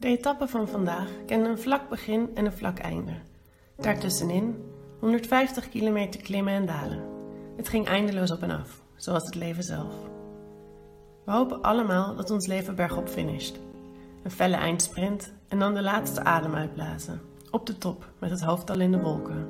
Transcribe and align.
De 0.00 0.08
etappe 0.08 0.48
van 0.48 0.68
vandaag 0.68 1.08
kende 1.26 1.48
een 1.48 1.58
vlak 1.58 1.88
begin 1.88 2.30
en 2.34 2.44
een 2.44 2.52
vlak 2.52 2.78
einde. 2.78 3.12
Daartussenin 3.76 4.64
150 4.98 5.68
kilometer 5.68 6.20
klimmen 6.20 6.52
en 6.52 6.66
dalen. 6.66 7.02
Het 7.56 7.68
ging 7.68 7.86
eindeloos 7.86 8.30
op 8.30 8.42
en 8.42 8.50
af, 8.50 8.82
zoals 8.96 9.24
het 9.24 9.34
leven 9.34 9.62
zelf. 9.62 9.94
We 11.24 11.32
hopen 11.32 11.62
allemaal 11.62 12.16
dat 12.16 12.30
ons 12.30 12.46
leven 12.46 12.74
bergop 12.74 13.08
finisht. 13.08 13.58
Een 14.22 14.30
felle 14.30 14.56
eindsprint 14.56 15.32
en 15.48 15.58
dan 15.58 15.74
de 15.74 15.82
laatste 15.82 16.24
adem 16.24 16.54
uitblazen. 16.54 17.20
Op 17.50 17.66
de 17.66 17.78
top, 17.78 18.08
met 18.18 18.30
het 18.30 18.42
hoofd 18.42 18.70
al 18.70 18.80
in 18.80 18.92
de 18.92 19.00
wolken. 19.00 19.48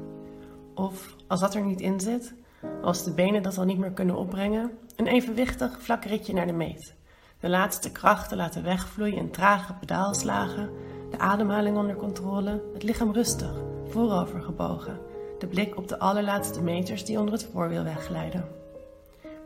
Of, 0.75 1.17
als 1.27 1.41
dat 1.41 1.55
er 1.55 1.65
niet 1.65 1.81
in 1.81 2.01
zit, 2.01 2.35
als 2.83 3.05
de 3.05 3.13
benen 3.13 3.43
dat 3.43 3.59
al 3.59 3.65
niet 3.65 3.79
meer 3.79 3.93
kunnen 3.93 4.17
opbrengen, 4.17 4.71
een 4.97 5.07
evenwichtig 5.07 5.83
vlak 5.83 6.05
ritje 6.05 6.33
naar 6.33 6.47
de 6.47 6.53
meet. 6.53 6.95
De 7.41 7.49
laatste 7.49 7.93
krachten 7.93 8.37
laten 8.37 8.63
wegvloeien 8.63 9.17
in 9.17 9.31
trage 9.31 9.75
pedaalslagen, 9.75 10.71
de 11.11 11.19
ademhaling 11.19 11.77
onder 11.77 11.97
controle, 11.97 12.63
het 12.73 12.83
lichaam 12.83 13.13
rustig, 13.13 13.53
voorover 13.89 14.43
gebogen, 14.43 14.99
de 15.39 15.47
blik 15.47 15.77
op 15.77 15.89
de 15.89 15.99
allerlaatste 15.99 16.63
meters 16.63 17.05
die 17.05 17.19
onder 17.19 17.35
het 17.35 17.49
voorwiel 17.53 17.83
wegglijden. 17.83 18.45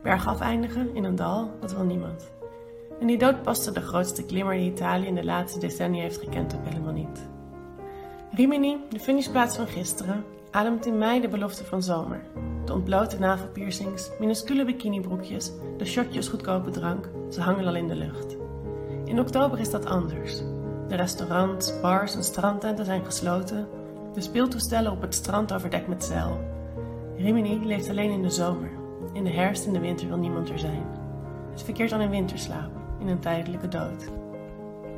Bergaf 0.03 0.39
eindigen 0.39 0.95
in 0.95 1.03
een 1.03 1.15
dal, 1.15 1.51
dat 1.59 1.73
wil 1.73 1.83
niemand. 1.83 2.31
En 2.99 3.07
die 3.07 3.17
dood 3.17 3.41
paste 3.41 3.71
de 3.71 3.81
grootste 3.81 4.25
klimmer 4.25 4.55
die 4.55 4.71
Italië 4.71 5.05
in 5.05 5.15
de 5.15 5.25
laatste 5.25 5.59
decennia 5.59 6.01
heeft 6.01 6.19
gekend 6.19 6.55
ook 6.55 6.65
helemaal 6.65 6.93
niet. 6.93 7.27
Rimini, 8.31 8.77
de 8.89 8.99
finishplaats 8.99 9.55
van 9.55 9.67
gisteren, 9.67 10.23
ademt 10.55 10.85
in 10.85 10.97
mei 10.97 11.21
de 11.21 11.27
belofte 11.27 11.65
van 11.65 11.83
zomer. 11.83 12.21
De 12.65 12.73
ontblote 12.73 13.19
navelpiercings, 13.19 14.11
minuscule 14.19 14.65
bikinibroekjes, 14.65 15.51
de 15.77 15.85
shotjes 15.85 16.27
goedkope 16.27 16.69
drank, 16.69 17.09
ze 17.29 17.41
hangen 17.41 17.67
al 17.67 17.75
in 17.75 17.87
de 17.87 17.95
lucht. 17.95 18.35
In 19.05 19.19
oktober 19.19 19.59
is 19.59 19.69
dat 19.69 19.85
anders. 19.85 20.37
De 20.87 20.95
restaurants, 20.95 21.81
bars 21.81 22.15
en 22.15 22.23
strandtenten 22.23 22.85
zijn 22.85 23.05
gesloten. 23.05 23.67
De 24.13 24.21
speeltoestellen 24.21 24.91
op 24.91 25.01
het 25.01 25.13
strand 25.13 25.53
overdekt 25.53 25.87
met 25.87 26.03
zeil. 26.03 26.39
Rimini 27.17 27.65
leeft 27.65 27.89
alleen 27.89 28.11
in 28.11 28.21
de 28.21 28.29
zomer. 28.29 28.69
In 29.13 29.23
de 29.23 29.31
herfst 29.31 29.65
en 29.65 29.73
de 29.73 29.79
winter 29.79 30.07
wil 30.07 30.17
niemand 30.17 30.49
er 30.49 30.59
zijn. 30.59 30.85
Het 31.51 31.63
verkeert 31.63 31.89
dan 31.89 32.01
in 32.01 32.09
winterslaap, 32.09 32.71
in 32.99 33.07
een 33.07 33.19
tijdelijke 33.19 33.67
dood. 33.67 34.11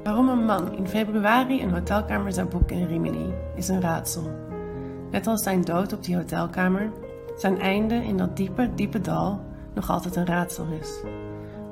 Waarom 0.03 0.29
een 0.29 0.45
man 0.45 0.73
in 0.73 0.87
februari 0.87 1.61
een 1.61 1.73
hotelkamer 1.73 2.33
zou 2.33 2.47
boeken 2.47 2.77
in 2.77 2.87
Rimini 2.87 3.33
is 3.55 3.67
een 3.67 3.81
raadsel. 3.81 4.46
Net 5.11 5.27
als 5.27 5.43
zijn 5.43 5.61
dood 5.61 5.93
op 5.93 6.03
die 6.03 6.15
hotelkamer, 6.15 6.91
zijn 7.37 7.59
einde 7.59 7.95
in 7.95 8.17
dat 8.17 8.37
diepe, 8.37 8.69
diepe 8.75 9.01
dal 9.01 9.41
nog 9.73 9.89
altijd 9.89 10.15
een 10.15 10.25
raadsel 10.25 10.65
is. 10.79 11.01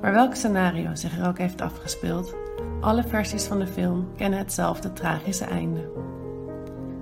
Maar 0.02 0.14
welk 0.14 0.36
scenario 0.36 0.96
zich 0.96 1.18
er 1.18 1.28
ook 1.28 1.38
heeft 1.38 1.62
afgespeeld, 1.62 2.36
alle 2.82 3.04
versies 3.04 3.46
van 3.46 3.60
de 3.60 3.68
film 3.68 4.08
kennen 4.16 4.40
hetzelfde 4.40 4.94
tragische 4.94 5.46
einde. 5.46 5.90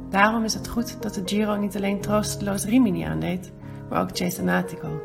Daarom 0.09 0.43
is 0.43 0.53
het 0.53 0.67
goed 0.67 1.01
dat 1.01 1.13
de 1.13 1.21
Giro 1.25 1.55
niet 1.55 1.75
alleen 1.75 2.01
troosteloos 2.01 2.65
Rimini 2.65 3.03
aandeed, 3.03 3.51
maar 3.89 4.01
ook 4.01 4.09
Cesenatico, 4.13 5.01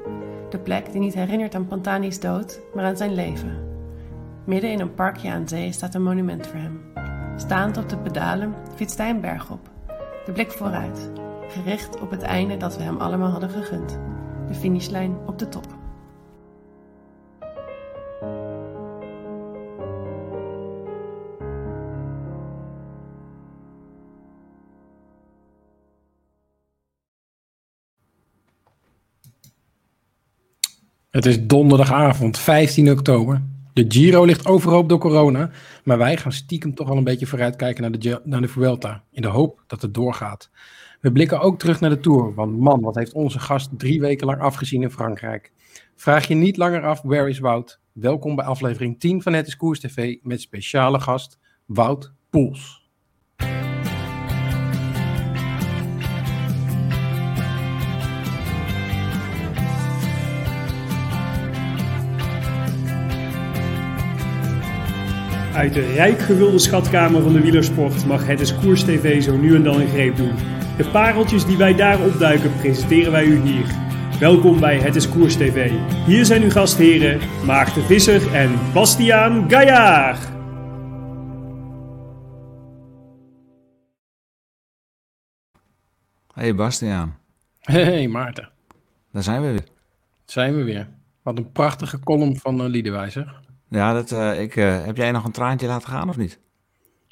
de 0.51 0.59
plek 0.59 0.93
die 0.93 1.01
niet 1.01 1.15
herinnert 1.15 1.55
aan 1.55 1.67
Pantani's 1.67 2.21
dood, 2.21 2.61
maar 2.75 2.85
aan 2.85 2.97
zijn 2.97 3.15
leven. 3.15 3.67
Midden 4.45 4.71
in 4.71 4.81
een 4.81 4.95
parkje 4.95 5.31
aan 5.31 5.49
zee 5.49 5.73
staat 5.73 5.95
een 5.95 6.03
monument 6.03 6.47
voor 6.47 6.61
hem. 6.61 6.81
Staand 7.37 7.77
op 7.77 7.89
de 7.89 7.99
pedalen 7.99 8.55
fietst 8.75 8.99
hij 8.99 9.11
een 9.11 9.21
berg 9.21 9.51
op, 9.51 9.71
de 10.29 10.35
blik 10.35 10.53
vooruit, 10.53 11.11
gericht 11.49 12.01
op 12.01 12.11
het 12.11 12.23
einde 12.23 12.57
dat 12.57 12.77
we 12.77 12.83
hem 12.83 12.97
allemaal 12.97 13.31
hadden 13.31 13.51
gegund: 13.51 13.99
de 14.49 14.55
finishlijn 14.55 15.17
op 15.27 15.39
de 15.39 15.49
top. 15.49 15.77
Het 31.11 31.27
is 31.27 31.47
donderdagavond, 31.47 32.39
15 32.39 32.91
oktober. 32.91 33.43
De 33.79 33.85
Giro 33.89 34.25
ligt 34.25 34.47
overhoop 34.47 34.89
door 34.89 34.99
corona, 34.99 35.51
maar 35.85 35.99
wij 35.99 36.17
gaan 36.17 36.33
stiekem 36.33 36.75
toch 36.75 36.89
wel 36.89 36.97
een 36.97 37.05
beetje 37.05 37.27
vooruitkijken 37.27 37.83
naar 37.83 38.01
de, 38.01 38.21
naar 38.25 38.41
de 38.41 38.49
Vuelta, 38.49 39.05
in 39.13 39.23
de 39.23 39.29
hoop 39.29 39.65
dat 39.67 39.83
het 39.83 39.95
doorgaat. 39.95 40.51
We 41.01 41.13
blikken 41.13 41.41
ook 41.41 41.59
terug 41.59 41.81
naar 41.81 41.91
de 41.91 42.01
Tour, 42.01 42.35
want 42.35 42.59
man, 42.59 42.81
wat 42.81 42.95
heeft 42.95 43.13
onze 43.13 43.39
gast 43.39 43.79
drie 43.79 44.01
weken 44.01 44.27
lang 44.27 44.41
afgezien 44.41 44.83
in 44.83 44.91
Frankrijk. 44.91 45.53
Vraag 45.95 46.29
je 46.29 46.35
niet 46.35 46.57
langer 46.57 46.83
af, 46.83 47.03
where 47.03 47.29
is 47.29 47.39
Wout? 47.39 47.81
Welkom 47.93 48.37
bij 48.37 48.45
aflevering 48.45 49.01
10 49.01 49.23
van 49.23 49.33
Het 49.33 49.47
is 49.47 49.57
Koers 49.57 49.81
TV 49.81 50.17
met 50.23 50.41
speciale 50.41 51.01
gast 51.01 51.39
Wout 51.67 52.13
Poels. 52.31 52.88
Uit 65.59 65.75
de 65.75 65.93
rijk 65.93 66.19
gevulde 66.19 66.59
schatkamer 66.59 67.23
van 67.23 67.33
de 67.33 67.41
wielersport 67.41 68.07
mag 68.07 68.27
het 68.27 68.41
is 68.41 68.55
Koers 68.55 68.85
TV 68.85 69.23
zo 69.23 69.37
nu 69.37 69.55
en 69.55 69.63
dan 69.63 69.81
een 69.81 69.89
greep 69.89 70.17
doen. 70.17 70.35
De 70.77 70.91
pareltjes 70.93 71.47
die 71.47 71.57
wij 71.57 71.75
daar 71.75 72.05
opduiken 72.05 72.57
presenteren 72.57 73.13
wij 73.13 73.25
u 73.25 73.41
hier. 73.41 73.67
Welkom 74.21 74.61
bij 74.61 74.79
Het 74.79 74.95
is 74.95 75.09
Koers 75.09 75.37
TV. 75.37 75.71
Hier 76.07 76.25
zijn 76.25 76.43
uw 76.43 76.51
gastheren 76.51 77.21
Maarten 77.47 77.83
Visser 77.83 78.35
en 78.35 78.73
Bastiaan 78.73 79.51
Gaillard. 79.51 80.29
Hey 86.35 86.55
Bastiaan. 86.55 87.19
Hey 87.61 88.09
Maarten. 88.09 88.51
Daar 89.13 89.23
zijn 89.23 89.43
we 89.43 89.51
weer. 89.51 89.67
Zijn 90.25 90.57
we 90.57 90.63
weer. 90.63 90.89
Wat 91.23 91.39
een 91.39 91.53
prachtige 91.53 92.01
column 92.01 92.37
van 92.37 92.61
uh, 92.61 92.69
Liedewijzer. 92.69 93.47
Ja, 93.69 93.93
dat, 93.93 94.11
uh, 94.11 94.41
ik, 94.41 94.57
uh, 94.57 94.85
heb 94.85 94.97
jij 94.97 95.11
nog 95.11 95.25
een 95.25 95.33
traantje 95.33 95.67
laten 95.67 95.89
gaan 95.89 96.09
of 96.09 96.17
niet? 96.17 96.39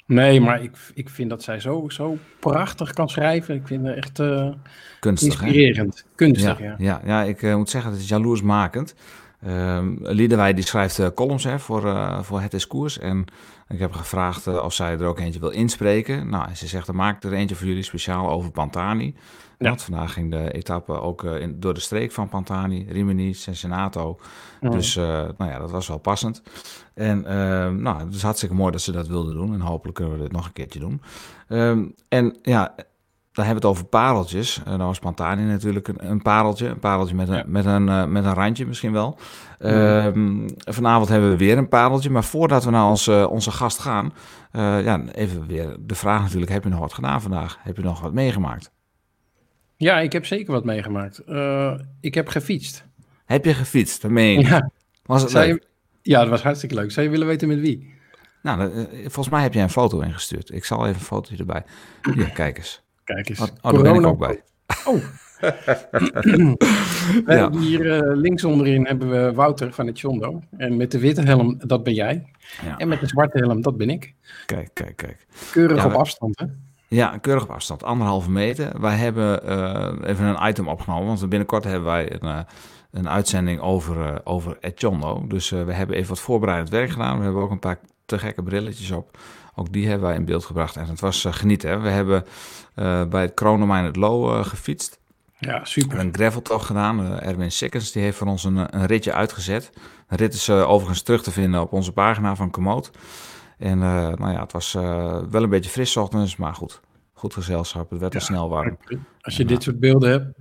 Nee, 0.05 0.41
maar 0.41 0.63
ik, 0.63 0.77
ik 0.93 1.09
vind 1.09 1.29
dat 1.29 1.43
zij 1.43 1.59
zo, 1.59 1.89
zo 1.89 2.17
prachtig 2.39 2.93
kan 2.93 3.09
schrijven. 3.09 3.55
Ik 3.55 3.67
vind 3.67 3.85
het 3.87 3.95
echt 3.95 4.19
uh, 4.19 4.51
Kunstig, 4.99 5.41
inspirerend. 5.41 5.97
Hè? 5.97 6.15
Kunstig, 6.15 6.59
ja. 6.59 6.65
Ja, 6.65 6.75
ja, 6.77 7.01
ja 7.05 7.23
ik 7.23 7.41
moet 7.41 7.69
zeggen, 7.69 7.91
het 7.91 7.99
is 7.99 8.09
jaloersmakend. 8.09 8.95
Uh, 9.45 9.79
Liedewij 9.99 10.53
die 10.53 10.65
schrijft 10.65 11.13
columns 11.13 11.43
hè, 11.43 11.59
voor, 11.59 11.95
voor 12.21 12.41
Het 12.41 12.53
is 12.53 12.67
Koers. 12.67 12.99
En 12.99 13.25
ik 13.67 13.79
heb 13.79 13.93
gevraagd 13.93 14.47
of 14.47 14.73
zij 14.73 14.91
er 14.91 15.05
ook 15.05 15.19
eentje 15.19 15.39
wil 15.39 15.49
inspreken. 15.49 16.29
Nou, 16.29 16.55
ze 16.55 16.67
zegt, 16.67 16.85
dan 16.85 16.95
maak 16.95 17.15
ik 17.15 17.23
er 17.23 17.37
eentje 17.37 17.55
voor 17.55 17.67
jullie 17.67 17.83
speciaal 17.83 18.29
over 18.29 18.51
Pantani. 18.51 19.15
Ja. 19.57 19.67
Want 19.67 19.81
vandaag 19.81 20.13
ging 20.13 20.31
de 20.31 20.51
etappe 20.51 21.01
ook 21.01 21.23
in, 21.23 21.59
door 21.59 21.73
de 21.73 21.79
streek 21.79 22.11
van 22.11 22.29
Pantani, 22.29 22.87
Rimini. 22.89 23.35
Mm. 24.61 24.71
Dus 24.71 24.95
nou 24.95 25.35
ja, 25.37 25.59
dat 25.59 25.71
was 25.71 25.87
wel 25.87 25.97
passend. 25.97 26.41
En 26.93 27.17
uh, 27.17 27.69
nou, 27.69 27.99
het 27.99 28.13
is 28.13 28.21
hartstikke 28.21 28.55
mooi 28.55 28.71
dat 28.71 28.81
ze 28.81 28.91
dat 28.91 29.07
wilden 29.07 29.33
doen. 29.33 29.53
En 29.53 29.59
hopelijk 29.59 29.95
kunnen 29.97 30.13
we 30.13 30.21
dit 30.21 30.31
nog 30.31 30.45
een 30.45 30.53
keertje 30.53 30.79
doen. 30.79 31.01
Um, 31.49 31.93
en 32.09 32.37
ja, 32.41 32.75
dan 33.37 33.45
hebben 33.45 33.63
we 33.63 33.69
het 33.69 33.77
over 33.77 33.89
pareltjes. 33.89 34.57
Uh, 34.59 34.65
dan 34.65 34.87
was 34.87 34.99
Pantani 34.99 35.43
natuurlijk 35.43 35.87
een, 35.87 36.09
een 36.09 36.21
pareltje. 36.21 36.67
Een 36.67 36.79
pareltje 36.79 37.15
met 37.15 37.29
een, 37.29 37.35
ja. 37.35 37.43
met 37.47 37.65
een, 37.65 37.87
uh, 37.87 38.05
met 38.05 38.25
een 38.25 38.33
randje 38.33 38.65
misschien 38.65 38.91
wel. 38.91 39.17
Um, 39.59 40.45
vanavond 40.57 41.09
hebben 41.09 41.29
we 41.29 41.37
weer 41.37 41.57
een 41.57 41.67
pareltje. 41.67 42.09
Maar 42.09 42.23
voordat 42.23 42.63
we 42.63 42.71
naar 42.71 42.85
onze, 42.85 43.29
onze 43.29 43.51
gast 43.51 43.79
gaan... 43.79 44.13
ja, 44.51 45.03
even 45.11 45.47
weer 45.47 45.75
de 45.79 45.95
vraag 45.95 46.21
natuurlijk. 46.21 46.51
Heb 46.51 46.63
je 46.63 46.69
nog 46.69 46.79
wat 46.79 46.93
gedaan 46.93 47.21
vandaag? 47.21 47.57
Heb 47.61 47.77
je 47.77 47.83
nog 47.83 48.01
wat 48.01 48.13
meegemaakt? 48.13 48.71
Ja, 49.75 49.99
ik 49.99 50.11
heb 50.11 50.25
zeker 50.25 50.53
wat 50.53 50.65
meegemaakt. 50.65 51.21
Ik 51.99 52.13
heb 52.13 52.27
gefietst. 52.27 52.85
Heb 53.25 53.45
je 53.45 53.53
gefietst? 53.53 54.01
Je? 54.01 54.19
Ja. 54.19 54.69
Was 55.05 55.21
het 55.21 55.33
leuk? 55.33 55.67
Ja, 56.01 56.19
dat 56.19 56.29
was 56.29 56.43
hartstikke 56.43 56.75
leuk. 56.75 56.91
Zou 56.91 57.05
je 57.05 57.11
willen 57.11 57.27
weten 57.27 57.47
met 57.47 57.59
wie? 57.59 57.93
Nou, 58.41 58.87
volgens 59.01 59.29
mij 59.29 59.41
heb 59.41 59.53
jij 59.53 59.63
een 59.63 59.69
foto 59.69 59.99
ingestuurd. 59.99 60.53
Ik 60.53 60.65
zal 60.65 60.83
even 60.83 60.99
een 60.99 61.05
fotootje 61.05 61.37
erbij. 61.37 61.63
Hier, 62.13 62.31
kijk 62.31 62.57
eens. 62.57 62.85
Kijk 63.07 63.29
eens. 63.29 63.39
Oh, 63.39 63.71
daar 63.71 63.81
ben 63.81 63.95
ik 63.95 64.05
ook 64.05 64.17
bij. 64.17 64.41
Oh. 64.85 64.95
we 65.39 67.23
ja. 67.25 67.33
hebben 67.33 67.59
hier 67.59 67.85
uh, 67.85 68.17
links 68.17 68.43
onderin 68.43 68.85
hebben 68.85 69.09
we 69.09 69.33
Wouter 69.33 69.73
van 69.73 69.87
het 69.87 69.99
Chondo. 69.99 70.41
En 70.57 70.77
met 70.77 70.91
de 70.91 70.99
witte 70.99 71.21
helm, 71.21 71.57
dat 71.67 71.83
ben 71.83 71.93
jij. 71.93 72.25
Ja. 72.65 72.77
En 72.77 72.87
met 72.87 72.99
de 72.99 73.07
zwarte 73.07 73.37
helm, 73.37 73.61
dat 73.61 73.77
ben 73.77 73.89
ik. 73.89 74.13
Kijk, 74.45 74.69
kijk, 74.73 74.95
kijk. 74.95 75.25
Keurig 75.51 75.85
op 75.85 75.93
afstand, 75.93 76.39
hè? 76.39 76.45
Ja, 76.87 77.17
keurig 77.17 77.43
op 77.43 77.49
afstand, 77.49 77.83
anderhalve 77.83 78.31
meter. 78.31 78.81
Wij 78.81 78.95
hebben 78.95 79.41
uh, 79.45 80.09
even 80.09 80.25
een 80.25 80.49
item 80.49 80.67
opgenomen, 80.67 81.07
want 81.07 81.29
binnenkort 81.29 81.63
hebben 81.63 81.83
wij 81.83 82.13
een, 82.13 82.27
uh, 82.27 82.39
een 82.91 83.09
uitzending 83.09 83.59
over, 83.61 83.97
uh, 83.97 84.15
over 84.23 84.57
Etchondo. 84.59 85.27
Dus 85.27 85.49
we 85.49 85.73
hebben 85.73 85.95
even 85.95 86.09
wat 86.09 86.19
voorbereidend 86.19 86.69
werk 86.69 86.89
gedaan. 86.89 87.17
We 87.17 87.23
hebben 87.23 87.41
ook 87.41 87.51
een 87.51 87.59
paar 87.59 87.79
te 88.05 88.19
gekke 88.19 88.43
brilletjes 88.43 88.91
op. 88.91 89.17
Ook 89.59 89.73
die 89.73 89.87
hebben 89.87 90.07
wij 90.07 90.17
in 90.17 90.25
beeld 90.25 90.45
gebracht 90.45 90.75
en 90.75 90.87
het 90.87 90.99
was 90.99 91.25
genieten. 91.29 91.69
Hè? 91.69 91.79
We 91.79 91.89
hebben 91.89 92.25
bij 93.09 93.21
het 93.21 93.33
Kronemijn 93.33 93.85
het 93.85 93.95
Low 93.95 94.45
gefietst. 94.45 94.99
Ja, 95.39 95.65
super. 95.65 95.99
Een 95.99 96.13
graveltocht 96.13 96.65
gedaan. 96.65 97.19
Erwin 97.19 97.51
Sikkens 97.51 97.91
die 97.91 98.01
heeft 98.01 98.17
voor 98.17 98.27
ons 98.27 98.43
een, 98.43 98.75
een 98.75 98.85
ritje 98.85 99.13
uitgezet. 99.13 99.69
Een 100.07 100.17
rit 100.17 100.33
is 100.33 100.49
overigens 100.49 101.01
terug 101.01 101.23
te 101.23 101.31
vinden 101.31 101.61
op 101.61 101.73
onze 101.73 101.91
pagina 101.91 102.35
van 102.35 102.51
Komoot. 102.51 102.91
En 103.57 103.77
nou 103.79 104.31
ja, 104.31 104.41
het 104.41 104.51
was 104.51 104.73
wel 104.73 105.43
een 105.43 105.49
beetje 105.49 105.69
fris 105.69 105.97
ochtends, 105.97 106.35
maar 106.35 106.53
goed. 106.53 106.81
Goed 107.13 107.33
gezelschap, 107.33 107.89
het 107.89 107.99
werd 107.99 108.15
al 108.15 108.21
snel 108.21 108.49
warm. 108.49 108.77
Als 109.21 109.37
je 109.37 109.45
dit 109.45 109.63
soort 109.63 109.79
beelden 109.79 110.09
hebt, 110.09 110.37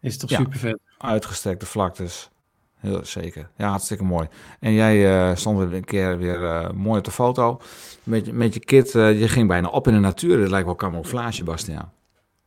is 0.00 0.12
het 0.12 0.20
toch 0.20 0.30
super 0.30 0.58
vet. 0.58 0.78
Uitgestrekte 0.98 1.66
vlaktes. 1.66 2.30
Heel 2.78 3.00
zeker. 3.04 3.48
Ja, 3.56 3.68
hartstikke 3.68 4.04
mooi. 4.04 4.28
En 4.60 4.72
jij 4.72 5.28
uh, 5.30 5.36
stond 5.36 5.60
er 5.60 5.74
een 5.74 5.84
keer 5.84 6.18
weer 6.18 6.42
uh, 6.42 6.70
mooi 6.70 6.98
op 6.98 7.04
de 7.04 7.10
foto. 7.10 7.60
Met, 8.02 8.32
met 8.32 8.54
je 8.54 8.60
kit, 8.60 8.94
uh, 8.94 9.20
je 9.20 9.28
ging 9.28 9.48
bijna 9.48 9.68
op 9.68 9.86
in 9.86 9.92
de 9.92 10.00
natuur. 10.00 10.40
Het 10.40 10.50
lijkt 10.50 10.66
wel 10.66 10.76
camouflage, 10.76 11.44
Bastiaan. 11.44 11.92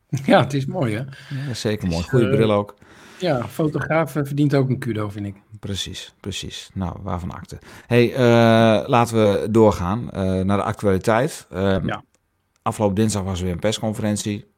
Ja, 0.24 0.40
het 0.40 0.54
is 0.54 0.66
mooi, 0.66 0.94
hè? 0.94 1.02
Ja, 1.48 1.54
zeker 1.54 1.88
mooi. 1.88 2.02
Goede 2.02 2.28
bril 2.28 2.52
ook. 2.52 2.74
Ja, 3.18 3.48
fotograaf 3.48 4.12
verdient 4.12 4.54
ook 4.54 4.68
een 4.68 4.78
kudo, 4.78 5.08
vind 5.08 5.26
ik. 5.26 5.34
Precies, 5.60 6.14
precies. 6.20 6.70
Nou, 6.74 6.96
waarvan 7.02 7.30
akte. 7.30 7.58
hey, 7.86 8.18
laten 8.86 9.16
we 9.16 9.50
doorgaan 9.50 10.08
naar 10.46 10.56
de 10.56 10.62
actualiteit. 10.62 11.46
Ehm, 11.50 11.86
ja. 11.86 12.02
Afgelopen 12.62 12.96
dinsdag 12.96 13.22
was 13.22 13.38
er 13.38 13.44
weer 13.44 13.52
een 13.52 13.60
persconferentie. 13.60 14.51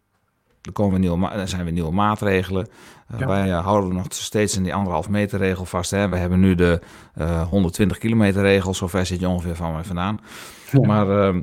Er, 0.66 0.72
komen 0.72 1.00
nieuwe, 1.00 1.28
er 1.28 1.48
zijn 1.48 1.64
weer 1.64 1.72
nieuwe 1.72 1.92
maatregelen. 1.92 2.68
Uh, 3.20 3.26
Wij 3.26 3.48
uh, 3.48 3.64
houden 3.64 3.94
nog 3.94 4.06
steeds 4.08 4.56
in 4.56 4.62
die 4.62 4.74
anderhalf 4.74 5.08
meter 5.08 5.38
regel 5.38 5.64
vast. 5.64 5.90
Hè. 5.90 6.08
We 6.08 6.16
hebben 6.16 6.40
nu 6.40 6.54
de 6.54 6.80
uh, 7.18 7.42
120 7.42 7.98
kilometer 7.98 8.42
regel. 8.42 8.74
Zover 8.74 9.06
zit 9.06 9.20
je 9.20 9.28
ongeveer 9.28 9.56
van 9.56 9.72
mij 9.72 9.84
vandaan. 9.84 10.20
Maar 10.82 11.10
ehm, 11.10 11.40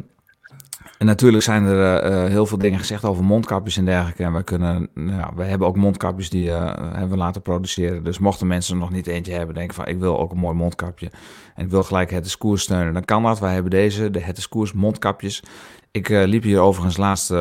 en 1.02 1.08
natuurlijk 1.08 1.44
zijn 1.44 1.66
er 1.66 2.12
uh, 2.12 2.30
heel 2.30 2.46
veel 2.46 2.58
dingen 2.58 2.80
gezegd 2.80 3.06
over 3.06 3.24
mondkapjes 3.24 3.78
en 3.78 3.86
dergelijke. 3.86 4.24
En 4.24 4.34
we, 4.34 4.44
kunnen, 4.44 4.90
nou, 4.94 5.32
we 5.36 5.44
hebben 5.44 5.68
ook 5.68 5.76
mondkapjes 5.76 6.30
die 6.30 6.48
uh, 6.48 6.74
hebben 6.76 7.10
we 7.10 7.18
laten 7.18 7.42
produceren. 7.42 8.04
Dus 8.04 8.20
mochten 8.20 8.48
mensen 8.48 8.74
er 8.74 8.80
nog 8.80 8.92
niet 8.92 9.08
eentje 9.08 9.34
hebben, 9.34 9.56
denken 9.56 9.76
van 9.76 9.88
ik 9.88 10.00
wil 10.00 10.20
ook 10.20 10.32
een 10.32 10.38
mooi 10.38 10.56
mondkapje. 10.56 11.12
En 11.56 11.66
ik 11.66 11.72
wil 11.72 11.84
gelijk 11.84 12.12
het 12.12 12.38
Koers 12.38 12.62
steunen. 12.62 12.94
Dan 12.94 13.06
kan 13.06 13.24
dat. 13.24 13.40
Wij 13.40 13.54
hebben 13.54 13.72
deze, 13.72 14.12
de 14.12 14.20
Het 14.20 14.48
Koers 14.48 14.74
mondkapjes. 14.74 15.44
Ik 15.92 16.10
uh, 16.10 16.24
liep 16.26 16.44
hier 16.44 16.60
overigens 16.60 16.98
laatst 16.98 17.34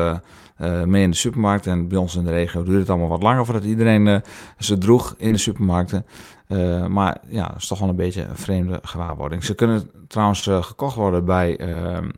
mee 0.85 1.03
in 1.03 1.09
de 1.09 1.17
supermarkt. 1.17 1.67
En 1.67 1.87
bij 1.87 1.97
ons 1.97 2.15
in 2.15 2.23
de 2.23 2.31
regio 2.31 2.63
duurde 2.63 2.79
het 2.79 2.89
allemaal 2.89 3.07
wat 3.07 3.23
langer 3.23 3.45
voordat 3.45 3.63
iedereen 3.63 4.23
ze 4.57 4.77
droeg 4.77 5.15
in 5.17 5.31
de 5.31 5.37
supermarkten. 5.37 6.05
maar 6.89 7.17
ja, 7.27 7.47
dat 7.47 7.57
is 7.57 7.67
toch 7.67 7.79
wel 7.79 7.89
een 7.89 7.95
beetje 7.95 8.23
een 8.23 8.37
vreemde 8.37 8.79
gewaarwording. 8.81 9.43
Ze 9.43 9.55
kunnen 9.55 9.91
trouwens 10.07 10.41
gekocht 10.41 10.95
worden 10.95 11.25
bij 11.25 11.57
ehm, 11.57 12.09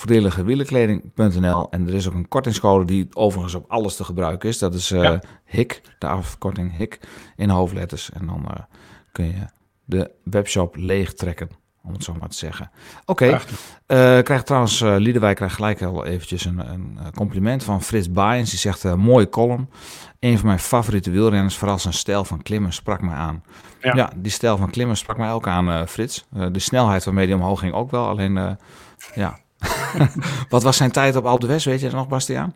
voordeligewielerkleding.nl. 0.00 1.70
En 1.70 1.88
er 1.88 1.94
is 1.94 2.08
ook 2.08 2.14
een 2.14 2.28
kortingscode 2.28 2.84
die 2.84 3.08
overigens 3.12 3.54
op 3.54 3.64
alles 3.68 3.96
te 3.96 4.04
gebruiken 4.04 4.48
is. 4.48 4.58
Dat 4.58 4.74
is 4.74 4.92
uh, 4.92 5.18
HIK, 5.44 5.80
de 5.98 6.06
afkorting 6.06 6.76
HIK, 6.76 6.98
in 7.36 7.48
hoofdletters. 7.48 8.10
En 8.12 8.26
dan 8.26 8.46
kun 9.12 9.24
je 9.24 9.46
de 9.84 10.10
webshop 10.22 10.76
leeg 10.76 11.14
trekken, 11.14 11.48
om 11.82 11.92
het 11.92 12.04
zo 12.04 12.14
maar 12.18 12.28
te 12.28 12.36
zeggen. 12.36 12.70
Oké, 13.04 13.24
okay. 13.24 14.16
uh, 14.18 14.22
krijgt 14.22 14.46
trouwens, 14.46 14.80
uh, 14.80 14.94
Liedewijk 14.98 15.36
krijgt 15.36 15.54
gelijk 15.54 15.82
al 15.82 16.04
eventjes 16.06 16.44
een, 16.44 16.58
een 16.58 16.98
compliment 17.14 17.64
van 17.64 17.82
Frits 17.82 18.12
Baaiens. 18.12 18.50
Die 18.50 18.58
zegt, 18.58 18.84
mooi 18.84 19.28
column. 19.28 19.70
Een 20.18 20.38
van 20.38 20.46
mijn 20.46 20.58
favoriete 20.58 21.10
wielrenners, 21.10 21.56
vooral 21.56 21.78
zijn 21.78 21.94
stijl 21.94 22.24
van 22.24 22.42
klimmen, 22.42 22.72
sprak 22.72 23.00
mij 23.00 23.14
aan. 23.14 23.44
Ja, 23.80 23.94
ja 23.94 24.12
die 24.16 24.32
stijl 24.32 24.56
van 24.56 24.70
klimmen 24.70 24.96
sprak 24.96 25.16
mij 25.16 25.32
ook 25.32 25.46
aan, 25.46 25.88
Frits. 25.88 26.26
de 26.52 26.58
snelheid 26.58 27.04
waarmee 27.04 27.26
hij 27.26 27.34
omhoog 27.34 27.60
ging 27.60 27.72
ook 27.72 27.90
wel, 27.90 28.08
alleen... 28.08 28.58
ja, 29.14 29.38
Wat 30.48 30.62
was 30.62 30.76
zijn 30.76 30.90
tijd 30.90 31.16
op 31.16 31.24
Alpe 31.24 31.46
weet 31.46 31.64
je 31.64 31.78
dat 31.78 31.92
nog, 31.92 32.08
Bastiaan? 32.08 32.54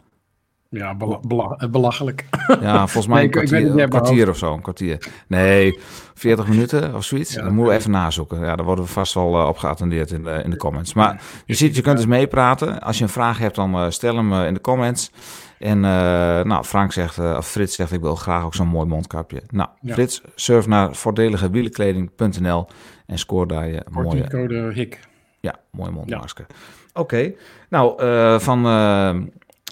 Ja, 0.74 0.94
bela 0.94 1.68
belachelijk. 1.70 2.24
Ja, 2.60 2.78
volgens 2.78 3.06
mij 3.06 3.22
een 3.22 3.30
kwartier, 3.30 3.78
een 3.78 3.88
kwartier 3.88 4.28
of 4.28 4.36
zo. 4.36 4.52
Een 4.52 4.62
kwartier. 4.62 5.06
Nee, 5.26 5.78
40 6.14 6.48
minuten 6.48 6.94
of 6.94 7.04
zoiets. 7.04 7.34
Ja, 7.34 7.42
dan 7.42 7.54
moeten 7.54 7.72
we 7.72 7.78
even 7.78 7.90
nazoeken. 7.90 8.40
Ja, 8.40 8.56
daar 8.56 8.66
worden 8.66 8.84
we 8.84 8.90
vast 8.90 9.14
wel 9.14 9.40
uh, 9.40 9.48
op 9.48 9.56
geattendeerd 9.56 10.10
in 10.10 10.22
de, 10.22 10.40
in 10.44 10.50
de 10.50 10.56
comments. 10.56 10.94
Maar 10.94 11.22
je 11.46 11.54
ziet, 11.54 11.76
je 11.76 11.82
kunt 11.82 11.96
dus 11.96 12.06
meepraten. 12.06 12.80
Als 12.80 12.98
je 12.98 13.04
een 13.04 13.10
vraag 13.10 13.38
hebt, 13.38 13.54
dan 13.54 13.74
uh, 13.74 13.90
stel 13.90 14.16
hem 14.16 14.32
in 14.32 14.54
de 14.54 14.60
comments. 14.60 15.10
En 15.58 15.80
nou, 15.80 16.64
Frank 16.64 16.92
zegt, 16.92 17.18
of 17.18 17.48
Frits 17.48 17.74
zegt, 17.74 17.92
ik 17.92 18.00
wil 18.00 18.14
graag 18.14 18.44
ook 18.44 18.54
zo'n 18.54 18.68
mooi 18.68 18.86
mondkapje. 18.86 19.42
Nou, 19.50 19.68
ja. 19.80 19.92
Frits, 19.92 20.22
surf 20.34 20.66
naar 20.66 20.94
voordeligewielerkleding.nl 20.94 22.66
en 23.06 23.18
scoor 23.18 23.46
daar 23.46 23.68
je 23.68 23.82
mooie... 23.90 24.28
code 24.28 24.70
HIK. 24.72 24.98
Ja, 25.40 25.54
mooi 25.70 25.90
mondmasker. 25.90 26.44
Ja. 26.48 26.54
Oké, 27.00 27.32
nou 27.68 28.00
van 28.40 28.66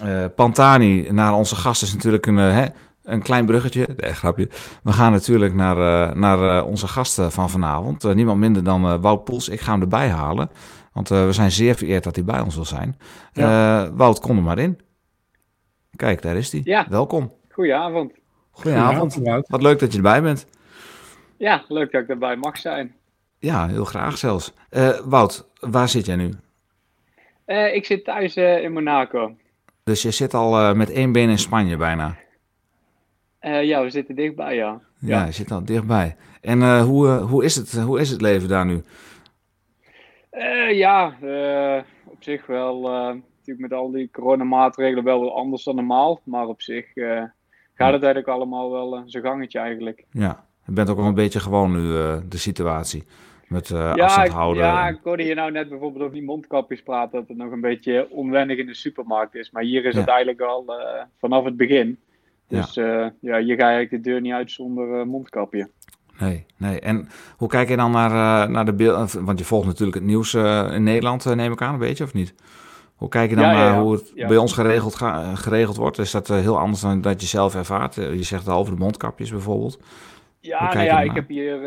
uh, 0.03 0.21
uh, 0.21 0.25
Pantani 0.35 1.11
naar 1.11 1.33
onze 1.33 1.55
gast 1.55 1.81
is 1.81 1.93
natuurlijk 1.93 2.25
een, 2.25 2.35
hè, 2.35 2.65
een 3.03 3.21
klein 3.21 3.45
bruggetje. 3.45 3.87
Nee, 3.97 4.13
grapje. 4.13 4.49
We 4.83 4.91
gaan 4.91 5.11
natuurlijk 5.11 5.53
naar, 5.53 6.17
naar 6.17 6.65
onze 6.65 6.87
gasten 6.87 7.31
van 7.31 7.49
vanavond. 7.49 8.13
niemand 8.13 8.39
minder 8.39 8.63
dan 8.63 9.01
Wout 9.01 9.23
Poels. 9.23 9.49
Ik 9.49 9.59
ga 9.59 9.71
hem 9.71 9.81
erbij 9.81 10.09
halen, 10.09 10.49
want 10.93 11.09
we 11.09 11.31
zijn 11.31 11.51
zeer 11.51 11.75
vereerd 11.75 12.03
dat 12.03 12.15
hij 12.15 12.25
bij 12.25 12.39
ons 12.39 12.55
wil 12.55 12.65
zijn. 12.65 12.97
Ja. 13.33 13.91
Wout, 13.93 14.19
kom 14.19 14.37
er 14.37 14.43
maar 14.43 14.59
in. 14.59 14.79
Kijk, 15.95 16.21
daar 16.21 16.35
is 16.35 16.51
hij. 16.51 16.61
Ja. 16.63 16.85
Welkom. 16.89 17.33
Goedenavond. 17.49 18.13
Goedenavond. 18.51 19.13
Goedenavond. 19.13 19.47
Wat 19.47 19.61
leuk 19.61 19.79
dat 19.79 19.91
je 19.91 19.97
erbij 19.97 20.21
bent. 20.21 20.47
Ja, 21.37 21.63
leuk 21.67 21.91
dat 21.91 22.01
ik 22.01 22.09
erbij 22.09 22.35
mag 22.35 22.57
zijn. 22.57 22.95
Ja, 23.39 23.67
heel 23.67 23.85
graag 23.85 24.17
zelfs. 24.17 24.53
Wout, 25.05 25.49
waar 25.59 25.89
zit 25.89 26.05
jij 26.05 26.15
nu? 26.15 26.33
Uh, 27.45 27.75
ik 27.75 27.85
zit 27.85 28.03
thuis 28.03 28.37
uh, 28.37 28.63
in 28.63 28.73
Monaco. 28.73 29.35
Dus 29.83 30.01
je 30.01 30.11
zit 30.11 30.33
al 30.33 30.59
uh, 30.59 30.73
met 30.73 30.89
één 30.89 31.11
been 31.11 31.29
in 31.29 31.39
Spanje 31.39 31.77
bijna? 31.77 32.15
ja, 33.41 33.83
we 33.83 33.89
zitten 33.89 34.15
dichtbij, 34.15 34.55
ja. 34.55 34.81
Ja, 34.99 35.19
ja. 35.19 35.25
je 35.25 35.31
zit 35.31 35.51
al 35.51 35.65
dichtbij. 35.65 36.15
En 36.41 36.79
hoe, 36.79 37.07
hoe, 37.07 37.43
is 37.43 37.55
het, 37.55 37.71
hoe 37.71 37.99
is 37.99 38.09
het 38.09 38.21
leven 38.21 38.47
daar 38.47 38.65
nu? 38.65 38.83
ja, 40.71 41.15
op 42.05 42.23
zich 42.23 42.45
wel. 42.45 42.81
natuurlijk 42.81 43.59
met 43.59 43.73
al 43.73 43.91
die 43.91 44.09
coronamaatregelen 44.11 45.03
wel 45.03 45.19
wel 45.19 45.37
anders 45.37 45.63
dan 45.63 45.75
normaal. 45.75 46.21
Maar 46.23 46.47
op 46.47 46.61
zich 46.61 46.85
gaat 47.73 47.93
het 47.93 48.03
eigenlijk 48.03 48.27
allemaal 48.27 48.71
wel 48.71 49.03
zijn 49.05 49.23
gangetje 49.23 49.59
eigenlijk. 49.59 50.05
Ja, 50.11 50.45
je 50.65 50.71
bent 50.71 50.89
ook 50.89 50.97
wel 50.97 51.05
een 51.05 51.13
beetje 51.13 51.39
gewoon 51.39 51.71
nu 51.71 51.87
de 52.29 52.37
situatie. 52.37 53.03
Met 53.53 53.69
uh, 53.69 53.91
ja, 53.95 54.03
afstand 54.03 54.29
houden. 54.29 54.63
Ja, 54.63 54.87
ik 54.87 54.99
hoorde 55.03 55.23
je 55.23 55.35
nou 55.35 55.51
net 55.51 55.69
bijvoorbeeld 55.69 56.03
over 56.03 56.15
die 56.15 56.25
mondkapjes 56.25 56.83
praten, 56.83 57.19
dat 57.19 57.27
het 57.27 57.37
nog 57.37 57.51
een 57.51 57.61
beetje 57.61 58.07
onwennig 58.09 58.57
in 58.57 58.65
de 58.65 58.73
supermarkt 58.73 59.35
is. 59.35 59.51
Maar 59.51 59.63
hier 59.63 59.85
is 59.85 59.95
het 59.95 60.07
eigenlijk 60.07 60.41
al 60.41 60.65
uh, 60.67 60.75
vanaf 61.19 61.43
het 61.43 61.57
begin. 61.57 61.99
Dus 62.47 62.73
ja. 62.73 63.03
Uh, 63.03 63.07
ja, 63.19 63.37
je 63.37 63.51
gaat 63.51 63.69
eigenlijk 63.69 63.89
de 63.89 64.09
deur 64.09 64.21
niet 64.21 64.33
uit 64.33 64.51
zonder 64.51 65.07
mondkapje. 65.07 65.69
Nee, 66.19 66.45
nee. 66.57 66.79
En 66.79 67.09
hoe 67.37 67.47
kijk 67.47 67.69
je 67.69 67.75
dan 67.75 67.91
naar, 67.91 68.49
naar 68.49 68.65
de 68.65 68.73
beeld? 68.73 69.13
Want 69.13 69.39
je 69.39 69.45
volgt 69.45 69.67
natuurlijk 69.67 69.97
het 69.97 70.05
nieuws 70.05 70.33
in 70.73 70.83
Nederland, 70.83 71.35
neem 71.35 71.51
ik 71.51 71.61
aan, 71.61 71.73
een 71.73 71.79
beetje, 71.79 72.03
of 72.03 72.13
niet? 72.13 72.33
Hoe 72.95 73.09
kijk 73.09 73.29
je 73.29 73.35
dan 73.35 73.45
ja, 73.45 73.53
naar 73.53 73.79
hoe 73.79 73.93
het 73.93 74.13
bij 74.27 74.37
ons 74.37 74.53
geregeld, 74.53 74.95
geregeld 75.33 75.77
wordt? 75.77 75.97
Is 75.97 76.11
dat 76.11 76.27
heel 76.27 76.59
anders 76.59 76.81
dan 76.81 77.01
dat 77.01 77.21
je 77.21 77.27
zelf 77.27 77.55
ervaart? 77.55 77.95
Je 77.95 78.23
zegt 78.23 78.45
het 78.45 78.55
over 78.55 78.73
de 78.73 78.79
mondkapjes 78.79 79.31
bijvoorbeeld. 79.31 79.79
Ja, 80.39 80.73
nou 80.73 80.85
ja, 80.85 81.01
ik 81.01 81.13
heb 81.13 81.27
hier 81.27 81.59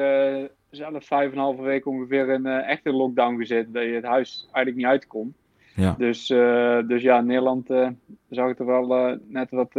zelf 0.77 1.05
vijf 1.05 1.31
en 1.31 1.37
een 1.37 1.43
halve 1.43 1.63
week 1.63 1.87
ongeveer 1.87 2.29
in 2.29 2.47
uh, 2.47 2.69
echte 2.69 2.93
lockdown 2.93 3.37
gezet. 3.37 3.73
Dat 3.73 3.83
je 3.83 3.91
het 3.91 4.05
huis 4.05 4.49
eigenlijk 4.53 4.77
niet 4.77 4.87
uit 4.87 5.07
kon. 5.07 5.35
Ja. 5.75 5.95
Dus, 5.99 6.31
uh, 6.31 6.79
dus 6.87 7.03
ja, 7.03 7.19
in 7.19 7.27
Nederland 7.27 7.71
uh, 7.71 7.89
zag 8.31 8.49
het 8.49 8.59
er 8.59 8.67
wel 8.67 9.19
net 9.29 9.51
wat 9.51 9.73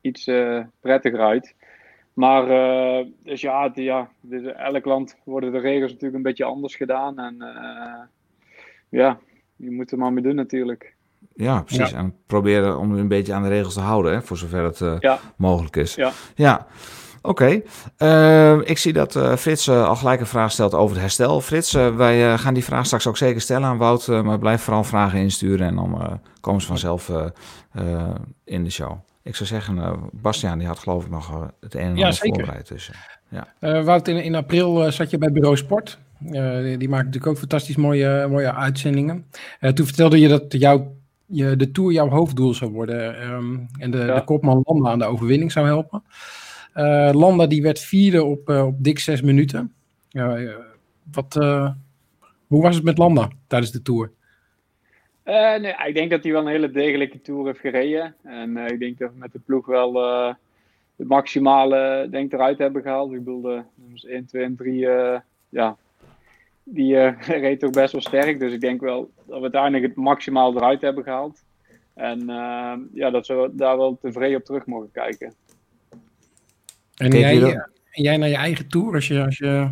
iets 0.00 0.24
prettiger 0.80 1.20
uit. 1.20 1.54
Maar 2.12 2.46
dus 3.22 3.40
ja, 3.40 3.62
het, 3.62 3.76
ja 3.76 4.10
dus 4.20 4.42
elk 4.42 4.84
land 4.84 5.16
worden 5.24 5.52
de 5.52 5.58
regels 5.58 5.90
natuurlijk 5.90 6.16
een 6.16 6.22
beetje 6.22 6.44
anders 6.44 6.76
gedaan. 6.76 7.18
En 7.18 7.36
ja, 8.88 9.18
je 9.56 9.70
moet 9.70 9.92
er 9.92 9.98
maar 9.98 10.12
mee 10.12 10.22
doen 10.22 10.34
natuurlijk. 10.34 10.94
Ja, 11.34 11.62
precies. 11.62 11.92
En 11.92 12.14
proberen 12.26 12.78
om 12.78 12.92
een 12.92 13.08
beetje 13.08 13.32
aan 13.32 13.42
de 13.42 13.48
regels 13.48 13.74
te 13.74 13.80
houden, 13.80 14.12
hè, 14.12 14.22
voor 14.22 14.36
zover 14.36 14.64
het 14.64 15.02
ja. 15.02 15.18
mogelijk 15.36 15.76
is. 15.76 15.94
Ja. 15.94 16.10
ja. 16.34 16.66
Oké, 17.28 17.62
uh, 17.98 18.58
ik 18.64 18.78
zie 18.78 18.92
dat 18.92 19.16
uh, 19.16 19.36
Frits 19.36 19.66
uh, 19.66 19.88
al 19.88 19.96
gelijk 19.96 20.20
een 20.20 20.26
vraag 20.26 20.50
stelt 20.52 20.74
over 20.74 20.94
het 20.94 21.00
herstel. 21.00 21.40
Frits, 21.40 21.72
wij 21.72 22.38
gaan 22.38 22.54
die 22.54 22.64
vraag 22.64 22.86
straks 22.86 23.06
ook 23.06 23.16
zeker 23.16 23.40
stellen 23.40 23.68
aan 23.68 23.78
Wout, 23.78 24.06
maar 24.06 24.38
blijf 24.38 24.62
vooral 24.62 24.84
vragen 24.84 25.18
insturen 25.18 25.66
en 25.66 25.74
dan 25.74 26.20
komen 26.40 26.60
ze 26.60 26.66
vanzelf 26.66 27.12
in 28.44 28.64
de 28.64 28.70
show. 28.70 28.92
Ik 29.22 29.36
zou 29.36 29.48
zeggen, 29.48 29.96
Bastiaan 30.12 30.58
die 30.58 30.66
had 30.66 30.78
geloof 30.78 31.04
ik 31.04 31.10
nog 31.10 31.50
het 31.60 31.74
een 31.74 31.80
en 31.80 31.88
ander 31.88 32.06
ja, 32.06 32.12
voorbereid. 32.12 32.68
Dus, 32.68 32.90
ja. 33.28 33.82
Wout, 33.82 34.08
in, 34.08 34.22
in 34.22 34.34
april 34.34 34.92
zat 34.92 35.10
je 35.10 35.18
bij 35.18 35.32
Bureau 35.32 35.56
Sport. 35.56 35.98
die, 36.18 36.76
die 36.76 36.88
maakt 36.88 37.04
natuurlijk 37.04 37.32
ook 37.32 37.38
fantastisch 37.38 37.76
mooie, 37.76 38.26
mooie 38.30 38.54
uitzendingen. 38.54 39.24
toen 39.74 39.86
vertelde 39.86 40.20
je 40.20 40.28
dat 40.28 40.44
jouw 40.48 40.96
je, 41.26 41.56
de 41.56 41.70
Tour 41.70 41.92
jouw 41.92 42.08
hoofddoel 42.08 42.54
zou 42.54 42.70
worden 42.70 43.30
um, 43.32 43.66
en 43.78 43.90
de, 43.90 43.98
ja. 43.98 44.14
de 44.14 44.24
kopman 44.24 44.62
Landa 44.64 44.90
aan 44.90 44.98
de 44.98 45.04
overwinning 45.04 45.52
zou 45.52 45.66
helpen. 45.66 46.02
Uh, 46.78 47.10
Landa 47.12 47.46
die 47.46 47.62
werd 47.62 47.80
vierde 47.80 48.24
op, 48.24 48.48
uh, 48.48 48.66
op 48.66 48.74
dik 48.78 48.98
zes 48.98 49.22
minuten. 49.22 49.74
Uh, 50.12 50.56
wat, 51.12 51.34
hoe 52.46 52.62
was 52.62 52.74
het 52.74 52.84
met 52.84 52.98
Landa 52.98 53.30
tijdens 53.46 53.72
de 53.72 53.82
Tour? 53.82 54.10
nee, 55.24 55.74
ik 55.86 55.94
denk 55.94 56.10
dat 56.10 56.22
hij 56.22 56.32
wel 56.32 56.40
een 56.40 56.46
hele 56.46 56.70
degelijke 56.70 57.20
Tour 57.20 57.46
heeft 57.46 57.58
gereden. 57.58 58.14
En 58.22 58.56
ik 58.56 58.78
denk 58.78 58.98
dat 58.98 59.10
we 59.12 59.18
met 59.18 59.32
de 59.32 59.38
ploeg 59.38 59.66
wel 59.66 59.94
het 60.96 61.08
maximale 61.08 62.06
denk, 62.10 62.32
eruit 62.32 62.58
hebben 62.58 62.82
gehaald. 62.82 63.12
Ik 63.12 63.24
bedoel, 63.24 63.62
nummers 63.74 64.04
1, 64.04 64.26
2 64.26 64.44
en 64.44 64.56
3 64.56 64.88
ja, 65.48 65.76
die 66.62 66.96
reed 67.44 67.60
toch 67.60 67.70
best 67.70 67.92
wel 67.92 68.00
sterk. 68.00 68.38
Dus 68.40 68.52
ik 68.52 68.60
denk 68.60 68.80
wel 68.80 69.10
dat 69.26 69.36
we 69.36 69.42
uiteindelijk 69.42 69.82
het 69.84 69.96
maximaal 69.96 70.56
eruit 70.56 70.80
hebben 70.80 71.04
gehaald. 71.04 71.44
En 71.94 72.26
ja, 72.92 73.10
dat 73.10 73.26
we 73.26 73.50
daar 73.52 73.76
wel 73.76 73.98
tevreden 74.00 74.38
op 74.38 74.44
terug 74.44 74.66
mogen 74.66 74.90
kijken. 74.90 75.34
En 76.98 77.18
jij, 77.18 77.66
jij 77.90 78.16
naar 78.16 78.28
je 78.28 78.36
eigen 78.36 78.68
tour, 78.68 78.94
als 78.94 79.08
je, 79.08 79.24
als 79.24 79.38
je 79.38 79.70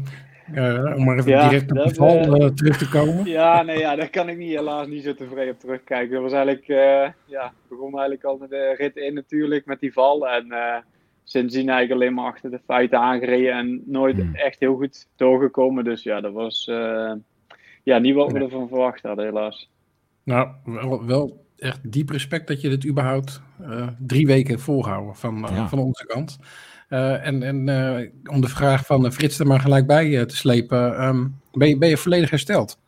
om 0.96 1.04
maar 1.04 1.18
even 1.18 1.48
direct 1.48 1.70
op 1.70 1.88
de 1.88 1.94
val 1.94 2.42
uh, 2.42 2.48
terug 2.48 2.78
te 2.78 2.88
komen. 2.88 3.24
Ja, 3.38 3.62
nee, 3.62 3.78
ja, 3.78 3.96
daar 3.96 4.10
kan 4.10 4.28
ik 4.28 4.36
niet, 4.36 4.54
helaas 4.54 4.86
niet 4.86 5.04
zo 5.04 5.14
tevreden 5.14 5.54
op 5.54 5.60
terugkijken. 5.60 6.12
Dat 6.12 6.22
was 6.22 6.32
eigenlijk, 6.32 6.68
uh, 6.68 7.08
ja, 7.24 7.52
begon 7.68 7.92
eigenlijk 7.92 8.24
al 8.24 8.36
met 8.36 8.50
de 8.50 8.74
rit 8.76 8.96
in 8.96 9.14
natuurlijk, 9.14 9.66
met 9.66 9.80
die 9.80 9.92
val. 9.92 10.28
En 10.28 10.46
uh, 10.48 10.76
sindsdien 11.24 11.68
eigenlijk 11.68 12.00
alleen 12.00 12.14
maar 12.14 12.32
achter 12.32 12.50
de 12.50 12.60
feiten 12.66 12.98
aangereden 12.98 13.52
en 13.52 13.82
nooit 13.86 14.16
hmm. 14.16 14.34
echt 14.34 14.60
heel 14.60 14.76
goed 14.76 15.08
doorgekomen. 15.16 15.84
Dus 15.84 16.02
ja, 16.02 16.20
dat 16.20 16.32
was 16.32 16.64
ja, 17.82 17.98
niet 17.98 18.14
wat 18.14 18.32
we 18.32 18.38
ervan 18.38 18.68
verwacht 18.68 19.02
hadden, 19.02 19.24
helaas. 19.24 19.70
Nou, 20.22 20.48
wel, 20.64 21.06
wel 21.06 21.44
echt 21.56 21.92
diep 21.92 22.10
respect 22.10 22.48
dat 22.48 22.60
je 22.60 22.68
dit 22.68 22.86
überhaupt 22.86 23.42
drie 23.98 24.26
weken 24.26 24.58
volhouden 24.60 25.16
van, 25.16 25.48
van 25.68 25.78
onze 25.78 26.06
kant. 26.06 26.38
Uh, 26.88 27.26
en 27.26 27.42
en 27.42 27.68
uh, 27.68 28.34
om 28.34 28.40
de 28.40 28.48
vraag 28.48 28.86
van 28.86 29.12
Frits 29.12 29.38
er 29.38 29.46
maar 29.46 29.60
gelijk 29.60 29.86
bij 29.86 30.26
te 30.26 30.36
slepen, 30.36 31.04
um, 31.04 31.40
ben, 31.52 31.68
je, 31.68 31.78
ben 31.78 31.88
je 31.88 31.96
volledig 31.96 32.30
hersteld? 32.30 32.78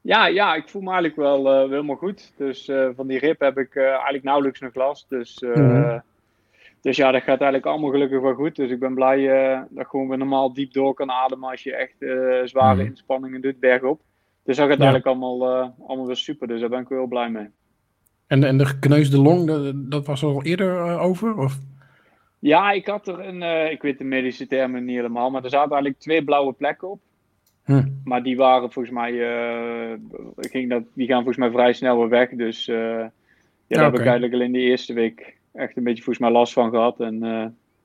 Ja, 0.00 0.26
ja, 0.26 0.54
ik 0.54 0.68
voel 0.68 0.82
me 0.82 0.90
eigenlijk 0.90 1.16
wel 1.16 1.68
helemaal 1.68 1.96
goed. 1.96 2.32
Dus 2.36 2.70
van 2.96 3.06
die 3.06 3.18
rib 3.18 3.40
heb 3.40 3.58
ik 3.58 3.76
eigenlijk 3.76 4.24
nauwelijks 4.24 4.60
nog 4.60 4.74
last. 4.74 5.08
Dus, 5.08 5.40
mm 5.54 6.02
dus 6.80 6.96
ja, 6.96 7.10
dat 7.10 7.22
gaat 7.22 7.40
eigenlijk 7.40 7.66
allemaal 7.66 7.90
gelukkig 7.90 8.20
wel 8.20 8.34
goed. 8.34 8.56
Dus 8.56 8.70
ik 8.70 8.78
ben 8.78 8.94
blij 8.94 9.26
dat 9.70 9.84
ik 9.84 9.90
gewoon 9.90 10.08
weer 10.08 10.18
normaal 10.18 10.52
diep 10.52 10.72
door 10.72 10.94
kan 10.94 11.10
ademen 11.10 11.50
als 11.50 11.62
je 11.62 11.76
echt 11.76 11.96
zware 12.48 12.82
mm 12.82 12.88
inspanningen 12.88 13.40
doet 13.40 13.60
bergop. 13.60 14.00
Dus 14.44 14.56
dat 14.56 14.68
gaat 14.68 14.78
ja. 14.78 14.84
eigenlijk 14.84 15.06
allemaal, 15.06 15.74
allemaal 15.86 16.06
weer 16.06 16.16
super. 16.16 16.48
Dus 16.48 16.60
daar 16.60 16.68
ben 16.68 16.80
ik 16.80 16.88
wel 16.88 16.98
heel 16.98 17.06
blij 17.08 17.30
mee. 17.30 17.48
En, 18.26 18.44
en 18.44 18.58
de 18.58 18.66
gekneusde 18.66 19.18
long, 19.18 19.46
dat, 19.46 19.90
dat 19.90 20.06
was 20.06 20.22
al 20.22 20.42
eerder 20.42 20.98
over? 20.98 21.36
Of? 21.36 21.58
Ja, 22.40 22.70
ik 22.70 22.86
had 22.86 23.08
er 23.08 23.20
een, 23.20 23.42
uh, 23.42 23.70
ik 23.70 23.82
weet 23.82 23.98
de 23.98 24.04
medische 24.04 24.46
termen 24.46 24.84
niet 24.84 24.96
helemaal, 24.96 25.30
maar 25.30 25.44
er 25.44 25.50
zaten 25.50 25.70
eigenlijk 25.70 26.02
twee 26.02 26.24
blauwe 26.24 26.52
plekken 26.52 26.90
op. 26.90 27.00
Hm. 27.64 27.88
Maar 28.04 28.22
die 28.22 28.36
waren 28.36 28.72
volgens 28.72 28.94
mij, 28.94 29.12
uh, 29.12 29.98
ging 30.36 30.70
dat, 30.70 30.82
die 30.94 31.06
gaan 31.06 31.16
volgens 31.16 31.36
mij 31.36 31.50
vrij 31.50 31.72
snel 31.72 31.98
weer 31.98 32.08
weg. 32.08 32.28
Dus 32.28 32.68
uh, 32.68 32.76
ja, 32.76 33.10
daar 33.66 33.84
heb 33.84 33.94
ik 33.94 34.00
eigenlijk 34.00 34.34
alleen 34.34 34.52
de 34.52 34.58
eerste 34.58 34.92
week 34.92 35.36
echt 35.52 35.76
een 35.76 35.84
beetje 35.84 36.02
volgens 36.02 36.24
mij 36.24 36.34
last 36.34 36.52
van 36.52 36.70
gehad. 36.70 37.00
En 37.00 37.18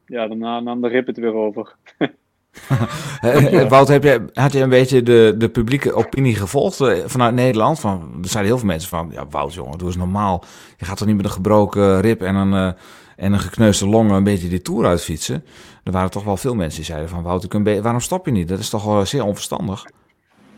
ja, 0.06 0.28
daarna 0.28 0.60
nam 0.60 0.82
de 0.82 0.88
rip 0.88 1.08
het 1.08 1.18
weer 1.18 1.34
over. 1.34 1.76
Wout, 3.70 3.88
heb 3.88 4.04
je, 4.04 4.26
had 4.34 4.54
je 4.54 4.60
een 4.60 4.70
beetje 4.70 5.04
de, 5.04 5.36
de 5.38 5.50
publieke 5.50 5.94
opinie 5.94 6.36
gevolgd 6.36 6.76
vanuit 7.06 7.34
Nederland? 7.34 7.80
Van, 7.80 8.18
er 8.22 8.30
zijn 8.30 8.46
heel 8.46 8.58
veel 8.58 8.68
mensen 8.68 8.90
van, 8.90 9.10
ja 9.12 9.28
Wout 9.28 9.54
jongen, 9.54 9.78
doe 9.78 9.88
eens 9.88 9.98
normaal. 9.98 10.44
Je 10.78 10.86
gaat 10.86 10.98
toch 10.98 11.08
niet 11.08 11.16
met 11.16 11.26
een 11.26 11.32
gebroken 11.32 12.02
rib 12.02 12.22
en 12.22 12.36
een 12.36 12.76
en 13.16 13.34
een 13.34 13.40
gekneusde 13.40 13.88
longen 13.88 14.16
een 14.16 14.24
beetje 14.24 14.48
die 14.48 14.62
tour 14.62 14.86
uitfietsen. 14.86 15.44
Er 15.84 15.92
waren 15.92 16.12
toch 16.12 16.24
wel 16.24 16.38
veel 16.38 16.56
mensen 16.56 16.76
die 16.76 16.86
zeiden 16.86 17.10
van 17.10 17.24
Wouter, 17.24 17.82
waarom 17.82 18.00
stop 18.00 18.26
je 18.26 18.32
niet? 18.32 18.48
Dat 18.48 18.60
is 18.60 18.70
toch 18.70 18.86
wel 18.86 19.06
zeer 19.06 19.24
onverstandig. 19.24 19.86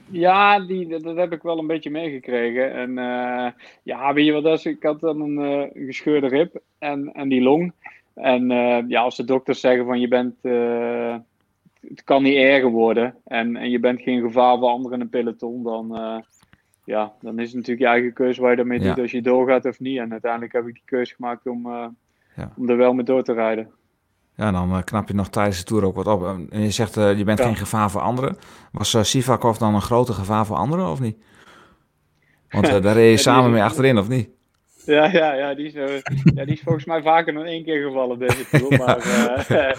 Ja, 0.09 0.59
die, 0.59 0.87
dat, 0.87 1.15
heb 1.15 1.31
ik 1.31 1.41
wel 1.41 1.59
een 1.59 1.67
beetje 1.67 1.89
meegekregen. 1.89 2.73
En 2.73 2.89
uh, 2.89 3.47
ja, 3.83 4.13
weet 4.13 4.25
je 4.25 4.31
wat 4.31 4.43
dat 4.43 4.57
is? 4.57 4.65
Ik 4.65 4.83
had 4.83 4.99
dan 4.99 5.21
een 5.21 5.39
uh, 5.75 5.85
gescheurde 5.85 6.27
rib 6.27 6.55
en, 6.79 7.11
en 7.13 7.29
die 7.29 7.41
long. 7.41 7.73
En 8.13 8.51
uh, 8.51 8.79
ja, 8.87 9.01
als 9.01 9.15
de 9.15 9.23
dokters 9.23 9.59
zeggen 9.59 9.85
van 9.85 9.99
je 9.99 10.07
bent, 10.07 10.35
het 11.81 12.03
kan 12.03 12.23
niet 12.23 12.35
erger 12.35 12.69
worden. 12.69 13.15
En, 13.25 13.55
en 13.55 13.69
je 13.69 13.79
bent 13.79 14.01
geen 14.01 14.21
gevaar 14.21 14.57
voor 14.57 14.67
anderen 14.67 14.97
in 14.97 15.03
een 15.03 15.09
peloton, 15.09 15.63
dan, 15.63 15.87
ja, 16.83 17.13
dan 17.21 17.39
is 17.39 17.47
het 17.47 17.55
natuurlijk 17.55 17.81
je 17.81 17.93
eigen 17.93 18.13
keuze 18.13 18.41
waar 18.41 18.49
je 18.49 18.55
daarmee 18.55 18.79
doet 18.79 18.99
als 18.99 19.11
je 19.11 19.21
doorgaat 19.21 19.65
of 19.65 19.79
niet. 19.79 19.97
En 19.97 20.11
uiteindelijk 20.11 20.53
heb 20.53 20.67
ik 20.67 20.73
die 20.73 20.83
keuze 20.85 21.15
gemaakt 21.15 21.47
om 21.47 21.67
ja. 22.37 22.51
Om 22.57 22.69
er 22.69 22.77
wel 22.77 22.93
mee 22.93 23.05
door 23.05 23.23
te 23.23 23.33
rijden. 23.33 23.69
Ja, 24.35 24.51
dan 24.51 24.69
uh, 24.69 24.81
knap 24.83 25.07
je 25.07 25.13
nog 25.13 25.29
tijdens 25.29 25.57
de 25.57 25.63
Tour 25.63 25.85
ook 25.85 25.95
wat 25.95 26.07
op. 26.07 26.25
En 26.49 26.61
je 26.61 26.71
zegt, 26.71 26.97
uh, 26.97 27.17
je 27.17 27.23
bent 27.23 27.41
geen 27.41 27.55
gevaar 27.55 27.91
voor 27.91 28.01
anderen. 28.01 28.37
Was 28.71 28.93
uh, 28.93 29.03
Sivakov 29.03 29.57
dan 29.57 29.75
een 29.75 29.81
grote 29.81 30.13
gevaar 30.13 30.45
voor 30.45 30.55
anderen, 30.55 30.87
of 30.87 30.99
niet? 30.99 31.17
Want 32.49 32.67
daar 32.67 32.93
reed 32.93 33.11
je 33.11 33.17
samen 33.29 33.51
mee 33.51 33.63
achterin, 33.63 33.97
of 33.97 34.07
niet? 34.07 34.29
Ja, 34.85 35.05
ja, 35.05 35.33
ja, 35.33 35.53
die 35.53 35.65
is, 35.65 35.73
ja, 36.33 36.45
die 36.45 36.53
is 36.53 36.61
volgens 36.61 36.85
mij 36.85 37.01
vaker 37.01 37.33
dan 37.33 37.45
één 37.45 37.63
keer 37.63 37.87
gevallen 37.87 38.19
deze 38.19 38.45
Tour. 38.49 38.77
Maar 38.85 39.45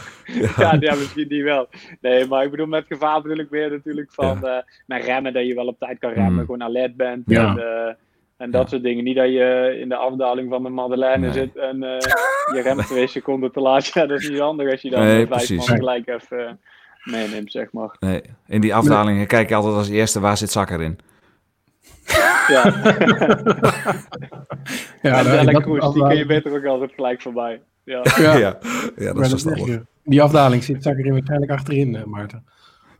ja. 0.56 0.76
ja, 0.80 0.94
misschien 0.94 1.28
die 1.28 1.44
wel. 1.44 1.68
Nee, 2.00 2.26
maar 2.26 2.44
ik 2.44 2.50
bedoel, 2.50 2.66
met 2.66 2.86
gevaar 2.86 3.22
bedoel 3.22 3.38
ik 3.38 3.50
meer 3.50 3.70
natuurlijk 3.70 4.12
van... 4.12 4.62
met 4.86 5.04
remmen, 5.04 5.32
dat 5.32 5.46
je 5.46 5.54
wel 5.54 5.66
op 5.66 5.78
tijd 5.78 5.98
kan 5.98 6.12
remmen, 6.12 6.32
mm. 6.32 6.38
gewoon 6.38 6.62
alert 6.62 6.96
bent. 6.96 7.22
Ja. 7.26 7.56
En, 7.56 7.96
en 8.38 8.50
dat 8.50 8.70
soort 8.70 8.82
dingen. 8.82 9.04
Niet 9.04 9.16
dat 9.16 9.28
je 9.28 9.78
in 9.80 9.88
de 9.88 9.96
afdaling 9.96 10.50
van 10.50 10.62
de 10.62 10.68
Madeleine 10.68 11.32
zit 11.32 11.56
en 11.56 11.76
uh, 11.76 11.98
je 12.54 12.60
remt 12.62 12.86
twee 12.86 13.06
seconden 13.06 13.52
te 13.52 13.60
laat. 13.60 13.86
Ja, 13.94 14.06
dat 14.06 14.20
is 14.20 14.28
niet 14.28 14.38
handig 14.38 14.70
als 14.70 14.82
je 14.82 14.90
dan 14.90 15.00
nee, 15.00 15.26
vijf 15.26 15.50
man 15.50 15.66
gelijk 15.66 16.08
even 16.08 16.38
uh, 16.38 16.50
meeneemt, 17.12 17.52
zeg 17.52 17.72
maar. 17.72 17.96
Nee, 18.00 18.22
in 18.46 18.60
die 18.60 18.74
afdalingen 18.74 19.26
kijk 19.26 19.48
je 19.48 19.54
altijd 19.54 19.74
als 19.74 19.88
eerste 19.88 20.20
waar 20.20 20.36
zit 20.36 20.50
Zakker 20.50 20.82
in. 20.82 20.98
Ja. 22.48 22.64
ja, 25.02 25.38
en 25.38 25.46
de 25.46 25.60
Kroes, 25.60 25.92
die 25.92 26.06
kun 26.06 26.16
je 26.16 26.26
beter 26.26 26.56
ook 26.56 26.64
altijd 26.64 26.92
gelijk 26.94 27.22
voorbij. 27.22 27.60
Ja, 27.84 28.02
ja. 28.16 28.36
ja. 28.36 28.58
ja 28.96 29.12
dat 29.12 29.24
is 29.24 29.30
verstandig. 29.30 29.82
Die 30.04 30.22
afdaling 30.22 30.64
zit 30.64 30.82
Zakker 30.82 31.06
in 31.06 31.12
waarschijnlijk 31.12 31.52
achterin, 31.52 32.02
Maarten. 32.06 32.44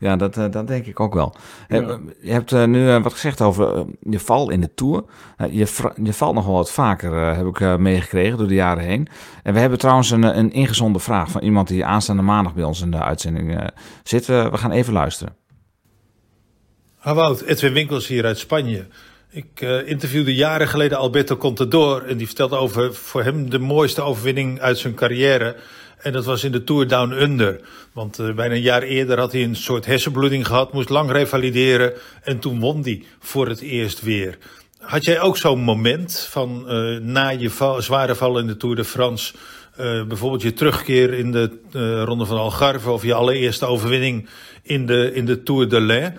Ja, 0.00 0.16
dat, 0.16 0.36
uh, 0.36 0.44
dat 0.50 0.66
denk 0.66 0.86
ik 0.86 1.00
ook 1.00 1.14
wel. 1.14 1.34
Je 1.68 2.32
hebt 2.32 2.52
uh, 2.52 2.64
nu 2.64 2.86
uh, 2.86 3.02
wat 3.02 3.12
gezegd 3.12 3.40
over 3.40 3.84
je 4.00 4.20
val 4.20 4.50
in 4.50 4.60
de 4.60 4.74
Tour. 4.74 5.04
je, 5.50 5.92
je 6.02 6.12
valt 6.12 6.34
nog 6.34 6.44
wel 6.46 6.54
wat 6.54 6.72
vaker, 6.72 7.36
heb 7.36 7.46
ik 7.46 7.78
meegekregen 7.78 8.38
door 8.38 8.48
de 8.48 8.54
jaren 8.54 8.84
heen. 8.84 9.08
En 9.42 9.52
we 9.52 9.60
hebben 9.60 9.78
trouwens 9.78 10.10
een, 10.10 10.38
een 10.38 10.52
ingezonde 10.52 10.98
vraag 10.98 11.30
van 11.30 11.42
iemand 11.42 11.68
die 11.68 11.84
aanstaande 11.84 12.22
maandag 12.22 12.54
bij 12.54 12.64
ons 12.64 12.80
in 12.80 12.90
de 12.90 13.02
uitzending 13.02 13.70
zit. 14.02 14.26
we 14.26 14.50
gaan 14.52 14.70
even 14.70 14.92
luisteren. 14.92 15.36
Wout, 17.02 17.40
Edwin 17.40 17.72
Winkels 17.72 18.06
hier 18.06 18.24
uit 18.24 18.38
Spanje. 18.38 18.86
Ik 19.30 19.60
interviewde 19.86 20.34
jaren 20.34 20.68
geleden 20.68 20.98
Alberto 20.98 21.36
Contador 21.36 22.06
en 22.06 22.16
die 22.16 22.26
vertelde 22.26 22.56
over 22.56 22.94
voor 22.94 23.22
hem 23.22 23.50
de 23.50 23.58
mooiste 23.58 24.02
overwinning 24.02 24.60
uit 24.60 24.78
zijn 24.78 24.94
carrière... 24.94 25.56
En 25.98 26.12
dat 26.12 26.24
was 26.24 26.44
in 26.44 26.52
de 26.52 26.64
Tour 26.64 26.88
Down 26.88 27.12
Under. 27.12 27.60
Want 27.92 28.18
uh, 28.18 28.34
bijna 28.34 28.54
een 28.54 28.60
jaar 28.60 28.82
eerder 28.82 29.18
had 29.18 29.32
hij 29.32 29.42
een 29.42 29.56
soort 29.56 29.86
hersenbloeding 29.86 30.46
gehad, 30.46 30.72
moest 30.72 30.88
lang 30.88 31.10
revalideren. 31.10 31.92
En 32.22 32.38
toen 32.38 32.60
won 32.60 32.82
hij 32.82 33.02
voor 33.20 33.48
het 33.48 33.60
eerst 33.60 34.00
weer. 34.00 34.38
Had 34.78 35.04
jij 35.04 35.20
ook 35.20 35.36
zo'n 35.36 35.60
moment 35.60 36.26
van 36.30 36.64
uh, 36.68 37.00
na 37.00 37.28
je 37.28 37.76
zware 37.78 38.14
val 38.14 38.38
in 38.38 38.46
de 38.46 38.56
Tour 38.56 38.76
de 38.76 38.84
France... 38.84 39.34
Uh, 39.80 40.04
bijvoorbeeld 40.04 40.42
je 40.42 40.52
terugkeer 40.52 41.12
in 41.12 41.32
de 41.32 42.04
Ronde 42.04 42.24
van 42.24 42.38
Algarve... 42.38 42.90
of 42.90 43.02
je 43.02 43.14
allereerste 43.14 43.66
overwinning 43.66 44.28
in 44.62 44.86
de, 44.86 45.14
in 45.14 45.26
de 45.26 45.42
Tour 45.42 45.68
de 45.68 45.80
l'Ain. 45.80 46.18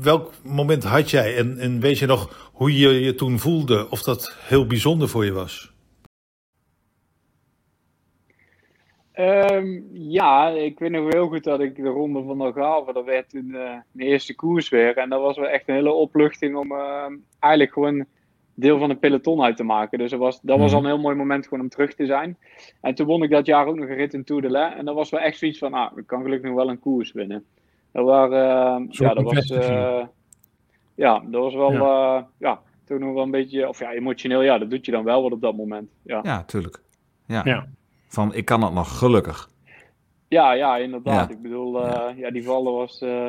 welk 0.00 0.32
moment 0.42 0.84
had 0.84 1.10
jij 1.10 1.36
en, 1.36 1.58
en 1.58 1.80
weet 1.80 1.98
je 1.98 2.06
nog 2.06 2.50
hoe 2.52 2.78
je 2.78 3.00
je 3.00 3.14
toen 3.14 3.38
voelde? 3.38 3.90
Of 3.90 4.02
dat 4.02 4.34
heel 4.38 4.66
bijzonder 4.66 5.08
voor 5.08 5.24
je 5.24 5.32
was? 5.32 5.69
Um, 9.20 9.88
ja, 9.92 10.48
ik 10.48 10.78
weet 10.78 10.90
nog 10.90 11.12
heel 11.12 11.28
goed 11.28 11.44
dat 11.44 11.60
ik 11.60 11.76
de 11.76 11.88
ronde 11.88 12.22
van 12.22 12.40
Algarve, 12.40 12.92
dat 12.92 13.04
werd 13.04 13.28
toen 13.28 13.48
uh, 13.48 13.76
de 13.92 14.04
eerste 14.04 14.34
koers 14.34 14.68
weer. 14.68 14.96
En 14.96 15.08
dat 15.08 15.20
was 15.20 15.36
wel 15.36 15.48
echt 15.48 15.68
een 15.68 15.74
hele 15.74 15.92
opluchting 15.92 16.56
om 16.56 16.72
uh, 16.72 17.06
eigenlijk 17.38 17.72
gewoon 17.72 18.04
deel 18.54 18.78
van 18.78 18.90
een 18.90 18.98
peloton 18.98 19.42
uit 19.42 19.56
te 19.56 19.62
maken. 19.62 19.98
Dus 19.98 20.10
dat 20.10 20.20
was, 20.20 20.40
dat 20.40 20.58
was 20.58 20.72
al 20.72 20.78
mhm. 20.78 20.86
een 20.86 20.94
heel 20.94 21.02
mooi 21.02 21.16
moment 21.16 21.44
gewoon 21.44 21.64
om 21.64 21.68
terug 21.68 21.94
te 21.94 22.06
zijn. 22.06 22.36
En 22.80 22.94
toen 22.94 23.06
won 23.06 23.22
ik 23.22 23.30
dat 23.30 23.46
jaar 23.46 23.66
ook 23.66 23.76
nog 23.76 23.88
een 23.88 23.94
rit 23.94 24.14
in 24.14 24.24
Tour 24.24 24.42
de 24.42 24.50
La. 24.50 24.76
En 24.76 24.84
dat 24.84 24.94
was 24.94 25.10
wel 25.10 25.20
echt 25.20 25.38
zoiets 25.38 25.58
van, 25.58 25.74
ah, 25.74 25.98
ik 25.98 26.06
kan 26.06 26.22
gelukkig 26.22 26.48
nog 26.48 26.58
wel 26.58 26.70
een 26.70 26.80
koers 26.80 27.12
winnen. 27.12 27.44
Dat, 27.92 28.04
waren, 28.04 28.82
uh, 28.82 28.88
ja, 28.90 29.14
dat 29.14 29.24
was, 29.24 29.50
eh, 29.50 30.06
ja, 30.94 31.22
dat 31.26 31.42
was 31.42 31.54
wel, 31.54 31.72
ja. 31.72 32.28
ja, 32.38 32.60
toen 32.84 33.00
nog 33.00 33.14
wel 33.14 33.22
een 33.22 33.30
beetje, 33.30 33.68
of 33.68 33.78
ja, 33.78 33.92
emotioneel, 33.92 34.42
ja, 34.42 34.58
dat 34.58 34.70
doet 34.70 34.86
je 34.86 34.92
dan 34.92 35.04
wel 35.04 35.22
wat 35.22 35.32
op 35.32 35.40
dat 35.40 35.56
moment. 35.56 35.90
Ja, 36.02 36.20
ja 36.22 36.42
tuurlijk. 36.42 36.82
ja. 37.26 37.40
ja. 37.44 37.66
Van 38.10 38.34
ik 38.34 38.44
kan 38.44 38.62
het 38.62 38.72
nog, 38.72 38.98
gelukkig. 38.98 39.48
Ja, 40.28 40.52
ja, 40.52 40.76
inderdaad. 40.76 41.30
Ik 41.30 41.42
bedoel, 41.42 41.86
uh, 41.86 42.06
ja. 42.16 42.30
die 42.30 42.44
vallen 42.44 42.72
was, 42.72 43.00
uh, 43.02 43.26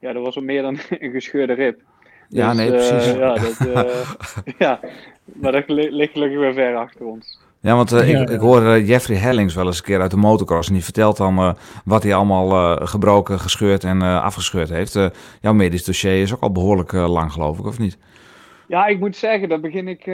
ja, 0.00 0.12
dat 0.12 0.24
was 0.24 0.34
wel 0.34 0.44
meer 0.44 0.62
dan 0.62 0.78
een 0.98 1.10
gescheurde 1.10 1.52
rib. 1.52 1.80
Ja, 2.28 2.48
dus, 2.48 2.56
nee, 2.56 2.70
precies. 2.70 3.14
Uh, 3.14 3.18
ja, 3.18 3.34
dat, 3.34 3.86
ja, 4.58 4.80
maar 5.24 5.52
dat 5.52 5.64
ligt 5.68 6.12
gelukkig 6.12 6.38
weer 6.38 6.54
ver 6.54 6.76
achter 6.76 7.06
ons. 7.06 7.38
Ja, 7.60 7.74
want 7.74 7.92
uh, 7.92 8.20
ik, 8.20 8.30
ik 8.30 8.40
hoor 8.40 8.80
Jeffrey 8.80 9.16
Hellings 9.16 9.54
wel 9.54 9.66
eens 9.66 9.78
een 9.78 9.84
keer 9.84 10.00
uit 10.00 10.10
de 10.10 10.16
motocross. 10.16 10.68
En 10.68 10.74
die 10.74 10.84
vertelt 10.84 11.16
dan 11.16 11.38
uh, 11.38 11.52
wat 11.84 12.02
hij 12.02 12.14
allemaal 12.14 12.50
uh, 12.50 12.86
gebroken, 12.86 13.40
gescheurd 13.40 13.84
en 13.84 14.02
afgescheurd 14.02 14.68
heeft. 14.68 14.98
jouw 15.40 15.52
medisch 15.52 15.84
dossier 15.84 16.22
is 16.22 16.34
ook 16.34 16.42
al 16.42 16.52
behoorlijk 16.52 16.92
lang, 16.92 17.32
geloof 17.32 17.58
ik, 17.58 17.66
of 17.66 17.78
niet? 17.78 17.98
Ja, 18.68 18.86
ik 18.86 18.98
moet 18.98 19.16
zeggen, 19.16 19.48
dat 19.48 19.60
begin 19.60 19.88
ik 19.88 20.06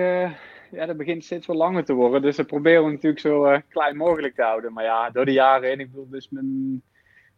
ja, 0.72 0.86
dat 0.86 0.96
begint 0.96 1.24
steeds 1.24 1.46
wel 1.46 1.56
langer 1.56 1.84
te 1.84 1.92
worden. 1.92 2.22
Dus 2.22 2.36
dat 2.36 2.46
proberen 2.46 2.84
we 2.84 2.90
natuurlijk 2.90 3.20
zo 3.20 3.46
uh, 3.46 3.58
klein 3.68 3.96
mogelijk 3.96 4.34
te 4.34 4.42
houden. 4.42 4.72
Maar 4.72 4.84
ja, 4.84 5.10
door 5.10 5.24
de 5.24 5.32
jaren 5.32 5.68
heen, 5.68 5.80
ik 5.80 5.90
bedoel, 5.90 6.08
dus 6.08 6.28
mijn, 6.30 6.82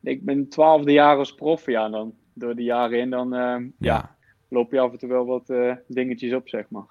ik 0.03 0.25
ben 0.25 0.49
twaalfde 0.49 0.93
jaar 0.93 1.17
als 1.17 1.35
prof, 1.35 1.67
ja, 1.67 1.88
dan, 1.88 2.14
door 2.33 2.55
de 2.55 2.62
jaren 2.62 2.99
in, 2.99 3.11
dan 3.11 3.31
ja. 3.79 4.17
loop 4.49 4.73
je 4.73 4.81
af 4.81 4.93
en 4.93 4.99
toe 4.99 5.09
wel 5.09 5.26
wat 5.26 5.53
dingetjes 5.87 6.33
op, 6.33 6.49
zeg 6.49 6.64
maar. 6.69 6.87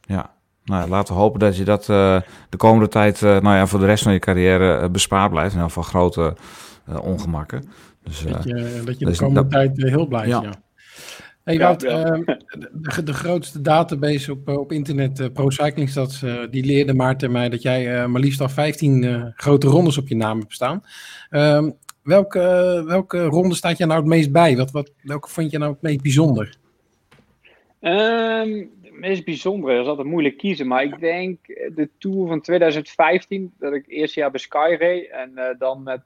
Ja, 0.00 0.34
nou, 0.64 0.88
laten 0.88 1.14
we 1.14 1.20
hopen 1.20 1.40
dat 1.40 1.56
je 1.56 1.64
dat 1.64 1.84
de 1.84 2.56
komende 2.56 2.88
tijd, 2.88 3.20
nou 3.20 3.42
ja, 3.42 3.66
voor 3.66 3.80
de 3.80 3.86
rest 3.86 4.02
van 4.02 4.12
je 4.12 4.18
carrière 4.18 4.90
bespaard 4.90 5.30
blijft. 5.30 5.54
In 5.54 5.60
ieder 5.60 5.72
geval 5.72 5.90
grote 5.90 6.36
ongemakken. 7.02 7.68
Dus, 8.02 8.22
dat 8.22 8.44
je, 8.44 8.82
dat 8.84 8.98
je 8.98 9.04
de 9.04 9.16
komende 9.16 9.48
tijd 9.48 9.76
heel 9.76 10.06
blij 10.06 10.28
bent. 10.28 10.44
Ja. 10.44 10.52
Hey, 11.44 11.58
Wout, 11.58 11.82
ehm, 11.82 12.22
de, 12.24 13.02
de, 13.04 13.12
grootste 13.12 13.60
database 13.60 14.32
op, 14.32 14.48
op 14.48 14.72
internet, 14.72 15.20
uh, 15.20 15.26
Pro 15.32 15.50
Cycling 15.50 15.88
Stats, 15.88 16.22
uh, 16.22 16.40
die 16.50 16.64
leerde 16.64 16.94
Maarten 16.94 17.32
mij 17.32 17.48
dat 17.48 17.62
jij 17.62 18.08
maar 18.08 18.20
liefst 18.20 18.40
al 18.40 18.48
15 18.48 19.32
grote 19.36 19.66
rondes 19.66 19.98
op 19.98 20.08
je 20.08 20.16
naam 20.16 20.38
hebt 20.38 20.52
staan. 20.52 20.84
Ehm, 21.30 21.70
welke, 22.02 22.38
welke 22.86 23.24
ronde 23.24 23.54
staat 23.54 23.78
je 23.78 23.86
nou 23.86 24.00
het 24.00 24.08
meest 24.08 24.32
bij? 24.32 24.56
Wat, 24.56 24.70
wat, 24.70 24.92
welke 25.02 25.28
vond 25.28 25.50
je 25.50 25.58
nou 25.58 25.72
het 25.72 25.82
meest 25.82 26.02
bijzonder? 26.02 26.56
Um, 27.80 28.70
het 28.82 29.00
meest 29.00 29.24
bijzondere 29.24 29.80
is 29.80 29.86
altijd 29.86 30.06
moeilijk 30.06 30.36
kiezen, 30.36 30.66
maar 30.66 30.82
ik 30.82 31.00
denk 31.00 31.38
de 31.46 31.88
Tour 31.98 32.28
van 32.28 32.40
2015, 32.40 33.52
dat 33.58 33.72
ik 33.72 33.84
eerst 33.86 34.14
jaar 34.14 34.30
bij 34.30 34.40
Sky 34.40 34.76
reed 34.78 35.10
en 35.10 35.56
dan 35.58 35.82
met 35.82 36.02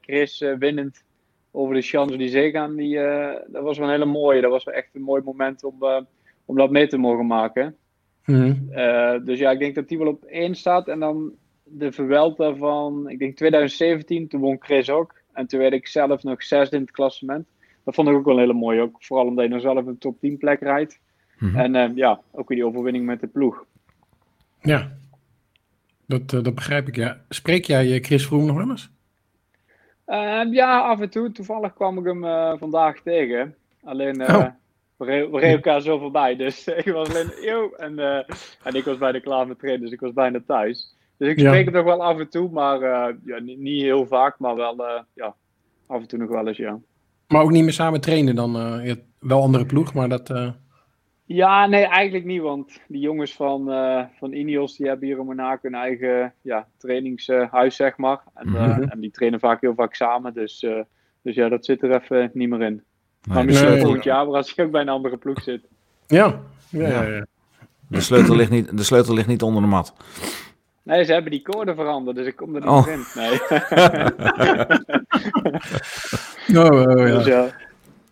Chris 0.00 0.44
winnend 0.58 1.02
over 1.50 1.74
de 1.74 1.82
Champs-Élysées 1.82 2.52
gaan, 2.52 2.76
die, 2.76 2.98
eh, 2.98 3.40
dat 3.46 3.62
was 3.62 3.78
wel 3.78 3.86
een 3.86 3.92
hele 3.92 4.04
mooie. 4.04 4.40
Dat 4.40 4.50
was 4.50 4.64
wel 4.64 4.74
echt 4.74 4.94
een 4.94 5.02
mooi 5.02 5.22
moment 5.22 5.64
om, 5.64 5.76
uh, 5.80 6.00
om 6.44 6.56
dat 6.56 6.70
mee 6.70 6.86
te 6.86 6.98
mogen 6.98 7.26
maken. 7.26 7.76
Mhm. 8.24 8.54
Eh, 8.70 9.24
dus 9.24 9.38
ja, 9.38 9.50
ik 9.50 9.58
denk 9.58 9.74
dat 9.74 9.88
die 9.88 9.98
wel 9.98 10.06
op 10.06 10.24
één 10.24 10.54
staat. 10.54 10.88
En 10.88 11.00
dan 11.00 11.32
de 11.64 11.92
Vuelta 11.92 12.54
van, 12.54 13.08
ik 13.08 13.18
denk 13.18 13.36
2017, 13.36 14.28
toen 14.28 14.40
won 14.40 14.56
Chris 14.60 14.90
ook. 14.90 15.14
En 15.32 15.46
toen 15.46 15.58
werd 15.60 15.72
ik 15.72 15.86
zelf 15.86 16.22
nog 16.22 16.42
zesde 16.42 16.76
in 16.76 16.82
het 16.82 16.90
klassement. 16.90 17.46
Dat 17.84 17.94
vond 17.94 18.08
ik 18.08 18.14
ook 18.14 18.24
wel 18.24 18.34
een 18.34 18.40
hele 18.40 18.52
mooie. 18.52 18.80
Ook 18.80 18.96
vooral 19.04 19.26
omdat 19.26 19.44
je 19.44 19.50
dan 19.50 19.60
zelf 19.60 19.86
een 19.86 19.98
top 19.98 20.20
10 20.20 20.38
plek 20.38 20.60
rijdt. 20.60 21.00
Mhm. 21.38 21.56
En 21.56 21.96
ja, 21.96 22.20
ook 22.30 22.48
weer 22.48 22.58
die 22.58 22.66
overwinning 22.66 23.06
met 23.06 23.20
de 23.20 23.26
ploeg. 23.26 23.64
Ja, 24.60 24.98
dat, 26.06 26.30
dat 26.30 26.54
begrijp 26.54 26.88
ik, 26.88 26.96
ja. 26.96 27.20
Spreek 27.28 27.64
jij 27.64 28.00
Chris 28.00 28.26
Vroom 28.26 28.46
nog 28.46 28.56
wel 28.56 28.70
eens? 28.70 28.90
Ehm, 30.08 30.52
ja, 30.52 30.80
af 30.80 31.00
en 31.00 31.10
toe. 31.10 31.32
Toevallig 31.32 31.74
kwam 31.74 31.98
ik 31.98 32.04
hem 32.04 32.24
uh, 32.24 32.52
vandaag 32.58 33.00
tegen. 33.00 33.54
Alleen, 33.84 34.20
uh, 34.20 34.46
we, 34.96 35.04
reden 35.04 35.40
elkaar 35.40 35.80
zo 35.80 35.98
voorbij. 35.98 36.36
Dus 36.44 36.66
ik 36.66 36.92
was 36.92 37.08
alleen, 37.08 37.32
yo, 37.40 37.70
en, 37.76 37.92
uh, 37.92 38.16
en 38.62 38.74
ik 38.74 38.84
was 38.84 38.98
bijna 38.98 39.20
klaar 39.20 39.46
met 39.46 39.58
trainen, 39.58 39.82
dus 39.82 39.92
ik 39.92 40.00
was 40.00 40.12
bijna 40.12 40.40
thuis. 40.46 40.96
Dus 41.16 41.28
ik 41.28 41.38
spreek 41.38 41.64
hem 41.64 41.74
nog 41.74 41.84
wel 41.84 42.02
af 42.02 42.18
en 42.18 42.28
toe, 42.28 42.50
maar 42.50 42.80
ja, 43.24 43.38
niet, 43.40 43.58
niet, 43.58 43.82
heel 43.82 44.06
vaak, 44.06 44.38
maar 44.38 44.56
wel 44.56 44.76
ja, 45.14 45.34
af 45.86 46.00
en 46.00 46.08
toe 46.08 46.18
nog 46.18 46.28
wel 46.28 46.46
eens, 46.46 46.56
ja. 46.56 46.78
Maar 47.28 47.42
ook 47.42 47.50
niet 47.50 47.62
meer 47.62 47.72
samen 47.72 48.00
trainen 48.00 48.34
dan? 48.34 48.52
wel 49.18 49.42
andere 49.42 49.66
ploeg, 49.66 49.94
maar 49.94 50.08
dat... 50.08 50.28
Ja, 51.28 51.66
nee, 51.66 51.84
eigenlijk 51.84 52.24
niet. 52.24 52.42
Want 52.42 52.80
die 52.86 53.00
jongens 53.00 53.34
van, 53.34 53.70
uh, 53.70 54.04
van 54.18 54.32
Ineos 54.32 54.76
die 54.76 54.86
hebben 54.86 55.06
hier 55.06 55.18
in 55.18 55.24
Monaco 55.24 55.68
een 55.68 55.74
eigen 55.74 56.34
ja, 56.42 56.66
trainingshuis, 56.76 57.76
zeg 57.76 57.96
maar. 57.96 58.20
En, 58.34 58.48
uh, 58.48 58.92
en, 58.92 59.00
die 59.00 59.10
trainen 59.10 59.40
vaak 59.40 59.60
heel 59.60 59.74
vaak 59.74 59.94
samen. 59.94 60.34
Dus, 60.34 60.62
uh, 60.62 60.80
dus 61.22 61.34
ja, 61.34 61.48
dat 61.48 61.64
zit 61.64 61.82
er 61.82 61.94
even 61.94 62.30
niet 62.32 62.48
meer 62.48 62.62
in. 62.62 62.82
maar 63.28 63.44
misschien 63.44 63.68
nee, 63.68 63.80
volgend 63.80 64.04
jaar, 64.04 64.26
maar 64.26 64.36
als 64.36 64.50
je 64.50 64.62
ook 64.62 64.70
bij 64.70 64.80
een 64.80 64.88
andere 64.88 65.16
ploeg 65.16 65.42
zit. 65.42 65.62
Ja, 66.06 66.40
ja, 66.68 66.88
ja. 66.88 67.02
ja. 67.02 67.26
De, 67.88 68.00
sleutel 68.00 68.36
ligt 68.36 68.50
niet, 68.50 68.76
de 68.76 68.84
sleutel 68.84 69.14
ligt 69.14 69.28
niet 69.28 69.42
onder 69.42 69.62
de 69.62 69.68
mat. 69.68 69.94
Nee, 70.82 71.04
ze 71.04 71.12
hebben 71.12 71.30
die 71.30 71.42
code 71.42 71.74
veranderd, 71.74 72.16
dus 72.16 72.26
ik 72.26 72.36
kom 72.36 72.54
er 72.54 72.60
niet 72.60 72.70
oh. 72.70 72.86
in. 72.88 73.04
Nee. 73.14 73.40
oh, 76.64 76.80
oh, 76.80 77.08
ja. 77.08 77.16
Dus, 77.16 77.26
ja. 77.26 77.50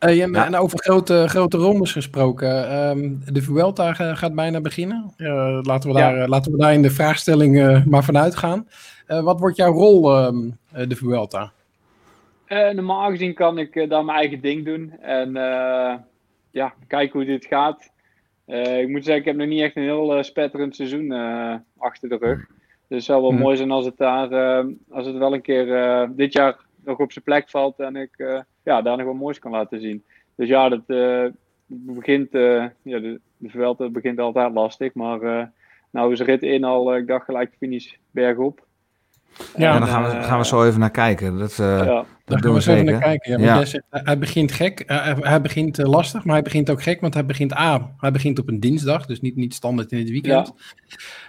Uh, 0.00 0.22
en, 0.22 0.34
en, 0.34 0.54
over 0.54 0.78
grote, 0.78 1.24
grote 1.28 1.56
rondes 1.56 1.92
gesproken. 1.92 2.70
Ehm, 2.70 3.14
de 3.32 3.42
Vuelta 3.42 3.92
gaat 3.94 4.34
bijna 4.34 4.60
beginnen. 4.60 5.14
Uh, 5.16 5.58
laten, 5.62 5.90
we 5.90 5.96
daar, 5.96 6.28
laten 6.28 6.52
we 6.52 6.58
daar 6.58 6.72
in 6.72 6.82
de 6.82 6.90
vraagstelling 6.90 7.56
uh, 7.56 7.84
maar 7.84 8.04
vanuit 8.04 8.36
gaan. 8.36 8.68
wat 9.06 9.40
wordt 9.40 9.56
jouw 9.56 9.72
rol, 9.72 10.24
um, 10.24 10.58
de 10.88 10.96
Vuelta? 10.96 11.52
normaal 12.48 13.10
gezien 13.10 13.34
kan 13.34 13.58
ik 13.58 13.88
daar 13.88 14.04
mijn 14.04 14.18
eigen 14.18 14.40
ding 14.40 14.64
doen. 14.64 14.92
En 15.00 15.32
ja, 16.50 16.74
kijken 16.86 17.18
hoe 17.18 17.28
dit 17.28 17.46
gaat. 17.46 17.90
ik 18.80 18.88
moet 18.88 19.04
zeggen, 19.04 19.22
ik 19.22 19.24
heb 19.24 19.36
nog 19.36 19.46
niet 19.46 19.62
echt 19.62 19.76
een 19.76 19.82
heel 19.82 20.22
spetterend 20.22 20.76
seizoen 20.76 21.12
achter 21.78 22.08
de 22.08 22.16
rug. 22.20 22.38
Dus 22.88 22.96
het 22.96 23.04
zou 23.04 23.22
wel 23.22 23.32
hm. 23.32 23.38
mooi 23.38 23.56
zijn 23.56 23.70
als 23.70 23.84
het, 23.84 23.96
daar, 23.96 24.28
als 24.90 25.06
het 25.06 25.16
wel 25.16 25.34
een 25.34 25.42
keer 25.42 26.08
dit 26.16 26.32
jaar 26.32 26.56
nog 26.84 26.98
op 26.98 27.12
zijn 27.12 27.24
plek 27.24 27.50
valt 27.50 27.78
en 27.78 27.96
ik 27.96 28.14
uh, 28.16 28.40
ja, 28.66 28.82
daar 28.82 28.96
nog 28.96 29.06
wat 29.06 29.14
moois 29.14 29.38
kan 29.38 29.50
laten 29.50 29.80
zien. 29.80 30.04
Dus 30.34 30.48
ja, 30.48 30.68
dat 30.68 30.82
uh, 30.86 31.26
begint, 31.66 32.34
uh, 32.34 32.64
ja, 32.82 32.98
de, 32.98 33.20
de 33.36 33.48
Vuelta 33.48 33.88
begint 33.88 34.18
altijd 34.18 34.52
lastig, 34.52 34.94
maar 34.94 35.50
nou 35.90 36.12
is 36.12 36.20
rit 36.20 36.42
in 36.42 36.64
al, 36.64 36.96
ik 36.96 37.06
dacht 37.06 37.24
gelijk 37.24 37.54
finish 37.58 37.94
bergop. 38.10 38.66
Ja, 39.56 39.74
en, 39.74 39.78
dan 39.78 39.88
gaan 39.88 40.02
we, 40.02 40.22
gaan 40.22 40.38
we 40.38 40.44
zo 40.44 40.64
even 40.64 40.80
naar 40.80 40.90
kijken. 40.90 41.38
Dat, 41.38 41.56
ja. 41.56 42.04
Daar 42.26 42.42
gaan 42.42 42.50
we 42.50 42.56
eens 42.56 42.66
even 42.66 42.84
naar 42.84 43.00
kijken. 43.00 43.40
Ja, 43.40 43.64
Zegt, 43.64 43.84
hij 43.90 44.18
begint 44.18 44.52
gek, 44.52 44.82
hij 45.20 45.40
begint 45.40 45.78
lastig, 45.78 46.24
maar 46.24 46.34
hij 46.34 46.42
begint 46.42 46.70
ook 46.70 46.82
gek, 46.82 47.00
want 47.00 47.14
hij 47.14 47.26
begint 47.26 47.52
A. 47.54 47.94
Hij 47.98 48.10
begint 48.10 48.38
op 48.38 48.48
een 48.48 48.60
dinsdag, 48.60 49.06
dus 49.06 49.20
niet, 49.20 49.36
niet 49.36 49.54
standaard 49.54 49.92
in 49.92 49.98
het 49.98 50.10
weekend. 50.10 50.52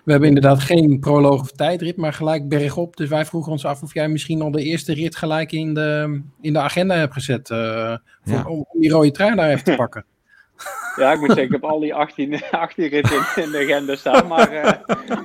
We 0.03 0.11
hebben 0.11 0.27
inderdaad 0.27 0.59
geen 0.59 0.99
proloog 0.99 1.41
of 1.41 1.51
tijdrit, 1.51 1.97
maar 1.97 2.13
gelijk 2.13 2.49
bergop. 2.49 2.97
Dus 2.97 3.09
wij 3.09 3.25
vroegen 3.25 3.51
ons 3.51 3.65
af 3.65 3.83
of 3.83 3.93
jij 3.93 4.09
misschien 4.09 4.41
al 4.41 4.51
de 4.51 4.63
eerste 4.63 4.93
rit 4.93 5.15
gelijk 5.15 5.51
in 5.51 5.73
de, 5.73 6.21
in 6.41 6.53
de 6.53 6.59
agenda 6.59 6.95
hebt 6.95 7.13
gezet. 7.13 7.49
Uh, 7.49 7.95
voor, 8.23 8.45
om, 8.45 8.65
die 8.71 8.91
rode 8.91 9.11
trui 9.11 9.35
daar 9.35 9.49
even 9.49 9.63
te 9.63 9.75
pakken. 9.85 10.05
Ja, 10.95 11.11
ik 11.11 11.19
moet 11.19 11.27
zeggen, 11.27 11.45
ik 11.45 11.51
heb 11.51 11.63
al 11.63 11.79
die 11.79 11.93
18, 11.93 12.41
18 12.51 12.87
ritten 12.87 13.43
in, 13.43 13.51
de 13.51 13.57
agenda 13.57 13.95
staan. 13.95 14.27
Maar 14.27 14.53
uh, 14.53 14.63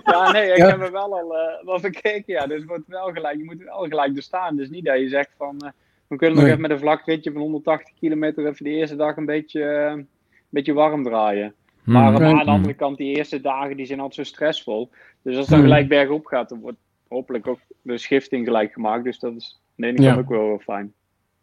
ja, 0.04 0.32
nee, 0.32 0.50
ik 0.50 0.56
heb 0.56 0.80
er 0.80 0.92
wel 0.92 1.18
al 1.18 1.34
uh, 1.36 1.64
wel 1.64 1.80
bekeken. 1.80 2.34
Ja, 2.34 2.46
dus 2.46 2.58
het 2.58 2.68
wordt 2.68 2.86
wel 2.86 3.12
gelijk, 3.12 3.36
je 3.36 3.44
moet 3.44 3.62
wel 3.64 3.86
gelijk 3.88 4.16
er 4.16 4.22
staan. 4.22 4.56
Dus 4.56 4.68
niet 4.68 4.84
dat 4.84 4.98
je 4.98 5.08
zegt 5.08 5.30
van, 5.36 5.56
uh, 5.64 5.70
we 6.06 6.16
kunnen 6.16 6.38
nog 6.38 6.46
even 6.46 6.60
met 6.60 6.70
een 6.70 6.78
vlak 6.78 7.06
ritje 7.06 7.32
van 7.32 7.40
180 7.40 7.94
kilometer 7.94 8.46
even 8.46 8.64
de 8.64 8.70
eerste 8.70 8.96
dag 8.96 9.16
een 9.16 9.26
beetje, 9.26 9.62
een 9.62 10.08
beetje 10.48 10.72
warm 10.72 11.02
draaien. 11.02 11.54
Hmm. 11.84 11.92
Maar 11.92 12.24
aan 12.24 12.44
de 12.44 12.50
andere 12.50 12.74
kant, 12.74 12.96
die 12.96 13.16
eerste 13.16 13.40
dagen 13.40 13.76
die 13.76 13.86
zijn 13.86 14.00
altijd 14.00 14.26
zo 14.26 14.34
stressvol. 14.34 14.90
Dus 15.22 15.36
als 15.36 15.46
het 15.46 15.48
dan 15.48 15.58
hmm. 15.58 15.68
gelijk 15.68 15.88
bergop 15.88 16.26
gaat, 16.26 16.48
dan 16.48 16.60
wordt 16.60 16.78
hopelijk 17.08 17.46
ook 17.46 17.58
de 17.82 17.98
schifting 17.98 18.46
gelijk 18.46 18.72
gemaakt. 18.72 19.04
Dus 19.04 19.18
dat 19.18 19.34
is 19.36 19.60
aan 19.62 19.72
de 19.76 19.86
ene 19.86 20.08
kant 20.08 20.18
ook 20.18 20.28
wel, 20.28 20.46
wel 20.46 20.58
fijn. 20.58 20.92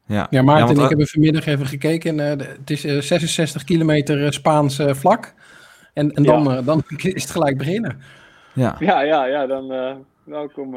Ja, 0.10 0.28
ja 0.30 0.42
Maarten 0.42 0.76
en 0.78 0.84
ik 0.84 0.90
hebben 0.90 1.08
vanmiddag 1.08 1.46
even 1.46 1.66
gekeken. 1.66 2.20
Uh, 2.20 2.30
het 2.30 2.70
is 2.70 2.82
66 2.82 3.64
kilometer 3.64 4.34
Spaans 4.34 4.82
vlak. 4.90 5.34
En, 5.94 6.12
en 6.12 6.24
dan, 6.24 6.66
dan 6.66 6.84
is 6.98 7.22
het 7.22 7.32
gelijk 7.32 7.58
beginnen. 7.58 8.02
Ja, 8.54 8.76
ja, 8.80 9.02
ja, 9.02 9.26
ja 9.26 9.48
dan 9.48 9.68
welkom 10.24 10.76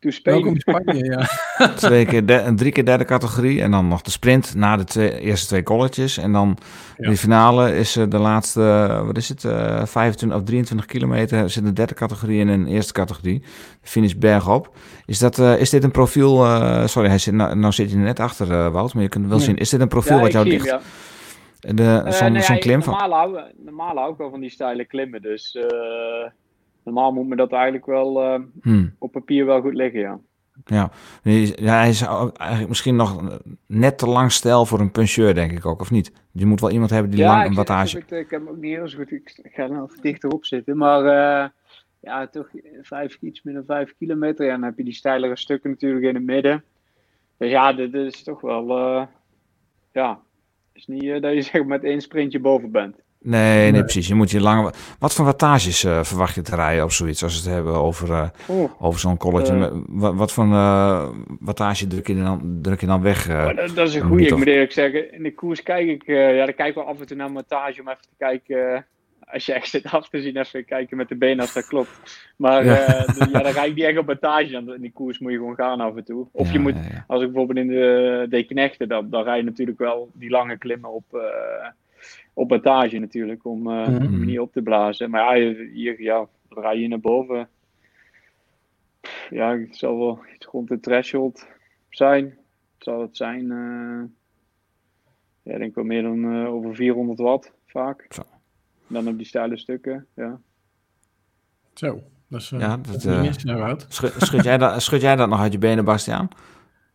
to 0.00 0.10
Welkom 0.22 0.54
in 0.54 0.60
Spanje, 0.60 1.04
ja. 1.04 1.28
Twee 1.74 2.06
keer 2.06 2.26
de, 2.26 2.52
drie 2.56 2.72
keer 2.72 2.84
derde 2.84 3.04
categorie. 3.04 3.62
En 3.62 3.70
dan 3.70 3.88
nog 3.88 4.02
de 4.02 4.10
sprint 4.10 4.54
na 4.54 4.76
de 4.76 4.84
twee, 4.84 5.20
eerste 5.20 5.46
twee 5.46 5.62
colleges. 5.62 6.18
En 6.18 6.32
dan 6.32 6.56
ja. 6.96 7.10
de 7.10 7.16
finale 7.16 7.76
is 7.76 7.92
de 7.92 8.18
laatste, 8.18 8.60
wat 9.04 9.16
is 9.16 9.28
het, 9.28 9.44
uh, 9.44 9.84
25 9.84 10.38
of 10.38 10.44
23 10.44 10.86
kilometer. 10.86 11.50
Zit 11.50 11.64
de 11.64 11.72
derde 11.72 11.94
categorie 11.94 12.40
in 12.40 12.48
een 12.48 12.66
eerste 12.66 12.92
categorie. 12.92 13.42
Finish 13.82 14.12
bergop. 14.12 14.74
Is, 15.06 15.18
dat, 15.18 15.38
uh, 15.38 15.60
is 15.60 15.70
dit 15.70 15.84
een 15.84 15.90
profiel, 15.90 16.44
uh, 16.44 16.86
sorry, 16.86 17.08
hij 17.08 17.18
zit, 17.18 17.34
nou, 17.34 17.56
nou 17.56 17.72
zit 17.72 17.90
je 17.90 17.96
net 17.96 18.20
achter 18.20 18.70
Wout, 18.70 18.94
maar 18.94 19.02
je 19.02 19.08
kunt 19.08 19.28
wel 19.28 19.38
zien. 19.38 19.56
Is 19.56 19.68
dit 19.68 19.80
een 19.80 19.88
profiel 19.88 20.16
ja, 20.16 20.22
wat 20.22 20.32
jou 20.32 20.46
ligt? 20.46 20.64
Ja. 20.64 20.80
De, 21.60 22.04
zo'n 22.08 22.32
nee, 22.32 22.42
zo 22.42 22.56
klim 22.56 22.82
van... 22.82 22.94
Hou, 22.94 23.40
normaal 23.56 23.96
hou 23.96 24.12
ik 24.12 24.18
wel 24.18 24.30
van 24.30 24.40
die 24.40 24.50
steile 24.50 24.84
klimmen, 24.84 25.22
dus 25.22 25.58
normaal 26.92 27.12
moet 27.12 27.28
me 27.28 27.36
dat 27.36 27.52
eigenlijk 27.52 27.86
wel 27.86 28.22
uh, 28.22 28.40
hmm. 28.62 28.94
op 28.98 29.12
papier 29.12 29.46
wel 29.46 29.60
goed 29.60 29.74
liggen, 29.74 30.00
ja. 30.00 30.18
Ja. 30.64 30.90
ja, 31.22 31.78
hij 31.78 31.88
is 31.88 32.02
eigenlijk 32.02 32.68
misschien 32.68 32.96
nog 32.96 33.38
net 33.66 33.98
te 33.98 34.06
lang 34.06 34.32
stijl 34.32 34.66
voor 34.66 34.80
een 34.80 34.90
puncheur, 34.90 35.34
denk 35.34 35.52
ik 35.52 35.66
ook, 35.66 35.80
of 35.80 35.90
niet? 35.90 36.12
Je 36.32 36.46
moet 36.46 36.60
wel 36.60 36.70
iemand 36.70 36.90
hebben 36.90 37.10
die 37.10 37.24
lang 37.24 37.46
een 37.46 37.54
wattage... 37.54 37.98
Ik, 37.98 38.10
ik 38.10 38.30
heb 38.30 38.40
hem 38.40 38.48
ook 38.48 38.56
niet 38.56 38.74
heel 38.74 38.88
zo 38.88 38.96
goed, 38.98 39.10
ik 39.42 39.52
ga 39.52 39.62
er 39.62 39.72
nog 39.72 39.94
dichterop 39.94 40.44
zitten, 40.44 40.76
maar 40.76 41.04
uh, 41.04 41.48
ja, 42.00 42.26
toch 42.26 42.48
vijf, 42.82 43.18
iets 43.20 43.42
minder 43.42 43.64
vijf 43.64 43.94
kilometer. 43.98 44.46
Ja, 44.46 44.52
dan 44.52 44.62
heb 44.62 44.76
je 44.76 44.84
die 44.84 44.92
steilere 44.92 45.36
stukken 45.36 45.70
natuurlijk 45.70 46.04
in 46.04 46.14
het 46.14 46.24
midden. 46.24 46.64
Dus 47.36 47.50
ja, 47.50 47.72
dit, 47.72 47.92
dit 47.92 48.14
is 48.14 48.22
toch 48.22 48.40
wel, 48.40 48.78
uh, 48.78 49.06
ja, 49.92 50.20
is 50.72 50.86
niet 50.86 51.22
dat 51.22 51.34
je 51.34 51.42
zeg 51.42 51.64
met 51.64 51.84
één 51.84 52.00
sprintje 52.00 52.40
boven 52.40 52.70
bent. 52.70 52.96
Nee, 53.22 53.70
nee, 53.70 53.82
precies. 53.82 54.08
Je 54.08 54.14
moet 54.14 54.30
je 54.30 54.40
lange... 54.40 54.72
Wat 54.98 55.14
voor 55.14 55.24
wattages 55.24 55.84
uh, 55.84 56.04
verwacht 56.04 56.34
je 56.34 56.42
te 56.42 56.54
rijden 56.54 56.84
op 56.84 56.92
zoiets, 56.92 57.22
als 57.22 57.42
we 57.42 57.48
het 57.48 57.56
hebben 57.56 57.74
over, 57.74 58.08
uh, 58.08 58.28
over 58.78 59.00
zo'n 59.00 59.16
college? 59.16 59.54
Uh, 59.54 59.66
wat, 59.86 60.14
wat 60.14 60.32
voor 60.32 60.46
wattage 61.40 61.86
druk 61.86 62.06
je 62.06 62.22
dan, 62.22 62.58
druk 62.62 62.80
je 62.80 62.86
dan 62.86 63.02
weg? 63.02 63.26
Dat, 63.26 63.74
dat, 63.74 63.88
is 63.88 63.94
een 63.94 64.02
goede, 64.02 64.24
ik 64.24 64.36
moet 64.36 64.46
eerlijk 64.46 64.72
zeggen. 64.72 65.12
In 65.12 65.22
de 65.22 65.34
koers 65.34 65.62
kijk 65.62 65.88
ik, 65.88 66.02
ja, 66.06 66.44
dan 66.44 66.54
kijk 66.54 66.68
ik 66.68 66.74
wel 66.74 66.84
af 66.84 67.00
en 67.00 67.06
toe 67.06 67.16
naar 67.16 67.32
wattage 67.32 67.80
om 67.80 67.88
even 67.88 68.02
te 68.02 68.08
kijken 68.18 68.86
als 69.32 69.46
je 69.46 69.52
echt 69.52 69.68
zit 69.68 69.90
af 69.90 70.08
te 70.08 70.20
zien, 70.20 70.36
even 70.36 70.64
kijken 70.64 70.96
met 70.96 71.08
de 71.08 71.16
benen 71.16 71.40
als 71.40 71.52
dat 71.52 71.66
klopt. 71.66 72.30
Maar 72.36 72.64
ja. 72.64 73.04
ja, 73.32 73.40
dan 73.42 73.52
rijd 73.52 73.68
ik 73.68 73.74
niet 73.74 73.84
echt 73.84 73.98
op 73.98 74.06
battage. 74.06 74.56
In 74.56 74.80
die 74.80 74.92
koers 74.92 75.18
moet 75.18 75.32
je 75.32 75.38
gewoon 75.38 75.54
gaan 75.54 75.80
af 75.80 75.96
en 75.96 76.04
toe. 76.04 76.26
Of 76.32 76.52
je 76.52 76.58
moet, 76.58 76.74
als 77.06 77.22
ik 77.22 77.32
bijvoorbeeld 77.32 77.58
in 77.58 77.68
de 77.68 78.26
D-knechten, 78.30 78.88
dan, 78.88 79.10
dan 79.10 79.22
rij 79.22 79.36
je 79.36 79.42
natuurlijk 79.42 79.78
wel 79.78 80.10
die 80.12 80.30
lange 80.30 80.58
klimmen 80.58 80.92
op, 80.92 81.04
op 82.32 82.48
battage 82.48 82.98
natuurlijk. 82.98 83.44
Om, 83.44 83.68
uh, 83.68 83.88
mm 83.88 84.24
niet 84.24 84.38
op 84.38 84.52
te 84.52 84.62
blazen. 84.62 85.10
Maar 85.10 85.38
ja, 85.38 85.54
hier, 85.72 86.02
ja, 86.02 86.28
rij 86.48 86.78
je 86.78 86.88
naar 86.88 87.00
boven. 87.00 87.48
Ja, 89.30 89.58
het 89.58 89.76
zal 89.76 89.98
wel 89.98 90.18
iets 90.34 90.46
rond 90.46 90.68
de 90.68 90.80
threshold 90.80 91.46
zijn. 91.90 92.38
Zal 92.78 93.00
het 93.00 93.16
zijn 93.16 93.52
ja, 95.42 95.52
ik 95.52 95.58
denk 95.58 95.74
wel 95.74 95.84
meer 95.84 96.02
dan 96.02 96.24
uh, 96.24 96.52
over 96.52 96.74
400 96.74 97.18
watt 97.18 97.52
vaak. 97.66 98.06
Zo. 98.08 98.22
Dan 98.86 99.08
op 99.08 99.16
die 99.16 99.26
steile 99.26 99.56
stukken, 99.56 100.06
ja. 100.14 100.40
Zo, 101.74 102.02
dat 102.28 102.40
is, 102.40 102.50
uh, 102.50 102.60
ja, 102.60 102.76
dat, 102.76 103.04
uh, 103.04 103.24
is 103.24 103.44
niet 103.44 103.86
schud, 103.88 104.12
schud, 104.18 104.44
jij 104.44 104.58
dat, 104.58 104.82
schud 104.82 105.00
jij 105.00 105.16
dat 105.16 105.28
nog 105.28 105.40
uit 105.40 105.52
je 105.52 105.58
benen, 105.58 105.84
Bastiaan? 105.84 106.28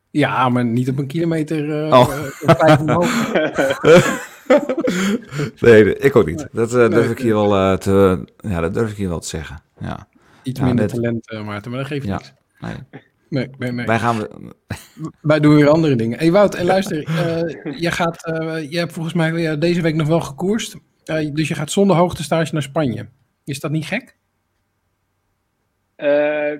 Ja, 0.09 0.49
maar 0.49 0.65
niet 0.65 0.89
op 0.89 0.97
een 0.97 1.07
kilometer 1.07 1.85
uh, 1.85 1.91
oh. 1.91 2.09
vijf 2.45 2.79
nee, 5.59 5.97
ik 5.97 6.15
ook 6.15 6.25
niet. 6.25 6.47
Dat 6.51 6.73
uh, 6.73 6.89
durf 6.89 7.11
ik 7.11 7.17
hier 7.17 7.33
wel 7.33 7.77
te, 7.77 8.25
ja, 8.37 8.61
dat 8.61 8.73
durf 8.73 8.91
ik 8.91 8.97
hier 8.97 9.09
wel 9.09 9.19
te 9.19 9.27
zeggen. 9.27 9.61
Ja. 9.79 10.07
Iets 10.43 10.59
ja, 10.59 10.65
minder 10.65 10.85
net... 10.85 10.93
talent, 10.93 11.45
Maarten, 11.45 11.71
maar 11.71 11.79
dat 11.79 11.89
geeft 11.89 12.05
ja. 12.05 12.13
niks. 12.13 12.33
Nee. 12.59 13.01
Nee, 13.29 13.49
nee, 13.57 13.71
nee. 13.71 13.85
Wij, 13.85 13.99
gaan... 13.99 14.27
Wij 15.21 15.39
doen 15.39 15.55
weer 15.55 15.69
andere 15.69 15.95
dingen. 15.95 16.17
Hey 16.17 16.31
Wout, 16.31 16.55
en 16.55 16.65
luister, 16.65 17.09
uh, 17.09 17.77
jij, 17.83 17.91
gaat, 17.91 18.27
uh, 18.27 18.71
jij 18.71 18.79
hebt 18.79 18.93
volgens 18.93 19.13
mij 19.13 19.57
deze 19.57 19.81
week 19.81 19.95
nog 19.95 20.07
wel 20.07 20.21
gekoerst. 20.21 20.75
Uh, 21.05 21.33
dus 21.33 21.47
je 21.47 21.55
gaat 21.55 21.71
zonder 21.71 21.95
hoogtestage 21.95 22.53
naar 22.53 22.61
Spanje. 22.61 23.07
Is 23.43 23.59
dat 23.59 23.71
niet 23.71 23.85
gek? 23.85 24.15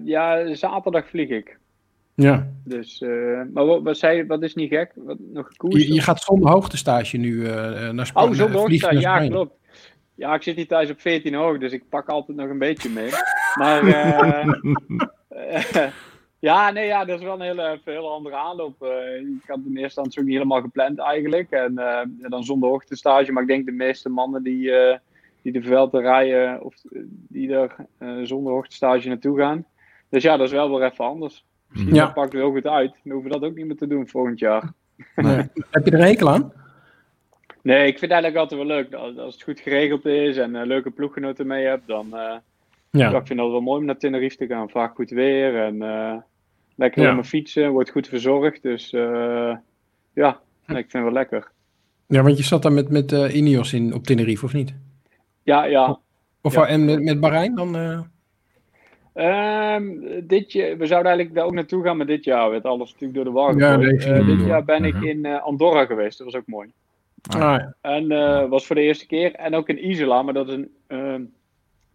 ja, 0.06 0.56
zaterdag 0.56 1.10
vlieg 1.10 1.30
ik. 1.30 1.58
Ja. 2.15 2.51
Dus, 2.63 2.99
maar 3.54 3.65
wat, 3.65 3.82
wat, 3.82 3.97
zei, 3.97 4.25
wat 4.25 4.43
is 4.43 4.56
niet 4.56 4.69
gek? 4.69 4.91
Wat, 4.95 5.17
nog? 5.19 5.49
Je, 5.58 5.93
je 5.93 6.01
gaat 6.01 6.21
zonder 6.21 6.49
hoogtestage 6.49 7.17
nu 7.17 7.47
naar 7.91 8.06
Spanje. 8.06 8.30
Oh, 8.30 8.36
zonder 8.36 8.60
hoogtestage, 8.60 8.99
ja, 8.99 9.28
klopt. 9.28 9.54
Ja, 10.15 10.36
ik 10.36 10.43
zit 10.43 10.56
hier 10.56 10.67
thuis 10.67 10.89
op 10.89 10.99
14 10.99 11.34
hoog, 11.34 11.58
dus 11.58 11.71
ik 11.71 11.89
pak 11.89 12.10
altijd 12.10 12.38
nog 12.38 12.49
een 12.49 12.58
beetje 12.58 12.89
mee. 12.89 13.10
Maar 13.56 13.84
Ja, 16.45 16.71
nee, 16.71 16.86
ja, 16.86 17.06
dat 17.06 17.19
is 17.19 17.25
wel 17.25 17.34
een 17.34 17.41
hele, 17.41 17.80
hele 17.84 18.08
andere 18.08 18.36
aanloop. 18.36 18.84
Ik 19.41 19.47
had 19.47 19.58
in 19.58 19.65
eerste 19.65 19.82
instantie 19.82 20.19
ook 20.19 20.25
niet 20.25 20.36
helemaal 20.36 20.62
gepland 20.62 20.99
eigenlijk. 20.99 21.51
En 21.51 21.75
dan 22.17 22.43
zonder 22.43 22.69
hoogtestage. 22.69 23.32
Maar 23.32 23.41
ik 23.41 23.49
denk 23.49 23.65
de 23.65 23.71
meeste 23.71 24.10
mannen 24.10 24.43
die, 24.43 24.71
die 25.41 25.51
de 25.51 25.62
Vuelta 25.62 25.99
rijden, 25.99 26.63
of 26.63 26.75
die 27.08 27.54
er 27.54 27.75
zonder 28.23 28.54
hoogtestage 28.54 29.08
naartoe 29.08 29.38
gaan. 29.38 29.65
Dus 30.10 30.23
ja, 30.23 30.38
dat 30.38 30.47
is 30.47 30.54
wel 30.54 30.69
weer 30.69 30.91
even 30.91 31.06
anders. 31.06 31.45
Misschien 31.69 31.95
ja. 31.95 32.08
pakt 32.08 32.32
het 32.32 32.41
heel 32.41 32.51
goed 32.51 32.67
uit. 32.67 32.95
Dan 33.04 33.13
hoeven 33.13 33.32
we 33.32 33.39
dat 33.39 33.49
ook 33.49 33.56
niet 33.56 33.65
meer 33.65 33.78
te 33.78 33.88
doen 33.88 34.08
volgend 34.08 34.39
jaar. 34.39 34.71
Nee. 35.15 35.49
Heb 35.71 35.86
je 35.86 35.91
er 35.91 36.04
hekel 36.04 36.30
aan? 36.30 36.54
Nee, 37.62 37.88
ik 37.88 37.99
vind 37.99 38.12
het 38.12 38.12
eigenlijk 38.12 38.36
altijd 38.36 38.60
wel 38.60 38.69
leuk. 38.69 38.93
Als, 38.93 39.17
als 39.17 39.34
het 39.34 39.43
goed 39.43 39.60
geregeld 39.60 40.06
is 40.06 40.38
en 40.38 40.67
leuke 40.67 40.91
ploeggenoten 40.91 41.47
mee 41.47 41.65
hebt, 41.65 41.88
dan... 41.88 42.08
Ja. 42.91 43.08
ik 43.08 43.28
vind 43.28 43.39
het 43.39 43.49
wel 43.49 43.62
mooi 43.62 43.80
om 43.80 43.86
naar 43.86 43.97
Tenerife 43.97 44.38
te 44.38 44.47
gaan. 44.47 44.69
Vaak 44.69 44.95
goed 44.95 45.10
weer 45.10 45.63
en 45.63 45.82
Lekker 46.75 47.04
ja. 47.04 47.12
mijn 47.12 47.25
fietsen, 47.25 47.71
wordt 47.71 47.89
goed 47.89 48.08
verzorgd. 48.08 48.62
Dus 48.62 48.93
uh, 48.93 49.56
ja, 50.13 50.39
ik 50.67 50.75
vind 50.75 50.91
het 50.91 51.04
wel 51.04 51.12
lekker. 51.12 51.51
Ja, 52.08 52.21
want 52.21 52.38
je 52.38 52.43
zat 52.43 52.62
daar 52.62 52.71
met, 52.71 52.89
met 52.89 53.12
uh, 53.12 53.36
Ineos 53.36 53.73
in, 53.73 53.93
op 53.93 54.04
Tenerife, 54.04 54.45
of 54.45 54.54
niet? 54.54 54.73
Ja, 55.43 55.63
ja. 55.63 55.99
Of, 56.41 56.54
ja. 56.54 56.67
En 56.67 56.86
met, 56.86 57.04
met 57.04 57.19
Bahrein 57.19 57.56
dan? 57.56 57.73
Uh... 59.15 59.73
Um, 59.75 60.28
dit 60.28 60.51
jaar, 60.51 60.78
we 60.78 60.86
zouden 60.86 61.12
eigenlijk 61.12 61.36
daar 61.36 61.45
ook 61.45 61.54
naartoe 61.54 61.84
gaan, 61.84 61.97
maar 61.97 62.06
dit 62.06 62.23
jaar 62.23 62.49
werd 62.49 62.65
alles 62.65 62.91
natuurlijk 62.91 63.13
door 63.13 63.23
de 63.23 63.32
war 63.32 63.58
ja, 63.58 63.75
nee, 63.75 64.25
Dit 64.25 64.45
jaar 64.45 64.63
ben 64.63 64.86
ik 64.86 65.01
in 65.01 65.25
Andorra 65.25 65.86
geweest, 65.86 66.17
dat 66.17 66.28
was 66.28 66.36
ook 66.36 66.47
mooi. 66.47 66.71
Ah, 67.30 67.39
ja. 67.39 67.75
En 67.82 68.08
was 68.49 68.65
voor 68.65 68.75
de 68.75 68.82
eerste 68.82 69.08
keer. 69.08 69.34
En 69.34 69.56
ook 69.56 69.69
in 69.69 69.89
Isola, 69.89 70.21
maar 70.21 70.34
dat 70.34 70.47
is 70.47 70.54
een 70.54 70.69
ehm, 70.88 71.23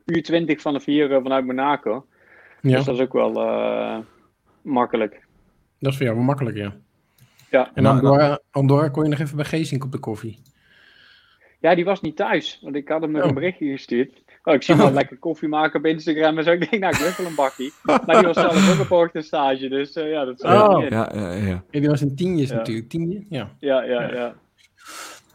uur 0.05 0.23
twintig 0.23 0.61
van 0.61 0.73
de 0.73 0.81
vier 0.81 1.21
vanuit 1.23 1.47
Monaco. 1.47 2.07
Ja. 2.61 2.77
Dus 2.77 2.85
dat 2.85 2.95
is 2.95 3.01
ook 3.01 3.13
wel 3.13 3.33
makkelijk. 4.63 5.27
Dat 5.79 5.91
is 5.91 5.97
voor 5.97 6.07
jou 6.07 6.17
wel 6.17 6.27
makkelijk, 6.27 6.57
ja. 6.57 6.75
Ja. 7.51 7.71
En 7.75 7.87
Andorra, 7.87 8.41
Andorra 8.51 8.89
kon 8.89 9.03
je 9.03 9.09
nog 9.09 9.19
even 9.19 9.37
bij 9.37 9.45
Geesink 9.45 9.85
op 9.85 9.93
de 9.93 9.99
koffie? 9.99 10.39
Ja, 11.61 11.75
die 11.75 11.85
was 11.85 12.01
niet 12.01 12.17
thuis, 12.17 12.59
want 12.63 12.77
ik 12.77 12.89
had 12.89 13.03
hem 13.03 13.17
oh. 13.17 13.25
een 13.25 13.35
berichtje 13.35 13.71
gestuurd. 13.71 14.23
Oh, 14.45 14.55
ik 14.55 14.63
zie 14.63 14.75
hem 14.75 14.85
wel 14.89 14.93
lekker 14.93 15.19
koffie 15.19 15.49
maken 15.49 15.79
op 15.79 15.87
Instagram 15.87 16.39
en 16.39 16.45
zo. 16.45 16.51
Ik 16.51 16.71
denk, 16.71 16.83
nou, 16.83 16.95
ik 16.95 17.01
wil 17.01 17.11
wel 17.17 17.27
een 17.27 17.35
bakkie. 17.35 17.73
Maar 17.83 18.01
die 18.07 18.27
was 18.27 18.37
zelf 18.37 18.73
ook 18.73 18.81
op 18.81 18.89
hoogtestage, 18.89 19.69
dus 19.69 19.97
uh, 19.97 20.11
ja, 20.11 20.25
dat 20.25 20.41
zou 20.41 20.75
oh. 20.75 20.89
ja, 20.89 21.11
ja, 21.15 21.33
ja. 21.33 21.63
die 21.71 21.89
was 21.89 22.01
in 22.01 22.17
tienjes 22.17 22.49
ja. 22.49 22.55
natuurlijk, 22.55 22.89
tienje, 22.89 23.25
ja. 23.29 23.51
Ja, 23.59 23.83
ja, 23.83 24.13
ja. 24.13 24.35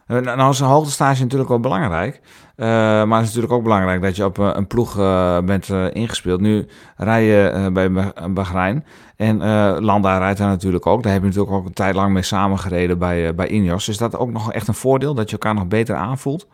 Eh, 0.08 0.20
nou 0.20 0.52
is 0.52 0.60
een 0.60 0.68
hoogtestage 0.68 1.22
natuurlijk 1.22 1.50
wel 1.50 1.60
belangrijk. 1.60 2.22
Uh, 2.58 2.68
maar 2.68 3.20
het 3.20 3.22
is 3.22 3.26
natuurlijk 3.28 3.54
ook 3.54 3.64
belangrijk 3.64 4.02
dat 4.02 4.16
je 4.16 4.26
op 4.26 4.38
een 4.38 4.68
ploeg 4.68 4.98
uh, 4.98 5.40
bent 5.40 5.70
ingespeeld. 5.92 6.42
Nu 6.42 6.68
rij 6.98 7.24
je 7.24 7.70
bij 7.74 7.92
Bahrein. 8.30 8.86
En 9.16 9.38
Landa 9.84 10.18
rijdt 10.18 10.38
daar 10.38 10.48
natuurlijk 10.48 10.86
ook. 10.86 11.04
Daar 11.04 11.12
heb 11.12 11.22
je 11.22 11.28
natuurlijk 11.28 11.56
ook 11.56 11.66
een 11.66 11.74
tijd 11.74 11.96
lang 11.96 12.14
mee 12.14 12.24
samengereden 12.24 12.98
bij, 12.98 13.36
bij 13.36 13.48
Ineos. 13.48 13.88
Is 13.88 13.98
dat 13.98 14.18
ook 14.18 14.32
nog 14.32 14.52
echt 14.54 14.68
een 14.68 14.74
voordeel? 14.74 15.14
Dat 15.14 15.26
je 15.26 15.32
elkaar 15.32 15.54
nog 15.54 15.68
beter 15.68 15.96
aanvoelt? 15.96 16.48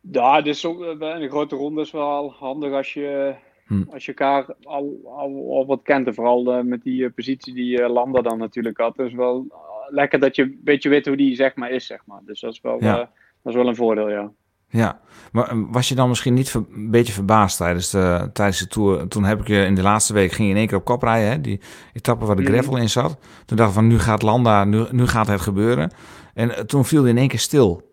Ja, 0.00 0.40
dus 0.40 0.62
een 0.62 1.28
grote 1.28 1.56
ronde 1.56 1.80
is 1.80 1.90
wel 1.90 2.32
handig 2.32 2.72
als 2.72 2.92
je, 2.92 3.34
hm. 3.66 3.82
als 3.90 4.04
je 4.04 4.14
elkaar 4.14 4.54
al, 4.62 5.00
al, 5.04 5.46
al 5.50 5.66
wat 5.66 5.82
kent. 5.82 6.06
En 6.06 6.14
vooral 6.14 6.62
met 6.64 6.82
die 6.82 7.10
positie 7.10 7.54
die 7.54 7.88
Landa 7.88 8.20
dan 8.20 8.38
natuurlijk 8.38 8.78
had. 8.78 8.96
Dus 8.96 9.12
wel 9.12 9.46
lekker 9.88 10.18
dat 10.18 10.36
je 10.36 10.42
een 10.42 10.60
beetje 10.62 10.88
weet 10.88 11.06
hoe 11.06 11.16
die 11.16 11.34
zeg 11.34 11.56
maar 11.56 11.70
is. 11.70 11.86
Zeg 11.86 12.00
maar. 12.06 12.20
Dus 12.24 12.40
dat 12.40 12.52
is 12.52 12.60
wel, 12.60 12.80
dat 12.80 13.08
is 13.42 13.54
wel 13.54 13.68
een 13.68 13.76
voordeel, 13.76 14.10
ja. 14.10 14.32
Ja, 14.70 15.00
maar 15.32 15.48
eh, 15.48 15.58
was 15.70 15.88
je 15.88 15.94
dan 15.94 16.08
misschien 16.08 16.34
niet 16.34 16.54
een 16.54 16.90
beetje 16.90 17.12
verbaasd 17.12 17.56
tijdens 17.56 17.90
de, 17.90 18.30
tijdens 18.32 18.58
de 18.58 18.66
tour? 18.66 19.08
Toen 19.08 19.24
heb 19.24 19.40
ik 19.40 19.46
je 19.48 19.64
in 19.64 19.74
de 19.74 19.82
laatste 19.82 20.12
week 20.12 20.32
ging 20.32 20.48
je 20.48 20.54
in 20.54 20.58
één 20.60 20.66
keer 20.66 20.76
op 20.76 20.84
kop 20.84 21.02
rijden, 21.02 21.30
hè? 21.30 21.40
die 21.40 21.60
etappe 21.92 22.24
waar 22.24 22.36
de 22.36 22.42
mhm. 22.42 22.52
gravel 22.52 22.76
in 22.76 22.88
zat. 22.88 23.18
Toen 23.44 23.56
dacht 23.56 23.68
ik 23.68 23.74
van 23.74 23.86
nu 23.86 23.98
gaat 23.98 24.22
Landa, 24.22 24.64
nu, 24.64 24.84
nu 24.90 25.06
gaat 25.06 25.26
het 25.26 25.40
gebeuren. 25.40 25.92
En 26.34 26.56
eh, 26.56 26.62
toen 26.62 26.84
viel 26.84 27.02
hij 27.02 27.10
in 27.10 27.18
één 27.18 27.28
keer 27.28 27.38
stil. 27.38 27.87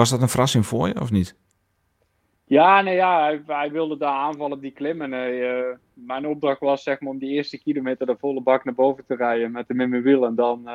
Was 0.00 0.10
dat 0.10 0.22
een 0.22 0.28
verrassing 0.28 0.66
voor 0.66 0.88
je 0.88 1.00
of 1.00 1.10
niet? 1.10 1.36
Ja, 2.44 2.80
nee, 2.80 2.94
ja 2.94 3.22
hij, 3.22 3.42
hij 3.46 3.70
wilde 3.70 3.96
daar 3.96 4.14
aanvallen 4.14 4.56
op 4.56 4.60
die 4.60 4.70
klim. 4.70 5.02
En 5.02 5.12
uh, 5.12 5.64
mijn 5.92 6.26
opdracht 6.26 6.60
was 6.60 6.82
zeg 6.82 7.00
maar 7.00 7.12
om 7.12 7.18
die 7.18 7.30
eerste 7.30 7.58
kilometer 7.58 8.06
de 8.06 8.16
volle 8.18 8.40
bak 8.42 8.64
naar 8.64 8.74
boven 8.74 9.04
te 9.06 9.14
rijden 9.14 9.50
met 9.52 9.68
hem 9.68 9.80
in 9.80 9.88
mijn 9.88 10.02
wiel. 10.02 10.24
En 10.24 10.34
dan 10.34 10.68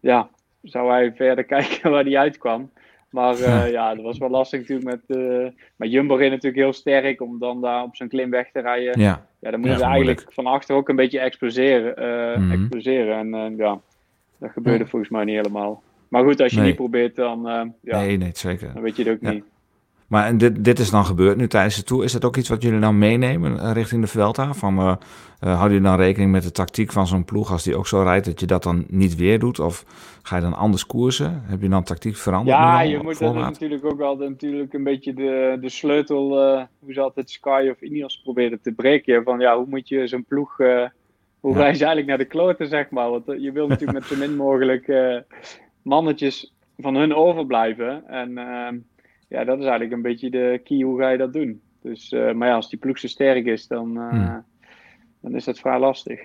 ja, 0.00 0.28
zou 0.62 0.90
hij 0.90 1.12
verder 1.14 1.44
kijken 1.54 1.90
waar 1.90 2.04
hij 2.04 2.18
uitkwam. 2.18 2.70
Maar 3.10 3.38
uh, 3.38 3.70
ja, 3.76 3.94
dat 3.94 4.04
was 4.04 4.18
wel 4.18 4.30
lastig 4.30 4.60
natuurlijk 4.60 4.88
met, 4.88 5.18
met 5.76 5.90
Jumbo 5.90 6.16
in 6.16 6.30
natuurlijk 6.30 6.62
heel 6.62 6.72
sterk 6.72 7.20
om 7.20 7.38
dan 7.38 7.60
daar 7.60 7.82
op 7.82 7.96
zo'n 7.96 8.08
klim 8.08 8.30
weg 8.30 8.50
te 8.50 8.60
rijden. 8.60 9.00
Ja, 9.00 9.26
ja 9.38 9.50
dan 9.50 9.60
moeten 9.60 9.78
ja, 9.78 9.88
eigenlijk 9.88 10.24
van 10.28 10.46
achter 10.46 10.76
ook 10.76 10.88
een 10.88 10.96
beetje 10.96 11.20
exploseren. 11.20 11.94
Mm 12.40 12.50
-hmm. 12.50 12.60
exploseren. 12.60 13.34
En 13.34 13.56
ja, 13.56 13.80
dat 14.38 14.50
gebeurde 14.50 14.86
volgens 14.86 15.10
mij 15.10 15.24
niet 15.24 15.36
helemaal. 15.36 15.82
Maar 16.08 16.24
goed, 16.24 16.40
als 16.40 16.52
je 16.52 16.58
nee. 16.58 16.66
niet 16.66 16.76
probeert, 16.76 17.16
dan, 17.16 17.40
ja, 17.82 17.98
nee, 17.98 18.16
nee, 18.16 18.30
zeker. 18.34 18.70
dan 18.74 18.82
weet 18.82 18.96
je 18.96 19.04
het 19.04 19.12
ook 19.12 19.32
niet. 19.32 19.44
Maar 20.08 20.36
dit, 20.36 20.64
dit 20.64 20.78
is 20.78 20.90
dan 20.90 21.04
gebeurd 21.04 21.36
nu 21.36 21.48
tijdens 21.48 21.76
de 21.76 21.82
tour. 21.82 22.04
Is 22.04 22.12
dat 22.12 22.24
ook 22.24 22.36
iets 22.36 22.48
wat 22.48 22.62
jullie 22.62 22.80
dan 22.80 22.98
meenemen 22.98 23.58
eh, 23.58 23.72
richting 23.72 24.02
de 24.02 24.08
Vuelta? 24.08 24.54
Van, 24.54 24.78
uh, 24.78 24.84
uh, 24.84 24.94
houden 25.40 25.68
jullie 25.68 25.88
dan 25.88 25.96
rekening 25.96 26.32
met 26.32 26.42
de 26.42 26.50
tactiek 26.50 26.92
van 26.92 27.06
zo'n 27.06 27.24
ploeg 27.24 27.50
als 27.50 27.62
die 27.62 27.76
ook 27.76 27.86
zo 27.86 28.02
rijdt, 28.02 28.26
dat 28.26 28.40
je 28.40 28.46
dat 28.46 28.62
dan 28.62 28.84
niet 28.88 29.16
weer 29.16 29.38
doet? 29.38 29.58
Of 29.58 29.84
ga 30.22 30.36
je 30.36 30.42
dan 30.42 30.54
anders 30.54 30.86
koersen? 30.86 31.42
Heb 31.44 31.62
je 31.62 31.68
dan 31.68 31.82
tactiek 31.82 32.16
veranderd? 32.16 32.56
Ja, 32.56 32.80
je 32.80 32.98
moet 33.02 33.18
dat 33.18 33.34
natuurlijk 33.34 33.84
ook 33.84 33.98
wel 33.98 34.16
natuurlijk 34.16 34.72
een 34.72 34.84
beetje 34.84 35.14
de, 35.14 35.58
de 35.60 35.68
sleutel, 35.68 36.52
uh, 36.54 36.62
hoe 36.78 36.92
ze 36.92 37.00
altijd 37.00 37.30
Sky 37.30 37.68
of 37.70 37.80
Ineos 37.80 38.20
proberen 38.22 38.60
te 38.60 38.72
breken. 38.72 39.22
Van 39.22 39.40
ja, 39.40 39.56
hoe 39.56 39.66
moet 39.68 39.88
je 39.88 40.06
zo'n 40.06 40.24
ploeg, 40.28 40.56
hoe 41.40 41.52
ja. 41.52 41.58
rij 41.58 41.72
je 41.72 41.78
eigenlijk 41.78 42.06
naar 42.06 42.18
de 42.18 42.24
kloten, 42.24 42.68
zeg 42.68 42.90
maar. 42.90 43.10
Want 43.10 43.24
je 43.26 43.52
wil 43.52 43.66
natuurlijk 43.68 43.98
met 43.98 44.08
zo 44.08 44.16
min 44.16 44.36
mogelijk 44.36 44.86
mannetjes 45.88 46.54
van 46.76 46.94
hun 46.94 47.14
overblijven. 47.14 48.08
En 48.08 48.38
ehm, 48.38 48.78
ja, 49.28 49.44
dat 49.44 49.58
is 49.58 49.64
eigenlijk 49.64 49.92
een 49.92 50.02
beetje 50.02 50.30
de 50.30 50.60
key 50.64 50.80
hoe 50.80 50.98
ga 50.98 51.08
je 51.08 51.18
dat 51.18 51.32
doen. 51.32 51.60
Dus, 51.82 52.12
uh, 52.12 52.32
maar 52.32 52.48
ja, 52.48 52.54
als 52.54 52.70
die 52.70 52.78
ploeg 52.78 52.98
zo 52.98 53.06
sterk 53.06 53.46
is, 53.46 53.66
dan, 53.66 53.96
uh, 53.96 54.10
hmm. 54.10 54.44
dan 55.20 55.34
is 55.34 55.44
dat 55.44 55.58
vrij 55.58 55.78
lastig. 55.78 56.20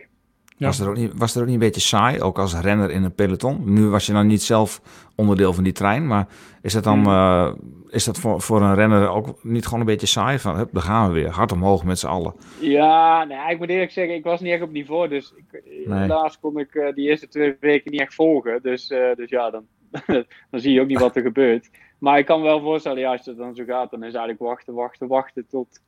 Ja. 0.64 0.70
Was, 0.70 0.80
er 0.80 0.90
ook 0.90 0.96
niet, 0.96 1.12
was 1.16 1.36
er 1.36 1.42
ook 1.42 1.46
niet 1.46 1.56
een 1.56 1.62
beetje 1.62 1.82
saai, 1.82 2.22
ook 2.22 2.40
als 2.40 2.60
renner 2.60 2.92
in 2.92 3.04
een 3.04 3.16
peloton? 3.16 3.74
Nu 3.74 3.88
was 3.88 4.06
je 4.06 4.14
dan 4.14 4.28
niet 4.28 4.42
zelf 4.42 4.82
onderdeel 5.16 5.54
van 5.54 5.64
die 5.64 5.74
trein, 5.74 6.08
maar 6.08 6.28
is 6.62 6.74
dat 6.74 6.84
dan 6.84 7.08
uh, 7.08 7.54
is 7.90 8.04
dat 8.04 8.20
voor, 8.20 8.42
voor 8.42 8.62
een 8.62 8.76
renner 8.76 9.10
ook 9.10 9.44
niet 9.44 9.66
gewoon 9.66 9.80
een 9.80 9.86
beetje 9.86 10.08
saai? 10.08 10.40
Van, 10.40 10.56
hup, 10.56 10.70
daar 10.72 10.84
gaan 10.84 11.08
we 11.08 11.14
weer, 11.14 11.30
hard 11.30 11.52
omhoog 11.52 11.84
met 11.84 12.00
z'n 12.00 12.08
allen. 12.08 12.34
Ja, 12.60 13.24
nee, 13.24 13.52
ik 13.52 13.60
moet 13.60 13.70
eerlijk 13.70 13.92
zeggen, 13.92 14.16
ik 14.16 14.24
was 14.24 14.42
niet 14.42 14.52
echt 14.52 14.62
op 14.62 14.72
niveau, 14.72 15.08
dus 15.08 15.34
ik, 15.36 15.64
nee. 15.86 16.00
helaas 16.00 16.40
kon 16.40 16.60
ik 16.60 16.92
die 16.96 17.10
eerste 17.10 17.28
twee 17.28 17.56
weken 17.60 17.92
niet 17.92 18.02
echt 18.02 18.14
volgen. 18.14 18.60
Dus, 18.62 18.88
dus 18.88 19.30
ja, 19.30 19.50
dan, 19.50 19.66
dan 20.52 20.60
zie 20.60 20.74
je 20.74 20.82
ook 20.82 20.88
niet 20.88 21.00
wat 21.00 21.16
er 21.16 21.22
gebeurt. 21.22 21.70
Maar 22.00 22.18
ik 22.18 22.26
kan 22.26 22.40
me 22.40 22.46
wel 22.46 22.62
voorstellen, 22.62 23.00
ja, 23.00 23.12
als 23.12 23.26
het 23.26 23.38
dan 23.38 23.56
zo 23.56 23.64
gaat, 23.64 23.92
dan 23.92 24.00
is 24.00 24.14
eigenlijk 24.14 24.40
wachten, 24.40 24.74
wachten, 24.74 25.08
wachten 25.08 25.46
tot 25.50 25.80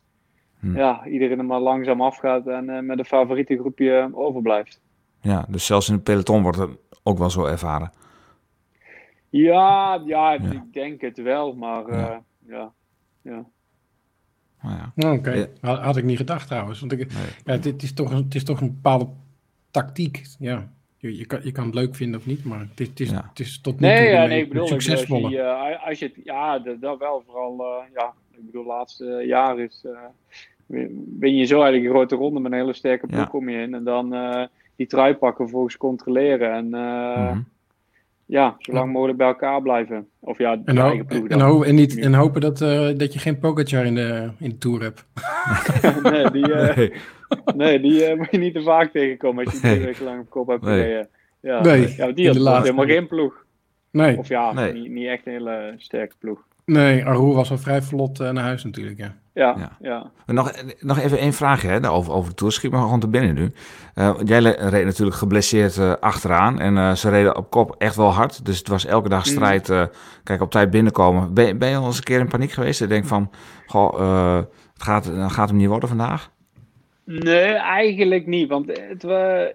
hm. 0.60 0.78
ja, 0.78 1.06
iedereen 1.06 1.40
er 1.40 1.46
maar 1.46 1.60
langzaam 1.60 2.02
afgaat 2.02 2.48
en 2.48 2.70
uh, 2.70 2.80
met 2.80 3.00
een 3.00 3.06
favoriete 3.06 3.58
groepje 3.58 4.10
overblijft. 4.14 4.82
Ja, 5.22 5.46
dus 5.50 5.66
zelfs 5.66 5.88
in 5.88 5.94
het 5.94 6.04
peloton 6.04 6.42
wordt 6.42 6.58
het 6.58 6.70
ook 7.04 7.18
wel 7.18 7.30
zo 7.30 7.46
ervaren. 7.46 7.92
Ja, 9.30 10.02
ja, 10.06 10.34
ik 10.34 10.74
denk 10.74 11.02
het 11.02 11.18
wel, 11.18 11.56
maar 11.56 11.92
ja. 11.92 12.12
Uh, 12.12 12.18
ja, 12.48 12.74
ja. 13.22 13.46
ja. 14.62 14.92
Nou, 14.96 15.18
oké, 15.18 15.50
had 15.62 15.98
ik 15.98 16.04
niet 16.04 16.18
gedacht 16.18 16.48
trouwens. 16.48 16.80
Want 16.80 16.92
ik, 16.92 17.12
ja, 17.46 17.54
het, 17.54 17.84
is 17.84 17.94
toch, 17.94 18.12
het 18.12 18.36
is 18.36 18.44
toch 18.44 18.62
een 18.62 18.74
bepaalde 18.74 19.08
tactiek. 19.72 20.24
Ja, 20.40 20.70
je, 20.98 21.18
je, 21.18 21.26
kan, 21.26 21.40
je 21.44 21.52
kan 21.52 21.66
het 21.66 21.74
leuk 21.74 21.96
vinden 21.96 22.20
of 22.20 22.26
niet, 22.26 22.46
maar 22.46 22.60
het 22.60 22.80
is, 22.80 22.88
het 22.88 23.00
is, 23.00 23.12
het 23.12 23.40
is 23.40 23.62
tot 23.62 23.80
nu 23.80 23.88
toe 23.88 23.98
nee, 23.98 24.10
ja, 24.10 24.26
nee, 24.26 24.42
ik 24.42 24.50
bedoel, 24.50 24.68
succesvolle. 24.68 25.24
Als 25.24 25.34
je, 25.34 25.80
als 25.80 26.00
je 26.00 26.06
het, 26.06 26.20
ja, 26.24 26.60
dat 26.60 26.98
wel 27.00 27.24
vooral, 27.26 27.60
uh, 27.60 27.94
ja, 27.94 28.14
ik 28.38 28.46
bedoel, 28.46 28.66
laatste 28.66 29.24
jaar 29.26 29.60
is, 29.60 29.86
uh, 29.86 30.86
ben 30.92 31.36
je 31.36 31.46
zo 31.46 31.56
eigenlijk 31.56 31.86
een 31.86 31.96
grote 31.96 32.16
ronde 32.16 32.40
met 32.40 32.52
een 32.52 32.58
hele 32.58 32.74
sterke 32.74 33.08
ploeg 33.08 33.30
kom 33.30 33.50
je 33.50 33.62
in 33.62 33.74
en 33.74 33.84
dan 33.84 34.16
die 34.76 34.88
trui 34.88 35.16
pakken, 35.16 35.50
volgens 35.50 35.78
controleren 35.78 36.52
en 36.52 36.66
mm 36.66 36.74
-hmm 36.74 37.46
ja, 38.26 38.56
zo 38.60 38.74
lang 38.74 38.92
mogelijk 38.92 39.18
bij 39.18 39.28
elkaar 39.28 39.62
blijven. 39.62 40.08
Of 40.20 40.38
ja, 40.38 40.62
en, 40.66 40.78
eigen 40.78 41.06
ploeg 41.06 41.28
en, 41.28 41.40
ho 41.40 41.64
en, 41.64 41.76
niet, 41.76 41.98
en 41.98 42.14
hopen 42.14 42.42
dat, 42.42 42.62
uh, 42.62 42.90
dat 42.98 43.14
je 43.14 43.20
geen 43.20 43.40
Pogacar 43.40 43.86
in 43.86 43.96
de, 43.96 44.30
in 44.40 44.50
de 44.50 44.58
Tour 44.58 44.82
hebt. 44.82 45.06
nee, 46.12 46.32
die, 46.32 46.50
uh, 46.50 46.76
nee. 46.76 46.92
nee. 47.56 47.80
die 47.80 48.10
uh, 48.10 48.18
moet 48.18 48.32
je 48.32 48.38
niet 48.38 48.54
te 48.54 48.62
vaak 48.62 48.92
tegenkomen 48.92 49.46
als 49.46 49.54
je 49.54 49.68
nee. 49.68 49.82
drie 49.82 50.04
lang 50.04 50.20
op 50.20 50.30
kop 50.30 50.48
hebt 50.48 50.64
gereden. 50.64 51.08
Ja, 51.40 51.62
nee, 51.62 51.94
ja, 51.98 52.12
die 52.12 52.28
had 52.28 52.62
helemaal 52.62 52.86
geen 52.86 53.08
ploeg. 53.08 53.46
Nee. 53.92 54.18
Of 54.18 54.28
ja, 54.28 54.54
nee. 54.54 54.74
Niet, 54.74 54.92
niet 54.92 55.08
echt 55.08 55.26
een 55.26 55.32
hele 55.32 55.74
sterke 55.78 56.16
ploeg. 56.20 56.48
Nee, 56.66 57.06
Aroer 57.06 57.36
was 57.36 57.50
wel 57.50 57.58
vrij 57.58 57.82
vlot 57.82 58.20
naar 58.20 58.44
huis 58.44 58.64
natuurlijk, 58.64 58.98
ja. 58.98 59.16
Ja, 59.36 59.78
ja. 59.80 60.12
Nog, 60.26 60.52
nog 60.80 61.00
even 61.00 61.18
één 61.18 61.34
vraagje 61.34 61.68
hè, 61.68 61.90
over, 61.90 62.14
over 62.14 62.30
de 62.30 62.36
Tour. 62.36 62.54
Schiet 62.54 62.72
me 62.72 62.78
gewoon 62.78 63.00
te 63.00 63.08
binnen 63.08 63.36
nu. 63.36 63.52
Uh, 63.96 64.16
jij 64.24 64.40
reed 64.42 64.86
natuurlijk 64.86 65.18
geblesseerd 65.18 65.78
uh, 65.78 65.94
achteraan. 66.00 66.60
En 66.60 66.76
uh, 66.76 66.92
ze 66.92 67.10
reden 67.10 67.38
op 67.38 67.50
kop 67.50 67.76
echt 67.78 67.96
wel 67.96 68.12
hard. 68.12 68.46
Dus 68.46 68.58
het 68.58 68.68
was 68.68 68.86
elke 68.86 69.10
dag 69.10 69.26
mm. 69.26 69.32
strijd. 69.32 69.90
kijk, 70.24 70.42
op 70.42 70.52
tijd 70.52 70.70
binnenkomen. 70.70 71.34
Ben, 71.34 71.58
ben 71.58 71.70
je 71.70 71.76
al 71.76 71.86
eens 71.86 71.98
een 71.98 72.04
keer 72.04 72.20
in 72.20 72.28
paniek 72.28 72.52
geweest? 72.52 72.82
Ik 72.82 72.90
denk 72.90 73.06
van, 73.06 73.32
goh, 73.66 74.38
het 74.74 74.84
gaat, 74.84 75.12
gaat 75.28 75.50
hem 75.50 75.58
niet 75.58 75.68
worden 75.68 75.90
vandaag? 75.90 76.32
Nee, 77.04 77.54
eigenlijk 77.54 78.26
niet. 78.26 78.50
Want 78.50 78.68
het, 78.68 79.06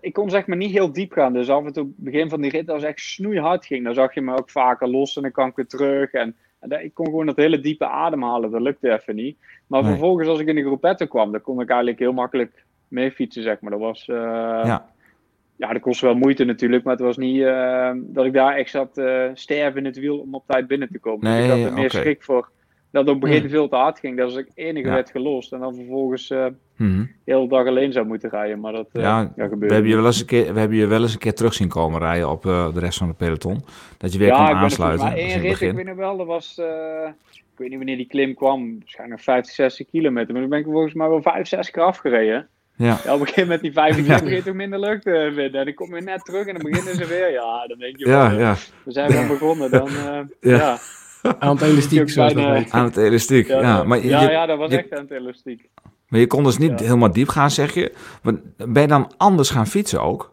ik 0.00 0.12
kon 0.12 0.30
zeg 0.30 0.46
maar 0.46 0.56
niet 0.56 0.72
heel 0.72 0.92
diep 0.92 1.12
gaan. 1.12 1.32
Dus 1.32 1.48
af 1.48 1.64
en 1.64 1.72
toe, 1.72 1.88
begin 1.96 2.28
van 2.28 2.40
die 2.40 2.50
rit, 2.50 2.70
als 2.70 2.82
het 2.82 2.90
echt 2.90 3.00
snoeihard 3.00 3.66
ging, 3.66 3.84
dan 3.84 3.94
zag 3.94 4.14
je 4.14 4.20
me 4.20 4.38
ook 4.38 4.50
vaker 4.50 4.88
los 4.88 5.16
en 5.16 5.22
dan 5.22 5.32
kwam 5.32 5.48
ik 5.48 5.56
weer 5.56 5.66
terug. 5.66 6.12
En 6.12 6.36
ik 6.68 6.94
kon 6.94 7.06
gewoon 7.06 7.26
dat 7.26 7.36
hele 7.36 7.60
diepe 7.60 7.86
ademhalen, 7.86 8.50
dat 8.50 8.60
lukte 8.60 8.92
even 8.92 9.14
niet. 9.14 9.36
Maar 9.66 9.84
vervolgens, 9.84 10.28
als 10.28 10.40
ik 10.40 10.46
in 10.46 10.54
de 10.54 10.64
groepette 10.64 11.06
kwam, 11.06 11.32
dan 11.32 11.40
kon 11.40 11.60
ik 11.60 11.68
eigenlijk 11.68 11.98
heel 11.98 12.12
makkelijk 12.12 12.64
mee 12.88 13.12
fietsen, 13.12 13.42
zeg 13.42 13.60
maar. 13.60 13.70
Dat 13.70 13.80
was. 13.80 14.08
Uh, 14.08 14.16
ja. 14.64 14.86
ja, 15.56 15.72
dat 15.72 15.82
kostte 15.82 16.06
wel 16.06 16.14
moeite 16.14 16.44
natuurlijk, 16.44 16.84
maar 16.84 16.92
het 16.92 17.02
was 17.02 17.16
niet 17.16 17.36
uh, 17.36 17.92
dat 17.96 18.24
ik 18.24 18.32
daar 18.32 18.56
echt 18.56 18.70
zat 18.70 18.98
uh, 18.98 19.24
sterven 19.34 19.78
in 19.78 19.84
het 19.84 19.98
wiel 19.98 20.18
om 20.18 20.34
op 20.34 20.44
tijd 20.46 20.66
binnen 20.66 20.88
te 20.92 20.98
komen. 20.98 21.24
Nee, 21.24 21.36
dus 21.36 21.56
ik 21.56 21.62
had 21.62 21.70
er 21.70 21.78
meer 21.78 21.90
schrik 21.90 22.22
voor 22.22 22.50
dat 22.90 23.07
het 23.07 23.14
op 23.14 23.22
het 23.22 23.31
begin 23.31 23.48
veel 23.48 23.68
te 23.68 23.76
hard 23.76 23.98
ging. 23.98 24.16
Dat 24.16 24.26
als 24.26 24.37
ik 24.37 24.48
enige 24.55 24.87
ja. 24.87 24.94
werd 24.94 25.11
gelost 25.11 25.53
en 25.53 25.61
dan 25.61 25.74
vervolgens 25.74 26.31
uh, 26.31 26.46
mm 26.76 27.09
de 27.24 27.33
hele 27.37 27.48
dag 27.48 27.66
alleen 27.66 27.92
zou 27.92 28.07
moeten 28.07 28.31
rijden. 28.31 28.61
Maar 28.61 28.72
dat 28.72 28.88
uh, 28.92 29.03
ja, 29.03 29.33
gebeurde. 29.37 29.66
We 29.66 29.72
hebben, 29.72 29.90
je 29.90 29.96
wel 29.96 30.07
eens 30.07 30.20
een 30.20 30.26
keer, 30.26 30.53
we 30.53 30.59
hebben 30.59 30.79
je 30.79 30.87
wel 30.87 31.03
eens 31.03 31.12
een 31.12 31.18
keer 31.18 31.35
terug 31.35 31.55
zien 31.55 31.68
komen 31.68 32.00
rijden 32.00 32.31
op 32.31 32.44
uh, 32.44 32.74
de 32.74 32.81
rest 32.81 32.98
van 32.98 33.09
de 33.09 33.14
peloton. 33.14 33.64
Dat 33.98 34.12
je 34.12 34.18
weer 34.18 34.29
ja, 34.29 34.46
kon 34.46 34.57
aansluiten. 34.57 35.07
Ja, 35.07 35.16
één 35.16 35.40
rit, 35.40 35.61
ik 35.61 35.72
weet 35.72 35.87
nog 35.87 35.96
wel, 35.96 36.16
dat 36.16 36.26
was... 36.26 36.59
ik 37.33 37.57
weet 37.57 37.68
niet 37.68 37.79
wanneer 37.79 37.96
die 37.96 38.07
klim 38.07 38.35
kwam. 38.35 38.79
Waarschijnlijk 38.79 39.20
50, 39.20 39.55
60 39.55 39.87
kilometer. 39.87 40.33
Maar 40.33 40.40
dan 40.40 40.50
ben 40.50 40.59
ik 40.59 40.64
volgens 40.64 40.94
mij 40.94 41.09
wel 41.09 41.22
5, 41.22 41.48
6 41.48 41.70
keer 41.70 41.83
afgereden. 41.83 42.48
Ja. 42.76 42.98
ja. 43.05 43.14
op 43.14 43.20
een 43.20 43.26
gegeven 43.26 43.42
moment 43.42 43.61
die 43.61 43.72
50 43.72 44.07
ja. 44.07 44.22
begint 44.22 44.44
toch 44.44 44.55
minder 44.55 44.81
lucht 44.81 45.03
te 45.03 45.33
vinden. 45.35 45.61
En 45.61 45.64
dan 45.64 45.74
kom 45.74 45.94
je 45.94 46.03
net 46.03 46.24
terug 46.24 46.46
en 46.46 46.55
dan 46.55 46.70
beginnen 46.70 46.94
ze 46.94 47.07
weer. 47.07 47.31
Ja, 47.31 47.66
dan 47.66 47.79
denk 47.79 47.98
je 47.98 48.09
ja, 48.09 48.31
ja. 48.31 48.57
we 48.85 48.92
zijn 48.92 49.11
weer 49.11 49.26
begonnen. 49.26 49.70
Dan, 49.70 49.88
ja. 50.40 50.79
Aan 51.38 51.56
het 51.56 51.62
elastiek, 51.62 52.11
zoals 52.11 52.33
dat 52.33 52.70
Aan 52.70 52.85
het 52.85 52.96
elastiek, 52.96 53.46
ja. 53.46 53.61
ja. 53.61 53.85
maar 53.85 53.98
je, 53.98 54.09
ja, 54.09 54.30
ja, 54.30 54.46
dat 54.46 54.59
was 54.59 54.70
echt 54.70 54.92
aan 54.92 55.00
het 55.00 55.11
elastiek. 55.11 55.68
Maar 56.09 56.20
je 56.20 56.26
kon 56.26 56.44
dus 56.44 56.59
niet 56.59 56.80
helemaal 56.80 57.12
diep 57.12 57.28
gaan, 57.28 57.50
zeg 57.50 57.74
je. 57.74 57.92
Ben 58.56 58.83
je 58.83 58.88
dan 58.88 59.12
anders 59.16 59.50
gaan 59.50 59.66
fietsen 59.66 60.02
ook? 60.02 60.33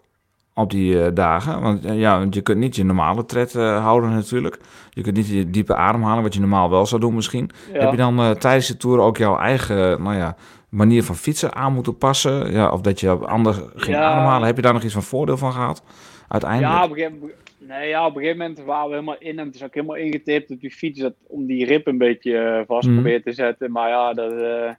Op 0.53 0.69
die 0.69 0.93
uh, 0.93 1.07
dagen? 1.13 1.61
Want 1.61 1.85
uh, 1.85 1.99
ja, 1.99 2.27
je 2.29 2.41
kunt 2.41 2.57
niet 2.57 2.75
je 2.75 2.83
normale 2.83 3.25
tred 3.25 3.53
uh, 3.53 3.83
houden 3.83 4.09
natuurlijk. 4.09 4.59
Je 4.89 5.01
kunt 5.01 5.15
niet 5.15 5.27
je 5.27 5.49
diepe 5.49 5.75
ademhalen, 5.75 6.23
wat 6.23 6.33
je 6.33 6.39
normaal 6.39 6.69
wel 6.69 6.85
zou 6.85 7.01
doen 7.01 7.15
misschien. 7.15 7.51
Heb 7.71 7.91
je 7.91 7.97
dan 7.97 8.37
tijdens 8.37 8.67
de 8.67 8.77
Tour 8.77 8.99
ook 8.99 9.17
jouw 9.17 9.37
eigen 9.37 10.01
nou 10.03 10.15
ja, 10.15 10.35
manier 10.69 11.03
van 11.03 11.15
fietsen 11.15 11.55
aan 11.55 11.73
moeten 11.73 11.97
passen? 11.97 12.51
Ja, 12.51 12.69
of 12.69 12.81
dat 12.81 12.99
je 12.99 13.09
anders 13.09 13.57
ging 13.75 13.97
ademhalen? 13.97 14.47
Heb 14.47 14.55
je 14.55 14.61
daar 14.61 14.73
nog 14.73 14.83
iets 14.83 14.93
van 14.93 15.03
voordeel 15.03 15.37
van 15.37 15.53
gehad? 15.53 15.83
Uiteindelijk? 16.27 16.73
Ja, 16.73 16.83
op 16.83 16.89
een 16.89 16.95
gegeven 16.95 17.19
moment 17.19 17.46
Nee, 17.67 17.87
ja, 17.87 18.05
op 18.05 18.15
een 18.15 18.21
gegeven 18.21 18.37
moment 18.37 18.63
waren 18.63 18.87
we 18.87 18.93
helemaal 18.93 19.17
in 19.19 19.39
en 19.39 19.45
het 19.45 19.55
is 19.55 19.63
ook 19.63 19.73
helemaal 19.73 19.95
ingetipt 19.95 20.51
op 20.51 20.59
die 20.59 20.71
fiets 20.71 20.99
dat, 20.99 21.13
om 21.27 21.45
die 21.45 21.65
rib 21.65 21.87
een 21.87 21.97
beetje 21.97 22.31
uh, 22.31 22.61
vast 22.67 22.87
mm. 22.87 23.21
te 23.23 23.33
zetten. 23.33 23.71
Maar 23.71 23.89
ja, 23.89 24.13
dat, 24.13 24.31
uh, 24.31 24.71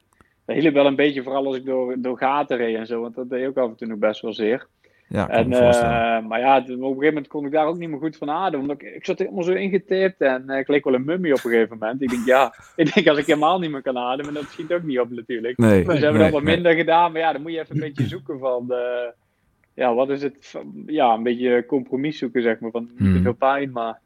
dat 0.45 0.57
hielp 0.57 0.75
wel 0.75 0.87
een 0.87 0.97
beetje, 0.97 1.23
vooral 1.23 1.47
als 1.47 1.57
ik 1.57 1.65
door, 1.65 1.95
door 1.99 2.19
gaten 2.19 2.57
reed 2.57 2.77
en 2.77 2.87
zo, 2.87 3.01
want 3.01 3.15
dat 3.15 3.31
deed 3.31 3.47
ook 3.47 3.57
af 3.57 3.69
en 3.69 3.77
toe 3.77 3.89
nog 3.89 3.99
best 3.99 4.21
wel 4.21 4.33
zeer. 4.33 4.67
Ja, 5.09 5.29
en, 5.29 5.53
uh, 5.53 6.27
maar 6.27 6.41
ja, 6.41 6.59
op 6.59 6.69
een 6.69 6.79
gegeven 6.79 6.95
moment 6.95 7.27
kon 7.27 7.47
ik 7.47 7.53
daar 7.53 7.67
ook 7.67 7.79
niet 7.79 7.89
meer 7.89 7.99
goed 7.99 8.17
van 8.17 8.31
ademen. 8.31 8.61
Omdat 8.61 8.83
ik, 8.83 8.95
ik 8.95 9.05
zat 9.05 9.19
helemaal 9.19 9.43
zo 9.43 9.53
ingetipt 9.53 10.21
en 10.21 10.49
ik 10.49 10.69
leek 10.69 10.85
wel 10.85 10.95
een 10.95 11.05
mummie 11.05 11.33
op 11.33 11.45
een 11.45 11.51
gegeven 11.51 11.79
moment. 11.79 12.03
Ik 12.03 12.11
denk, 12.11 12.27
ja, 12.27 12.55
ik 12.77 12.95
denk 12.95 13.09
als 13.09 13.19
ik 13.19 13.27
helemaal 13.27 13.59
niet 13.59 13.71
meer 13.71 13.83
kan 13.83 13.99
ademen, 13.99 14.35
dat 14.35 14.45
schiet 14.45 14.73
ook 14.73 14.83
niet 14.83 15.01
op 15.01 15.11
natuurlijk. 15.11 15.59
Nee, 15.59 15.85
dus 15.85 16.01
hebben 16.01 16.13
we 16.13 16.19
dat 16.19 16.31
wat 16.31 16.43
minder 16.43 16.75
gedaan. 16.75 17.13
Maar 17.13 17.21
ja, 17.21 17.33
dan 17.33 17.43
moet 17.43 17.53
je 17.53 17.61
even 17.61 17.75
een 17.75 17.81
beetje 17.81 18.09
zoeken 18.09 18.39
van 18.39 18.73
ja, 19.79 19.95
wat 19.95 20.11
is 20.11 20.23
het? 20.23 20.55
Ja, 20.87 21.15
een 21.15 21.23
beetje 21.23 21.65
compromis 21.67 22.19
zoeken, 22.19 22.43
zeg 22.43 22.61
maar. 22.61 22.71
Van 22.71 22.83
niet 22.83 22.97
te 22.97 23.05
hmm. 23.05 23.23
veel 23.23 23.35
pijn, 23.35 23.71
maar 23.71 24.01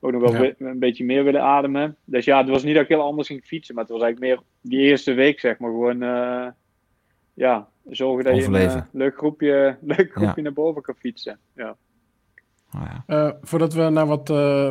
ook 0.00 0.12
nog 0.12 0.32
wel 0.32 0.52
een 0.58 0.78
beetje 0.78 1.04
meer 1.04 1.24
willen 1.24 1.42
ademen. 1.42 1.96
Dus 2.04 2.24
ja, 2.24 2.38
het 2.38 2.48
was 2.48 2.62
niet 2.62 2.74
dat 2.74 2.82
ik 2.82 2.88
heel 2.88 3.02
anders 3.02 3.28
ging 3.28 3.44
fietsen, 3.44 3.74
maar 3.74 3.84
het 3.84 3.92
was 3.92 4.02
eigenlijk 4.02 4.34
meer 4.34 4.46
die 4.60 4.80
eerste 4.80 5.12
week, 5.12 5.40
zeg 5.40 5.58
maar, 5.58 5.70
gewoon, 5.70 6.02
uh, 6.02 6.46
ja, 7.34 7.68
zorgen 7.90 8.24
dat 8.24 8.36
je 8.36 8.44
een 8.44 8.54
uh, 8.54 8.82
leuk 8.92 9.16
groepje, 9.16 9.76
leuk 9.96 10.12
groepje 10.12 10.42
naar 10.42 10.52
boven 10.52 10.82
kan 10.82 10.94
fietsen. 10.94 11.38
Ja. 11.56 11.76
Oh 12.74 12.82
ja. 12.82 13.24
Uh, 13.26 13.32
voordat 13.42 13.74
we 13.74 13.88
naar 13.88 14.06
wat. 14.06 14.30
Uh, 14.30 14.70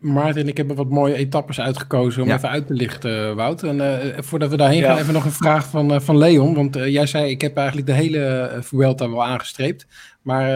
Maarten 0.00 0.42
en 0.42 0.48
ik 0.48 0.56
hebben 0.56 0.76
wat 0.76 0.88
mooie 0.88 1.14
etappes 1.14 1.60
uitgekozen 1.60 2.22
om 2.22 2.30
even 2.30 2.48
uit 2.48 2.66
te 2.66 2.74
lichten, 2.74 3.36
Wout. 3.36 3.62
En 3.62 3.76
uh, 3.76 4.18
voordat 4.18 4.50
we 4.50 4.56
daarheen 4.56 4.82
gaan, 4.82 4.98
even 4.98 5.14
nog 5.14 5.24
een 5.24 5.30
vraag 5.30 5.66
van, 5.68 6.02
van 6.02 6.18
Leon. 6.18 6.54
Want 6.54 6.74
jij 6.74 7.06
zei: 7.06 7.30
Ik 7.30 7.40
heb 7.40 7.56
eigenlijk 7.56 7.86
de 7.86 7.92
hele 7.92 8.50
Vuelta 8.60 9.10
wel 9.10 9.24
aangestreept. 9.24 9.86
Maar 10.22 10.46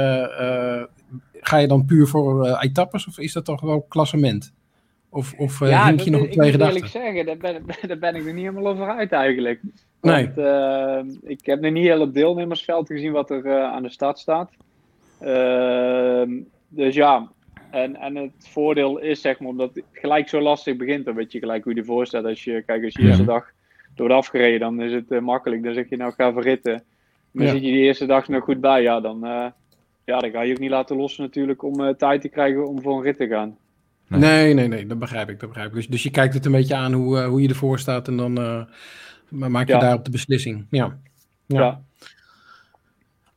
ga 1.41 1.57
je 1.57 1.67
dan 1.67 1.85
puur 1.85 2.07
voor 2.07 2.59
etappes 2.59 3.07
of 3.07 3.19
is 3.19 3.33
dat 3.33 3.45
toch 3.45 3.61
wel 3.61 3.83
klassement? 3.89 4.55
Of, 5.11 5.35
of 5.35 5.61
ja, 5.61 5.87
hink 5.87 6.01
je 6.01 6.11
nog 6.11 6.21
op 6.21 6.31
twee 6.31 6.51
gedachten? 6.51 6.79
Ja, 6.79 6.85
ik 6.85 6.91
zeggen, 6.91 7.27
daar 7.27 7.37
ben, 7.37 7.63
daar 7.89 7.99
ben 7.99 8.15
ik 8.15 8.27
er 8.27 8.33
niet 8.33 8.45
helemaal 8.45 8.73
over 8.73 8.89
uit 8.89 9.13
eigenlijk. 9.13 9.61
Want, 10.01 10.37
nee. 10.37 11.19
ik 11.23 11.47
heb 11.47 11.61
nog 11.61 11.73
niet 11.73 11.85
heel 11.85 12.01
het 12.01 12.15
deelnemersveld 12.15 12.87
gezien 12.87 13.13
wat 13.13 13.31
er 13.31 13.63
aan 13.63 13.83
de 13.83 13.91
start 13.91 14.19
staat. 14.19 14.51
Ehm 15.21 16.31
dus 16.69 16.95
ja, 16.95 17.31
en, 17.71 17.97
en 17.97 18.17
het 18.17 18.49
voordeel 18.49 18.99
is 18.99 19.21
zeg 19.21 19.39
maar, 19.39 19.49
omdat 19.49 19.75
het 19.75 19.85
gelijk 19.93 20.29
zo 20.29 20.41
lastig 20.41 20.77
begint, 20.77 21.05
dan 21.05 21.15
weet 21.15 21.33
je 21.33 21.39
gelijk 21.39 21.65
hoe 21.65 21.75
je 21.75 21.81
je 21.81 21.87
voorstelt. 21.87 22.25
Als 22.25 22.45
je, 22.45 22.63
kijk, 22.67 22.85
als 22.85 22.93
je 22.93 23.03
de 23.03 23.09
eerste 23.09 23.25
dag 23.25 23.51
door 23.95 24.13
afgereden, 24.13 24.61
dan 24.61 24.83
is 24.83 24.93
het 24.93 25.11
uh, 25.11 25.21
makkelijk. 25.21 25.63
Dan 25.63 25.75
zeg 25.75 25.89
je 25.89 25.97
nou, 25.97 26.13
ga 26.17 26.33
verritten. 26.33 26.83
Maar 27.31 27.47
zit 27.47 27.65
je 27.65 27.73
die 27.73 27.83
eerste 27.83 28.07
dag 28.07 28.29
nog 28.29 28.45
goed 28.45 28.61
bij, 28.61 28.83
ja, 28.83 29.01
dan, 29.01 29.25
uh, 29.25 29.47
ja, 30.05 30.19
dan 30.19 30.31
ga 30.31 30.43
je 30.43 30.53
ook 30.53 30.59
niet 30.59 30.71
laten 30.71 30.97
lossen 30.97 31.23
natuurlijk 31.23 31.63
om 31.63 31.81
uh, 31.81 31.89
tijd 31.89 32.21
te 32.21 32.29
krijgen 32.29 32.69
om 32.69 32.83
voor 32.83 32.97
een 32.97 33.03
rit 33.03 33.17
te 33.17 33.27
gaan. 33.27 33.57
Nee, 34.09 34.55
nee, 34.55 34.69
nee, 34.69 34.87
dat 34.87 34.99
begrijp 34.99 35.29
ik. 35.29 35.41
Dat 35.41 35.49
begrijp 35.49 35.69
ik. 35.69 35.75
Dus, 35.75 35.89
dus 35.89 36.03
je 36.03 36.11
kijkt 36.11 36.35
het 36.35 36.47
een 36.47 36.53
beetje 36.53 36.77
aan 36.77 36.93
hoe, 36.93 37.23
hoe 37.23 37.43
je 37.43 37.49
ervoor 37.49 37.79
staat 37.79 38.09
en 38.09 38.17
dan 38.17 38.33
maak 39.29 39.67
je 39.67 39.73
ja. 39.73 39.81
daarop 39.81 40.05
de 40.05 40.11
beslissing. 40.11 40.67
Ja. 40.71 40.99
ja. 41.47 41.61
ja. 41.61 41.83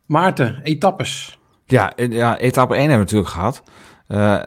Maarten, 0.06 0.60
etappes. 0.64 1.39
Ja, 1.72 1.94
ja, 1.96 2.38
etappe 2.38 2.76
1 2.76 2.90
hebben 2.90 2.98
we 2.98 3.04
natuurlijk 3.04 3.30
gehad. 3.30 3.64
Uh, 4.08 4.40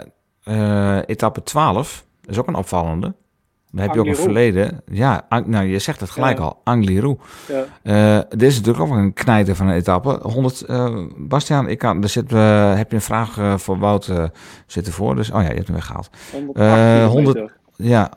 uh, 0.44 0.98
etappe 1.06 1.42
12 1.42 2.06
is 2.24 2.38
ook 2.38 2.46
een 2.46 2.54
opvallende. 2.54 3.14
Dan 3.70 3.80
heb 3.82 3.94
je 3.94 4.00
ook 4.00 4.06
een 4.06 4.16
verleden. 4.16 4.82
Ja, 4.86 5.26
nou, 5.46 5.66
je 5.66 5.78
zegt 5.78 6.00
het 6.00 6.10
gelijk 6.10 6.38
al. 6.38 6.60
Angliru. 6.64 7.16
Ja. 7.48 7.64
Uh, 8.18 8.22
dit 8.28 8.42
is 8.42 8.56
natuurlijk 8.56 8.84
ook 8.84 8.96
een 8.96 9.12
knijter 9.12 9.56
van 9.56 9.68
een 9.68 9.74
etappe. 9.74 10.18
100, 10.22 10.66
Bastiaan, 11.16 11.68
ik 11.68 11.78
kan, 11.78 12.02
er 12.02 12.08
zit, 12.08 12.30
heb 12.30 12.90
je 12.90 12.96
een 12.96 13.00
vraag 13.00 13.60
voor 13.60 13.78
Wout 13.78 14.12
zitten 14.66 14.92
voor. 14.92 15.16
Dus, 15.16 15.30
oh 15.30 15.42
ja, 15.42 15.48
je 15.48 15.54
hebt 15.54 15.66
hem 15.66 15.76
weggehaald. 15.76 16.10
100, 17.10 17.52
ja, 17.76 18.10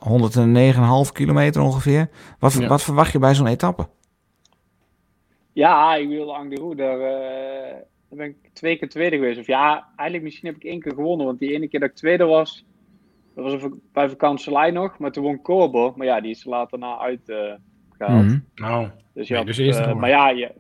109,5 1.08 1.12
kilometer 1.12 1.62
ongeveer. 1.62 2.10
Wat, 2.40 2.54
wat 2.54 2.84
verwacht 2.84 3.12
je 3.12 3.20
bij 3.20 3.36
zo'n 3.36 3.48
etappe? 3.48 3.88
Ja, 5.54 5.96
ik 5.96 6.08
wilde 6.08 6.34
Angliru 6.34 6.76
daar 6.76 6.98
ben 8.10 8.26
ik 8.26 8.36
twee 8.54 8.78
keer 8.78 8.90
tweede 8.90 9.16
geweest. 9.16 9.40
Of 9.40 9.48
ja, 9.48 9.88
eigenlijk 9.96 10.24
misschien 10.24 10.48
heb 10.48 10.56
ik 10.56 10.64
één 10.64 10.80
keer 10.80 10.94
gewonnen. 10.94 11.26
Want 11.26 11.40
die 11.40 11.54
ene 11.54 11.68
keer 11.68 11.80
dat 11.80 11.90
ik 11.90 11.96
tweede 11.96 12.24
was, 12.24 12.66
dat 13.36 13.52
was 13.52 13.72
bij 13.94 14.10
vakantielijn 14.10 14.74
nog, 14.74 14.98
maar 14.98 15.12
toen 15.12 15.24
won 15.24 15.42
Corbo. 15.42 15.94
Maar 15.96 16.08
ja, 16.08 16.22
die 16.22 16.32
is 16.32 16.44
later 16.44 16.80
na 16.80 17.00
uitgehaald. 17.00 17.60
Mm 18.00 18.44
-hmm. 18.56 18.92
Dus 19.14 19.28
ja, 19.28 19.44
dus 19.44 19.58
eerst 19.58 19.94
maar 19.94 20.10
ja, 20.10 20.30
ja, 20.30 20.52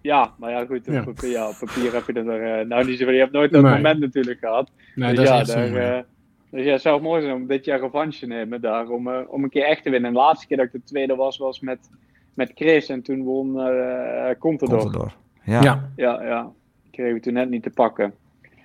ja, 0.00 0.34
maar 0.38 0.50
ja, 0.50 0.64
goed. 0.64 0.86
Ja. 0.86 0.98
Op, 0.98 1.04
papier, 1.04 1.46
op 1.46 1.56
papier 1.58 1.92
heb 1.92 2.06
je 2.06 2.12
er 2.12 2.66
nou 2.66 2.86
niet 2.86 2.98
zoveel. 2.98 3.14
Je 3.14 3.20
hebt 3.20 3.32
nooit 3.32 3.52
dat 3.52 3.62
moment 3.62 4.00
natuurlijk 4.00 4.38
gehad. 4.38 4.70
Nee, 4.94 5.14
dus 5.14 5.28
dat 5.28 5.28
ja, 5.28 5.40
is 5.40 5.72
daar, 5.72 6.04
dus 6.50 6.64
ja, 6.64 6.72
het 6.72 6.80
zou 6.80 7.02
mooi 7.02 7.22
zijn 7.22 7.34
om 7.34 7.46
dit 7.46 7.64
jaar 7.64 7.80
revanche 7.80 8.18
te 8.18 8.26
nemen 8.26 8.60
daar. 8.60 8.88
Om, 8.88 9.08
uh, 9.08 9.18
om 9.26 9.42
een 9.42 9.50
keer 9.50 9.64
echt 9.64 9.82
te 9.82 9.90
winnen. 9.90 10.08
En 10.08 10.14
de 10.16 10.22
laatste 10.22 10.46
keer 10.46 10.56
dat 10.56 10.66
ik 10.66 10.72
de 10.72 10.82
tweede 10.82 11.14
was, 11.14 11.38
was 11.38 11.60
met, 11.60 11.90
met 12.34 12.52
Chris. 12.54 12.88
En 12.88 13.02
toen 13.02 13.22
won 13.22 13.56
uh, 13.56 14.30
Contador. 14.38 14.78
Contador. 14.78 15.12
Ja. 15.44 15.62
ja. 15.62 15.90
Ja, 15.96 16.22
ja. 16.22 16.52
Kregen 16.98 17.14
we 17.14 17.20
toen 17.20 17.32
net 17.32 17.50
niet 17.50 17.62
te 17.62 17.70
pakken. 17.70 18.14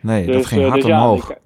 Nee, 0.01 0.25
dus, 0.25 0.35
dat 0.35 0.45
ging 0.45 0.61
hard 0.61 0.81
dus 0.81 0.91
omhoog. 0.91 1.29
Ja, 1.29 1.35
ik, 1.35 1.39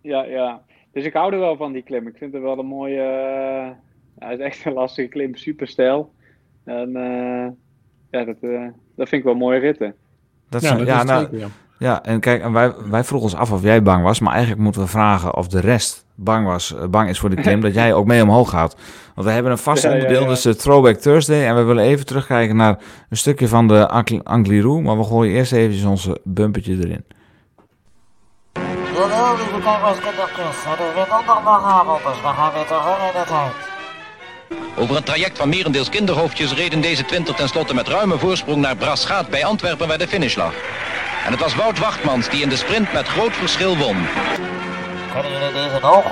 ja, 0.00 0.24
ja. 0.24 0.62
Dus 0.92 1.04
ik 1.04 1.12
hou 1.12 1.32
er 1.32 1.38
wel 1.38 1.56
van 1.56 1.72
die 1.72 1.82
klim. 1.82 2.06
Ik 2.06 2.16
vind 2.16 2.32
het 2.32 2.42
wel 2.42 2.58
een 2.58 2.66
mooie... 2.66 2.96
Uh, 2.96 3.70
ja, 4.18 4.28
het 4.28 4.38
is 4.38 4.44
echt 4.44 4.64
een 4.64 4.72
lastige 4.72 5.08
klim. 5.08 5.34
Super 5.34 5.66
stijl. 5.66 6.12
En 6.64 6.90
ja, 8.10 8.24
dat, 8.24 8.40
dat 8.96 9.08
vind 9.08 9.12
ik 9.12 9.24
wel 9.24 9.34
mooie 9.34 9.58
ritten. 9.58 9.94
Dat 10.48 10.62
ja, 10.62 10.76
ja, 10.76 11.02
nou, 11.02 11.22
zeker, 11.22 11.38
ja. 11.38 11.48
Ja, 11.82 12.02
en 12.02 12.20
kijk, 12.20 12.42
en 12.42 12.52
wij, 12.52 12.72
wij 12.84 13.04
vroegen 13.04 13.30
ons 13.30 13.38
af 13.38 13.52
of 13.52 13.62
jij 13.62 13.82
bang 13.82 14.02
was, 14.02 14.20
maar 14.20 14.32
eigenlijk 14.32 14.62
moeten 14.62 14.80
we 14.80 14.88
vragen 14.88 15.34
of 15.34 15.48
de 15.48 15.60
rest 15.60 16.04
bang, 16.14 16.46
was, 16.46 16.74
eh, 16.74 16.86
bang 16.86 17.08
is 17.08 17.18
voor 17.18 17.30
de 17.30 17.42
klim, 17.42 17.60
dat 17.66 17.74
jij 17.74 17.94
ook 17.94 18.06
mee 18.06 18.22
omhoog 18.22 18.50
gaat. 18.50 18.76
Want 19.14 19.26
we 19.26 19.32
hebben 19.32 19.52
een 19.52 19.58
vast 19.58 19.84
onderdeel, 19.84 20.26
dus 20.26 20.42
de 20.42 20.56
Throwback 20.56 20.96
Thursday, 20.96 21.46
en 21.46 21.54
we 21.54 21.62
willen 21.62 21.84
even 21.84 22.06
terugkijken 22.06 22.56
naar 22.56 22.78
een 23.08 23.16
stukje 23.16 23.48
van 23.48 23.68
de 23.68 23.88
Angliru, 24.24 24.80
maar 24.80 24.98
we 24.98 25.04
gooien 25.04 25.34
eerst 25.34 25.52
even 25.52 25.88
onze 25.88 26.20
bumpertje 26.24 26.72
erin. 26.72 27.04
Kijkers, 28.52 29.98
kindertjes, 30.00 30.64
het 30.64 30.78
is 30.78 30.94
weer 30.94 31.06
donderdagavond, 31.10 32.02
dus 32.04 32.20
we 32.20 32.28
gaan 32.28 32.52
weer 32.52 32.66
terug 32.66 32.86
in 32.86 33.20
de 33.20 33.24
tijd. 33.26 33.70
Over 34.76 34.94
het 34.94 35.06
traject 35.06 35.38
van 35.38 35.48
merendeels 35.48 35.88
kinderhoofdjes 35.88 36.54
reden 36.54 36.80
deze 36.80 37.04
twintig 37.04 37.36
tenslotte 37.36 37.74
met 37.74 37.88
ruime 37.88 38.18
voorsprong 38.18 38.60
naar 38.60 38.76
Brasgaat 38.76 39.28
bij 39.28 39.44
Antwerpen 39.44 39.88
waar 39.88 39.98
de 39.98 40.08
finish 40.08 40.36
lag. 40.36 40.54
En 41.24 41.30
het 41.30 41.40
was 41.40 41.54
Wout 41.54 41.78
Wachtmans 41.78 42.30
die 42.30 42.42
in 42.42 42.48
de 42.48 42.56
sprint 42.56 42.92
met 42.92 43.06
groot 43.08 43.32
verschil 43.32 43.76
won. 43.76 43.96
Kunnen 45.12 45.32
jullie 45.32 45.52
deze 45.52 45.78
nog? 45.82 46.04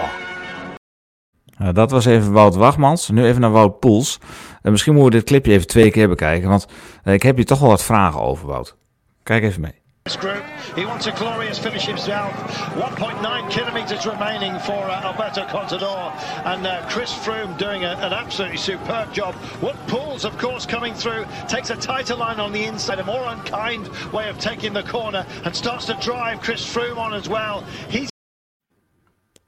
Ja, 1.59 1.73
dat 1.73 1.91
was 1.91 2.05
even 2.05 2.33
Wout 2.33 2.55
Wachtmans. 2.55 3.09
Nu 3.09 3.25
even 3.25 3.41
naar 3.41 3.51
Wout 3.51 3.81
Poels. 3.81 4.19
En 4.63 4.71
misschien 4.71 4.93
moeten 4.93 5.13
we 5.13 5.19
dit 5.19 5.27
clipje 5.27 5.53
even 5.53 5.67
twee 5.67 5.91
keer 5.91 6.09
bekijken, 6.09 6.49
want 6.49 6.67
uh, 7.05 7.15
ik 7.15 7.23
heb 7.23 7.37
hier 7.37 7.45
toch 7.45 7.61
wel 7.61 7.69
wat 7.69 7.85
vragen 7.85 8.21
over, 8.21 8.47
Wout. 8.47 8.77
Kijk 9.23 9.43
even 9.43 9.61
mee. 9.61 9.80
Group. 10.19 10.45
He 10.75 10.85
wants 10.85 11.07
a 11.07 11.13
glorious 11.13 11.59
finish 11.59 11.87
himself. 11.87 12.33
1.9 12.75 13.51
kilometres 13.51 14.07
remaining 14.07 14.59
for 14.61 14.73
uh, 14.73 15.03
Alberto 15.03 15.45
Contador 15.45 16.13
and 16.47 16.67
uh, 16.67 16.87
Chris 16.89 17.13
Froome 17.13 17.57
doing 17.59 17.85
a, 17.85 17.91
an 17.91 18.13
absolutely 18.13 18.57
superb 18.57 19.13
job. 19.15 19.35
What 19.61 19.77
Paul's, 19.87 20.25
of 20.25 20.37
course, 20.37 20.67
coming 20.67 20.95
through 20.95 21.27
takes 21.49 21.71
a 21.71 21.77
tighter 21.77 22.17
line 22.17 22.41
on 22.41 22.51
the 22.51 22.65
inside, 22.65 22.99
a 22.99 23.05
more 23.05 23.25
unkind 23.25 23.89
way 24.13 24.29
of 24.29 24.39
taking 24.39 24.73
the 24.73 24.83
corner 24.83 25.25
and 25.45 25.55
starts 25.55 25.87
to 25.87 25.95
drive 26.01 26.41
Chris 26.41 26.65
Froome 26.65 26.97
on 26.97 27.15
as 27.15 27.29
well. 27.29 27.61
He's 27.89 28.11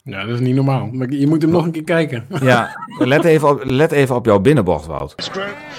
Ja, 0.05 0.25
dat 0.25 0.35
is 0.35 0.41
niet 0.41 0.55
normaal. 0.55 0.87
Maar 0.93 1.11
je 1.11 1.27
moet 1.27 1.43
hem 1.43 1.51
nog 1.51 1.65
een 1.65 1.71
keer 1.71 1.85
kijken. 1.85 2.27
Ja, 2.43 2.87
let 2.99 3.25
even 3.25 3.49
op, 3.49 3.65
let 3.65 3.93
even 3.93 4.17
op 4.17 4.27
jouw 4.27 4.39
binnenbocht, 4.39 4.87
Wout. 4.87 5.15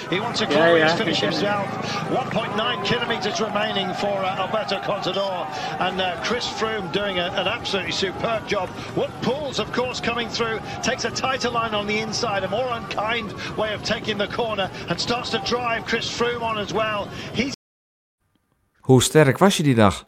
He 0.08 0.20
wants 0.20 0.40
a 0.42 0.46
glorious 0.46 0.78
ja, 0.78 0.86
ja. 0.86 0.96
finish 0.96 1.20
himself. 1.20 1.66
1.9 2.10 2.82
kilometers 2.82 3.40
remaining 3.40 3.94
for 3.94 4.22
uh, 4.22 4.40
Alberto 4.40 4.78
Contador 4.80 5.46
and 5.78 6.00
uh, 6.00 6.06
Chris 6.22 6.46
Froome 6.46 6.90
doing 6.92 7.18
a, 7.18 7.26
an 7.36 7.46
absolutely 7.46 7.92
superb 7.92 8.48
job. 8.48 8.68
What 8.94 9.10
Paul's, 9.20 9.58
of 9.58 9.72
course, 9.72 10.00
coming 10.00 10.30
through 10.30 10.60
takes 10.82 11.04
a 11.04 11.10
tighter 11.10 11.50
line 11.50 11.74
on 11.74 11.86
the 11.86 11.98
inside, 11.98 12.44
a 12.44 12.48
more 12.48 12.68
unkind 12.72 13.32
way 13.56 13.74
of 13.74 13.82
taking 13.82 14.18
the 14.18 14.28
corner 14.28 14.70
and 14.88 15.00
starts 15.00 15.30
to 15.30 15.38
drive 15.38 15.84
Chris 15.84 16.08
Froome 16.18 16.42
on 16.42 16.58
as 16.58 16.72
well. 16.72 17.08
He's 17.34 17.52
Hoe 18.80 19.00
sterk 19.00 19.38
was 19.38 19.56
je 19.56 19.62
die 19.62 19.74
dag? 19.74 20.04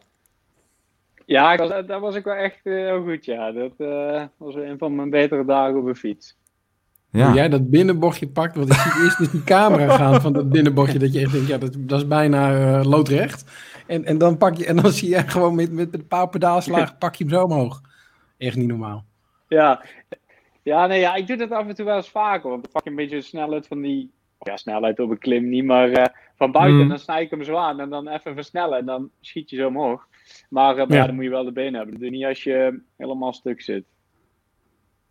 Ja, 1.27 1.55
dat, 1.55 1.87
dat 1.87 2.01
was 2.01 2.15
ik 2.15 2.23
wel 2.23 2.33
echt 2.33 2.59
uh, 2.63 2.73
heel 2.73 3.03
goed, 3.03 3.25
ja. 3.25 3.51
Dat 3.51 3.73
uh, 3.77 4.23
was 4.37 4.55
een 4.55 4.77
van 4.77 4.95
mijn 4.95 5.09
betere 5.09 5.45
dagen 5.45 5.79
op 5.79 5.85
een 5.85 5.95
fiets. 5.95 6.37
Ja. 7.09 7.25
Hoe 7.25 7.35
jij 7.35 7.49
dat 7.49 7.69
binnenbochtje 7.69 8.27
pakt, 8.27 8.55
want 8.55 8.69
ik 8.69 8.75
zie 8.75 9.03
eerst 9.03 9.17
dus 9.17 9.31
die 9.31 9.43
camera 9.43 9.95
gaan 9.97 10.21
van 10.21 10.33
dat 10.33 10.49
binnenbochtje, 10.49 10.99
dat 10.99 11.13
je 11.13 11.19
echt 11.19 11.31
denkt, 11.31 11.47
ja, 11.47 11.57
dat, 11.57 11.75
dat 11.77 11.99
is 11.99 12.07
bijna 12.07 12.51
uh, 12.51 12.85
loodrecht. 12.85 13.51
En, 13.87 14.05
en, 14.05 14.17
dan 14.17 14.37
pak 14.37 14.55
je, 14.55 14.65
en 14.65 14.75
dan 14.75 14.91
zie 14.99 15.09
je 15.09 15.19
gewoon 15.19 15.55
met, 15.55 15.71
met, 15.71 15.91
met 15.91 15.99
een 16.01 16.07
paar 16.07 16.29
pedaalslagen, 16.29 16.97
pak 16.97 17.15
je 17.15 17.23
hem 17.23 17.33
zo 17.33 17.43
omhoog. 17.43 17.81
Echt 18.37 18.55
niet 18.55 18.67
normaal. 18.67 19.05
Ja, 19.47 19.81
ja, 20.63 20.87
nee, 20.87 20.99
ja, 20.99 21.15
ik 21.15 21.27
doe 21.27 21.37
dat 21.37 21.51
af 21.51 21.67
en 21.67 21.75
toe 21.75 21.85
wel 21.85 21.95
eens 21.95 22.09
vaker, 22.09 22.49
want 22.49 22.61
dan 22.63 22.71
pak 22.71 22.83
je 22.83 22.89
een 22.89 22.95
beetje 22.95 23.15
de 23.15 23.21
snelheid 23.21 23.67
van 23.67 23.81
die, 23.81 24.11
ja, 24.39 24.57
snelheid 24.57 24.99
op 24.99 25.09
een 25.09 25.17
klim 25.17 25.49
niet, 25.49 25.65
maar 25.65 25.89
uh, 25.89 26.05
van 26.35 26.51
buiten, 26.51 26.75
mm. 26.75 26.81
en 26.81 26.89
dan 26.89 26.99
snij 26.99 27.21
ik 27.21 27.29
hem 27.29 27.43
zo 27.43 27.55
aan 27.55 27.79
en 27.79 27.89
dan 27.89 28.07
even 28.07 28.33
versnellen 28.33 28.77
en 28.77 28.85
dan 28.85 29.09
schiet 29.21 29.49
je 29.49 29.55
zo 29.55 29.67
omhoog. 29.67 30.07
Maar, 30.49 30.77
uh, 30.77 30.85
ja. 30.87 30.95
ja. 30.95 31.05
dan 31.05 31.15
moet 31.15 31.23
je 31.23 31.29
wel 31.29 31.43
de 31.43 31.51
benen 31.51 31.73
hebben. 31.73 31.91
Dat 31.91 32.01
doe 32.01 32.11
je 32.11 32.17
niet 32.17 32.25
als 32.25 32.43
je 32.43 32.81
helemaal 32.97 33.33
stuk 33.33 33.61
zit. 33.61 33.83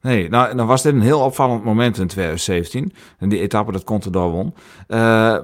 Nee, 0.00 0.28
nou, 0.28 0.56
dan 0.56 0.66
was 0.66 0.82
dit 0.82 0.94
een 0.94 1.00
heel 1.00 1.20
opvallend 1.20 1.64
moment 1.64 1.98
in 1.98 2.06
2017. 2.06 2.92
En 3.18 3.28
die 3.28 3.40
etappe 3.40 3.72
dat 3.72 3.84
Contador 3.84 4.30
won. 4.30 4.54
Uh, 4.88 5.38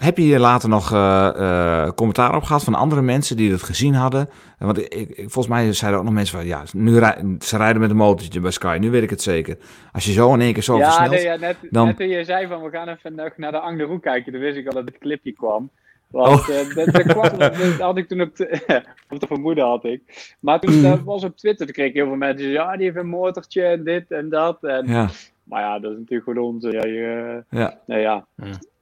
heb 0.00 0.16
je 0.16 0.22
hier 0.22 0.38
later 0.38 0.68
nog 0.68 0.92
uh, 0.92 1.30
uh, 1.36 1.88
commentaar 1.90 2.36
op 2.36 2.42
gehad 2.42 2.64
van 2.64 2.74
andere 2.74 3.02
mensen 3.02 3.36
die 3.36 3.50
het 3.50 3.62
gezien 3.62 3.94
hadden? 3.94 4.28
Want 4.58 4.78
ik, 4.78 4.92
ik, 4.94 5.16
volgens 5.16 5.46
mij 5.46 5.72
zeiden 5.72 6.00
ook 6.00 6.06
nog 6.06 6.14
mensen 6.14 6.38
van... 6.38 6.46
ja, 6.46 6.62
nu 6.72 6.98
rij, 6.98 7.36
ze 7.40 7.56
rijden 7.56 7.80
met 7.80 7.90
een 7.90 7.96
motortje 7.96 8.40
bij 8.40 8.50
Sky, 8.50 8.76
nu 8.80 8.90
weet 8.90 9.02
ik 9.02 9.10
het 9.10 9.22
zeker. 9.22 9.58
Als 9.92 10.04
je 10.04 10.12
zo 10.12 10.34
in 10.34 10.40
één 10.40 10.52
keer 10.52 10.62
zo 10.62 10.78
ja, 10.78 10.84
versnelt... 10.84 11.10
Nee, 11.10 11.22
ja, 11.22 11.36
net, 11.36 11.56
dan... 11.70 11.86
net 11.86 11.96
toen 11.96 12.08
je 12.08 12.24
zei 12.24 12.46
van 12.46 12.62
we 12.62 12.70
gaan 12.70 12.88
even 12.88 13.14
naar 13.36 13.52
de 13.52 13.58
Angleroe 13.58 14.00
kijken... 14.00 14.32
toen 14.32 14.40
wist 14.40 14.56
ik 14.56 14.66
al 14.66 14.74
dat 14.74 14.84
het 14.84 14.98
clipje 14.98 15.32
kwam. 15.32 15.70
Want 16.10 16.40
oh. 16.40 16.48
uh, 16.48 16.74
dat, 16.74 16.92
dat, 16.92 17.02
kwam, 17.02 17.38
dat, 17.38 17.56
had 17.56 17.96
ik 17.96 18.08
toen 18.08 18.20
op, 18.20 18.36
de, 18.36 18.62
op 19.10 19.20
de 19.20 19.26
vermoeden 19.26 19.64
had 19.64 19.84
ik. 19.84 20.34
Maar 20.40 20.60
toen 20.60 20.82
dat 20.82 21.02
was 21.02 21.24
op 21.24 21.36
Twitter, 21.36 21.66
toen 21.66 21.74
kreeg 21.74 21.88
ik 21.88 21.94
heel 21.94 22.06
veel 22.06 22.16
mensen 22.16 22.48
ja, 22.48 22.76
die 22.76 22.84
heeft 22.84 22.96
een 22.96 23.08
motortje 23.08 23.62
en 23.62 23.84
dit 23.84 24.10
en 24.10 24.28
dat. 24.28 24.64
En, 24.64 24.86
ja. 24.86 25.08
Maar 25.44 25.62
ja, 25.62 25.78
dat 25.78 25.92
is 25.92 25.98
natuurlijk 25.98 26.28
gewoon 26.28 26.54
onze. 26.54 26.70
Ja, 26.70 26.84
je, 26.84 27.42
ja. 27.50 27.78
Nee, 27.86 28.00
ja. 28.00 28.26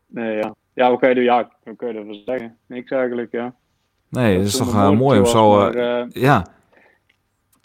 Nee, 0.06 0.36
ja. 0.36 0.54
Ja, 0.74 0.90
wat 0.90 1.00
kan 1.00 1.08
je 1.08 1.14
doen? 1.14 1.24
Ja, 1.24 1.50
wat 1.64 1.76
kun 1.76 1.88
je 1.88 1.98
ervan 1.98 2.22
zeggen? 2.24 2.56
Niks 2.66 2.90
eigenlijk, 2.90 3.32
ja. 3.32 3.54
Nee, 4.08 4.36
dat 4.36 4.46
is 4.46 4.56
toch 4.56 4.74
uh, 4.74 4.90
mooi 4.90 5.18
om 5.18 5.26
zo... 5.26 5.56
Maar, 5.56 5.76
uh, 5.76 6.04
ja. 6.08 6.46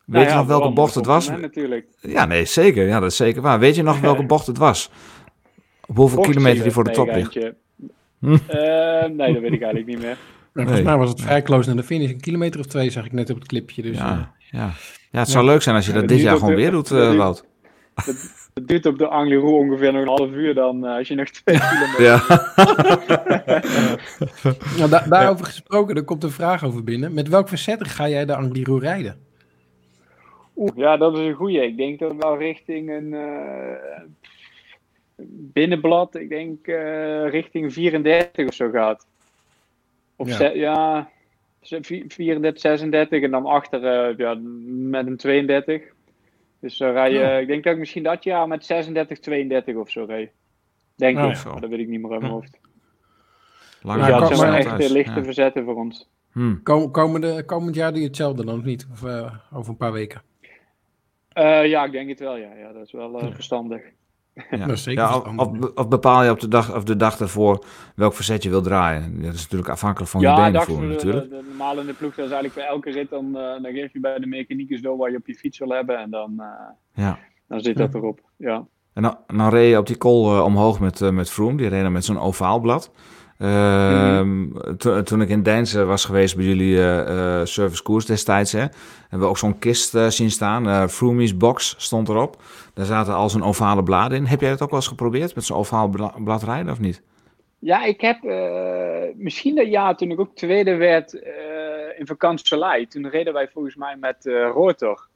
Weet 0.06 0.24
nou 0.24 0.28
je 0.28 0.34
nog 0.34 0.46
welke 0.46 0.74
bocht 0.74 0.96
het 0.96 1.06
was? 1.06 1.30
natuurlijk. 1.30 1.88
Ja, 2.00 2.26
nee, 2.26 2.46
zeker. 2.46 2.88
Ja, 2.88 3.00
dat 3.00 3.12
is 3.12 3.16
zeker 3.16 3.42
waar. 3.42 3.60
Weet 3.60 3.76
je 3.76 3.84
nog 3.84 4.00
welke 4.10 4.26
bocht 4.26 4.48
het 4.48 4.58
was? 4.58 4.92
Op 5.88 5.96
hoeveel 5.98 6.22
kilometer 6.22 6.64
die 6.64 6.72
voor 6.72 6.84
de 6.84 6.92
top 6.92 7.12
ligt? 7.12 7.52
Uh, 8.22 8.38
nee, 9.06 9.34
dat 9.34 9.42
weet 9.42 9.52
ik 9.52 9.62
eigenlijk 9.62 9.86
niet 9.86 10.00
meer. 10.00 10.18
Nee, 10.54 10.66
volgens 10.66 10.86
mij 10.86 10.98
was 10.98 11.10
het 11.10 11.22
vrij 11.22 11.42
close 11.42 11.68
naar 11.68 11.78
de 11.78 11.84
finish. 11.84 12.10
Een 12.10 12.20
kilometer 12.20 12.60
of 12.60 12.66
twee 12.66 12.90
zag 12.90 13.06
ik 13.06 13.12
net 13.12 13.30
op 13.30 13.36
het 13.36 13.48
clipje. 13.48 13.82
Dus, 13.82 13.98
ja, 13.98 14.12
uh, 14.12 14.20
ja. 14.52 14.72
ja, 15.12 15.20
het 15.20 15.30
zou 15.30 15.46
leuk 15.46 15.62
zijn 15.62 15.76
als 15.76 15.86
je 15.86 15.94
dat 15.94 16.08
dit 16.08 16.20
jaar 16.20 16.38
gewoon 16.38 16.56
weer 16.56 16.72
doet, 16.72 16.92
uh, 16.92 17.16
Wout. 17.16 17.46
Het, 17.96 18.50
het 18.54 18.68
duurt 18.68 18.86
op 18.86 18.98
de 18.98 19.08
Angliru 19.08 19.42
ongeveer 19.42 19.94
nog 19.94 20.02
een 20.02 20.08
half 20.08 20.32
uur 20.32 20.54
dan 20.54 20.84
als 20.84 21.08
je 21.08 21.16
nog 21.16 21.30
twee 21.30 21.60
kilometer... 21.70 22.04
Ja. 22.04 22.22
nou, 24.78 24.90
da 24.92 25.06
daarover 25.10 25.46
gesproken, 25.46 25.96
er 25.96 26.04
komt 26.04 26.24
een 26.24 26.32
vraag 26.32 26.64
over 26.64 26.84
binnen. 26.84 27.14
Met 27.14 27.28
welk 27.28 27.48
verzet 27.48 27.88
ga 27.88 28.10
jij 28.10 28.26
de 28.26 28.36
Angliru 28.36 28.80
rijden? 28.80 29.18
Oeh, 30.56 30.72
ja, 30.76 30.98
dat 30.98 31.18
is 31.18 31.26
een 31.26 31.34
goeie. 31.34 31.66
Ik 31.66 31.78
denk 31.78 32.00
dat 32.00 32.16
wel 32.18 32.38
richting 32.38 32.90
een 32.90 33.14
binnenblad, 35.30 36.16
ik 36.16 36.30
denk 36.30 36.68
uh, 36.68 37.30
richting 37.30 37.74
34 37.74 38.48
of 38.48 38.54
zo 38.54 38.70
gaat. 38.70 39.08
Of 40.16 40.40
ja, 40.40 40.50
ja 40.50 41.10
34, 41.62 42.60
36 42.60 43.24
en 43.24 43.32
dan 43.32 43.46
achter 43.46 44.10
uh, 44.10 44.18
ja, 44.18 44.38
met 44.90 45.08
een 45.08 45.18
32. 45.18 45.84
Dus 46.60 46.78
dan 46.78 46.92
rij 46.92 47.12
je, 47.12 47.20
ja. 47.20 47.38
ik 47.38 47.48
denk 47.48 47.64
dat 47.64 47.74
ik 47.74 47.80
misschien 47.80 48.04
dat 48.04 48.24
jaar 48.24 48.48
met 48.48 48.66
36, 48.66 49.20
32 49.20 49.76
of 49.76 49.90
zo 49.90 50.04
rijd. 50.04 50.32
Denk 50.96 51.18
oh, 51.18 51.30
ik, 51.30 51.62
dat 51.62 51.70
weet 51.70 51.80
ik 51.80 51.88
niet 51.88 52.02
meer 52.02 52.12
uit 52.12 52.22
mijn 52.22 52.34
hoofd. 52.34 52.60
Lang 53.82 54.00
dus 54.00 54.08
ja, 54.08 54.28
het 54.28 54.38
zijn 54.38 54.54
echt 54.54 54.82
uh, 54.82 54.90
lichte 54.90 55.20
ja. 55.20 55.24
verzetten 55.24 55.64
voor 55.64 55.76
ons. 55.76 56.10
Hmm. 56.32 56.64
Kom, 56.64 56.92
komende, 56.92 57.44
komend 57.46 57.76
jaar 57.76 57.92
doe 57.92 58.02
je 58.02 58.08
hetzelfde 58.08 58.46
dan 58.46 58.58
of 58.58 58.64
niet? 58.64 58.88
Of 58.92 59.02
uh, 59.02 59.34
over 59.54 59.70
een 59.72 59.78
paar 59.78 59.92
weken? 59.92 60.22
Uh, 61.38 61.66
ja, 61.66 61.86
ik 61.86 61.92
denk 61.92 62.10
het 62.10 62.20
wel, 62.20 62.38
ja. 62.38 62.56
ja 62.56 62.72
dat 62.72 62.86
is 62.86 62.92
wel 62.92 63.24
uh, 63.24 63.34
verstandig. 63.34 63.82
Ja. 64.34 64.76
ja 64.84 65.18
of, 65.18 65.74
of, 65.76 65.88
bepaal 65.88 66.24
je 66.24 66.32
op 66.32 66.40
de 66.40 66.48
dag 66.48 66.76
of 66.76 66.84
de 66.84 66.96
dag 66.96 67.20
ervoor 67.20 67.66
welk 67.96 68.14
verzet 68.14 68.44
je 68.44 68.50
wil 68.50 68.62
draaien. 68.62 69.22
Dat 69.22 69.34
is 69.34 69.42
natuurlijk 69.42 69.70
afhankelijk 69.70 70.12
van 70.12 70.22
je 70.22 70.34
benen 70.36 70.62
voor 70.62 70.84
natuurlijk. 70.84 71.30
De, 71.30 71.36
de, 71.36 71.44
normaal 71.48 71.80
in 71.80 71.86
de 71.86 71.94
ploeg, 71.94 72.16
dat 72.16 72.26
is 72.26 72.32
eigenlijk 72.32 72.54
bij 72.54 72.66
elke 72.66 72.92
rit, 72.92 73.10
dan, 73.10 73.26
uh, 73.26 73.34
dan 73.34 73.72
geef 73.72 73.94
je 73.94 74.00
bij 74.00 74.20
de 74.20 74.28
mechaniekers 74.28 74.82
door 74.82 74.98
waar 74.98 75.12
je 75.12 75.18
op 75.18 75.28
je 75.28 75.36
fiets 75.36 75.60
wil 75.60 75.70
hebben 75.70 75.98
en 75.98 76.10
dan, 76.10 76.34
uh, 76.38 76.46
ja. 76.94 77.20
dan 77.48 77.62
zit 77.62 77.78
dat 77.78 77.94
erop. 77.94 78.20
Ja. 78.38 78.66
En 78.94 79.02
dan, 79.02 79.18
dan 79.28 79.50
reed 79.50 79.70
je 79.70 79.78
op 79.78 79.88
die 79.88 79.98
call 79.98 80.24
uh, 80.24 80.44
omhoog 80.44 80.80
met, 80.80 81.12
met 81.12 81.30
Froome, 81.30 81.58
die 81.58 81.68
reed 81.68 81.82
dan 81.82 81.92
met 81.92 82.06
zo'n 82.06 82.20
ovaalblad. 82.20 82.92
Ehm, 83.42 84.48
toen 85.04 85.22
ik 85.22 85.30
in 85.30 85.44
Deinzen 85.44 85.88
was 85.88 86.06
geweest 86.06 86.36
bij 86.36 86.46
jullie 86.46 86.76
uh, 86.76 87.42
service 87.44 87.84
koers 87.84 88.06
destijds, 88.06 88.52
hè, 88.52 88.60
hebben 88.60 89.20
we 89.20 89.26
ook 89.26 89.38
zo'n 89.38 89.60
kist 89.60 89.98
zien 90.08 90.32
staan. 90.32 90.68
Uh, 90.68 90.88
Froomies 90.88 91.38
box 91.38 91.76
stond 91.78 92.10
erop. 92.10 92.42
Daar 92.74 92.86
zaten 92.86 93.14
al 93.14 93.30
zijn 93.30 93.44
ovale 93.44 93.84
bladen 93.84 94.18
in. 94.18 94.26
Heb 94.26 94.42
jij 94.42 94.50
dat 94.50 94.62
ook 94.62 94.70
wel 94.70 94.80
eens 94.80 94.88
geprobeerd 94.88 95.36
met 95.36 95.44
zo'n 95.44 95.58
ovaal 95.58 95.90
blad 96.24 96.44
rijden 96.44 96.72
of 96.72 96.80
niet? 96.80 97.02
Ja, 97.60 97.84
ik 97.84 98.02
heb 98.02 98.18
misschien 99.16 99.56
dat 99.56 99.68
jaar 99.68 99.96
toen 99.96 100.12
ik 100.12 100.20
ook 100.20 100.36
tweede 100.36 100.76
werd 100.76 101.14
in 101.98 102.08
vakantie 102.08 102.88
Toen 102.88 103.10
reden 103.10 103.34
wij 103.34 103.48
volgens 103.54 103.76
mij 103.76 103.96
met 104.00 104.18
rotor. 104.54 105.08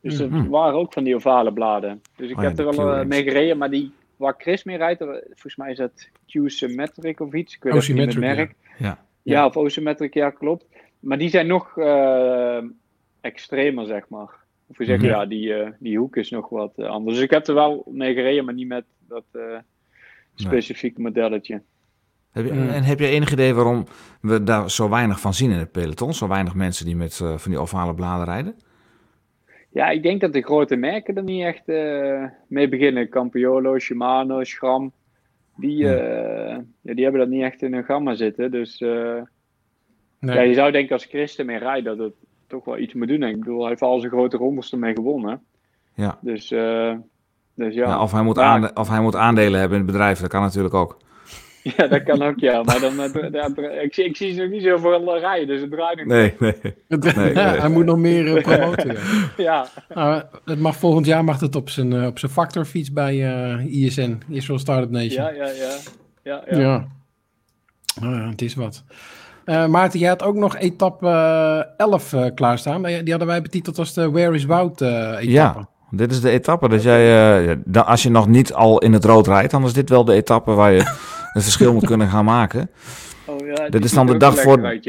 Dus 0.00 0.22
mm 0.22 0.32
het 0.32 0.48
waren 0.48 0.78
ook 0.78 0.92
van 0.92 1.04
die 1.04 1.14
ovale 1.14 1.52
bladen. 1.52 2.02
Dus 2.16 2.30
ik 2.30 2.36
oh 2.36 2.42
heb 2.42 2.58
er 2.58 2.76
wel 2.76 3.04
mee 3.04 3.22
gereden, 3.22 3.58
maar 3.58 3.70
die 3.70 3.92
waar 4.20 4.34
Chris 4.38 4.64
mee 4.64 4.76
rijdt, 4.76 5.02
volgens 5.02 5.56
mij 5.56 5.70
is 5.70 5.76
dat 5.76 6.08
Q-Symmetric 6.26 7.20
of 7.20 7.32
iets. 7.32 7.54
Ik 7.54 7.62
weet 7.62 7.88
niet 7.88 8.06
het 8.06 8.18
merk. 8.18 8.54
Ja. 8.78 9.04
Ja. 9.22 9.46
of 9.46 9.56
O-Symmetric, 9.56 10.14
ja, 10.14 10.30
klopt. 10.30 10.64
Maar 11.00 11.18
die 11.18 11.28
zijn 11.28 11.46
nog 11.46 11.76
uh, 11.76 12.62
extremer, 13.20 13.86
zeg 13.86 14.08
maar. 14.08 14.28
Of 14.66 14.78
we 14.78 14.84
zeggen, 14.84 15.08
ja, 15.08 15.26
die, 15.26 15.48
uh, 15.48 15.68
die 15.78 15.98
hoek 15.98 16.16
is 16.16 16.30
nog 16.30 16.48
wat 16.48 16.72
uh, 16.76 16.86
anders. 16.86 17.14
Dus 17.14 17.24
ik 17.24 17.30
heb 17.30 17.46
er 17.46 17.54
wel 17.54 17.84
mee 17.90 18.14
gereden, 18.14 18.44
maar 18.44 18.54
niet 18.54 18.68
met 18.68 18.84
dat 19.08 19.24
specifieke 20.34 21.00
modelletje. 21.00 21.62
Heb 22.30 22.44
je, 22.44 22.50
en 22.50 22.82
heb 22.82 22.98
je 22.98 23.06
enig 23.06 23.32
idee 23.32 23.54
waarom 23.54 23.86
we 24.20 24.42
daar 24.42 24.70
zo 24.70 24.88
weinig 24.88 25.20
van 25.20 25.34
zien 25.34 25.50
in 25.50 25.58
het 25.58 25.72
peloton? 25.72 26.14
Zo 26.14 26.28
weinig 26.28 26.54
mensen 26.54 26.86
die 26.86 26.96
met 26.96 27.16
van 27.16 27.50
die 27.50 27.58
ovale 27.58 27.94
bladen 27.94 28.24
rijden? 28.24 28.56
Ja, 29.72 29.88
ik 29.88 30.02
denk 30.02 30.20
dat 30.20 30.32
de 30.32 30.42
grote 30.42 30.76
merken 30.76 31.16
er 31.16 31.22
niet 31.22 31.44
echt 31.44 31.68
uh, 31.68 32.24
mee 32.46 32.68
beginnen. 32.68 33.08
Campiolo, 33.08 33.78
Shimano, 33.78 34.44
Schram. 34.44 34.92
Die, 35.56 35.82
uh, 35.82 36.56
ja, 36.80 36.94
die 36.94 37.02
hebben 37.02 37.20
dat 37.20 37.30
niet 37.30 37.42
echt 37.42 37.62
in 37.62 37.72
hun 37.72 37.84
gamma 37.84 38.14
zitten. 38.14 38.50
Dus 38.50 38.80
uh, 38.80 39.22
nee. 40.18 40.34
ja, 40.34 40.40
je 40.40 40.54
zou 40.54 40.70
denken 40.72 40.92
als 40.92 41.04
Christen 41.04 41.46
mee 41.46 41.58
rijdt 41.58 41.84
dat 41.84 41.98
het 41.98 42.12
toch 42.46 42.64
wel 42.64 42.78
iets 42.78 42.94
moet 42.94 43.08
doen. 43.08 43.22
Ik 43.22 43.38
bedoel, 43.38 43.60
hij 43.60 43.68
heeft 43.68 43.82
al 43.82 43.98
zijn 43.98 44.12
grote 44.12 44.36
rondes 44.36 44.72
ermee 44.72 44.94
gewonnen. 44.94 45.42
Ja. 45.94 46.18
Dus, 46.20 46.48
dus 47.54 47.74
ja. 47.74 47.88
ja. 47.88 48.02
of, 48.02 48.12
hij 48.12 48.22
moet 48.22 48.36
ja. 48.36 48.70
of 48.74 48.88
hij 48.88 49.00
moet 49.00 49.16
aandelen 49.16 49.60
hebben 49.60 49.78
in 49.78 49.84
het 49.84 49.92
bedrijf, 49.92 50.20
dat 50.20 50.30
kan 50.30 50.42
natuurlijk 50.42 50.74
ook. 50.74 50.96
Ja, 51.76 51.86
dat 51.86 52.02
kan 52.02 52.22
ook, 52.22 52.38
ja. 52.38 52.62
Maar 52.62 52.80
dan, 52.80 53.00
uh, 53.00 53.82
ik, 53.82 53.94
zie, 53.94 54.04
ik 54.04 54.16
zie 54.16 54.34
ze 54.34 54.40
nog 54.40 54.50
niet 54.50 54.62
zoveel 54.62 55.18
rijden, 55.18 55.46
dus 55.46 55.60
het 55.60 55.70
draait 55.70 55.96
nog 55.96 56.06
nee, 56.06 56.34
nee. 56.38 56.54
nee, 56.88 57.14
nee. 57.14 57.34
Hij 57.34 57.68
moet 57.68 57.84
nog 57.84 57.96
meer 57.96 58.26
uh, 58.26 58.42
promoten. 58.42 58.96
ja. 59.36 59.66
Nou, 59.94 60.22
het 60.44 60.58
mag, 60.58 60.76
volgend 60.76 61.06
jaar 61.06 61.24
mag 61.24 61.40
het 61.40 61.56
op 61.56 61.70
zijn, 61.70 61.92
uh, 61.92 62.06
op 62.06 62.18
zijn 62.18 62.32
factorfiets 62.32 62.92
bij 62.92 63.16
ISN, 63.66 64.22
Israel 64.28 64.58
Startup 64.58 64.90
Nation. 64.90 65.24
Ja, 65.24 65.30
ja, 65.30 65.48
ja. 65.48 65.76
Ja, 66.22 66.42
ja. 66.50 66.58
ja. 66.58 66.86
Oh, 68.02 68.28
het 68.28 68.42
is 68.42 68.54
wat. 68.54 68.84
Maarten, 69.44 69.98
jij 69.98 70.08
had 70.08 70.22
ook 70.22 70.36
nog 70.36 70.56
etappe 70.56 71.08
11 71.76 72.14
klaarstaan. 72.34 72.82
Die 72.82 73.10
hadden 73.10 73.26
wij 73.26 73.42
betiteld 73.42 73.78
als 73.78 73.94
de 73.94 74.10
Where 74.10 74.34
is 74.34 74.44
Wout 74.44 74.80
etappe. 74.80 75.30
Ja. 75.30 75.68
Dit 75.90 76.10
is 76.10 76.20
de 76.20 76.30
etappe 76.30 76.68
dat 76.68 76.82
jij, 76.82 77.58
als 77.72 78.02
je 78.02 78.10
nog 78.10 78.28
niet 78.28 78.52
al 78.52 78.78
in 78.78 78.92
het 78.92 79.04
rood 79.04 79.26
rijdt, 79.26 79.50
dan 79.50 79.64
is 79.64 79.72
dit 79.72 79.88
wel 79.88 80.04
de 80.04 80.12
etappe 80.12 80.52
waar 80.52 80.72
je 80.72 80.78
een 81.34 81.42
verschil 81.42 81.72
moet 81.72 81.86
kunnen 81.86 82.08
gaan 82.08 82.24
maken. 82.24 82.70
Oh, 83.24 83.46
ja, 83.46 83.68
Dit 83.68 83.84
is 83.84 83.92
dan 83.92 84.06
de 84.06 84.16
dag 84.16 84.40
voor. 84.40 84.80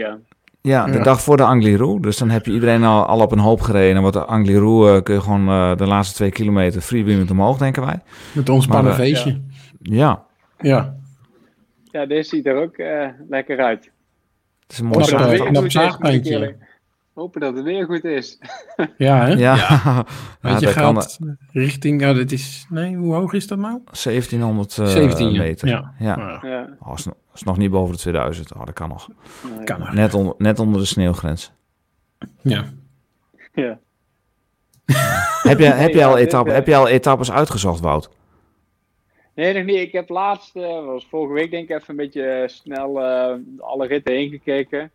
ja. 0.62 0.86
de 0.86 1.00
dag 1.04 1.22
voor 1.22 1.38
de 1.38 1.44
Angliru. 1.44 2.00
Dus 2.00 2.18
dan 2.18 2.30
heb 2.30 2.46
je 2.46 2.52
iedereen 2.52 2.84
al, 2.84 3.06
al 3.06 3.20
op 3.20 3.32
een 3.32 3.40
hoop 3.40 3.62
gereden. 3.62 4.02
Want 4.02 4.14
de 4.14 4.26
Angliru 4.26 4.96
uh, 4.96 5.02
kun 5.02 5.14
je 5.14 5.22
gewoon 5.22 5.50
uh, 5.50 5.76
de 5.76 5.88
laatste 5.88 6.16
twee 6.16 6.32
kilometer 6.32 6.82
freewheelend 6.82 7.32
omhoog, 7.32 7.58
denken 7.58 7.86
wij. 7.86 8.00
Met 8.32 8.50
ons 8.50 8.68
uh, 8.68 8.94
feestje. 8.94 9.42
Ja. 9.82 10.24
Ja. 10.60 10.96
Ja, 11.92 12.06
deze 12.06 12.30
ziet 12.30 12.46
er 12.46 12.56
ook 12.56 12.76
lekker 13.30 13.60
uit. 13.60 13.92
Het 14.64 14.72
is 14.72 14.80
een 14.80 14.86
mooi 15.54 15.70
zaagpijntje 15.70 16.56
hopen 17.14 17.42
dat 17.42 17.56
het 17.56 17.64
weer 17.64 17.86
goed 17.86 18.04
is. 18.04 18.38
Ja, 18.98 19.26
hè? 19.26 19.34
Ja. 19.34 19.56
ja. 19.56 20.06
Want 20.42 20.60
je 20.60 20.68
gaat 20.68 21.20
richting, 21.52 22.02
ja, 22.02 22.14
dat 22.14 22.32
is, 22.32 22.66
nee, 22.70 22.96
hoe 22.96 23.14
hoog 23.14 23.34
is 23.34 23.48
dat 23.48 23.58
nou? 23.58 23.82
1700 24.04 24.78
uh, 24.78 24.86
17, 24.86 25.38
meter. 25.38 25.68
Ja. 25.68 25.94
ja. 26.00 26.40
ja. 26.42 26.78
Oh, 26.80 26.94
is, 26.96 27.08
is, 27.34 27.44
nog 27.44 27.58
niet 27.58 27.72
boven 27.72 27.94
de 27.94 28.00
2000. 28.00 28.54
Oh, 28.56 28.66
dat 28.66 28.74
kan 28.74 28.90
nog. 28.90 29.08
Nee. 29.56 29.64
Kan 29.64 29.80
nog. 29.80 29.94
Net, 29.94 30.14
onder, 30.14 30.34
net 30.38 30.60
onder 30.60 30.80
de 30.80 30.88
sneeuwgrens. 30.88 31.52
Ja. 32.42 32.66
Ja. 33.54 33.80
heb, 35.50 35.60
je, 35.60 35.66
heb, 35.66 35.94
je 35.94 36.06
al 36.06 36.18
etappe, 36.18 36.52
heb 36.52 36.68
je 36.68 36.76
al 36.76 36.88
etappes 36.88 37.32
uitgezocht, 37.32 37.80
Wout? 37.80 38.10
Nee, 39.36 39.54
nog 39.54 39.64
niet. 39.64 39.78
Ik 39.78 39.92
heb 39.92 40.10
laatst, 40.10 40.56
uh, 40.56 40.86
was 40.86 41.08
vorige 41.10 41.34
week 41.34 41.52
denk 41.52 41.70
ik 41.70 41.76
even 41.76 41.90
een 41.90 41.96
beetje 41.96 42.44
snel 42.46 43.02
uh, 43.02 43.36
alle 43.60 43.88
ritten 43.88 44.14
heen 44.14 44.30
gekeken. 44.30 44.92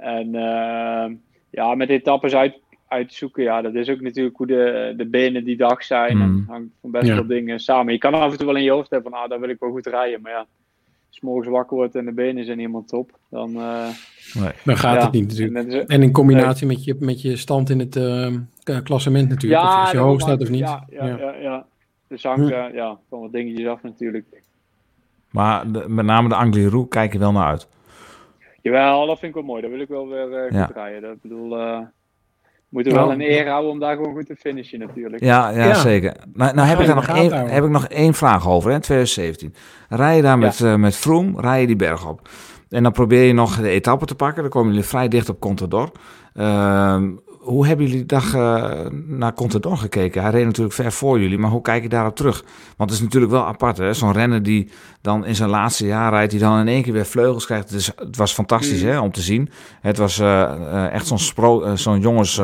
En 0.00 0.26
uh, 0.26 1.16
ja, 1.50 1.74
met 1.74 1.88
etappes 1.88 2.34
uit, 2.34 2.60
uitzoeken, 2.88 3.42
ja, 3.42 3.62
dat 3.62 3.74
is 3.74 3.88
ook 3.88 4.00
natuurlijk 4.00 4.36
hoe 4.36 4.46
de, 4.46 4.94
de 4.96 5.06
benen 5.06 5.44
die 5.44 5.56
dag 5.56 5.84
zijn. 5.84 6.16
Mm. 6.16 6.22
En 6.22 6.44
hangt 6.48 6.72
van 6.80 6.90
best 6.90 7.08
wel 7.08 7.26
dingen 7.26 7.60
samen. 7.60 7.92
Je 7.92 7.98
kan 7.98 8.14
af 8.14 8.30
en 8.32 8.38
toe 8.38 8.46
wel 8.46 8.56
in 8.56 8.62
je 8.62 8.70
hoofd 8.70 8.90
hebben 8.90 9.10
van, 9.10 9.20
ah, 9.20 9.28
daar 9.28 9.40
wil 9.40 9.48
ik 9.48 9.60
wel 9.60 9.70
goed 9.70 9.86
rijden. 9.86 10.20
Maar 10.20 10.32
ja, 10.32 10.38
als 11.08 11.18
je 11.18 11.26
morgens 11.26 11.48
wakker 11.48 11.76
wordt 11.76 11.94
en 11.94 12.04
de 12.04 12.12
benen 12.12 12.44
zijn 12.44 12.58
helemaal 12.58 12.84
top, 12.84 13.18
dan... 13.30 13.50
Uh, 13.50 13.88
nee, 14.34 14.52
dan 14.64 14.76
gaat 14.76 15.02
het 15.02 15.12
niet 15.12 15.38
natuurlijk. 15.38 15.88
En, 15.88 16.02
in 16.02 16.12
combinatie 16.12 16.66
met, 16.66 16.84
je, 16.84 16.96
met 16.98 17.22
je 17.22 17.36
stand 17.36 17.70
in 17.70 17.78
het 17.78 17.96
uh, 17.96 18.34
klassement 18.82 19.28
natuurlijk. 19.28 19.62
Ja, 19.62 19.74
of 19.74 19.80
als 19.80 19.90
je 19.90 19.98
hoog 19.98 20.20
staat 20.20 20.40
of 20.40 20.50
niet. 20.50 20.60
Ja, 20.60 20.86
ja, 20.90 21.06
ja. 21.06 21.34
ja, 21.34 21.66
Dus 22.08 22.22
hangt 22.22 22.48
hm. 22.48 22.52
uh, 22.52 22.74
ja, 22.74 22.98
van 23.08 23.20
wat 23.20 23.32
dingetjes 23.32 23.66
af 23.66 23.82
natuurlijk. 23.82 24.42
Maar 25.30 25.72
de, 25.72 25.84
met 25.88 26.04
name 26.04 26.28
de 26.28 26.34
Angliru 26.34 26.88
kijken 26.88 27.20
wel 27.20 27.32
naar 27.32 27.46
uit. 27.46 27.68
Jawel, 28.62 29.06
dat 29.06 29.18
vind 29.18 29.30
ik 29.30 29.34
wel 29.34 29.46
mooi. 29.46 29.62
Dat 29.62 29.70
wil 29.70 29.80
ik 29.80 29.88
wel 29.88 30.08
weer 30.08 30.52
uh, 30.52 30.64
goed 30.64 30.76
rijden. 30.76 31.02
Dat, 31.02 31.20
bedoel, 31.22 31.58
uh, 31.58 31.78
moeten 32.68 32.92
we 32.92 32.98
wel 32.98 33.12
een 33.12 33.20
eer 33.20 33.48
houden 33.48 33.70
om 33.70 33.78
daar 33.78 33.96
gewoon 33.96 34.14
goed 34.14 34.26
te 34.26 34.36
finishen 34.36 34.78
natuurlijk. 34.78 35.24
Ja, 35.24 35.50
ja, 35.50 35.64
ja. 35.64 35.74
zeker. 35.74 36.16
Nou, 36.32 36.54
nou 36.54 36.68
heb, 36.68 36.80
ik 36.80 36.86
daar 36.86 36.94
nog 36.94 37.08
één, 37.08 37.32
heb 37.32 37.64
ik 37.64 37.70
nog 37.70 37.86
één 37.86 38.14
vraag 38.14 38.48
over, 38.48 38.70
hè, 38.70 38.80
2017. 38.80 39.54
Rij 39.88 40.16
je 40.16 40.22
daar 40.22 40.38
met, 40.38 40.58
ja. 40.58 40.72
uh, 40.72 40.74
met 40.74 40.96
Vroom, 40.96 41.40
rij 41.40 41.60
je 41.60 41.66
die 41.66 41.76
berg 41.76 42.08
op. 42.08 42.28
En 42.68 42.82
dan 42.82 42.92
probeer 42.92 43.22
je 43.22 43.32
nog 43.32 43.56
de 43.56 43.68
etappe 43.68 44.06
te 44.06 44.14
pakken. 44.14 44.42
Dan 44.42 44.50
komen 44.50 44.70
jullie 44.70 44.88
vrij 44.88 45.08
dicht 45.08 45.28
op 45.28 45.40
Contador. 45.40 45.90
Uh, 46.34 47.02
hoe 47.40 47.66
hebben 47.66 47.86
jullie 47.86 48.00
de 48.00 48.06
dag 48.06 48.34
uh, 48.34 48.70
naar 49.06 49.34
Contador 49.34 49.76
gekeken? 49.76 50.22
Hij 50.22 50.30
reed 50.30 50.44
natuurlijk 50.44 50.74
ver 50.74 50.92
voor 50.92 51.20
jullie, 51.20 51.38
maar 51.38 51.50
hoe 51.50 51.62
kijk 51.62 51.82
je 51.82 51.88
daarop 51.88 52.16
terug? 52.16 52.44
Want 52.76 52.90
het 52.90 52.98
is 52.98 53.04
natuurlijk 53.04 53.32
wel 53.32 53.44
apart, 53.44 53.76
hè? 53.76 53.94
Zo'n 53.94 54.12
renner 54.12 54.42
die 54.42 54.70
dan 55.00 55.26
in 55.26 55.34
zijn 55.34 55.50
laatste 55.50 55.86
jaar 55.86 56.10
rijdt, 56.12 56.30
die 56.30 56.40
dan 56.40 56.58
in 56.58 56.68
één 56.68 56.82
keer 56.82 56.92
weer 56.92 57.06
vleugels 57.06 57.46
krijgt. 57.46 57.70
Dus 57.70 57.92
het 57.96 58.16
was 58.16 58.32
fantastisch, 58.32 58.82
mm. 58.82 58.88
hè, 58.88 59.00
om 59.00 59.12
te 59.12 59.20
zien. 59.20 59.50
Het 59.80 59.96
was 59.96 60.18
uh, 60.18 60.92
echt 60.92 61.06
zo'n 61.06 61.18
spro 61.18 61.76
zo'n 61.76 62.00
jongens, 62.00 62.38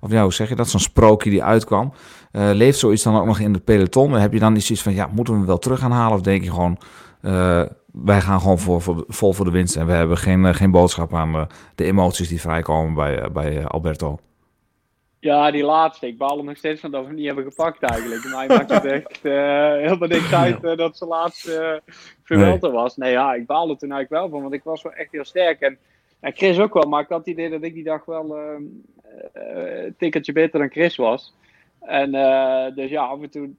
of 0.00 0.10
ja, 0.10 0.22
hoe 0.22 0.32
zeg 0.32 0.48
je 0.48 0.54
dat? 0.54 0.68
Zo'n 0.68 0.80
sprookje 0.80 1.30
die 1.30 1.42
uitkwam. 1.42 1.92
leeft 2.32 2.78
zoiets 2.78 3.02
dan 3.02 3.16
ook 3.16 3.26
nog 3.26 3.38
in 3.38 3.52
de 3.52 3.58
peloton? 3.58 4.12
Heb 4.12 4.32
je 4.32 4.38
dan 4.38 4.56
iets 4.56 4.82
van, 4.82 4.94
ja, 4.94 5.08
moeten 5.12 5.32
we 5.32 5.38
hem 5.38 5.48
wel 5.48 5.58
terug 5.58 5.78
gaan 5.78 5.92
halen? 5.92 6.16
Of 6.16 6.22
denk 6.22 6.44
je 6.44 6.50
gewoon, 6.50 6.78
wij 7.92 8.20
gaan 8.20 8.40
gewoon 8.40 8.58
voor, 8.58 8.82
voor, 8.82 9.04
vol 9.08 9.32
voor 9.32 9.44
de 9.44 9.50
winst. 9.50 9.76
En 9.76 9.86
we 9.86 9.92
hebben 9.92 10.18
geen, 10.18 10.54
geen 10.54 10.70
boodschap 10.70 11.14
aan 11.14 11.46
de 11.74 11.84
emoties 11.84 12.28
die 12.28 12.40
vrijkomen 12.40 12.94
bij, 12.94 13.30
bij 13.32 13.66
Alberto. 13.66 14.18
Ja, 15.28 15.50
die 15.50 15.64
laatste. 15.64 16.06
Ik 16.06 16.18
baal 16.18 16.38
er 16.38 16.44
nog 16.44 16.56
steeds 16.56 16.80
van 16.80 16.90
dat 16.90 17.00
we 17.00 17.06
hem 17.06 17.16
niet 17.16 17.26
hebben 17.26 17.44
gepakt 17.44 17.82
eigenlijk. 17.82 18.24
Mij 18.24 18.46
maakt 18.48 18.70
het 18.70 18.84
echt 18.98 19.24
uh, 19.24 19.32
helemaal 19.72 20.08
niks 20.08 20.32
uit 20.32 20.64
uh, 20.64 20.76
dat 20.76 20.96
ze 20.96 21.06
laatste 21.06 21.82
uh, 22.26 22.58
was. 22.60 22.96
Nee, 22.96 23.12
ja, 23.12 23.34
ik 23.34 23.46
baalde 23.46 23.76
toen 23.76 23.92
eigenlijk 23.92 24.22
wel 24.22 24.30
van, 24.30 24.42
want 24.42 24.54
ik 24.54 24.64
was 24.64 24.82
wel 24.82 24.92
echt 24.92 25.12
heel 25.12 25.24
sterk. 25.24 25.60
En, 25.60 25.78
en 26.20 26.32
Chris 26.32 26.58
ook 26.58 26.74
wel, 26.74 26.88
maar 26.88 27.02
ik 27.02 27.08
had 27.08 27.18
het 27.18 27.26
idee 27.26 27.50
dat 27.50 27.62
ik 27.62 27.74
die 27.74 27.84
dag 27.84 28.04
wel 28.04 28.36
ehm, 28.36 28.62
een 29.32 29.94
tikkeltje 29.98 30.32
beter 30.32 30.58
dan 30.58 30.70
Chris 30.70 30.96
was. 30.96 31.34
En 31.80 32.10
dus 32.74 32.90
ja, 32.90 33.02
af 33.02 33.22
en 33.22 33.30
toe 33.30 33.50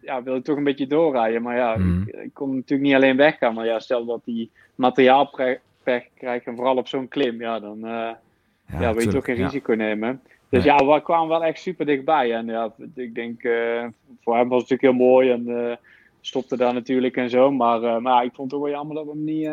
ja, 0.00 0.22
wil 0.22 0.36
ik 0.36 0.44
toch 0.44 0.56
een 0.56 0.64
beetje 0.64 0.86
doorrijden. 0.86 1.42
Maar 1.42 1.56
ja, 1.56 1.76
mm. 1.76 2.04
ik, 2.06 2.14
ik, 2.14 2.34
kon 2.34 2.54
natuurlijk 2.54 2.88
niet 2.88 2.94
alleen 2.94 3.16
weggaan. 3.16 3.54
Maar 3.54 3.66
ja, 3.66 3.78
stel 3.78 4.04
dat 4.04 4.20
die 4.24 4.50
materiaalpech 4.74 6.08
krijgt 6.14 6.46
en 6.46 6.56
vooral 6.56 6.76
op 6.76 6.88
zo'n 6.88 7.08
klim, 7.08 7.40
ja, 7.40 7.60
dan 7.60 7.78
ja, 7.80 8.18
ja, 8.66 8.94
wil 8.94 9.02
je 9.02 9.08
toch 9.08 9.24
geen 9.24 9.36
risico 9.36 9.74
nemen. 9.74 10.20
Dus 10.50 10.64
ja, 10.64 10.76
we 10.76 11.02
kwamen 11.02 11.28
wel 11.28 11.44
echt 11.44 11.60
super 11.60 11.86
dichtbij. 11.86 12.32
En 12.32 12.46
ja, 12.46 12.72
ik 12.94 13.14
denk, 13.14 13.42
uh, 13.42 13.84
voor 14.20 14.36
hem 14.36 14.48
was 14.48 14.62
het 14.62 14.70
natuurlijk 14.70 14.80
heel 14.80 15.06
mooi 15.06 15.30
en 15.30 15.48
uh, 15.48 15.72
stopte 16.20 16.56
daar 16.56 16.74
natuurlijk 16.74 17.16
en 17.16 17.30
zo. 17.30 17.50
Maar, 17.50 17.82
uh, 17.82 17.98
maar 17.98 18.24
ik 18.24 18.34
vond 18.34 18.50
het 18.50 18.60
ook 18.60 18.66
wel 18.66 18.76
jammer 18.76 18.96
dat 18.96 19.04
we 19.04 19.10
hem 19.10 19.24
niet, 19.24 19.50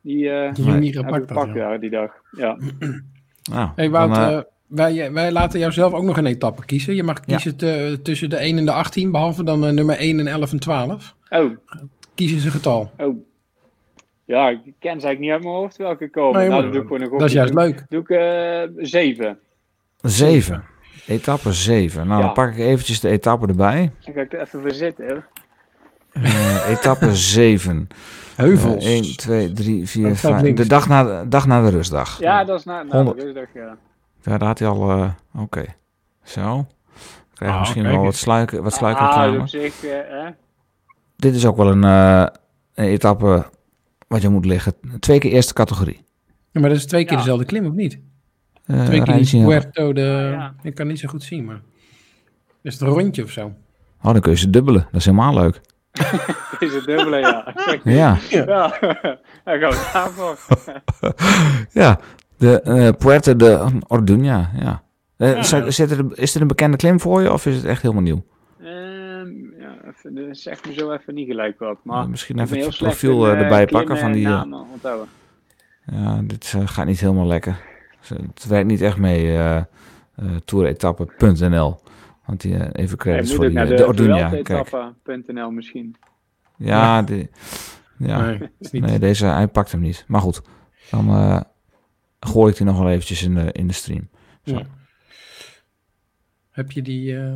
niet, 0.00 0.66
nee. 0.66 0.78
niet 0.78 0.96
gepakt 0.96 1.30
had, 1.30 1.48
ja. 1.54 1.78
die 1.78 1.90
dag. 1.90 2.12
Ja. 2.36 2.56
Nou, 3.50 3.68
hey 3.74 3.90
Wout, 3.90 4.14
dan, 4.14 4.44
wij, 4.66 5.12
wij 5.12 5.32
laten 5.32 5.58
jou 5.58 5.72
zelf 5.72 5.92
ook 5.92 6.02
nog 6.02 6.16
een 6.16 6.26
etappe 6.26 6.64
kiezen. 6.64 6.94
Je 6.94 7.02
mag 7.02 7.20
kiezen 7.20 7.54
ja. 7.56 7.96
tussen 8.02 8.30
de 8.30 8.36
1 8.36 8.58
en 8.58 8.64
de 8.64 8.72
18, 8.72 9.10
behalve 9.10 9.44
dan 9.44 9.74
nummer 9.74 9.96
1 9.96 10.18
en 10.18 10.26
11 10.26 10.52
en 10.52 10.58
12. 10.58 11.14
Oh. 11.30 11.50
Kies 12.14 12.32
eens 12.32 12.44
een 12.44 12.50
getal. 12.50 12.90
Oh. 12.98 13.16
Ja, 14.24 14.48
ik 14.48 14.58
ken 14.62 15.00
ze 15.00 15.06
eigenlijk 15.06 15.20
niet 15.20 15.30
uit 15.30 15.42
mijn 15.42 15.54
hoofd 15.54 15.76
welke 15.76 16.10
komen. 16.10 16.40
Nee, 16.40 16.48
nou, 16.48 16.62
dat, 16.62 16.72
doe 16.72 16.82
ik 16.82 16.88
gewoon 16.88 17.18
dat 17.18 17.28
is 17.28 17.32
juist 17.32 17.54
leuk. 17.54 17.84
Doe 17.88 18.00
ik 18.76 18.86
7. 18.86 19.38
Zeven. 20.04 20.64
Etappe 21.06 21.52
7. 21.52 22.06
Nou, 22.06 22.22
dan 22.22 22.32
pak 22.32 22.50
ik 22.50 22.58
eventjes 22.58 23.00
de 23.00 23.08
etappe 23.08 23.46
erbij. 23.46 23.92
Dan 24.04 24.14
ga 24.14 24.20
ik 24.20 24.32
er 24.32 24.40
even 24.40 24.60
voor 24.60 24.72
zitten. 24.72 25.24
Uh, 26.12 26.68
etappe 26.68 27.16
7. 27.36 27.88
Heuvels. 28.36 28.84
1, 28.84 29.16
2, 29.16 29.52
3, 29.52 29.88
4, 29.88 30.16
5. 30.16 30.54
De 30.54 30.66
dag 30.66 30.88
na, 30.88 31.24
dag 31.24 31.46
na 31.46 31.62
de 31.62 31.70
rustdag. 31.70 32.18
Ja, 32.18 32.44
dat 32.44 32.58
is 32.58 32.64
na, 32.64 32.82
na 32.82 33.02
de 33.02 33.12
rustdag, 33.12 33.48
ja. 33.54 33.76
Ja, 34.22 34.38
daar 34.38 34.48
had 34.48 34.58
hij 34.58 34.68
al... 34.68 34.90
Uh, 34.90 35.08
Oké. 35.32 35.42
Okay. 35.42 35.74
Zo. 36.22 36.66
Krijg 37.34 37.50
je 37.50 37.56
oh, 37.56 37.58
misschien 37.58 37.82
wel 37.82 38.02
wat 38.02 38.14
sluiken, 38.14 38.62
wat 38.62 38.72
sluiken 38.72 39.08
ah, 39.08 39.40
op 39.40 39.48
zich, 39.48 39.84
uh, 39.84 40.26
Dit 41.16 41.34
is 41.34 41.46
ook 41.46 41.56
wel 41.56 41.70
een, 41.70 41.84
uh, 41.84 42.26
een 42.74 42.84
etappe 42.84 43.46
wat 44.08 44.22
je 44.22 44.28
moet 44.28 44.44
liggen. 44.44 44.74
Twee 45.00 45.18
keer 45.18 45.30
eerste 45.30 45.52
categorie. 45.52 46.04
Ja, 46.50 46.60
maar 46.60 46.68
dat 46.68 46.78
is 46.78 46.86
twee 46.86 47.04
keer 47.04 47.12
ja. 47.12 47.18
dezelfde 47.18 47.44
klim, 47.44 47.66
of 47.66 47.72
niet? 47.72 47.98
Uh, 48.66 48.84
twee 48.84 49.02
keer 49.02 49.44
Puerto 49.44 49.92
de... 49.92 50.28
Ja. 50.32 50.54
Ik 50.62 50.74
kan 50.74 50.86
niet 50.86 50.98
zo 50.98 51.08
goed 51.08 51.22
zien, 51.22 51.44
maar... 51.44 51.60
Is 52.62 52.72
het 52.72 52.82
een 52.82 52.88
rondje 52.88 53.22
of 53.22 53.30
zo? 53.30 53.52
Oh, 54.02 54.12
dan 54.12 54.20
kun 54.20 54.30
je 54.30 54.38
ze 54.38 54.50
dubbelen. 54.50 54.86
Dat 54.90 55.00
is 55.00 55.04
helemaal 55.04 55.34
leuk. 55.34 55.60
is 56.58 56.74
het 56.74 56.84
dubbele, 56.84 57.18
ja. 57.26 57.54
ja. 57.84 58.18
Ja, 58.28 58.78
daar 59.44 59.58
gaan 59.58 59.70
we 59.70 59.90
daarvoor. 59.92 60.38
ja, 61.82 62.00
de 62.36 62.60
uh, 62.64 62.88
Puerto 62.98 63.36
de 63.36 63.80
Orduña, 63.88 64.58
ja. 64.58 64.82
Uh, 65.18 65.42
ja. 65.42 65.70
Zit 65.70 65.90
er, 65.90 66.18
is 66.18 66.34
er 66.34 66.40
een 66.40 66.46
bekende 66.46 66.76
klim 66.76 67.00
voor 67.00 67.22
je 67.22 67.32
of 67.32 67.46
is 67.46 67.56
het 67.56 67.64
echt 67.64 67.82
helemaal 67.82 68.02
nieuw? 68.02 68.24
Ja, 69.58 69.74
even, 69.84 70.36
zeg 70.36 70.64
me 70.66 70.72
zo 70.72 70.92
even 70.92 71.14
niet 71.14 71.26
gelijk 71.26 71.58
wat. 71.58 71.78
Maar 71.82 72.08
misschien 72.08 72.38
even 72.38 72.58
het 72.58 72.76
profiel 72.76 73.30
in, 73.30 73.36
erbij 73.36 73.66
pakken 73.66 73.98
van 73.98 74.12
die... 74.12 74.26
Namen, 74.26 74.66
ja, 75.86 76.20
dit 76.24 76.54
gaat 76.64 76.86
niet 76.86 77.00
helemaal 77.00 77.26
lekker. 77.26 77.56
Het 78.08 78.46
werkt 78.46 78.66
niet 78.66 78.80
echt 78.80 78.96
mee, 78.96 79.26
uh, 79.26 79.62
touretappe.nl. 80.44 81.80
Want 82.24 82.40
die, 82.40 82.54
uh, 82.54 82.66
even 82.72 82.98
credits 82.98 83.30
ja, 83.30 83.36
voor 83.36 83.48
die, 83.48 83.64
de, 83.64 83.74
de, 83.74 83.84
Orduña. 83.84 85.52
misschien. 85.52 85.96
Ja, 86.56 87.02
de, 87.02 87.28
ja. 87.98 88.26
Nee, 88.70 88.80
nee, 88.80 88.98
deze, 88.98 89.26
hij 89.26 89.48
pakt 89.48 89.72
hem 89.72 89.80
niet. 89.80 90.04
Maar 90.08 90.20
goed, 90.20 90.42
dan 90.90 91.08
uh, 91.08 91.40
gooi 92.20 92.50
ik 92.50 92.56
die 92.56 92.66
nog 92.66 92.78
wel 92.78 92.90
eventjes 92.90 93.22
in 93.22 93.34
de, 93.34 93.52
in 93.52 93.66
de 93.66 93.72
stream. 93.72 94.08
Zo. 94.44 94.56
Ja. 94.56 94.66
Heb 96.50 96.70
je 96.70 96.82
die... 96.82 97.12
Uh... 97.12 97.34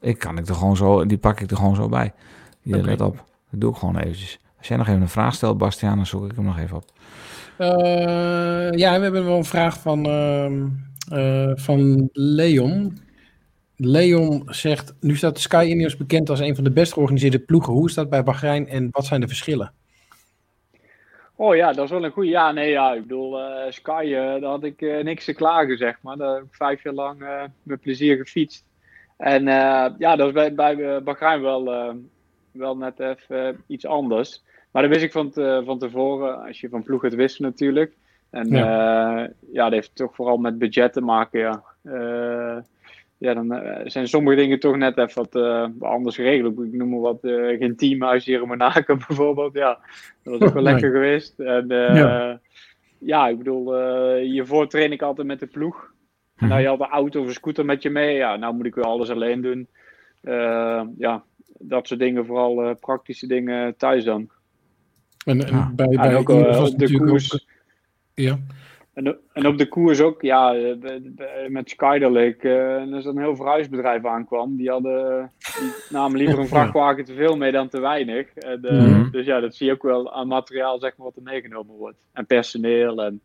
Ik 0.00 0.18
kan 0.18 0.38
ik 0.38 0.48
er 0.48 0.54
gewoon 0.54 0.76
zo, 0.76 1.06
die 1.06 1.18
pak 1.18 1.40
ik 1.40 1.50
er 1.50 1.56
gewoon 1.56 1.74
zo 1.74 1.88
bij. 1.88 2.12
Hier, 2.60 2.76
okay. 2.76 2.88
let 2.88 3.00
op. 3.00 3.16
Dat 3.50 3.60
doe 3.60 3.70
ik 3.70 3.76
gewoon 3.76 3.96
eventjes. 3.96 4.40
Als 4.58 4.68
jij 4.68 4.76
nog 4.76 4.88
even 4.88 5.00
een 5.00 5.08
vraag 5.08 5.34
stelt, 5.34 5.58
Bastiaan, 5.58 5.96
dan 5.96 6.06
zoek 6.06 6.30
ik 6.30 6.36
hem 6.36 6.44
nog 6.44 6.58
even 6.58 6.76
op. 6.76 6.91
Uh, 7.62 8.70
ja, 8.70 8.96
we 8.96 9.02
hebben 9.02 9.24
wel 9.24 9.36
een 9.36 9.44
vraag 9.44 9.80
van, 9.80 10.06
uh, 11.12 11.52
van 11.54 12.08
Leon. 12.12 12.98
Leon 13.76 14.42
zegt, 14.46 14.94
nu 15.00 15.16
staat 15.16 15.38
Sky 15.38 15.66
Ineos 15.68 15.96
bekend 15.96 16.30
als 16.30 16.40
een 16.40 16.54
van 16.54 16.64
de 16.64 16.70
best 16.70 16.92
georganiseerde 16.92 17.38
ploegen. 17.38 17.72
Hoe 17.72 17.88
is 17.88 17.94
dat 17.94 18.10
bij 18.10 18.22
Bahrein 18.22 18.68
en 18.68 18.88
wat 18.90 19.06
zijn 19.06 19.20
de 19.20 19.28
verschillen? 19.28 19.72
Oh 21.36 21.56
ja, 21.56 21.72
dat 21.72 21.84
is 21.84 21.90
wel 21.90 22.04
een 22.04 22.10
goede. 22.10 22.28
Ja, 22.28 22.52
nee, 22.52 22.70
ja, 22.70 22.92
ik 22.92 23.02
bedoel, 23.02 23.40
uh, 23.40 23.70
Sky, 23.70 24.10
daar 24.10 24.42
had 24.42 24.64
ik 24.64 24.80
niks 25.02 25.24
te 25.24 25.32
klagen, 25.32 25.76
zeg 25.76 25.98
maar. 26.02 26.16
Daar 26.16 26.34
heb 26.34 26.44
ik 26.44 26.54
vijf 26.54 26.82
jaar 26.82 26.94
lang 26.94 27.24
met 27.62 27.80
plezier 27.80 28.16
gefietst. 28.16 28.64
En 29.16 29.44
ja, 29.98 30.16
dat 30.16 30.26
is 30.26 30.32
bij, 30.32 30.54
bij 30.54 31.02
Bahrein 31.02 31.42
wel, 31.42 31.94
wel 32.52 32.76
net 32.76 33.00
even 33.00 33.62
iets 33.66 33.86
anders. 33.86 34.42
Maar 34.72 34.82
dat 34.82 34.90
wist 34.90 35.04
ik 35.04 35.12
van, 35.12 35.30
te, 35.30 35.62
van 35.64 35.78
tevoren, 35.78 36.46
als 36.46 36.60
je 36.60 36.68
van 36.68 36.82
ploeg 36.82 37.02
het 37.02 37.14
wist 37.14 37.40
natuurlijk. 37.40 37.92
En 38.30 38.48
ja. 38.48 39.20
ja, 39.52 39.64
dat 39.64 39.72
heeft 39.72 39.96
toch 39.96 40.14
vooral 40.14 40.36
met 40.36 40.58
budget 40.58 40.92
te 40.92 41.00
maken, 41.00 41.40
ja 41.40 41.62
ja, 43.22 43.34
dan 43.34 43.54
uh, 43.54 43.80
zijn 43.84 44.08
sommige 44.08 44.36
dingen 44.36 44.60
toch 44.60 44.76
net 44.76 44.98
even 44.98 45.26
wat 45.30 45.42
anders 45.80 46.16
geregeld. 46.16 46.58
Ik 46.58 46.72
noem 46.72 46.88
maar 46.88 47.00
wat, 47.00 47.18
geen 47.58 47.76
teamhuis 47.76 48.24
hier 48.24 48.42
in 48.42 48.48
Monaco 48.48 48.96
bijvoorbeeld. 49.06 49.54
Ja, 49.54 49.78
dat 50.22 50.38
was 50.38 50.48
ook 50.48 50.54
wel 50.54 50.62
lekker 50.72 50.90
geweest. 50.90 51.38
En 51.38 51.66
ja. 51.68 52.40
ja. 52.98 53.28
ik 53.28 53.38
bedoel, 53.38 53.74
hiervoor 54.16 54.68
train 54.68 54.92
ik 54.92 55.02
altijd 55.02 55.26
met 55.26 55.40
de 55.40 55.46
ploeg. 55.46 55.92
Mhm. 56.36 56.48
Nou, 56.48 56.60
je 56.60 56.66
had 56.66 56.80
een 56.80 56.86
auto 56.86 57.20
of 57.20 57.26
een 57.26 57.32
scooter 57.32 57.64
met 57.64 57.82
je 57.82 57.90
mee. 57.90 58.14
Ja, 58.14 58.36
nou 58.36 58.54
moet 58.54 58.66
ik 58.66 58.74
weer 58.74 58.84
alles 58.84 59.10
alleen 59.10 59.40
doen. 59.40 59.68
ja, 60.98 61.24
dat 61.58 61.86
soort 61.86 62.00
dingen, 62.00 62.26
vooral 62.26 62.74
praktische 62.74 63.26
dingen 63.26 63.76
thuis 63.76 64.04
dan. 64.04 64.28
En, 65.24 65.46
en 65.46 65.72
bij, 65.76 65.88
bij 65.88 66.16
ook, 66.16 66.28
op 66.28 66.78
de 66.78 66.98
koers. 66.98 67.34
Ook, 67.34 67.40
ja. 68.14 68.38
En, 68.94 69.18
en 69.32 69.46
op 69.46 69.58
de 69.58 69.68
koers 69.68 70.00
ook, 70.00 70.22
ja, 70.22 70.54
eh, 70.54 71.48
met 71.48 71.70
Skyderlake, 71.70 72.48
uh, 72.48 72.94
er 72.94 73.06
een 73.06 73.18
heel 73.18 73.36
verhuisbedrijf 73.36 74.04
aankwam. 74.04 74.56
Die 74.56 74.70
hadden 74.70 75.30
die 75.60 75.72
namen 75.90 76.18
liever 76.18 76.38
een 76.38 76.48
vrachtwagen 76.48 77.04
te 77.04 77.14
veel 77.14 77.36
mee 77.36 77.52
dan 77.52 77.68
te 77.68 77.80
weinig. 77.80 78.34
En, 78.34 78.60
uh, 78.62 78.70
mm 78.70 78.92
-hmm. 78.92 79.10
Dus 79.10 79.26
ja, 79.26 79.40
dat 79.40 79.54
zie 79.54 79.66
je 79.66 79.72
ook 79.72 79.82
wel 79.82 80.12
aan 80.12 80.26
materiaal 80.26 80.78
zeg 80.78 80.96
maar, 80.96 81.06
wat 81.06 81.16
er 81.16 81.22
meegenomen 81.22 81.76
wordt. 81.76 81.98
En 82.12 82.26
personeel. 82.26 83.02
En 83.02 83.20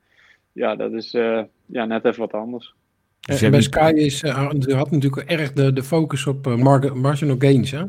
ja, 0.51 0.75
dat 0.75 0.93
is 0.93 1.13
uh, 1.13 1.41
ja, 1.65 1.85
net 1.85 2.05
even 2.05 2.19
wat 2.19 2.33
anders. 2.33 2.73
En 3.21 3.51
bij 3.51 3.61
Sky 3.61 3.91
is, 3.95 4.21
had 4.21 4.91
natuurlijk 4.91 5.29
erg 5.29 5.53
de, 5.53 5.73
de 5.73 5.83
focus 5.83 6.27
op 6.27 6.55
marginal 6.93 7.35
gains. 7.39 7.71
Hè? 7.71 7.83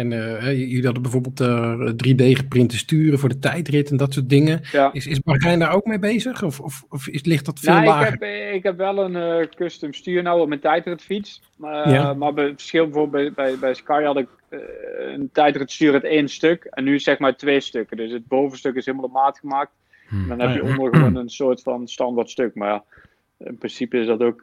En 0.00 0.10
uh, 0.10 0.52
jullie 0.52 0.84
hadden 0.84 1.02
bijvoorbeeld 1.02 1.40
uh, 1.40 1.72
eh, 1.72 1.92
3D-geprinte 1.92 2.76
sturen 2.76 3.18
voor 3.18 3.28
de 3.28 3.38
tijdrit 3.38 3.90
en 3.90 3.96
dat 3.96 4.12
soort 4.12 4.28
dingen. 4.28 4.60
Ja. 4.72 4.92
Is, 4.92 5.06
is 5.06 5.20
Bahrein 5.20 5.58
daar 5.58 5.74
ook 5.74 5.84
mee 5.84 5.98
bezig? 5.98 6.42
Of, 6.42 6.60
of, 6.60 6.84
of 6.88 7.08
is, 7.08 7.24
ligt 7.24 7.44
dat 7.44 7.58
veel 7.58 7.72
nou, 7.72 7.86
lager? 7.86 8.12
Ik 8.12 8.20
heb, 8.20 8.54
ik 8.54 8.62
heb 8.62 8.76
wel 8.76 8.98
een 8.98 9.40
uh, 9.40 9.46
custom 9.54 9.92
stuur 9.92 10.22
nou 10.22 10.40
op 10.40 10.48
mijn 10.48 10.60
tijdritfiets. 10.60 11.42
Maar, 11.56 11.90
ja. 11.90 12.14
maar 12.14 12.32
bij 12.32 12.44
het 12.44 12.54
verschil 12.54 12.84
bijvoorbeeld 12.84 13.34
bij, 13.34 13.46
bij, 13.46 13.58
bij 13.58 13.74
Sky 13.74 14.02
had 14.02 14.16
ik 14.16 14.28
een 14.98 15.30
tijdritstuur 15.32 15.92
het 15.92 16.04
één 16.04 16.28
stuk. 16.28 16.64
En 16.64 16.84
nu 16.84 16.98
zeg 16.98 17.18
maar 17.18 17.36
twee 17.36 17.60
stukken. 17.60 17.96
Dus 17.96 18.12
het 18.12 18.26
bovenstuk 18.26 18.74
is 18.74 18.86
helemaal 18.86 19.06
op 19.06 19.12
maat 19.12 19.38
gemaakt. 19.38 19.72
Hmm. 20.08 20.28
Dan 20.28 20.40
heb 20.40 20.54
je 20.54 20.64
onder 20.64 20.90
gewoon 20.96 21.16
een 21.16 21.30
soort 21.30 21.62
van 21.62 21.88
standaard 21.88 22.30
stuk. 22.30 22.54
Maar 22.54 22.68
ja, 22.68 22.84
in 23.38 23.58
principe 23.58 23.98
is 23.98 24.06
dat 24.06 24.20
ook, 24.20 24.42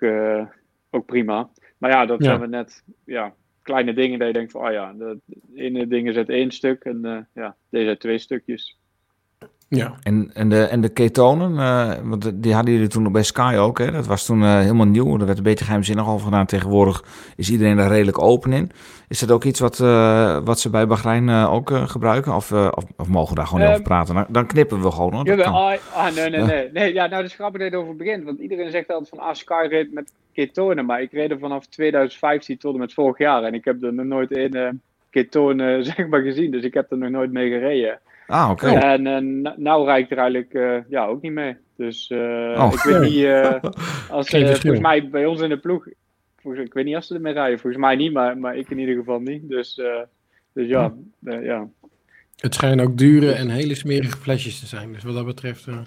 ook 0.90 1.06
prima. 1.06 1.50
Maar 1.78 1.92
ja, 1.92 2.06
dat 2.06 2.20
ja. 2.20 2.26
zijn 2.26 2.40
we 2.40 2.48
net... 2.48 2.84
Ja, 3.06 3.34
kleine 3.68 3.94
dingen 3.94 4.20
dat 4.20 4.28
je 4.28 4.34
denkt 4.34 4.52
van, 4.52 4.66
oh 4.68 4.72
ja, 4.72 4.94
de, 4.94 5.20
ene 5.56 5.88
ding 5.88 6.10
is 6.10 6.16
één 6.16 6.52
stuk 6.52 6.84
en 6.84 7.06
uh, 7.06 7.20
ja, 7.34 7.58
deze 7.70 7.98
twee 7.98 8.18
stukjes. 8.18 8.80
Ja. 9.70 9.94
En, 10.04 10.32
en, 10.34 10.50
de, 10.50 10.64
en 10.64 10.82
de 10.82 10.90
ketonen, 10.90 11.52
uh, 11.52 11.94
want 12.04 12.44
die 12.44 12.54
hadden 12.54 12.74
jullie 12.74 12.88
toen 12.88 13.12
bij 13.12 13.24
Sky 13.24 13.56
ook, 13.60 13.78
hè? 13.78 13.92
dat 13.92 14.08
was 14.08 14.26
toen 14.26 14.42
uh, 14.42 14.60
helemaal 14.60 14.86
nieuw, 14.86 15.20
er 15.20 15.26
werd 15.26 15.38
een 15.38 15.44
beetje 15.44 15.66
geheimzinnig 15.66 16.08
over 16.08 16.26
gedaan. 16.26 16.46
Tegenwoordig 16.46 17.04
is 17.36 17.52
iedereen 17.52 17.76
daar 17.76 17.90
redelijk 17.90 18.22
open 18.22 18.54
in. 18.54 18.72
Is 19.08 19.20
dat 19.20 19.32
ook 19.32 19.44
iets 19.44 19.60
wat, 19.60 19.78
wat 20.46 20.60
ze 20.60 20.70
bij 20.70 20.88
Bahrein 20.88 21.30
ook 21.30 21.72
gebruiken? 21.72 22.36
Of, 22.36 22.52
of, 22.52 22.84
of, 22.98 23.08
mogen 23.08 23.30
we 23.30 23.36
daar 23.36 23.48
gewoon 23.48 23.64
um, 23.64 23.70
over 23.70 23.82
praten? 23.82 24.16
Dan, 24.16 24.26
dan, 24.30 24.46
knippen 24.46 24.82
we 24.82 24.92
gewoon 24.92 25.14
hoor. 25.14 25.38
Ja, 25.38 25.44
ah, 25.44 25.78
ah, 25.94 26.16
nee, 26.16 26.30
nee, 26.30 26.42
nee, 26.42 26.70
nee. 26.72 26.94
Ja, 26.94 27.08
nou, 27.08 27.24
de 27.24 27.30
grappig 27.30 27.62
dat 27.62 27.72
je 27.72 27.78
over 27.78 27.96
begint, 27.96 28.24
want 28.24 28.40
iedereen 28.40 28.72
zegt 28.72 28.90
altijd 28.90 29.10
van, 29.10 29.20
ah, 29.20 29.34
Sky 29.34 29.68
reed 29.70 29.94
met 29.94 30.12
ketonen, 30.34 30.86
maar 30.86 31.02
ik 31.02 31.12
reed 31.12 31.32
er 31.32 31.40
vanaf 31.40 31.66
2015 31.66 32.58
tot 32.58 32.74
en 32.74 32.80
met 32.80 32.94
vorig 32.94 33.18
jaar. 33.18 33.44
En 33.44 33.54
ik 33.54 33.66
heb 33.66 33.84
er 33.84 33.94
nog 33.94 34.06
nooit 34.06 34.38
een 34.38 34.56
uh, 34.56 34.70
ketonen 35.10 35.84
zeg 35.96 36.08
maar, 36.08 36.22
gezien, 36.22 36.52
dus 36.52 36.64
ik 36.64 36.74
heb 36.74 36.92
er 36.92 36.98
nog 36.98 37.10
nooit 37.10 37.32
mee 37.32 37.50
gereden. 37.50 38.00
Ah, 38.28 38.50
oké. 38.50 38.68
En 38.68 39.06
uh, 39.06 39.52
nou 39.56 39.86
rijd 39.86 40.06
ik 40.06 40.12
er 40.12 40.18
eigenlijk 40.18 40.54
uh, 40.54 40.78
ja, 40.90 41.06
ook 41.06 41.22
niet 41.22 41.32
mee. 41.32 41.56
Dus 41.76 42.12
oh. 42.12 42.72
ik 42.74 42.84
weet 42.84 43.02
niet, 43.02 43.26
als, 44.10 44.30
volgens 44.30 44.80
mij 44.80 45.10
bij 45.10 45.26
ons 45.26 45.42
in 45.42 45.50
de 45.50 45.58
ploeg, 45.58 45.88
volgens, 46.38 46.66
ik 46.66 46.74
weet 46.74 46.86
niet 46.86 46.96
als 46.96 47.08
ze 47.08 47.14
ermee 47.14 47.34
rijden, 47.34 47.60
volgens 47.60 47.82
mij 47.82 47.96
niet, 47.96 48.14
maar, 48.14 48.38
maar 48.38 48.56
ik 48.56 48.70
in 48.70 48.80
ieder 48.80 48.96
geval 48.96 49.20
niet. 49.20 49.50
Dus, 49.50 49.82
dus 50.54 50.68
ja, 50.68 50.94
ja. 51.20 51.68
Het 52.38 52.54
schijnen 52.54 52.86
ook 52.86 52.98
dure 52.98 53.32
en 53.32 53.50
hele 53.50 53.76
smerige 53.76 54.18
flesjes 54.18 54.60
te 54.60 54.66
zijn. 54.66 54.94
Dus 54.94 55.04
wat 55.04 55.14
dat 55.14 55.26
betreft. 55.26 55.68
Uh... 55.68 55.78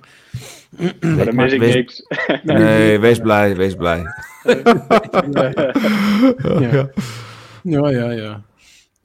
Ja, 1.01 1.25
dan 1.25 1.35
mis 1.35 1.53
ik 1.53 1.61
wees... 1.61 1.75
niks. 1.75 2.03
Nee, 2.43 2.99
wees 2.99 3.19
blij, 3.19 3.57
wees 3.57 3.75
blij. 3.75 4.03
ja, 6.61 6.89
ja, 7.63 7.89
ja. 7.89 8.11
ja. 8.11 8.43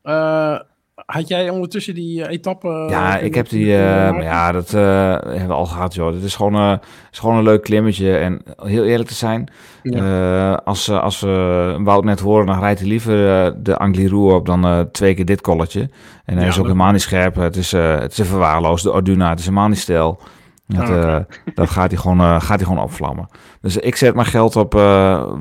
Uh, 0.04 0.60
had 1.06 1.28
jij 1.28 1.50
ondertussen 1.50 1.94
die 1.94 2.20
uh, 2.20 2.30
etappe? 2.30 2.88
Ja, 2.90 3.18
ik 3.18 3.36
heb 3.36 3.50
die. 3.50 3.66
ja, 3.66 4.52
dat 4.52 4.72
hebben 4.72 5.48
we 5.48 5.54
al 5.54 5.66
gehad, 5.66 5.94
joh. 5.94 6.14
Het 6.14 6.24
is 6.24 6.36
gewoon, 6.36 6.80
is 7.12 7.20
gewoon 7.20 7.36
een 7.36 7.44
leuk 7.44 7.64
klimmetje. 7.64 8.18
En 8.18 8.42
heel 8.62 8.86
eerlijk 8.86 9.10
te 9.10 9.16
zijn, 9.16 9.48
ja. 9.84 10.54
als, 10.54 10.90
als 10.90 11.20
we 11.20 11.76
Wout 11.80 12.04
net 12.04 12.20
horen, 12.20 12.46
dan 12.46 12.60
rijdt 12.60 12.80
hij 12.80 12.90
liever 12.90 13.16
de 13.64 13.78
Angliru 13.78 14.34
op 14.34 14.46
dan 14.46 14.90
twee 14.92 15.14
keer 15.14 15.26
dit 15.26 15.42
kolletje. 15.42 15.90
En 16.26 16.38
hij 16.38 16.48
is 16.48 16.58
ook 16.58 16.66
helemaal 16.66 16.92
niet 16.92 17.02
scherp. 17.02 17.36
Het 17.36 17.56
is, 17.56 17.72
het 17.72 18.12
is 18.12 18.18
een 18.18 18.26
verwaarloosde 18.26 18.92
Orduna. 18.92 19.30
Het 19.30 19.40
is 19.40 19.46
helemaal 19.46 19.68
niet 19.68 19.80
stijl. 19.80 20.20
Dat, 20.68 20.90
uh, 20.90 21.18
dat 21.54 21.70
gaat 21.70 21.92
hij 21.92 22.00
gewoon, 22.00 22.22
uh, 22.22 22.42
gaat 22.42 22.60
hij 22.60 22.68
gewoon 22.68 22.84
opvlammen. 22.84 23.28
Dus 23.62 23.78
ik 23.78 23.96
zet 23.96 24.16
mijn 24.16 24.28
geld 24.28 24.56
op 24.56 24.74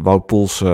Wout 0.03 0.27
Poels 0.27 0.65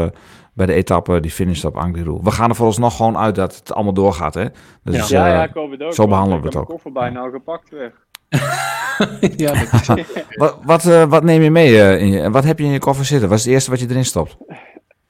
bij 0.66 0.74
de 0.74 0.80
etappe 0.80 1.20
die 1.20 1.30
finisht 1.30 1.64
op 1.64 1.76
Angliru. 1.76 2.18
We 2.22 2.30
gaan 2.30 2.48
er 2.48 2.54
vooralsnog 2.54 2.96
gewoon 2.96 3.16
uit 3.16 3.34
dat 3.34 3.56
het 3.56 3.72
allemaal 3.72 3.92
doorgaat. 3.92 4.34
Hè? 4.34 4.44
Dus, 4.82 5.08
ja, 5.08 5.26
ja, 5.26 5.42
ja 5.42 5.48
ook. 5.54 5.94
Zo 5.94 6.06
behandelen 6.06 6.40
we 6.40 6.46
het 6.46 6.56
ook. 6.56 6.62
Ik 6.62 6.68
heb 6.68 6.76
koffer 6.76 6.92
bijna 6.92 7.20
al 7.20 7.30
gepakt 7.30 7.70
weg. 7.70 7.92
ja, 9.36 9.52
dat 9.52 9.98
is... 9.98 10.06
wat, 10.42 10.58
wat, 10.64 10.82
wat, 11.08 11.22
neem 11.22 11.42
je 11.42 11.50
mee? 11.50 11.98
in 11.98 12.08
je, 12.08 12.30
wat 12.30 12.44
heb 12.44 12.58
je 12.58 12.64
in 12.64 12.70
je 12.70 12.78
koffer 12.78 13.04
zitten? 13.04 13.28
Wat 13.28 13.38
is 13.38 13.44
het 13.44 13.52
eerste 13.52 13.70
wat 13.70 13.80
je 13.80 13.88
erin 13.88 14.04
stopt? 14.04 14.36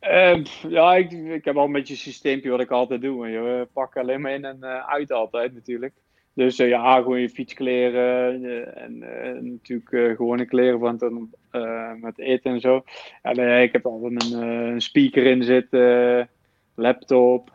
Uh, 0.00 0.44
ja, 0.68 0.94
ik, 0.94 1.12
ik 1.12 1.44
heb 1.44 1.56
al 1.56 1.64
een 1.64 1.72
beetje 1.72 1.94
een 1.94 2.00
systeempje 2.00 2.50
wat 2.50 2.60
ik 2.60 2.70
altijd 2.70 3.00
doe. 3.00 3.28
Je 3.28 3.68
pak 3.72 3.96
alleen 3.96 4.20
maar 4.20 4.32
in 4.32 4.44
en 4.44 4.58
uh, 4.60 4.88
uit 4.88 5.12
altijd 5.12 5.54
natuurlijk. 5.54 5.92
Dus 6.40 6.58
uh, 6.58 6.68
ja, 6.68 6.96
gewoon 6.96 7.20
je 7.20 7.28
fietskleren 7.28 8.44
en 8.74 8.98
natuurlijk 9.42 10.16
gewone 10.16 10.44
kleren 10.44 10.78
van 10.78 10.96
het, 10.98 12.00
met 12.00 12.18
eten 12.18 12.52
en 12.52 12.60
zo. 12.60 12.84
En 13.22 13.62
ik 13.62 13.72
heb 13.72 13.86
altijd 13.86 14.32
een, 14.32 14.42
een 14.42 14.80
speaker 14.80 15.26
in 15.26 15.42
zitten, 15.42 16.28
laptop, 16.74 17.52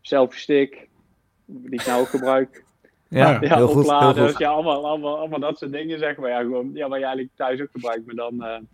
selfie 0.00 0.40
stick, 0.40 0.88
die 1.44 1.80
ik 1.80 1.86
nou 1.86 2.00
ook 2.00 2.08
gebruik. 2.08 2.64
Ja, 3.08 3.38
ja 3.40 3.56
heel, 3.56 3.68
goed, 3.68 3.90
heel 3.90 4.26
goed. 4.26 4.38
Ja, 4.38 4.50
allemaal, 4.50 4.86
allemaal, 4.86 5.18
allemaal 5.18 5.40
dat 5.40 5.58
soort 5.58 5.72
dingen 5.72 5.98
zeg 5.98 6.16
maar. 6.16 6.30
Ja, 6.30 6.40
gewoon, 6.40 6.70
ja, 6.74 6.88
waar 6.88 6.98
je 6.98 7.04
eigenlijk 7.04 7.36
thuis 7.36 7.60
ook 7.60 7.70
gebruikt, 7.72 8.06
maar 8.06 8.14
dan 8.14 8.66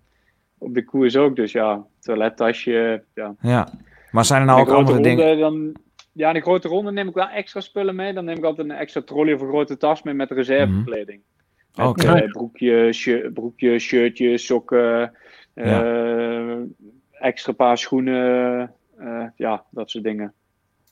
op 0.58 0.74
de 0.74 0.84
koers 0.84 1.16
ook. 1.16 1.36
Dus 1.36 1.52
ja, 1.52 1.84
toilettasje. 2.00 3.04
Ja. 3.14 3.34
ja. 3.40 3.68
Maar 4.10 4.24
zijn 4.24 4.40
er 4.40 4.46
nou 4.46 4.60
ook 4.60 4.68
andere 4.68 5.00
dingen? 5.00 5.38
Dan, 5.38 5.72
ja, 6.12 6.28
in 6.28 6.34
de 6.34 6.40
grote 6.40 6.68
ronde 6.68 6.92
neem 6.92 7.08
ik 7.08 7.14
wel 7.14 7.28
extra 7.28 7.60
spullen 7.60 7.94
mee. 7.94 8.12
Dan 8.12 8.24
neem 8.24 8.36
ik 8.36 8.44
altijd 8.44 8.68
een 8.68 8.76
extra 8.76 9.02
trolley 9.02 9.34
of 9.34 9.40
een 9.40 9.48
grote 9.48 9.76
tas 9.76 10.02
mee 10.02 10.14
met 10.14 10.30
reservekleding. 10.30 11.18
Mm 11.18 11.84
-hmm. 11.84 11.86
okay. 11.86 12.26
broekje, 12.26 13.30
broekje, 13.34 13.78
shirtje, 13.78 14.38
sokken, 14.38 15.12
uh, 15.54 16.56
extra 17.10 17.52
paar 17.52 17.78
schoenen, 17.78 18.72
uh, 19.00 19.24
ja, 19.36 19.64
dat 19.70 19.90
soort 19.90 20.04
dingen. 20.04 20.32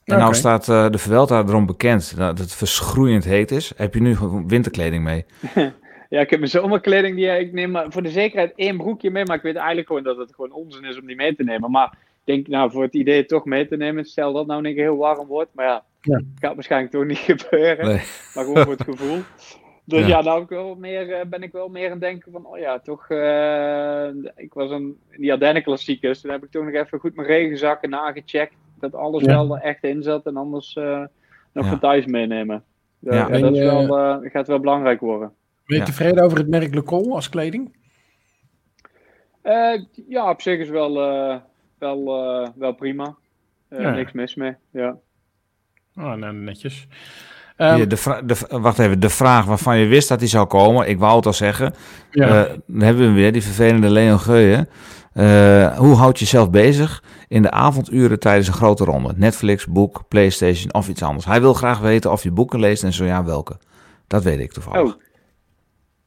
En 0.04 0.18
nou 0.18 0.34
staat 0.34 0.68
uh, 0.68 0.90
de 0.90 0.98
Vuelta 0.98 1.38
erom 1.38 1.66
bekend 1.66 2.16
dat 2.16 2.38
het 2.38 2.54
verschroeiend 2.54 3.24
heet 3.24 3.50
is. 3.50 3.72
Heb 3.76 3.94
je 3.94 4.00
nu 4.00 4.16
winterkleding 4.46 5.04
mee? 5.04 5.24
Ja, 6.10 6.20
ik 6.20 6.30
heb 6.30 6.38
mijn 6.38 6.50
zomerkleding. 6.50 7.16
Die, 7.16 7.26
ik 7.26 7.52
neem 7.52 7.70
maar 7.70 7.86
voor 7.88 8.02
de 8.02 8.10
zekerheid 8.10 8.52
één 8.56 8.76
broekje 8.76 9.10
mee. 9.10 9.24
Maar 9.24 9.36
ik 9.36 9.42
weet 9.42 9.56
eigenlijk 9.56 9.86
gewoon 9.86 10.02
dat 10.02 10.16
het 10.16 10.34
gewoon 10.34 10.52
onzin 10.52 10.84
is 10.84 10.98
om 11.00 11.06
die 11.06 11.16
mee 11.16 11.36
te 11.36 11.44
nemen. 11.44 11.70
Maar 11.70 11.96
denk, 12.24 12.48
nou, 12.48 12.70
voor 12.70 12.82
het 12.82 12.94
idee 12.94 13.24
toch 13.24 13.44
mee 13.44 13.66
te 13.66 13.76
nemen. 13.76 14.04
Stel 14.04 14.32
dat 14.32 14.46
nou 14.46 14.64
een 14.64 14.74
keer 14.74 14.82
heel 14.82 14.96
warm 14.96 15.26
wordt. 15.26 15.50
Maar 15.54 15.66
ja, 15.66 15.84
ja. 16.00 16.20
gaat 16.34 16.54
waarschijnlijk 16.54 16.92
toch 16.92 17.04
niet 17.04 17.18
gebeuren. 17.36 17.86
Nee. 17.86 18.02
Maar 18.34 18.44
gewoon 18.44 18.62
voor 18.62 18.72
het 18.72 18.84
gevoel. 18.84 19.18
Dus 19.90 20.06
ja, 20.06 20.22
nou 20.22 20.42
ik 20.42 20.48
wel 20.48 20.74
meer, 20.74 21.12
eh, 21.12 21.26
ben 21.26 21.42
ik 21.42 21.52
wel 21.52 21.68
meer 21.68 21.84
aan 21.84 21.90
het 21.90 22.00
denken 22.00 22.32
van, 22.32 22.46
oh 22.46 22.58
ja, 22.58 22.78
toch, 22.78 23.08
uh, 23.08 24.06
ik 24.36 24.54
was 24.54 24.70
een, 24.70 24.98
in 25.10 25.20
die 25.20 25.32
Ardennen 25.32 25.62
klassiekers, 25.62 26.20
toen 26.20 26.30
heb 26.30 26.44
ik 26.44 26.50
toch 26.50 26.64
nog 26.64 26.74
even 26.74 26.98
goed 26.98 27.14
mijn 27.14 27.28
regenzakken 27.28 27.90
nagecheckt, 27.90 28.54
dat 28.78 28.94
alles 28.94 29.24
wel 29.24 29.56
er 29.56 29.62
echt 29.62 29.84
in 29.84 30.02
zat 30.02 30.26
en 30.26 30.36
anders 30.36 30.76
uh, 30.76 31.04
nog 31.52 31.64
ja. 31.64 31.70
van 31.70 31.78
thuis 31.78 32.06
meenemen. 32.06 32.64
Ja, 32.98 33.28
dat 33.28 33.54
is 33.54 33.58
wel, 33.58 34.20
gaat 34.22 34.46
wel 34.46 34.60
belangrijk 34.60 35.00
worden. 35.00 35.32
Ben 35.66 35.78
je 35.78 35.84
tevreden 35.84 36.24
over 36.24 36.38
het 36.38 36.48
merk 36.48 36.74
Le 36.74 36.82
Col 36.82 37.14
als 37.14 37.28
kleding? 37.28 37.76
Uh, 39.42 39.82
ja, 40.08 40.30
op 40.30 40.40
zich 40.40 40.58
is 40.58 40.68
wel, 40.68 40.92
wel, 41.80 41.98
uh, 42.42 42.48
wel 42.54 42.72
prima. 42.72 43.16
Ja. 43.70 43.90
Niks 43.90 44.12
mis 44.12 44.34
mee, 44.34 44.54
ja. 44.70 44.96
Oh, 45.96 46.12
nou, 46.12 46.34
netjes. 46.34 46.86
Um, 47.56 47.88
de, 47.88 48.22
de, 48.24 48.58
wacht 48.60 48.78
even, 48.78 49.00
de 49.00 49.08
vraag 49.08 49.44
waarvan 49.44 49.78
je 49.78 49.86
wist 49.86 50.08
dat 50.08 50.18
die 50.18 50.28
zou 50.28 50.46
komen, 50.46 50.88
ik 50.88 50.98
wou 50.98 51.16
het 51.16 51.26
al 51.26 51.32
zeggen. 51.32 51.74
Ja. 52.10 52.26
dan 52.66 52.80
hebben 52.80 53.02
we 53.02 53.08
hem 53.08 53.14
weer, 53.14 53.32
die 53.32 53.42
vervelende 53.42 53.90
Leon 53.90 54.20
Geuyen. 54.20 54.68
hoe 55.76 55.94
houd 55.94 56.18
je 56.18 56.24
jezelf 56.24 56.50
bezig 56.50 57.02
in 57.28 57.42
de 57.42 57.50
avonduren 57.50 58.18
tijdens 58.18 58.46
een 58.46 58.54
grote 58.54 58.84
ronde? 58.84 59.12
Netflix, 59.16 59.66
boek, 59.66 60.02
Playstation 60.08 60.74
of 60.74 60.88
iets 60.88 61.02
anders. 61.02 61.24
Hij 61.24 61.40
wil 61.40 61.54
graag 61.54 61.78
weten 61.78 62.12
of 62.12 62.22
je 62.22 62.30
boeken 62.30 62.60
leest 62.60 62.82
en 62.82 62.92
zo 62.92 63.04
ja, 63.04 63.24
welke. 63.24 63.56
Dat 64.06 64.24
weet 64.24 64.40
ik 64.40 64.52
toevallig. 64.52 64.94
Oh. 64.94 65.00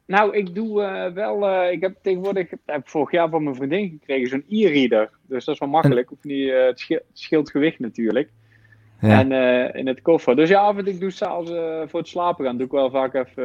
Nou, 0.05 0.35
ik 0.35 0.55
doe 0.55 0.81
uh, 0.81 1.13
wel. 1.13 1.49
Uh, 1.49 1.71
ik 1.71 1.81
heb 1.81 1.95
tegenwoordig. 2.01 2.51
Ik 2.51 2.57
heb 2.65 2.87
vorig 2.87 3.11
jaar 3.11 3.29
van 3.29 3.43
mijn 3.43 3.55
vriendin 3.55 3.97
gekregen 3.99 4.27
zo'n 4.27 4.45
e-reader. 4.49 5.09
Dus 5.27 5.45
dat 5.45 5.53
is 5.53 5.59
wel 5.59 5.69
makkelijk. 5.69 6.11
Of 6.11 6.23
niet, 6.23 6.47
uh, 6.47 6.65
het, 6.65 6.79
scheelt, 6.79 7.03
scheelt 7.13 7.51
gewicht 7.51 7.79
natuurlijk. 7.79 8.29
Ja. 9.01 9.19
En 9.19 9.31
in 9.75 9.87
het 9.87 10.01
koffer. 10.01 10.35
Dus 10.35 10.49
ja, 10.49 10.61
af 10.61 10.77
en 10.77 10.85
toe 10.85 10.97
doe 10.97 11.11
s'avonds 11.11 11.51
voor 11.91 11.99
het 11.99 12.07
slapen 12.07 12.45
gaan. 12.45 12.57
Doe 12.57 12.65
ik 12.65 12.71
wel 12.71 12.89
vaak 12.89 13.13
even 13.13 13.43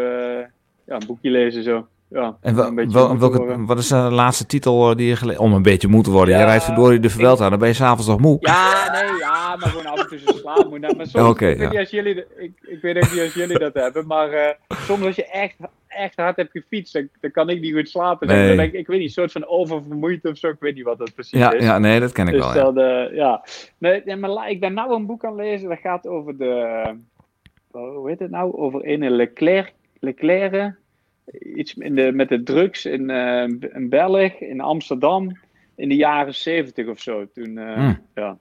ja, 0.87 0.95
een 0.95 1.07
boekje 1.07 1.31
lezen 1.31 1.63
zo. 1.63 1.87
Ja, 2.11 2.37
en 2.41 2.55
wel, 2.55 2.75
wel, 2.75 3.19
welke, 3.19 3.65
wat 3.65 3.79
is 3.79 3.89
de 3.89 3.97
laatste 3.97 4.47
titel 4.47 4.97
die 4.97 5.09
je 5.09 5.17
gelezen 5.17 5.43
Om 5.43 5.53
een 5.53 5.63
beetje 5.63 5.89
moe 5.89 6.03
te 6.03 6.11
worden. 6.11 6.35
Ja, 6.35 6.41
je 6.41 6.47
rijdt 6.47 6.65
verdorie 6.65 7.01
de 7.01 7.11
Vuelta, 7.11 7.49
dan 7.49 7.59
ben 7.59 7.69
je 7.69 7.75
s'avonds 7.75 8.07
nog 8.07 8.21
moe. 8.21 8.37
Ja, 8.41 8.91
nee, 8.93 9.19
ja, 9.19 9.57
maar 9.57 9.69
gewoon 9.69 9.87
af 9.87 9.99
en 9.99 10.09
toe 10.09 10.35
slaap 10.35 10.71
moet. 10.71 10.97
Maar 10.97 11.07
soms, 11.07 11.29
okay, 11.29 11.51
ik, 11.51 11.59
weet 11.59 11.71
niet 11.71 11.79
als 11.79 11.91
jullie, 11.91 12.25
ik, 12.37 12.53
ik 12.61 12.79
weet 12.81 12.95
niet 12.95 13.21
als 13.21 13.35
jullie 13.35 13.59
dat 13.59 13.75
hebben, 13.75 14.07
maar 14.07 14.57
soms 14.69 15.05
als 15.05 15.17
je 15.17 15.27
echt 15.27 15.57
echt 15.89 16.17
hard 16.17 16.37
heb 16.37 16.51
gefietst, 16.51 16.93
dan, 16.93 17.09
dan 17.21 17.31
kan 17.31 17.49
ik 17.49 17.61
niet 17.61 17.75
goed 17.75 17.89
slapen. 17.89 18.27
Nee. 18.27 18.49
Dan 18.49 18.57
denk 18.57 18.73
ik, 18.73 18.79
ik 18.79 18.87
weet 18.87 18.99
niet, 18.99 19.07
een 19.07 19.13
soort 19.13 19.33
van 19.33 19.47
oververmoeid 19.47 20.25
of 20.25 20.37
zo. 20.37 20.49
Ik 20.49 20.61
weet 20.61 20.75
niet 20.75 20.85
wat 20.85 20.99
dat 20.99 21.15
precies 21.15 21.39
ja, 21.39 21.53
is. 21.53 21.65
Ja, 21.65 21.79
nee, 21.79 22.01
dat 22.01 22.13
ken 22.13 22.27
ik 22.27 22.33
dus 22.33 22.53
wel. 22.53 22.79
Ja. 22.81 23.09
ja. 23.13 23.45
Nee, 23.79 24.17
maar 24.17 24.51
ik 24.51 24.61
ben 24.61 24.75
nou 24.75 24.95
een 24.95 25.07
boek 25.07 25.25
aan 25.25 25.39
het 25.39 25.41
lezen. 25.41 25.69
Dat 25.69 25.79
gaat 25.79 26.07
over 26.07 26.39
de, 26.39 26.83
hoe 27.71 28.09
heet 28.09 28.19
het 28.19 28.31
nou? 28.31 28.57
Over 28.57 28.89
een 28.89 29.11
Leclerc, 29.11 29.73
Leclerc 30.01 30.77
iets 31.57 31.75
in 31.75 31.95
de, 31.95 32.13
met 32.13 32.29
de 32.29 32.43
drugs 32.43 32.85
in, 32.85 33.11
uh, 33.11 33.43
in 33.73 33.89
België, 33.89 34.35
in 34.39 34.61
Amsterdam, 34.61 35.39
in 35.77 35.89
de 35.89 35.97
jaren 35.97 36.35
zeventig 36.35 36.87
of 36.87 37.01
zo. 37.01 37.27
Toen, 37.35 37.51
uh, 37.51 37.75
hmm. 37.75 37.99
ja. 38.15 38.39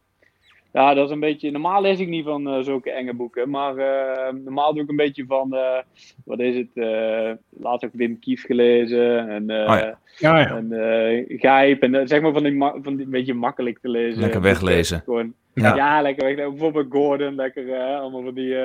Ja, 0.71 0.93
dat 0.93 1.05
is 1.05 1.11
een 1.11 1.19
beetje. 1.19 1.51
Normaal 1.51 1.81
lees 1.81 1.99
ik 1.99 2.07
niet 2.07 2.25
van 2.25 2.57
uh, 2.57 2.63
zulke 2.63 2.91
enge 2.91 3.13
boeken. 3.13 3.49
Maar 3.49 3.73
normaal 4.33 4.73
doe 4.73 4.83
ik 4.83 4.89
een 4.89 4.95
beetje 4.95 5.25
van. 5.25 5.57
Wat 6.25 6.39
is 6.39 6.55
het? 6.55 6.85
laatst 7.49 7.85
ook 7.85 7.91
Wim 7.93 8.19
Kief 8.19 8.43
gelezen. 8.45 9.29
En, 9.29 9.41
oh 9.41 9.47
ja. 9.47 9.99
Ja, 10.17 10.39
ja. 10.39 10.55
en 10.55 11.25
Gijp. 11.27 11.83
En 11.83 12.07
zeg 12.07 12.21
maar 12.21 12.33
van 12.33 12.43
die, 12.43 12.57
van 12.57 12.95
die 12.95 13.07
beetje 13.07 13.33
makkelijk 13.33 13.79
te 13.79 13.89
lezen. 13.89 14.21
Lekker 14.21 14.41
weglezen. 14.41 15.01
Gewoon, 15.05 15.33
ja. 15.53 15.75
ja. 15.75 16.01
lekker 16.01 16.25
weglezen. 16.25 16.51
Bijvoorbeeld 16.51 16.91
Gordon. 16.91 17.35
Lekker 17.35 17.75
allemaal 17.75 18.23
van 18.23 18.33
die 18.33 18.55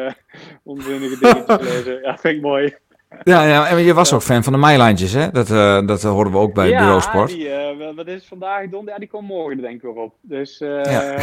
onzinnige 0.62 1.18
dingetjes 1.18 1.68
lezen. 1.74 2.00
Ja, 2.02 2.18
vind 2.18 2.36
ik 2.36 2.42
mooi. 2.42 2.74
Ja, 3.22 3.44
ja, 3.44 3.66
en 3.66 3.78
je 3.78 3.94
was 3.94 4.12
ook 4.12 4.22
fan 4.22 4.42
van 4.42 4.52
de 4.52 4.58
Mailandjes, 4.58 5.12
hè? 5.12 5.30
Dat, 5.30 5.50
uh, 5.50 5.86
dat 5.86 6.02
horen 6.02 6.32
we 6.32 6.38
ook 6.38 6.54
bij 6.54 6.68
ja, 6.68 6.78
Bureau 6.78 7.00
Sport. 7.00 7.28
Die, 7.28 7.48
uh, 7.48 7.96
wat 7.96 8.06
is 8.06 8.26
vandaag? 8.26 8.60
Donderdag, 8.60 8.94
ja, 8.94 8.98
die 8.98 9.08
komt 9.08 9.28
morgen 9.28 9.60
denk 9.60 9.74
ik 9.74 9.82
weer 9.82 10.02
op. 10.02 10.14
Dus 10.20 10.60
uh, 10.60 10.84
ja. 10.84 11.16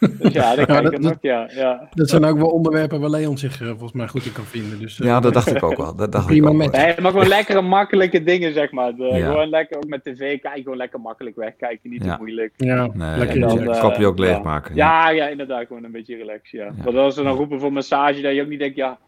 Dus 0.00 0.32
ja, 0.32 0.54
dat, 0.54 0.68
ja, 0.72 0.80
dat, 0.80 1.16
ja, 1.20 1.48
ja. 1.54 1.88
dat 1.94 2.08
zijn 2.08 2.24
ook 2.24 2.38
wel 2.38 2.48
onderwerpen 2.48 3.00
waar 3.00 3.10
Leon 3.10 3.38
zich 3.38 3.56
volgens 3.56 3.92
mij 3.92 4.08
goed 4.08 4.26
in 4.26 4.32
kan 4.32 4.44
vinden. 4.44 4.78
Dus, 4.78 4.98
uh, 4.98 5.06
ja, 5.06 5.20
dat 5.20 5.34
dacht 5.34 5.54
ik 5.56 5.62
ook 5.62 5.76
wel. 5.76 5.96
Dat 5.96 6.12
dacht 6.12 6.26
prima 6.26 6.46
ik 6.46 6.52
ook 6.52 6.58
met. 6.58 6.72
Nee, 6.72 6.94
maar 7.00 7.10
gewoon 7.10 7.28
lekkere, 7.28 7.60
makkelijke 7.60 8.22
dingen, 8.22 8.52
zeg 8.52 8.72
maar. 8.72 8.94
De, 8.94 9.04
ja. 9.04 9.26
Gewoon 9.26 9.48
lekker, 9.48 9.76
ook 9.76 9.86
met 9.86 10.04
tv 10.04 10.40
kijken, 10.40 10.62
gewoon 10.62 10.78
lekker 10.78 11.00
makkelijk 11.00 11.36
wegkijken. 11.36 11.90
Niet 11.90 12.02
te 12.02 12.14
moeilijk. 12.18 12.52
Ja, 12.56 12.88
nee, 12.92 13.18
lekker 13.18 13.40
dan, 13.40 13.62
uh, 13.62 13.80
kopje 13.80 14.06
ook 14.06 14.18
leegmaken. 14.18 14.74
Ja. 14.74 15.10
ja, 15.10 15.26
inderdaad. 15.26 15.66
Gewoon 15.66 15.84
een 15.84 15.92
beetje 15.92 16.16
relaxed, 16.16 16.50
ja. 16.50 16.72
Want 16.84 16.96
als 16.96 17.14
ze 17.14 17.22
dan 17.22 17.36
roepen 17.36 17.60
voor 17.60 17.72
massage, 17.72 18.20
dat 18.20 18.34
je 18.34 18.42
ook 18.42 18.48
niet 18.48 18.58
denkt, 18.58 18.76
ja... 18.76 18.98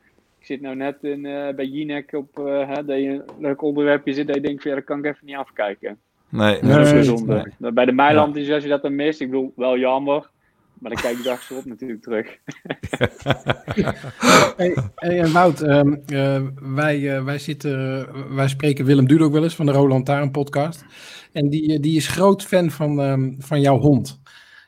Ik 0.42 0.48
zit 0.48 0.60
nou 0.60 0.76
net 0.76 0.96
in, 1.02 1.22
bij 1.56 1.66
Jinek 1.66 2.12
op 2.12 2.36
hè, 2.66 2.84
dat 2.84 2.98
je 2.98 3.08
een 3.08 3.22
leuk 3.38 3.62
onderwerpje 3.62 4.12
zit. 4.12 4.26
Dat 4.26 4.36
je 4.36 4.42
denkt, 4.42 4.62
van, 4.62 4.70
ja, 4.70 4.76
dat 4.76 4.86
kan 4.86 4.98
ik 4.98 5.04
even 5.04 5.26
niet 5.26 5.36
afkijken. 5.36 5.98
Nee, 6.28 6.60
dat 6.60 6.80
is 6.80 6.90
gezonde. 6.90 7.50
Bij 7.58 7.84
de 7.84 7.92
Meiland 7.92 8.36
is 8.36 8.50
als 8.50 8.62
je 8.62 8.68
dat 8.68 8.82
dan 8.82 8.94
mist. 8.94 9.20
Ik 9.20 9.30
bedoel, 9.30 9.52
wel 9.56 9.78
jammer. 9.78 10.30
Maar 10.78 10.90
dan 10.90 11.00
kijk 11.00 11.16
je 11.16 11.22
dag 11.22 11.50
erop 11.50 11.64
natuurlijk 11.64 12.02
terug. 12.02 12.26
hey, 14.56 14.76
hey, 14.94 15.20
en 15.20 15.32
Wout, 15.32 15.62
um, 15.62 16.02
uh, 16.12 16.42
wij, 16.74 16.98
uh, 16.98 17.24
wij, 17.24 17.38
zitten, 17.38 18.06
wij 18.34 18.48
spreken 18.48 18.84
Willem 18.84 19.06
Dudok 19.06 19.32
wel 19.32 19.42
eens 19.42 19.54
van 19.54 19.66
de 19.66 19.72
Roland 19.72 20.06
Taarn 20.06 20.30
podcast. 20.30 20.84
En 21.32 21.48
die, 21.48 21.80
die 21.80 21.96
is 21.96 22.08
groot 22.08 22.42
fan 22.42 22.70
van, 22.70 22.98
um, 22.98 23.36
van 23.38 23.60
jouw 23.60 23.78
hond. 23.78 24.20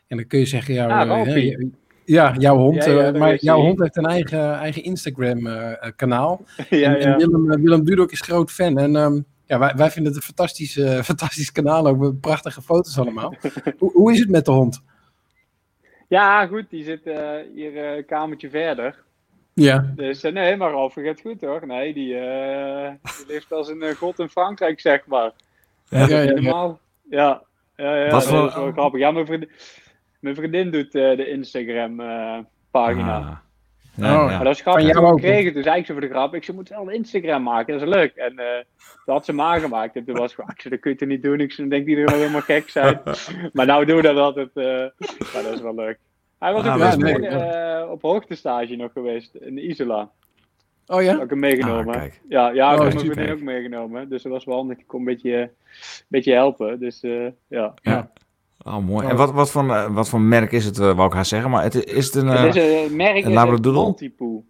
En 0.07 0.17
dan 0.17 0.27
kun 0.27 0.39
je 0.39 0.47
zeggen, 0.47 0.75
jou, 0.75 0.91
ah, 0.91 1.27
uh, 1.27 1.59
ja, 2.05 2.35
jouw 2.39 2.57
hond. 2.57 2.85
Ja, 2.85 2.93
ja, 2.93 3.11
maar 3.11 3.37
jouw 3.37 3.61
hond 3.61 3.79
heeft 3.79 3.97
een 3.97 4.07
eigen, 4.07 4.55
eigen 4.55 4.83
Instagram-kanaal. 4.83 6.45
ja, 6.71 6.97
en, 6.97 7.01
en 7.01 7.17
Willem, 7.17 7.63
Willem 7.63 7.85
Dudok 7.85 8.13
is 8.13 8.21
groot 8.21 8.51
fan. 8.51 8.79
En 8.79 8.95
um, 8.97 9.25
ja, 9.47 9.59
wij, 9.59 9.73
wij 9.77 9.91
vinden 9.91 10.13
het 10.13 10.23
een 10.23 10.35
fantastisch, 10.35 10.81
fantastisch 11.11 11.53
kanaal. 11.53 11.87
Ook 11.87 12.21
prachtige 12.21 12.63
foto's 12.63 12.99
allemaal. 12.99 13.35
hoe, 13.79 13.93
hoe 13.93 14.13
is 14.13 14.19
het 14.19 14.29
met 14.29 14.45
de 14.45 14.51
hond? 14.51 14.83
Ja, 16.09 16.47
goed, 16.47 16.71
die 16.71 16.85
zit 16.85 17.07
uh, 17.07 17.31
hier 17.55 17.77
een 17.77 17.99
uh, 17.99 18.07
kamertje 18.07 18.51
verder. 18.51 19.03
Ja. 19.55 19.93
Dus 19.97 20.25
uh, 20.25 20.33
nee, 20.33 20.57
maar 20.57 20.71
Ralf 20.71 20.95
gaat 20.95 21.21
goed 21.21 21.41
hoor. 21.41 21.67
Nee, 21.67 21.95
die, 21.95 22.15
die 23.03 23.27
leeft 23.27 23.53
als 23.53 23.69
een 23.69 23.95
god 23.95 24.19
in 24.19 24.29
Frankrijk, 24.29 24.81
zeg 24.81 25.07
maar. 25.07 25.33
Ja, 25.89 26.09
ja, 26.09 26.21
ja. 26.21 26.41
Ja, 26.41 26.79
ja, 27.11 27.43
ja, 27.77 27.97
ja 27.97 28.11
Wat 28.11 28.27
voor... 28.27 28.37
dat 28.37 28.49
is 28.49 28.55
wel 28.55 28.73
grappig. 28.73 29.01
Ja, 29.01 29.11
mijn 29.11 29.27
vriendin, 29.27 29.51
mijn 30.25 30.37
vriendin 30.37 30.71
doet 30.71 30.93
de 30.93 31.29
Instagram-pagina. 31.29 33.17
Ah. 33.19 33.37
Ja, 33.97 34.25
oh, 34.25 34.27
Maar 34.27 34.45
dat 34.45 34.55
is 34.55 34.61
grappig. 34.61 34.89
Ik 34.89 34.97
gekregen, 34.97 35.55
dus 35.55 35.67
eigenlijk 35.67 35.87
zo 35.87 35.93
voor 35.93 36.01
de 36.01 36.09
grap. 36.09 36.35
Ik 36.35 36.45
ze 36.45 36.55
moet 36.55 36.69
wel 36.69 36.81
een 36.81 36.95
Instagram 36.95 37.43
maken, 37.43 37.79
dat 37.79 37.89
is 37.89 37.95
leuk. 37.95 38.15
En 38.15 38.33
uh, 38.33 38.45
dat 39.05 39.15
had 39.15 39.25
ze 39.25 39.33
maar 39.33 39.61
gemaakt. 39.61 39.97
En 39.97 40.05
toen 40.05 40.17
was 40.17 40.35
gewoon, 40.35 40.51
ik 40.51 40.61
zei, 40.61 40.75
dat 40.75 40.83
kun 40.83 40.91
je 40.91 40.97
toch 40.97 41.09
niet 41.09 41.23
doen? 41.23 41.41
Ik 41.41 41.57
dan 41.57 41.69
denkt 41.69 41.89
iedereen 41.89 42.19
helemaal 42.19 42.41
gek 42.41 42.69
zijn. 42.69 43.01
maar 43.53 43.67
nou 43.67 43.85
doen 43.85 43.97
we 43.97 44.03
dat 44.03 44.17
altijd. 44.17 44.51
Uh, 44.55 44.65
maar 45.35 45.43
dat 45.43 45.53
is 45.53 45.61
wel 45.61 45.75
leuk. 45.75 45.99
Hij 46.39 46.53
was 46.53 46.67
ook 46.67 46.81
ah, 46.81 46.95
nee, 46.95 47.19
uh, 47.19 47.91
op 47.91 48.03
hoogtestage 48.03 48.77
nog 48.77 48.93
geweest 48.93 49.35
in 49.35 49.71
Isola. 49.71 50.11
Oh 50.87 51.03
ja? 51.03 51.13
Heb 51.13 51.23
ik 51.23 51.31
hem 51.31 51.39
meegenomen. 51.39 51.95
Ah, 51.95 52.03
ja, 52.29 52.51
ja, 52.51 52.73
ik 52.73 52.79
oh, 52.79 52.85
heb 52.85 52.95
mijn 52.95 53.07
vriendin 53.07 53.35
ook 53.35 53.41
meegenomen. 53.41 54.09
Dus 54.09 54.23
dat 54.23 54.33
was 54.33 54.45
wel 54.45 54.57
handig. 54.57 54.79
Ik 54.79 54.87
kon 54.87 54.99
een 54.99 55.05
beetje, 55.05 55.37
een 55.37 55.51
beetje 56.09 56.33
helpen. 56.33 56.81
Dus 56.81 57.01
ja. 57.49 57.75
ja. 57.83 58.11
Oh, 58.65 58.79
mooi. 58.79 59.07
En 59.07 59.17
wat, 59.17 59.33
wat, 59.33 59.51
voor, 59.51 59.93
wat 59.93 60.09
voor 60.09 60.21
merk 60.21 60.53
is 60.53 60.65
het, 60.65 60.77
wou 60.77 61.05
ik 61.05 61.13
haar 61.13 61.25
zeggen? 61.25 61.51
Maar 61.51 61.63
het, 61.63 61.85
is 61.85 62.05
het 62.07 62.15
een, 62.15 62.27
het 62.27 62.57
is 62.57 62.91
een 62.91 62.97
merk 62.97 63.25
een 63.25 63.33
Labradoodle? 63.33 63.83
Multipool. 63.83 64.45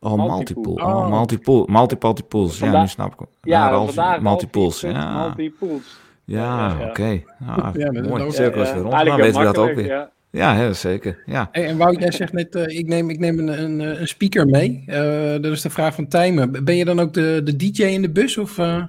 Oh, 0.00 0.14
multipool. 0.14 0.74
Oh, 0.74 0.96
oh. 0.96 1.10
multipool. 1.10 1.66
Multipools. 1.70 2.58
Ja, 2.58 2.80
nu 2.80 2.88
snap 2.88 3.20
ik 3.20 3.26
Ja, 3.42 3.70
multipools. 4.20 4.80
Ja. 4.80 5.24
Multipools. 5.24 6.00
Ja, 6.24 6.76
oké. 6.80 6.88
Okay. 6.88 7.24
Ah, 7.46 7.74
ja, 7.74 7.92
mooi. 7.92 8.24
Ja, 8.24 8.30
Cirkel 8.30 8.62
is 8.62 8.72
weer 8.72 8.82
rond. 8.82 9.04
Dan 9.04 9.16
weten 9.16 9.38
we 9.38 9.46
dat 9.46 9.58
ook 9.58 9.74
weer. 9.74 9.86
Ja. 9.86 10.10
Ja, 10.30 10.54
heel 10.54 10.74
zeker. 10.74 11.22
Ja. 11.26 11.48
Hey, 11.52 11.66
en 11.66 11.76
Wout, 11.76 12.00
jij 12.00 12.12
zegt 12.12 12.32
net, 12.32 12.54
uh, 12.54 12.78
ik 12.78 12.86
neem, 12.86 13.10
ik 13.10 13.18
neem 13.18 13.38
een, 13.38 13.62
een, 13.62 13.80
een 14.00 14.08
speaker 14.08 14.46
mee. 14.46 14.84
Uh, 14.86 15.30
dat 15.30 15.44
is 15.44 15.62
de 15.62 15.70
vraag 15.70 15.94
van 15.94 16.08
Tijmen. 16.08 16.64
Ben 16.64 16.76
je 16.76 16.84
dan 16.84 17.00
ook 17.00 17.12
de, 17.12 17.40
de 17.44 17.56
DJ 17.56 17.82
in 17.82 18.02
de 18.02 18.10
bus? 18.10 18.38
Of, 18.38 18.58
uh... 18.58 18.84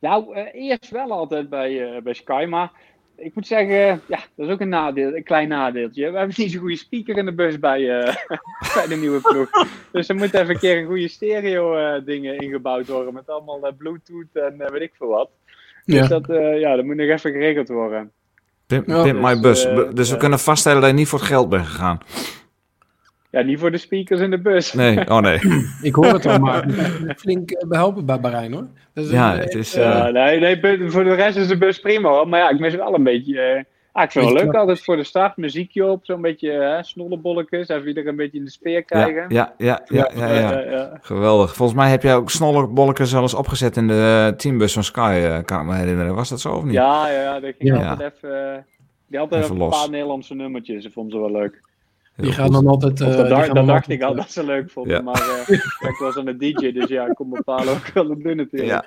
Nou, 0.00 0.34
eerst 0.52 0.90
wel 0.90 1.12
altijd 1.12 1.48
bij, 1.48 2.00
bij 2.02 2.14
Sky, 2.14 2.46
maar 2.48 2.72
ik 3.16 3.34
moet 3.34 3.46
zeggen, 3.46 4.00
ja, 4.06 4.18
dat 4.34 4.46
is 4.46 4.52
ook 4.52 4.60
een 4.60 4.68
nadeel, 4.68 5.14
een 5.14 5.22
klein 5.22 5.48
nadeeltje. 5.48 6.10
We 6.10 6.18
hebben 6.18 6.34
niet 6.38 6.50
zo'n 6.50 6.60
goede 6.60 6.76
speaker 6.76 7.16
in 7.16 7.24
de 7.24 7.34
bus 7.34 7.58
bij, 7.58 7.80
bij 8.74 8.86
de 8.88 8.96
nieuwe 8.96 9.20
ploeg. 9.20 9.50
Dus 9.92 10.08
er 10.08 10.14
moet 10.14 10.34
even 10.34 10.50
een 10.50 10.58
keer 10.58 10.78
een 10.78 10.86
goede 10.86 11.08
stereo 11.08 12.02
dingen 12.04 12.38
ingebouwd 12.38 12.86
worden 12.86 13.14
met 13.14 13.28
allemaal 13.28 13.72
Bluetooth 13.78 14.32
en 14.32 14.72
weet 14.72 14.82
ik 14.82 14.92
veel 14.98 15.08
wat. 15.08 15.30
Dus 15.84 16.08
ja. 16.08 16.18
dat, 16.18 16.26
ja, 16.60 16.76
dat 16.76 16.84
moet 16.84 16.96
nog 16.96 17.08
even 17.08 17.32
geregeld 17.32 17.68
worden. 17.68 18.12
Pimp, 18.66 18.86
ja, 18.86 19.02
pimp 19.02 19.22
dus, 19.22 19.34
my 19.34 19.40
bus. 19.40 19.66
Uh, 19.66 19.90
dus 19.94 20.08
we 20.08 20.14
uh, 20.14 20.20
kunnen 20.20 20.38
vaststellen 20.38 20.80
dat 20.80 20.90
je 20.90 20.96
niet 20.96 21.08
voor 21.08 21.18
het 21.18 21.28
geld 21.28 21.48
bent 21.48 21.66
gegaan. 21.66 21.98
Ja, 23.36 23.42
niet 23.42 23.58
voor 23.58 23.70
de 23.70 23.78
speakers 23.78 24.20
in 24.20 24.30
de 24.30 24.38
bus. 24.38 24.72
Nee, 24.72 25.10
oh 25.10 25.18
nee. 25.18 25.38
ik 25.82 25.94
hoor 25.94 26.12
het 26.12 26.26
al, 26.26 26.38
maar 26.38 26.64
flink 27.16 27.64
behelpen 27.68 28.06
bij 28.06 28.20
Bahrein 28.20 28.52
hoor. 28.52 28.66
ja, 28.92 29.36
het 29.36 29.54
is... 29.54 29.78
Uh... 29.78 30.06
nee, 30.06 30.40
nee, 30.40 30.90
voor 30.90 31.04
de 31.04 31.14
rest 31.14 31.36
is 31.36 31.48
de 31.48 31.58
bus 31.58 31.80
prima 31.80 32.08
hoor. 32.08 32.28
Maar 32.28 32.40
ja, 32.40 32.50
ik 32.50 32.58
mis 32.58 32.74
wel 32.74 32.94
een 32.94 33.02
beetje... 33.02 33.64
Ah, 33.92 34.02
ik 34.02 34.10
vind 34.10 34.24
het 34.24 34.34
wel 34.34 34.44
leuk 34.44 34.54
altijd 34.54 34.84
voor 34.84 34.96
de 34.96 35.04
start, 35.04 35.36
muziekje 35.36 35.86
op, 35.86 36.04
zo'n 36.04 36.20
beetje 36.20 36.50
hè, 36.50 36.82
snollebolletjes, 36.82 37.68
even 37.68 37.88
iedereen 37.88 38.08
een 38.08 38.16
beetje 38.16 38.38
in 38.38 38.44
de 38.44 38.50
speer 38.50 38.82
krijgen. 38.84 39.24
Ja, 39.28 39.54
ja, 39.58 39.80
ja, 39.88 40.10
ja, 40.14 40.32
ja, 40.32 40.60
ja. 40.60 40.98
geweldig. 41.00 41.54
Volgens 41.54 41.78
mij 41.78 41.90
heb 41.90 42.02
jij 42.02 42.14
ook 42.14 42.30
snollebolletjes 42.30 43.10
zelfs 43.10 43.34
opgezet 43.34 43.76
in 43.76 43.88
de 43.88 44.34
teambus 44.36 44.72
van 44.72 44.84
Sky, 44.84 45.42
kan 45.42 45.60
ik 45.60 45.66
me 45.66 45.74
herinneren. 45.74 46.14
Was 46.14 46.28
dat 46.28 46.40
zo 46.40 46.52
of 46.52 46.64
niet? 46.64 46.72
Ja, 46.72 47.10
ja, 47.10 47.40
dat 47.40 47.54
ging 47.58 47.86
altijd 47.86 48.12
even, 48.14 48.66
die 49.06 49.18
had 49.18 49.32
even 49.32 49.60
een 49.60 49.68
paar 49.68 49.90
Nederlandse 49.90 50.34
nummertjes, 50.34 50.82
dat 50.82 50.92
vond 50.92 51.12
ze 51.12 51.18
wel 51.18 51.30
leuk. 51.30 51.65
Die 52.16 52.32
gaan 52.32 52.52
dan 52.52 52.66
altijd. 52.66 53.00
Uh, 53.00 53.16
dat, 53.16 53.28
dacht, 53.28 53.54
dat 53.54 53.66
dacht 53.66 53.88
ik 53.88 54.02
al 54.02 54.14
dat 54.14 54.30
ze 54.30 54.44
leuk 54.44 54.70
vonden. 54.70 54.96
Ja. 54.96 55.02
Maar 55.02 55.44
uh, 55.48 55.58
ik 55.90 55.96
was 55.98 56.16
aan 56.16 56.26
het 56.26 56.40
DJ, 56.40 56.72
dus 56.72 56.88
ja, 56.88 57.06
ik 57.06 57.14
kon 57.14 57.30
bepalen 57.30 57.74
ook 57.74 57.90
wel 57.94 58.08
het 58.08 58.22
doen 58.22 58.36
natuurlijk. 58.36 58.70
Ja, 58.70 58.84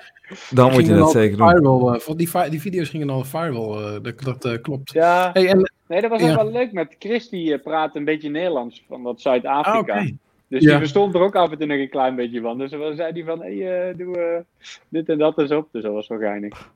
dan 0.50 0.72
moet 0.72 0.86
je 0.86 0.96
dat 0.96 1.12
zeker 1.12 1.38
doen. 1.38 1.50
Firewall, 1.50 2.00
uh, 2.10 2.16
die, 2.16 2.50
die 2.50 2.62
video's 2.62 2.90
gingen 2.90 3.10
al 3.10 3.24
firewall, 3.24 4.02
dat, 4.02 4.42
dat 4.42 4.62
klopt. 4.62 4.92
Ja, 4.92 5.30
hey, 5.34 5.48
en, 5.48 5.72
nee, 5.88 6.02
dat 6.02 6.10
was 6.10 6.22
ook 6.22 6.36
wel 6.36 6.52
leuk 6.52 6.72
met 6.72 6.96
Chris, 7.00 7.30
die 7.30 7.60
praat 7.60 7.96
een 7.96 8.06
beetje 8.06 8.30
Nederlands 8.30 8.84
van 8.88 9.04
dat 9.04 9.22
Zuid-Afrika. 9.22 9.78
Ah, 9.78 9.80
okay. 9.80 10.16
Dus 10.48 10.64
die 10.64 10.78
verstond 10.78 11.16
er 11.16 11.22
ook 11.22 11.36
af 11.36 11.52
en 11.52 11.58
toe 11.58 11.68
nog 11.68 11.78
een 11.78 11.90
klein 11.90 12.16
beetje 12.16 12.42
van. 12.42 12.58
Dus 12.58 12.72
dan 12.72 12.96
zei 12.96 13.12
hij 13.12 13.24
van, 13.24 13.42
hé, 13.42 13.64
hey, 13.64 13.96
doe 13.96 14.46
dit 14.90 15.10
en 15.10 15.18
dat 15.18 15.40
eens 15.40 15.52
op. 15.52 15.68
Dus 15.72 15.84
dat 15.84 15.94
was 15.94 16.08
wel 16.08 16.18
geinig. 16.18 16.72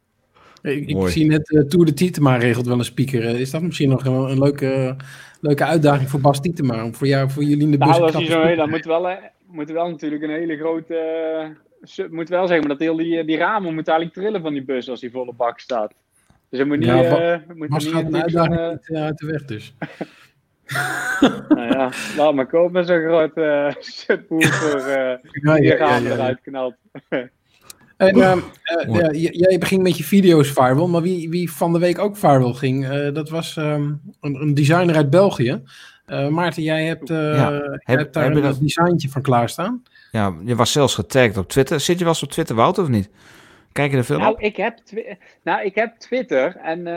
Ik, 0.62 0.88
ik 0.88 1.08
zie 1.08 1.26
net 1.26 1.52
uh, 1.52 1.62
Tour 1.62 1.86
de 1.86 1.94
Tietema 1.94 2.36
regelt 2.36 2.66
wel 2.66 2.78
een 2.78 2.86
speaker. 2.86 3.24
is 3.24 3.52
dat 3.52 3.62
misschien 3.62 3.90
nog 3.90 4.06
een, 4.06 4.14
een 4.14 4.40
leuke 4.40 4.96
leuke 5.44 5.66
uitdaging 5.66 6.10
voor 6.10 6.20
Bas 6.20 6.42
Tietema. 6.42 6.84
Om 6.84 6.96
voor, 6.96 7.08
jou, 7.08 7.30
voor 7.30 7.44
jullie 7.44 7.64
in 7.64 7.72
de 7.72 7.78
bus 7.78 7.88
nou, 7.88 8.02
als 8.02 8.26
zo, 8.26 8.56
dan 8.56 8.70
moet 8.70 8.86
wel, 8.86 9.18
moet 9.48 9.70
wel 9.70 9.90
natuurlijk 9.90 10.24
een 10.24 10.30
hele 10.30 10.58
grote... 10.58 10.96
Uh, 11.98 12.06
moet 12.12 12.30
wel 12.30 12.48
zeggen, 12.48 12.68
maar 12.68 12.78
dat 12.78 12.88
heel 12.88 12.96
die, 12.96 13.26
die 13.26 13.38
ramen 13.38 13.74
moeten 13.74 13.94
eigenlijk 13.94 14.22
trillen 14.22 14.42
van 14.42 14.54
die 14.54 14.64
bus 14.64 14.90
als 14.90 15.00
die 15.00 15.12
volle 15.12 15.34
bak 15.34 15.60
staat. 15.60 15.94
Dus 16.50 16.60
dat 16.60 16.68
moet 16.68 16.78
niet... 16.78 16.88
Ja, 16.88 17.34
uh, 17.34 17.40
moet 17.56 17.70
Bas 17.70 17.88
gaat 17.88 18.04
een 18.04 18.22
uitdaging 18.22 18.80
uh, 18.84 19.04
uit 19.04 19.18
de 19.18 19.26
weg 19.26 19.46
dus. 19.46 19.76
nou 21.50 21.68
ja, 21.68 21.92
laat 22.18 22.34
maar 22.34 22.48
komen 22.48 22.86
zo'n 22.86 23.02
grote 23.02 23.42
uh, 23.42 23.82
subwoofer 23.82 25.20
uh, 25.44 25.56
die 25.56 25.76
ramen 25.76 26.12
eruit 26.12 26.42
knalt. 26.42 26.76
En, 27.98 28.18
uh, 28.18 28.36
uh, 28.88 28.96
ja, 28.96 29.30
jij 29.32 29.58
begint 29.58 29.82
met 29.82 29.98
je 29.98 30.04
video's 30.04 30.50
firewall, 30.50 30.88
maar 30.88 31.02
wie, 31.02 31.30
wie 31.30 31.52
van 31.52 31.74
de 31.74 31.80
week 31.80 32.00
ook 32.00 32.18
firewall 32.18 32.54
ging, 32.54 32.92
uh, 32.92 33.14
dat 33.14 33.30
was 33.30 33.56
um, 33.56 34.02
een, 34.22 34.42
een, 34.42 34.54
designer 34.54 34.96
uit 34.96 35.10
België. 35.10 35.62
Eh, 36.06 36.28
Maarten, 36.28 36.64
jij 36.64 36.86
hebt, 36.86 37.10
ja. 37.10 37.52
heb, 37.54 37.82
hebt 37.84 38.14
daar 38.14 38.36
een 38.36 38.42
dat... 38.42 38.60
designtje 38.60 39.10
van 39.10 39.22
klaarstaan. 39.22 39.84
Ja, 40.12 40.34
je 40.46 40.56
was 40.56 40.72
zelfs 40.72 40.96
getagd 40.96 41.38
op 41.38 41.50
Twitter. 41.50 41.80
Zit 41.80 41.98
je 41.98 42.04
wel 42.04 42.14
eens 42.14 42.24
op 42.24 42.32
Twitter, 42.32 42.56
Wouter, 42.56 42.84
of 42.84 42.90
niet? 42.90 43.10
Kijk 43.72 43.92
je 43.92 43.98
er 43.98 44.06
veel 44.06 44.18
nou, 44.18 44.36
Ik 44.40 44.56
heb 44.56 44.80
nou, 45.44 45.66
ik 45.66 45.76
heb 45.76 45.98
Twitter 45.98 46.56
en 46.56 46.88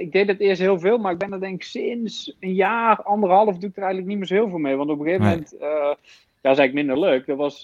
ik 0.00 0.12
deed 0.12 0.28
het 0.28 0.40
eerst 0.40 0.60
heel 0.60 0.78
veel, 0.78 0.98
maar 0.98 1.12
ik 1.12 1.18
ben 1.18 1.32
er 1.32 1.40
denk 1.40 1.54
ik 1.54 1.62
sinds 1.62 2.36
een 2.40 2.54
jaar, 2.54 3.02
anderhalf, 3.02 3.58
doe 3.58 3.70
ik 3.70 3.76
er 3.76 3.82
eigenlijk 3.82 4.08
niet 4.08 4.18
meer 4.18 4.26
zo 4.26 4.34
heel 4.34 4.48
veel 4.48 4.58
mee. 4.58 4.76
Want 4.76 4.90
op 4.90 4.98
een 4.98 5.04
gegeven 5.04 5.26
nee. 5.26 5.34
moment, 5.34 5.56
ja, 5.60 6.50
is 6.50 6.58
eigenlijk 6.58 6.74
minder 6.74 6.98
leuk. 6.98 7.26
Dat 7.26 7.36
was 7.36 7.62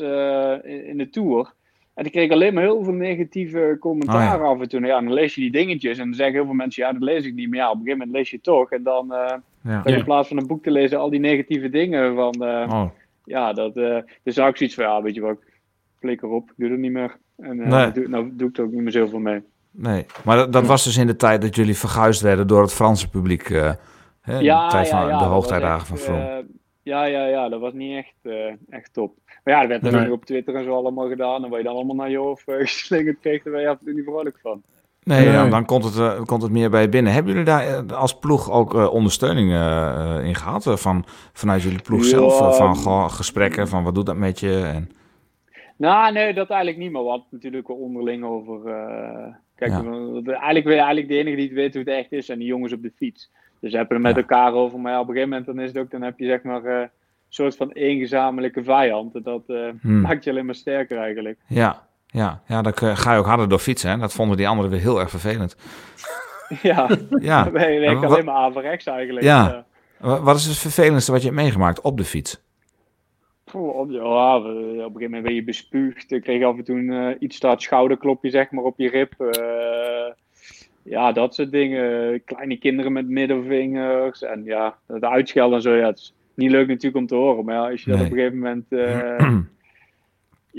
in 0.84 0.94
de 0.96 1.08
Tour. 1.10 1.52
En 1.98 2.04
ik 2.04 2.12
kreeg 2.12 2.30
alleen 2.30 2.54
maar 2.54 2.62
heel 2.62 2.84
veel 2.84 2.92
negatieve 2.92 3.76
commentaren 3.80 4.46
oh, 4.46 4.50
af 4.50 4.60
en 4.60 4.68
toe. 4.68 4.80
Ja, 4.80 5.00
dan 5.00 5.12
lees 5.12 5.34
je 5.34 5.40
die 5.40 5.50
dingetjes 5.50 5.98
en 5.98 6.04
dan 6.04 6.14
zeggen 6.14 6.34
heel 6.34 6.44
veel 6.44 6.54
mensen, 6.54 6.84
ja, 6.84 6.92
dat 6.92 7.02
lees 7.02 7.24
ik 7.24 7.34
niet. 7.34 7.48
Maar 7.48 7.58
ja, 7.58 7.70
op 7.70 7.74
een 7.74 7.80
gegeven 7.80 7.98
moment 7.98 8.16
lees 8.16 8.30
je 8.30 8.36
het 8.36 8.44
toch. 8.44 8.70
En 8.70 8.82
dan 8.82 9.12
uh, 9.12 9.34
ja. 9.62 9.84
in 9.84 10.04
plaats 10.04 10.28
van 10.28 10.36
een 10.36 10.46
boek 10.46 10.62
te 10.62 10.70
lezen 10.70 10.98
al 10.98 11.10
die 11.10 11.20
negatieve 11.20 11.68
dingen 11.68 12.14
van... 12.14 12.34
Uh, 12.38 12.66
oh. 12.68 12.84
Ja, 13.24 13.52
dat, 13.52 13.76
uh, 13.76 13.98
dus 14.22 14.34
zou 14.34 14.48
ik 14.48 14.56
zoiets 14.56 14.74
van, 14.74 14.84
ja, 14.84 15.02
weet 15.02 15.14
je 15.14 15.20
wat, 15.20 15.32
ik 15.32 15.60
flik 15.98 16.22
erop, 16.22 16.48
ik 16.48 16.54
doe 16.56 16.70
het 16.70 16.78
niet 16.78 16.92
meer. 16.92 17.16
En 17.36 17.56
nee. 17.56 17.92
doe, 17.92 18.08
nou 18.08 18.30
doe 18.32 18.48
ik 18.48 18.56
er 18.56 18.64
ook 18.64 18.72
niet 18.72 18.82
meer 18.82 18.92
zoveel 18.92 19.18
mee. 19.18 19.42
Nee, 19.70 20.06
maar 20.24 20.36
dat, 20.36 20.52
dat 20.52 20.66
was 20.66 20.84
dus 20.84 20.96
in 20.96 21.06
de 21.06 21.16
tijd 21.16 21.42
dat 21.42 21.56
jullie 21.56 21.76
verguisd 21.76 22.20
werden 22.20 22.46
door 22.46 22.62
het 22.62 22.72
Franse 22.72 23.10
publiek. 23.10 23.48
Hè, 23.48 24.38
ja, 24.38 24.64
de 24.64 24.70
tijd 24.70 24.88
van 24.88 25.08
ja, 25.08 25.18
de 25.18 25.24
hoogtijdagen 25.24 25.86
van 25.86 25.98
Vroom. 25.98 26.46
ja, 26.82 27.04
ja, 27.04 27.26
ja, 27.26 27.48
dat 27.48 27.60
was 27.60 27.72
niet 27.72 27.96
echt, 27.96 28.34
echt 28.68 28.92
top. 28.92 29.18
Maar 29.48 29.56
ja, 29.56 29.62
dat 29.62 29.70
werd 29.70 29.82
natuurlijk 29.82 30.12
op 30.12 30.24
Twitter 30.24 30.54
en 30.54 30.64
zo 30.64 30.74
allemaal 30.74 31.08
gedaan. 31.08 31.44
En 31.44 31.50
waar 31.50 31.58
je 31.58 31.64
dan 31.64 31.74
allemaal 31.74 31.96
naar 31.96 32.10
je 32.10 32.18
hoofd 32.18 32.48
uh, 32.48 32.56
geslingerd 32.66 33.18
kreeg, 33.20 33.42
daar 33.42 33.52
ben 33.52 33.62
je 33.62 33.68
absoluut 33.68 33.96
niet 33.96 34.04
vrolijk 34.04 34.38
van. 34.42 34.62
Nee, 35.02 35.48
dan 35.50 35.64
komt 35.64 35.84
het, 35.84 35.96
uh, 35.96 36.22
komt 36.24 36.42
het 36.42 36.50
meer 36.50 36.70
bij 36.70 36.82
je 36.82 36.88
binnen. 36.88 37.12
Hebben 37.12 37.32
jullie 37.32 37.46
daar 37.46 37.84
uh, 37.84 37.92
als 37.92 38.18
ploeg 38.18 38.50
ook 38.50 38.74
uh, 38.74 38.92
ondersteuning 38.92 39.50
in 40.24 40.34
gehad? 40.34 40.80
van, 40.80 41.04
vanuit 41.32 41.62
jullie 41.62 41.82
ploeg 41.82 42.02
ja, 42.02 42.08
zelf? 42.08 42.56
van 42.56 42.76
goh, 42.76 43.08
gesprekken, 43.08 43.68
van 43.68 43.84
wat 43.84 43.94
doet 43.94 44.06
dat 44.06 44.16
met 44.16 44.40
je? 44.40 44.70
En... 44.74 44.90
Nou, 45.76 46.12
nee, 46.12 46.34
dat 46.34 46.48
eigenlijk 46.50 46.80
niet. 46.80 46.92
Maar 46.92 47.02
wat 47.02 47.24
natuurlijk 47.30 47.68
onderling 47.68 48.24
over... 48.24 48.60
kijk, 49.54 49.70
ja. 49.70 49.84
eigenlijk, 50.24 50.68
eigenlijk 50.68 51.08
de 51.08 51.18
enige 51.18 51.36
die 51.36 51.46
het 51.46 51.54
weet 51.54 51.74
hoe 51.74 51.82
het 51.82 51.92
echt 51.92 52.12
is, 52.12 52.26
zijn 52.26 52.38
die 52.38 52.48
jongens 52.48 52.72
op 52.72 52.82
de 52.82 52.92
fiets. 52.96 53.30
Dus 53.60 53.72
hebben 53.72 53.96
er 53.96 54.02
met 54.02 54.14
ja. 54.14 54.20
elkaar 54.20 54.52
over. 54.52 54.80
Maar 54.80 54.92
ja, 54.92 55.00
op 55.00 55.08
een 55.08 55.14
gegeven 55.14 55.30
moment 55.30 55.46
dan 55.46 55.60
is 55.64 55.68
het 55.68 55.78
ook, 55.78 55.90
dan 55.90 56.02
heb 56.02 56.18
je 56.18 56.26
zeg 56.26 56.42
maar 56.42 56.90
soort 57.28 57.56
van 57.56 57.72
één 57.72 57.98
gezamenlijke 57.98 58.64
vijand. 58.64 59.24
Dat 59.24 59.42
uh, 59.46 59.68
hmm. 59.80 60.00
maakt 60.00 60.24
je 60.24 60.30
alleen 60.30 60.46
maar 60.46 60.54
sterker 60.54 60.98
eigenlijk. 60.98 61.38
Ja, 61.46 61.86
ja, 62.06 62.42
ja 62.46 62.62
dan 62.62 62.72
ga 62.76 63.12
je 63.12 63.18
ook 63.18 63.26
harder 63.26 63.48
door 63.48 63.58
fietsen. 63.58 63.90
Hè? 63.90 63.96
Dat 63.98 64.12
vonden 64.12 64.36
die 64.36 64.48
anderen 64.48 64.70
weer 64.70 64.80
heel 64.80 65.00
erg 65.00 65.10
vervelend. 65.10 65.56
ja, 66.62 66.88
ja. 67.20 67.42
dan 67.42 67.52
ben 67.52 67.72
je 67.72 67.96
alleen 67.96 68.24
maar 68.24 68.34
averechts 68.34 68.86
eigenlijk. 68.86 69.24
Ja. 69.24 69.66
Wat 69.98 70.36
is 70.36 70.46
het 70.46 70.56
vervelendste 70.56 71.12
wat 71.12 71.20
je 71.20 71.26
hebt 71.26 71.40
meegemaakt 71.40 71.80
op 71.80 71.96
de 71.96 72.04
fiets? 72.04 72.46
op, 73.52 73.90
ja, 73.90 74.36
op 74.36 74.44
een 74.44 74.80
gegeven 74.80 75.00
moment 75.00 75.22
ben 75.22 75.34
je 75.34 75.44
bespuugd. 75.44 76.10
Ik 76.10 76.22
kreeg 76.22 76.44
af 76.44 76.56
en 76.56 76.64
toe 76.64 76.78
uh, 76.78 77.14
iets 77.18 77.40
dat 77.40 77.62
schouderklopje 77.62 78.30
zeg 78.30 78.50
maar, 78.50 78.64
op 78.64 78.78
je 78.78 78.88
rib. 78.88 79.12
Uh, 79.18 80.14
ja, 80.82 81.12
dat 81.12 81.34
soort 81.34 81.50
dingen. 81.50 82.24
Kleine 82.24 82.58
kinderen 82.58 82.92
met 82.92 83.08
middelvingers. 83.08 84.22
En 84.22 84.44
ja, 84.44 84.78
het 84.86 85.04
uitschelden 85.04 85.56
en 85.56 85.62
zo. 85.62 85.74
Ja, 85.74 85.86
het 85.86 85.98
is 85.98 86.14
niet 86.38 86.50
leuk 86.50 86.66
natuurlijk 86.66 86.96
om 86.96 87.06
te 87.06 87.14
horen. 87.14 87.44
Maar 87.44 87.54
ja, 87.54 87.70
als 87.70 87.84
je 87.84 87.90
dat 87.90 88.00
op 88.00 88.06
een 88.06 88.12
gegeven 88.12 88.38
moment 88.38 88.66
uh, 88.68 89.38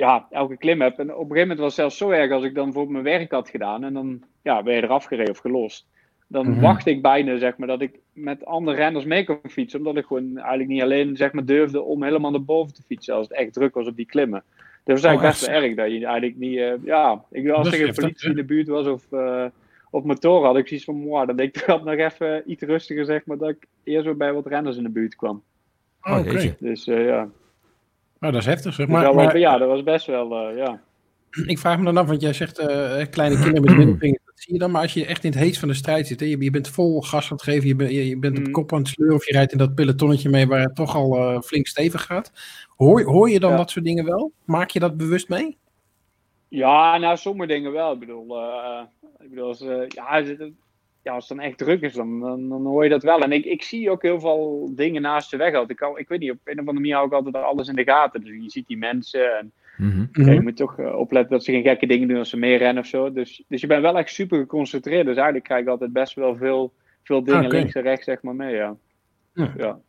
ja, 0.04 0.28
elke 0.30 0.58
klim 0.58 0.82
hebt. 0.82 1.00
En 1.00 1.06
op 1.06 1.10
een 1.10 1.22
gegeven 1.22 1.40
moment 1.42 1.60
was 1.60 1.68
het 1.68 1.76
zelfs 1.76 1.98
zo 1.98 2.10
erg 2.10 2.32
als 2.32 2.44
ik 2.44 2.56
dan 2.56 2.74
voor 2.74 2.92
mijn 2.92 3.04
werk 3.04 3.32
had 3.32 3.50
gedaan. 3.50 3.84
En 3.84 3.94
dan 3.94 4.22
ja, 4.42 4.64
ben 4.64 4.76
je 4.76 4.84
eraf 4.84 5.06
gereden 5.06 5.32
of 5.32 5.40
gelost. 5.40 5.88
Dan 6.28 6.46
mm 6.46 6.54
-hmm. 6.54 6.62
wacht 6.62 6.86
ik 6.86 7.02
bijna, 7.02 7.38
zeg 7.38 7.58
maar, 7.58 7.68
dat 7.68 7.82
ik 7.82 8.00
met 8.14 8.46
andere 8.46 8.78
renners 8.78 9.06
mee 9.06 9.24
kon 9.24 9.40
fietsen. 9.50 9.80
Omdat 9.80 9.98
ik 9.98 10.06
gewoon 10.06 10.38
eigenlijk 10.38 10.70
niet 10.70 10.82
alleen, 10.82 11.18
zeg 11.18 11.32
maar, 11.32 11.46
durfde 11.46 11.82
om 11.82 12.04
helemaal 12.04 12.32
naar 12.32 12.44
boven 12.44 12.74
te 12.74 12.82
fietsen. 12.82 13.16
Als 13.16 13.28
het 13.28 13.38
echt 13.38 13.54
druk 13.54 13.74
was 13.74 13.88
op 13.88 13.96
die 13.96 14.06
klimmen. 14.06 14.44
Dus 14.84 14.84
dat 14.84 14.96
was 14.96 15.04
eigenlijk 15.04 15.36
oh, 15.36 15.40
best 15.40 15.52
wel 15.52 15.62
erg 15.62 15.76
dat 15.76 16.00
je 16.00 16.06
eigenlijk 16.06 16.38
niet, 16.38 16.58
uh, 16.58 16.74
ja, 16.84 17.24
ik, 17.32 17.50
als 17.50 17.72
er 17.72 17.74
geen 17.74 17.94
politie 17.94 18.30
in 18.30 18.36
de 18.36 18.44
buurt 18.44 18.68
was 18.68 18.88
of 18.88 19.06
uh, 19.12 19.46
op 19.90 20.06
motor 20.06 20.46
had 20.46 20.58
ik 20.58 20.68
zoiets 20.68 20.86
van, 20.86 21.04
wow, 21.04 21.28
dan 21.28 21.36
denk 21.36 21.56
ik 21.56 21.66
dat 21.68 21.84
nog 21.84 21.96
even 21.96 22.52
iets 22.52 22.64
rustiger, 22.64 23.06
zeg 23.06 23.26
maar, 23.26 23.38
dat 23.38 23.50
ik 23.50 23.66
eerst 23.84 24.06
weer 24.06 24.18
bij 24.18 24.34
wat 24.34 24.48
renners 24.48 24.78
in 24.78 24.84
de 24.84 24.90
buurt 24.90 25.16
kwam. 25.16 25.44
Oh, 26.02 26.18
oké. 26.18 26.56
Dus 26.60 26.88
uh, 26.88 27.06
ja. 27.06 27.30
Nou, 28.20 28.34
dat 28.34 28.42
is 28.42 28.46
heftig 28.46 28.74
zeg. 28.74 28.88
Maar, 28.88 29.16
maar, 29.16 29.38
ja, 29.38 29.58
dat 29.58 29.68
was 29.68 29.84
best 29.84 30.06
wel, 30.06 30.52
uh, 30.52 30.58
ja. 30.58 30.82
Ik 31.46 31.60
vraag 31.60 31.78
me 31.78 31.84
dan 31.86 31.98
af, 31.98 32.08
want 32.08 32.22
jij 32.22 32.34
zegt 32.34 32.60
uh, 32.60 32.66
kleine 33.10 33.36
kinderen 33.36 33.62
met 33.62 33.78
middelvingers. 33.78 34.24
Dat 34.26 34.40
zie 34.40 34.54
je 34.54 34.60
dan, 34.60 34.72
maar 34.72 34.82
als 34.82 34.94
je 34.94 35.06
echt 35.06 35.24
in 35.24 35.32
het 35.32 35.40
heet 35.40 35.58
van 35.58 35.68
de 35.68 35.74
strijd 35.74 36.08
zit, 36.08 36.20
hè, 36.20 36.26
je, 36.26 36.44
je, 36.44 36.50
bent 36.50 36.70
vol 36.70 37.02
gas 37.02 37.24
aan 37.24 37.38
het 37.38 37.46
geven, 37.46 37.68
je, 37.68 37.76
ben, 37.76 37.94
je, 37.94 38.08
je 38.08 38.18
bent 38.18 38.38
op 38.38 38.46
mm. 38.46 38.52
kop 38.52 38.74
aan 38.74 38.80
het 38.80 38.88
sleuren 38.88 39.16
of 39.16 39.26
je 39.26 39.34
rijdt 39.34 39.52
in 39.52 39.58
dat 39.58 39.76
pelotonnetje 39.76 40.30
mee 40.30 40.48
waar 40.48 40.62
het 40.62 40.76
toch 40.76 40.96
al 40.96 41.42
flink 41.42 41.68
stevig 41.68 42.04
gaat. 42.04 42.32
Hoor, 42.78 43.04
hoor 43.04 43.30
je 43.30 43.40
dan 43.40 43.52
ja. 43.52 43.58
dat 43.58 43.72
soort 43.72 43.86
dingen 43.86 44.06
wel? 44.06 44.32
Maak 44.46 44.70
je 44.70 44.80
dat 44.80 44.98
bewust 44.98 45.30
mee? 45.30 45.58
Ja, 46.48 46.98
nou, 46.98 47.18
sommige 47.18 47.48
dingen 47.48 47.72
wel. 47.72 47.94
Ik 47.94 48.00
bedoel, 48.00 48.22
ik 49.20 49.30
bedoel 49.30 49.48
als, 49.48 49.60
ja, 49.88 50.24
ja, 51.10 51.16
als 51.16 51.30
het 51.30 51.38
dan 51.38 51.48
echt 51.48 51.58
druk 51.58 51.82
is, 51.82 51.94
dan, 51.94 52.20
dan, 52.20 52.50
dan, 52.50 52.66
hoor 52.66 52.84
je 52.84 52.90
dat 52.90 53.04
wel. 53.04 53.22
En 53.22 53.32
ik, 53.32 53.46
ik 53.46 53.64
zie 53.64 53.90
ook 53.90 54.02
heel 54.02 54.20
veel 54.20 54.72
dingen 54.76 55.02
naast 55.02 55.32
de 55.32 55.38
weg 55.38 55.54
altijd. 55.54 55.82
Ik, 55.82 55.98
ik 55.98 56.08
weet 56.08 56.20
niet, 56.20 56.32
op 56.32 56.38
een 56.44 56.54
of 56.54 56.60
andere 56.60 56.80
manier 56.80 56.96
hou 56.96 57.08
ik 57.08 57.14
altijd 57.14 57.36
alles 57.36 57.68
in 57.68 57.76
de 57.76 57.84
gaten. 57.84 58.22
Dus 58.22 58.30
je 58.30 58.50
ziet 58.50 58.68
die 58.68 58.78
mensen 58.78 59.38
en 59.38 59.52
mhm. 59.78 60.32
je 60.32 60.42
moet 60.42 60.58
toch 60.58 60.80
eh, 60.80 60.96
opletten 60.96 61.32
dat 61.32 61.44
ze 61.44 61.52
geen 61.52 61.64
gekke 61.64 61.86
dingen 61.86 62.08
doen 62.08 62.18
als 62.18 62.30
ze 62.30 62.38
meer 62.38 62.58
rennen 62.58 62.84
of 62.84 62.90
zo. 62.90 63.12
Dus, 63.12 63.44
dus 63.48 63.62
je 63.62 63.68
bent 63.68 63.82
wel 63.82 63.98
echt 63.98 64.12
super 64.12 64.40
geconcentreerd. 64.40 65.06
Dus 65.06 65.16
eigenlijk 65.16 65.46
krijg 65.46 65.62
ik 65.62 65.68
altijd 65.68 65.94
best 65.94 66.14
wel 66.14 66.36
veel, 66.36 66.74
veel 67.04 67.24
dingen 67.24 67.46
ah, 67.46 67.52
links 67.52 67.74
en 67.74 67.82
rechts 67.82 68.06
zeg 68.06 68.22
maar 68.22 68.36
mee, 68.36 68.56
ja. 68.56 68.76
ja. 69.58 69.80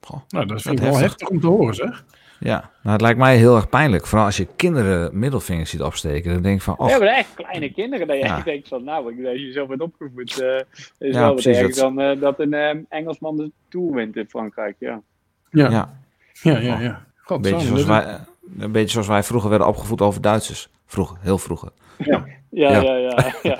Goh, 0.00 0.20
nou, 0.28 0.46
dat 0.46 0.62
vind 0.62 0.78
ik 0.78 0.84
wel 0.84 0.98
heftig 0.98 1.28
om 1.28 1.40
te 1.40 1.46
horen, 1.46 1.74
zeg. 1.74 2.04
Ja, 2.40 2.70
nou, 2.82 2.92
het 2.92 3.00
lijkt 3.00 3.18
mij 3.18 3.36
heel 3.36 3.56
erg 3.56 3.68
pijnlijk. 3.68 4.06
Vooral 4.06 4.26
als 4.26 4.36
je 4.36 4.46
kinderen 4.56 5.18
middelvingers 5.18 5.70
ziet 5.70 5.82
opsteken. 5.82 6.32
Dan 6.32 6.42
denk 6.42 6.56
ik 6.56 6.62
van, 6.62 6.78
oh. 6.78 6.88
Ja, 6.88 6.98
maar 6.98 7.08
echt 7.08 7.34
kleine 7.34 7.72
kinderen. 7.72 8.06
Dat 8.06 8.16
je 8.16 8.24
ja. 8.24 8.40
denkt 8.40 8.68
van, 8.68 8.84
nou, 8.84 9.14
ik, 9.14 9.26
als 9.26 9.40
je 9.40 9.52
zo 9.52 9.66
bent 9.66 9.80
opgevoed, 9.80 10.40
uh, 10.40 10.56
is 10.56 10.64
ja, 10.98 11.20
wel 11.20 11.34
wat 11.34 11.44
erg 11.44 11.74
dan 11.74 12.00
uh, 12.00 12.20
dat 12.20 12.38
een 12.40 12.52
uh, 12.52 12.70
Engelsman 12.88 13.36
de 13.36 13.50
Tour 13.68 13.92
wint 13.92 14.16
in 14.16 14.26
Frankrijk, 14.28 14.76
ja. 14.78 15.02
Ja, 15.50 15.70
ja, 15.70 15.90
ja. 16.32 16.58
ja, 16.58 16.80
ja. 16.80 17.04
God, 17.16 17.36
een, 17.36 17.52
beetje 17.52 17.66
zoals 17.66 17.84
wij, 17.84 18.18
een 18.58 18.72
beetje 18.72 18.90
zoals 18.90 19.06
wij 19.06 19.22
vroeger 19.22 19.50
werden 19.50 19.68
opgevoed 19.68 20.00
over 20.00 20.20
Duitsers. 20.20 20.68
Vroeger, 20.86 21.16
heel 21.20 21.38
vroeger. 21.38 21.70
Ja, 21.98 22.26
ja, 22.50 22.80
ja, 22.80 23.34
ja. 23.42 23.58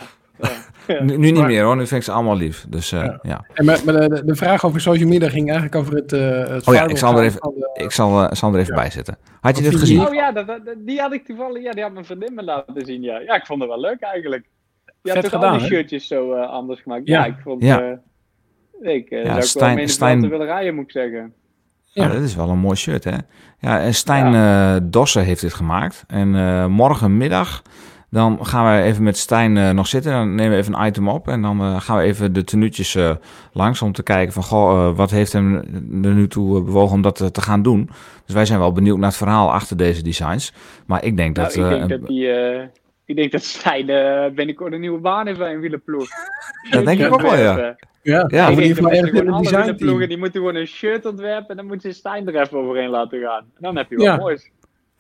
Ja, 0.87 1.03
nu, 1.03 1.17
nu, 1.17 1.31
niet 1.31 1.47
meer 1.47 1.65
hoor, 1.65 1.77
nu 1.77 1.87
vind 1.87 2.01
ik 2.01 2.07
ze 2.07 2.13
allemaal 2.13 2.37
lief. 2.37 2.67
Dus 2.69 2.93
uh, 2.93 3.15
ja. 3.23 3.47
En 3.55 3.65
maar, 3.65 3.81
maar 3.85 3.95
de, 3.95 4.25
de, 4.25 4.35
vraag 4.35 4.65
over 4.65 4.81
social 4.81 5.09
media 5.09 5.29
ging 5.29 5.45
eigenlijk 5.47 5.75
over 5.75 5.95
het. 5.95 6.13
Uh, 6.13 6.49
het 6.49 6.67
oh 6.67 6.75
ja, 6.75 6.87
ik 6.87 6.97
zal, 6.97 7.19
er 7.19 7.25
even, 7.25 7.53
ik 7.73 7.91
zal, 7.91 8.23
uh, 8.23 8.33
zal 8.33 8.55
er 8.55 8.61
even 8.61 8.75
bij 8.75 8.91
zetten. 8.91 9.17
Had 9.41 9.57
je 9.57 9.63
dit 9.63 9.77
gezien? 9.77 10.07
Oh 10.07 10.15
ja, 10.15 10.33
dat, 10.33 10.47
dat, 10.47 10.61
die 10.79 11.01
had 11.01 11.13
ik 11.13 11.25
toevallig. 11.25 11.63
Ja, 11.63 11.71
die 11.71 11.83
had 11.83 11.93
mijn 11.93 12.05
vriendin 12.05 12.35
me 12.35 12.43
laten 12.43 12.85
zien. 12.85 13.03
Ja, 13.03 13.19
ja 13.19 13.35
ik 13.35 13.47
vond 13.47 13.61
het 13.61 13.69
wel 13.69 13.81
leuk 13.81 14.01
eigenlijk. 14.01 14.49
Die 15.03 15.13
had 15.13 15.23
toch 15.23 15.31
gedaan, 15.31 15.53
al 15.53 15.59
die 15.59 15.67
shirtjes 15.67 16.07
zo 16.07 16.35
anders 16.35 16.81
gemaakt. 16.81 17.07
Ja, 17.07 17.25
ik 17.25 17.37
vond. 17.43 17.63
Ja. 17.63 18.01
ik 18.81 19.11
ja, 19.11 19.41
zou 19.41 19.81
ik 19.81 19.99
wel 19.99 20.17
mee 20.17 20.31
willen 20.31 20.47
rijden, 20.47 20.75
moet 20.75 20.85
ik 20.85 20.91
zeggen. 20.91 21.35
Ja. 21.93 22.09
dat 22.09 22.23
is 22.23 22.35
wel 22.35 22.49
een 22.49 22.59
mooi 22.59 22.77
shirt, 22.77 23.05
hè? 23.05 23.17
Ja, 23.59 23.81
en 23.81 23.95
Stijn 23.95 24.33
ja. 24.33 24.81
Dossen 24.81 25.25
heeft 25.25 25.41
dit 25.41 25.55
gemaakt. 25.55 26.05
En 26.07 26.71
morgenmiddag 26.71 27.63
dan 28.11 28.47
gaan 28.47 28.77
we 28.77 28.83
even 28.83 29.03
met 29.03 29.17
Stijn 29.17 29.57
uh, 29.57 29.71
nog 29.71 29.87
zitten. 29.87 30.13
Dan 30.13 30.35
nemen 30.35 30.53
we 30.53 30.57
even 30.57 30.75
een 30.75 30.87
item 30.87 31.09
op. 31.09 31.29
En 31.29 31.43
dan 31.43 31.61
uh, 31.61 31.81
gaan 31.81 31.97
we 31.97 32.03
even 32.03 32.33
de 32.33 32.45
tenuutjes 32.45 32.95
uh, 32.95 33.15
langs 33.53 33.83
om 33.83 33.93
te 33.93 34.03
kijken 34.03 34.33
van... 34.33 34.43
Goh, 34.43 34.97
wat 34.97 35.11
heeft 35.11 35.33
hem 35.33 35.55
er 36.03 36.15
nu 36.15 36.29
toe 36.29 36.63
bewogen 36.63 36.95
om 36.95 37.03
dat 37.03 37.35
te 37.35 37.41
gaan 37.41 37.63
doen? 37.63 37.91
Dus 38.25 38.35
wij 38.35 38.45
zijn 38.45 38.59
wel 38.59 38.73
benieuwd 38.73 38.99
naar 38.99 39.09
het 39.09 39.17
verhaal 39.17 39.53
achter 39.53 39.77
deze 39.77 40.03
designs. 40.03 40.53
Maar 40.87 41.05
ik 41.05 41.17
denk 41.17 41.37
nou, 41.37 41.49
dat... 41.49 41.57
Ik 41.57 41.79
denk 41.79 41.89
dat 41.89 42.07
die... 42.07 42.29
Ik 43.05 43.17
denk 43.17 43.33
dat 43.33 43.43
Stijn 43.43 43.87
binnenkort 44.35 44.73
een 44.73 44.81
nieuwe 44.81 45.01
baan 45.01 45.27
heeft 45.27 45.39
bij 45.39 45.53
een 45.53 45.61
wielenploeg. 45.61 46.09
Dat 46.71 46.85
denk 46.85 47.01
ik 47.01 47.13
ook 47.13 47.21
wel, 47.21 47.37
ja. 47.37 47.77
Ja, 48.03 48.25
ja 48.29 48.49
ik 48.49 48.57
denk 48.57 48.77
dat 48.77 49.09
gewoon 49.09 49.55
alle 49.55 49.75
ploegen 49.75 50.09
die 50.09 50.19
moeten 50.19 50.41
gewoon 50.41 50.55
een 50.55 50.67
shirt 50.67 51.07
ontwerpen 51.07 51.49
en 51.49 51.57
dan 51.57 51.67
moeten 51.67 51.93
ze 51.93 51.99
Stijn 51.99 52.29
er 52.29 52.41
even 52.41 52.59
overheen 52.59 52.89
laten 52.89 53.21
gaan. 53.21 53.39
En 53.39 53.61
dan 53.61 53.77
heb 53.77 53.91
je 53.91 53.97
wel 53.97 54.05
ja. 54.05 54.17
moois. 54.17 54.51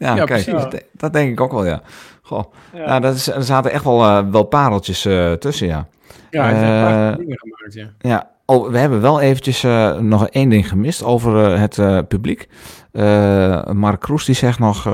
Ja, 0.00 0.14
ja 0.16 0.24
kijk, 0.24 0.50
dat, 0.50 0.82
dat, 0.92 1.12
denk 1.12 1.30
ik 1.30 1.40
ook 1.40 1.52
wel, 1.52 1.66
ja. 1.66 1.82
Goh. 2.22 2.44
Ja. 2.72 2.86
Nou, 2.86 3.00
dat 3.00 3.14
is, 3.14 3.26
er 3.26 3.42
zaten 3.42 3.70
echt 3.70 3.84
wel, 3.84 4.04
uh, 4.04 4.30
wel 4.30 4.42
pareltjes 4.42 5.06
uh, 5.06 5.32
tussen, 5.32 5.66
ja. 5.66 5.86
Ja, 6.30 6.50
uh, 6.52 7.16
dingen 7.16 7.38
gemaakt, 7.38 7.74
ja. 7.74 7.90
Ja, 7.98 8.30
oh, 8.44 8.70
we 8.70 8.78
hebben 8.78 9.00
wel 9.00 9.20
eventjes 9.20 9.62
nog 10.00 10.28
één 10.28 10.48
ding 10.48 10.68
gemist 10.68 11.04
over 11.04 11.58
het 11.58 12.08
publiek. 12.08 12.48
Mark 13.72 14.00
Kroes 14.00 14.24
die 14.24 14.34
zegt 14.34 14.58
nog, 14.58 14.88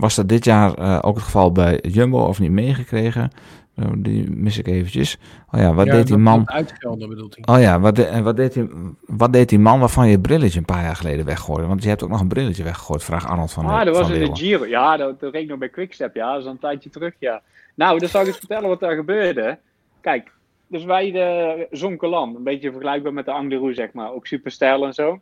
was 0.00 0.14
dat 0.14 0.28
dit 0.28 0.44
jaar 0.44 1.02
ook 1.04 1.14
het 1.14 1.24
geval 1.24 1.52
bij 1.52 1.78
Jumbo 1.82 2.18
of 2.18 2.40
niet 2.40 2.50
meegekregen? 2.50 3.30
Oh, 3.76 3.92
die 3.96 4.30
mis 4.30 4.58
ik 4.58 4.66
eventjes. 4.66 5.18
Oh 5.50 5.60
ja, 5.60 5.74
wat 5.74 5.86
deed 5.86 6.06
die 6.06 6.16
man... 6.16 6.50
Uitgelden 6.50 7.08
bedoelt 7.08 7.36
hij. 7.40 7.54
Oh 7.54 7.62
ja, 7.62 7.80
wat, 7.80 7.96
de, 7.96 8.22
wat, 8.22 8.36
deed 8.36 8.52
die, 8.52 8.68
wat 9.06 9.32
deed 9.32 9.48
die 9.48 9.58
man 9.58 9.80
waarvan 9.80 10.08
je 10.08 10.20
brilletje 10.20 10.58
een 10.58 10.64
paar 10.64 10.82
jaar 10.82 10.96
geleden 10.96 11.24
weggooide? 11.24 11.66
Want 11.66 11.82
je 11.82 11.88
hebt 11.88 12.02
ook 12.02 12.10
nog 12.10 12.20
een 12.20 12.28
brilletje 12.28 12.62
weggegooid, 12.62 13.04
vraag 13.04 13.28
Arnold 13.28 13.52
van 13.52 13.66
Ah, 13.66 13.84
dat 13.84 13.96
was 13.96 14.10
in 14.10 14.20
de 14.20 14.36
Giro. 14.36 14.66
Ja, 14.66 14.96
dat, 14.96 15.20
dat 15.20 15.32
reed 15.32 15.48
nog 15.48 15.58
bij 15.58 15.68
Quickstep, 15.68 16.14
ja. 16.14 16.32
Dat 16.32 16.40
is 16.40 16.46
een 16.46 16.58
tijdje 16.58 16.90
terug, 16.90 17.14
ja. 17.18 17.42
Nou, 17.74 17.98
dan 17.98 18.08
zal 18.08 18.20
ik 18.20 18.26
eens 18.26 18.36
vertellen 18.36 18.68
wat 18.68 18.80
daar 18.80 18.94
gebeurde. 18.94 19.58
Kijk, 20.00 20.32
dus 20.66 20.84
wij 20.84 21.10
de 21.10 21.66
Zonkeland, 21.70 22.36
een 22.36 22.42
beetje 22.42 22.70
vergelijkbaar 22.70 23.12
met 23.12 23.24
de 23.24 23.32
Angliru, 23.32 23.74
zeg 23.74 23.92
maar. 23.92 24.12
Ook 24.12 24.26
super 24.26 24.50
stijl 24.50 24.84
en 24.86 24.92
zo. 24.92 25.20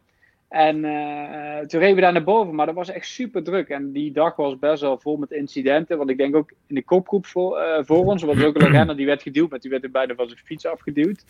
En 0.52 0.84
uh, 0.84 1.58
toen 1.58 1.80
reden 1.80 1.94
we 1.94 2.00
daar 2.00 2.12
naar 2.12 2.24
boven, 2.24 2.54
maar 2.54 2.66
dat 2.66 2.74
was 2.74 2.90
echt 2.90 3.06
super 3.06 3.42
druk. 3.42 3.68
En 3.68 3.92
die 3.92 4.12
dag 4.12 4.36
was 4.36 4.58
best 4.58 4.82
wel 4.82 4.98
vol 4.98 5.16
met 5.16 5.30
incidenten. 5.30 5.98
Want 5.98 6.10
ik 6.10 6.16
denk 6.16 6.36
ook 6.36 6.52
in 6.66 6.74
de 6.74 6.84
kopgroep 6.84 7.26
voor, 7.26 7.58
uh, 7.58 7.78
voor 7.80 8.04
ons, 8.04 8.22
was 8.22 8.44
ook 8.44 8.60
een 8.60 8.70
renner 8.70 8.96
die 8.96 9.06
werd 9.06 9.22
geduwd, 9.22 9.50
maar 9.50 9.58
die 9.58 9.70
werd 9.70 9.82
er 9.82 9.90
bijna 9.90 10.14
van 10.14 10.28
zijn 10.28 10.40
fiets 10.44 10.66
afgeduwd. 10.66 11.24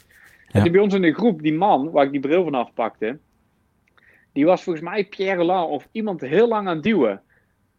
En 0.51 0.63
toen 0.63 0.73
bij 0.73 0.81
ons 0.81 0.95
in 0.95 1.03
de 1.03 1.15
groep, 1.15 1.43
die 1.43 1.55
man 1.55 1.91
waar 1.91 2.05
ik 2.05 2.11
die 2.11 2.21
bril 2.21 2.45
van 2.45 2.55
afpakte, 2.55 3.19
die 4.33 4.45
was 4.45 4.63
volgens 4.63 4.85
mij 4.85 5.05
Pierre 5.05 5.45
Lang 5.45 5.69
of 5.69 5.89
iemand 5.93 6.21
heel 6.21 6.49
lang 6.49 6.69
aan 6.69 6.75
het 6.75 6.85
duwen. 6.85 7.23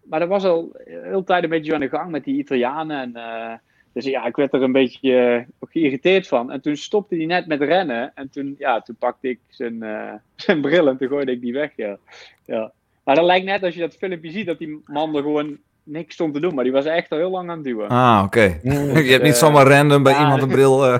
Maar 0.03 0.19
dat 0.19 0.29
was 0.29 0.43
al 0.43 0.71
heel 0.85 1.23
tijd 1.23 1.43
een 1.43 1.49
beetje 1.49 1.73
aan 1.73 1.79
de 1.79 1.89
gang 1.89 2.11
met 2.11 2.23
die 2.23 2.37
Italianen. 2.37 3.01
En, 3.01 3.11
uh, 3.15 3.53
dus 3.93 4.05
ja, 4.05 4.25
ik 4.25 4.35
werd 4.35 4.53
er 4.53 4.61
een 4.61 4.71
beetje 4.71 5.45
uh, 5.61 5.69
geïrriteerd 5.69 6.27
van. 6.27 6.51
En 6.51 6.61
toen 6.61 6.75
stopte 6.75 7.15
hij 7.15 7.25
net 7.25 7.47
met 7.47 7.61
rennen. 7.61 8.11
En 8.15 8.29
toen, 8.29 8.55
ja, 8.57 8.81
toen 8.81 8.95
pakte 8.95 9.29
ik 9.29 9.39
zijn, 9.49 9.83
uh, 9.83 10.13
zijn 10.35 10.61
bril 10.61 10.87
en 10.87 10.97
toen 10.97 11.07
gooide 11.07 11.31
ik 11.31 11.41
die 11.41 11.53
weg. 11.53 11.71
Ja. 11.75 11.97
Ja. 12.45 12.71
Maar 13.03 13.15
dat 13.15 13.25
lijkt 13.25 13.45
net 13.45 13.63
als 13.63 13.73
je 13.73 13.79
dat 13.79 13.95
filmpje 13.95 14.31
ziet, 14.31 14.45
dat 14.45 14.57
die 14.57 14.81
man 14.85 15.15
er 15.15 15.21
gewoon 15.21 15.57
niks 15.83 16.13
stond 16.13 16.33
te 16.33 16.39
doen. 16.39 16.55
Maar 16.55 16.63
die 16.63 16.73
was 16.73 16.85
echt 16.85 17.11
al 17.11 17.17
heel 17.17 17.29
lang 17.29 17.49
aan 17.49 17.55
het 17.55 17.65
duwen. 17.65 17.87
Ah, 17.87 18.21
oké. 18.25 18.59
je 18.63 19.11
hebt 19.11 19.23
niet 19.23 19.35
zomaar 19.35 19.67
random 19.67 20.03
bij 20.03 20.19
iemand 20.19 20.41
een 20.41 20.47
bril... 20.47 20.93
Uh... 20.93 20.99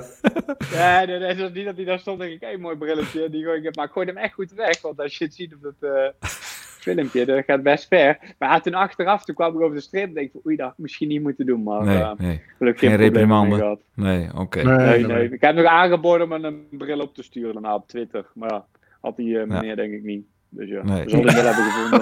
nee, 0.74 1.06
nee, 1.06 1.18
nee, 1.18 1.28
het 1.28 1.40
was 1.40 1.52
niet 1.52 1.64
dat 1.64 1.76
hij 1.76 1.84
daar 1.84 1.98
stond 1.98 2.20
en 2.20 2.30
ik, 2.30 2.40
hé, 2.40 2.46
hey, 2.46 2.56
mooi 2.56 2.76
brilletje. 2.76 3.30
Die 3.30 3.44
gooi 3.44 3.62
ik, 3.62 3.76
maar 3.76 3.84
ik 3.84 3.92
gooide 3.92 4.12
hem 4.12 4.22
echt 4.22 4.34
goed 4.34 4.52
weg. 4.52 4.80
Want 4.80 5.00
als 5.00 5.18
je 5.18 5.24
het 5.24 5.34
ziet 5.34 5.54
op 5.54 5.62
dat 5.62 6.12
filmpje. 6.84 7.24
Dat 7.24 7.44
gaat 7.44 7.62
best 7.62 7.86
ver. 7.86 8.18
Maar 8.38 8.62
toen 8.62 8.74
achteraf, 8.74 9.24
toen 9.24 9.34
kwam 9.34 9.54
ik 9.54 9.60
over 9.60 9.74
de 9.74 9.80
streep 9.80 10.08
en 10.08 10.14
denk 10.14 10.32
ik, 10.32 10.46
oei, 10.46 10.56
dat 10.56 10.72
misschien 10.76 11.08
niet 11.08 11.22
moeten 11.22 11.46
doen. 11.46 11.62
Maar 11.62 11.84
nee, 11.84 11.98
uh, 11.98 12.12
nee. 12.16 12.42
gelukkig 12.58 12.88
geen 12.88 12.98
reprimande. 12.98 13.78
Nee, 13.94 14.28
oké. 14.36 14.62
Nee, 14.62 15.06
nee, 15.06 15.30
Ik 15.30 15.40
heb 15.40 15.54
nog 15.54 15.64
aangeboden 15.64 16.32
om 16.32 16.44
een 16.44 16.66
bril 16.70 17.00
op 17.00 17.14
te 17.14 17.22
sturen 17.22 17.52
daarna 17.52 17.74
op 17.74 17.88
Twitter. 17.88 18.26
Maar 18.34 18.52
ja, 18.52 18.66
had 19.00 19.16
die 19.16 19.28
uh, 19.28 19.44
meneer 19.44 19.64
ja. 19.64 19.74
denk 19.74 19.92
ik 19.92 20.02
niet. 20.02 20.26
Dus 20.56 20.68
ja, 20.68 20.82
nee. 20.82 21.04
we 21.04 21.10
zullen 21.10 21.26
hem 21.26 21.44
wel 21.44 21.54
hebben 21.54 21.64
gevonden. 21.64 21.98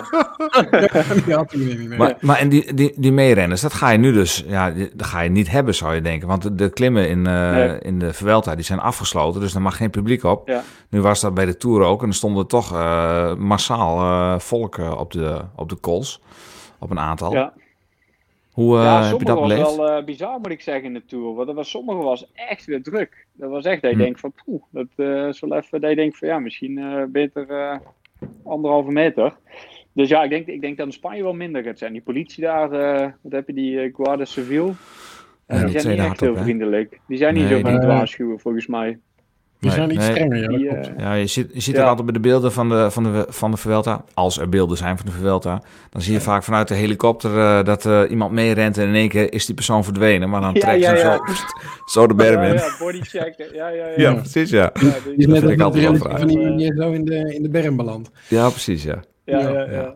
maar, 1.99 2.17
maar 2.21 2.39
en 2.39 2.49
die, 2.49 2.75
die, 2.75 2.93
die 2.97 3.13
meerenners, 3.13 3.61
dat 3.61 3.73
ga 3.73 3.91
je 3.91 3.99
nu 3.99 4.13
dus, 4.13 4.45
ja, 4.47 4.73
dat 4.95 5.07
ga 5.07 5.21
je 5.21 5.31
niet 5.31 5.51
hebben 5.51 5.75
zou 5.75 5.95
je 5.95 6.01
denken. 6.01 6.29
Want 6.29 6.59
de, 6.59 6.71
klimmen 6.71 7.09
in, 7.09 7.19
uh, 7.19 7.51
nee. 7.51 7.79
in 7.79 7.99
de 7.99 8.13
Vuelta, 8.13 8.55
die 8.55 8.65
zijn 8.65 8.79
afgesloten, 8.79 9.41
dus 9.41 9.53
daar 9.53 9.63
mag 9.63 9.77
geen 9.77 9.91
publiek 9.91 10.23
op. 10.25 10.49
Ja. 10.49 10.63
Nu 10.89 11.01
was 11.01 11.21
dat 11.21 11.35
bij 11.35 11.45
de 11.45 11.57
Tour 11.57 11.83
ook 11.83 12.03
en 12.03 12.09
er 12.09 12.15
stonden 12.15 12.47
toch 12.47 12.73
uh, 12.73 13.35
massaal 13.35 14.01
uh, 14.01 14.39
volk 14.39 14.79
op, 14.79 15.13
de, 15.13 15.41
op 15.57 15.69
de 15.69 15.77
kools, 15.77 16.21
op 16.79 16.91
een 16.91 17.01
aantal. 17.01 17.33
Ja. 17.33 17.53
Hoe 18.51 18.77
ja, 18.77 19.05
heb 19.05 19.19
je 19.19 19.25
dat 19.25 19.41
beleefd? 19.41 19.63
was 19.63 19.77
wel 19.77 20.05
bizar 20.05 20.39
moet 20.41 20.51
ik 20.51 20.61
zeggen 20.61 20.85
in 20.85 20.95
de 20.95 21.05
Tour. 21.05 21.35
Want 21.35 21.49
er 21.49 21.55
was, 21.55 21.71
sommige 21.71 22.03
was 22.03 22.27
echt 22.33 22.65
weer 22.65 22.83
druk. 22.83 23.27
Dat 23.33 23.51
was 23.51 23.65
echt, 23.65 23.83
dat 23.83 23.91
je 23.91 23.97
hm. 23.97 24.03
denkt 24.03 24.21
van, 24.21 24.33
poeh, 24.45 24.63
dat 24.71 24.87
is 25.29 25.41
wel 25.41 25.55
even, 25.55 25.81
dat 25.81 25.91
je 25.91 25.97
denkt 25.97 26.19
van, 26.19 26.29
ja, 26.29 26.39
misschien 26.39 27.09
beter 27.13 27.81
anderhalve 28.45 28.91
meter. 28.91 29.37
Dus 29.93 30.09
ja, 30.09 30.23
ik 30.23 30.31
denk, 30.31 30.47
ik 30.47 30.61
denk 30.61 30.77
dat 30.77 30.87
in 30.87 30.93
Spanje 30.93 31.23
wel 31.23 31.33
minder 31.33 31.63
gaat 31.63 31.79
zijn. 31.79 31.93
Die 31.93 32.03
politie 32.03 32.45
daar, 32.45 32.73
uh, 32.73 33.11
wat 33.21 33.33
heb 33.33 33.47
je, 33.47 33.53
die 33.53 33.73
uh, 33.73 33.95
Guardia 33.95 34.25
Civil? 34.25 34.75
Ja, 35.49 35.65
die 35.65 35.81
zijn 35.81 35.97
niet 35.97 36.07
echt 36.07 36.21
heel 36.21 36.37
vriendelijk. 36.37 37.01
Die 37.09 37.19
zijn 37.19 37.35
niet 37.35 37.43
nee, 37.43 37.53
zo 37.53 37.61
van 37.61 37.73
het 37.73 37.85
waarschuwen, 37.85 38.41
volgens 38.41 38.67
mij. 38.67 38.99
Die 39.63 39.71
zijn 39.71 39.91
iets 39.91 40.05
strenger, 40.05 40.41
ja. 40.41 40.49
Die, 40.49 40.65
uh, 40.65 40.99
ja, 40.99 41.15
je 41.15 41.27
ziet, 41.27 41.51
je 41.53 41.61
ziet 41.61 41.75
ja. 41.75 41.83
er 41.83 41.87
altijd 41.87 42.07
bij 42.07 42.15
de 42.15 42.21
beelden 42.29 42.53
van 42.53 42.69
de, 42.69 42.91
van, 42.91 43.03
de, 43.03 43.27
van 43.29 43.51
de 43.51 43.57
Vuelta, 43.57 44.05
als 44.15 44.39
er 44.39 44.49
beelden 44.49 44.77
zijn 44.77 44.97
van 44.97 45.07
de 45.07 45.13
Vuelta, 45.13 45.63
dan 45.91 46.03
zie 46.03 46.13
je 46.13 46.19
ja. 46.19 46.25
vaak 46.25 46.43
vanuit 46.43 46.69
de 46.69 46.75
helikopter 46.75 47.37
uh, 47.37 47.65
dat 47.65 47.85
uh, 47.85 48.01
iemand 48.09 48.33
meerent 48.33 48.79
en 48.79 48.89
in 48.89 48.95
één 48.95 49.09
keer 49.09 49.33
is 49.33 49.47
die 49.47 49.55
persoon 49.55 49.85
verdwenen. 49.85 50.31
Maar 50.31 50.41
dan 50.41 50.55
trekt 50.55 50.85
ze 50.85 50.91
hem 50.91 50.97
zo, 50.97 51.23
pst, 51.23 51.45
zo 51.85 52.07
de 52.07 52.15
berm 52.15 52.43
in. 52.43 52.55
Ja. 52.55 52.61
Ja, 53.53 53.69
ja, 53.69 53.69
ja. 53.69 53.87
ja, 53.97 54.15
precies, 54.15 54.51
ja. 54.51 54.71
ja 54.75 54.95
die 55.05 55.17
is 55.17 55.27
net 55.27 55.43
een 55.43 55.59
van 55.59 55.73
die 56.27 56.75
zo 56.77 56.91
in 56.91 57.05
de, 57.05 57.35
in 57.35 57.43
de 57.43 57.51
berm 57.51 57.77
beland. 57.77 58.11
Ja, 58.29 58.49
precies, 58.49 58.83
ja. 58.83 59.03
Ja, 59.25 59.39
ja, 59.39 59.71
ja. 59.71 59.95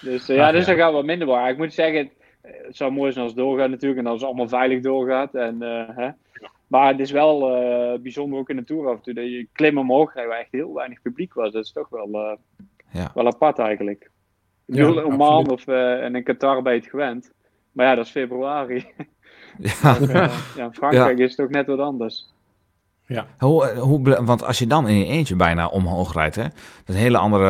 Dus, 0.00 0.30
uh, 0.30 0.36
ja, 0.36 0.52
dus 0.52 0.66
dan 0.66 0.76
gaat 0.76 0.92
wat 0.92 1.04
minder 1.04 1.26
waar. 1.26 1.50
Ik 1.50 1.56
moet 1.56 1.74
zeggen, 1.74 2.10
het 2.42 2.76
zou 2.76 2.92
mooi 2.92 3.12
zijn 3.12 3.24
als 3.24 3.34
het 3.34 3.42
doorgaat 3.42 3.70
natuurlijk 3.70 4.00
en 4.00 4.06
als 4.06 4.20
het 4.20 4.28
allemaal 4.28 4.48
veilig 4.48 4.82
doorgaat. 4.82 5.34
En, 5.34 5.56
hè. 5.96 6.08
Maar 6.70 6.88
het 6.88 7.00
is 7.00 7.10
wel 7.10 7.62
uh, 7.62 8.00
bijzonder 8.00 8.38
ook 8.38 8.48
in 8.48 8.56
de 8.56 8.64
Tour 8.64 8.88
af 8.88 8.96
en 8.96 9.02
toe. 9.02 9.14
Dat 9.14 9.24
je 9.24 9.48
klim 9.52 9.78
omhoog 9.78 10.14
rijdt 10.14 10.28
waar 10.28 10.38
echt 10.38 10.52
heel 10.52 10.74
weinig 10.74 11.02
publiek 11.02 11.34
was. 11.34 11.52
Dat 11.52 11.64
is 11.64 11.72
toch 11.72 11.88
wel, 11.88 12.08
uh, 12.08 12.32
ja. 12.92 13.10
wel 13.14 13.26
apart 13.26 13.58
eigenlijk. 13.58 14.02
Ik 14.66 14.74
bedoel, 14.74 14.94
ja, 14.94 15.02
Oman 15.02 15.50
of 15.50 15.66
uh, 15.66 16.04
en 16.04 16.14
in 16.14 16.22
Qatar 16.22 16.62
ben 16.62 16.72
je 16.72 16.78
het 16.78 16.88
gewend. 16.88 17.32
Maar 17.72 17.86
ja, 17.86 17.94
dat 17.94 18.04
is 18.04 18.10
februari. 18.10 18.86
Ja. 19.58 19.96
ja, 20.56 20.64
in 20.64 20.74
Frankrijk 20.74 21.18
is 21.18 21.30
het 21.30 21.40
ook 21.40 21.50
net 21.50 21.66
wat 21.66 21.78
anders. 21.78 22.32
Ja. 23.10 23.26
Hoe, 23.38 23.68
hoe, 23.68 24.24
want 24.24 24.44
als 24.44 24.58
je 24.58 24.66
dan 24.66 24.88
in 24.88 24.98
je 24.98 25.04
eentje 25.04 25.36
bijna 25.36 25.66
omhoog 25.66 26.12
rijdt, 26.12 26.34
hè, 26.36 26.42
dat 26.42 26.52
is 26.86 26.94
een 26.94 27.00
hele 27.00 27.18
andere 27.18 27.46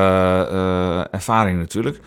uh, 0.53 1.15
ervaring 1.15 1.59
natuurlijk. 1.59 2.01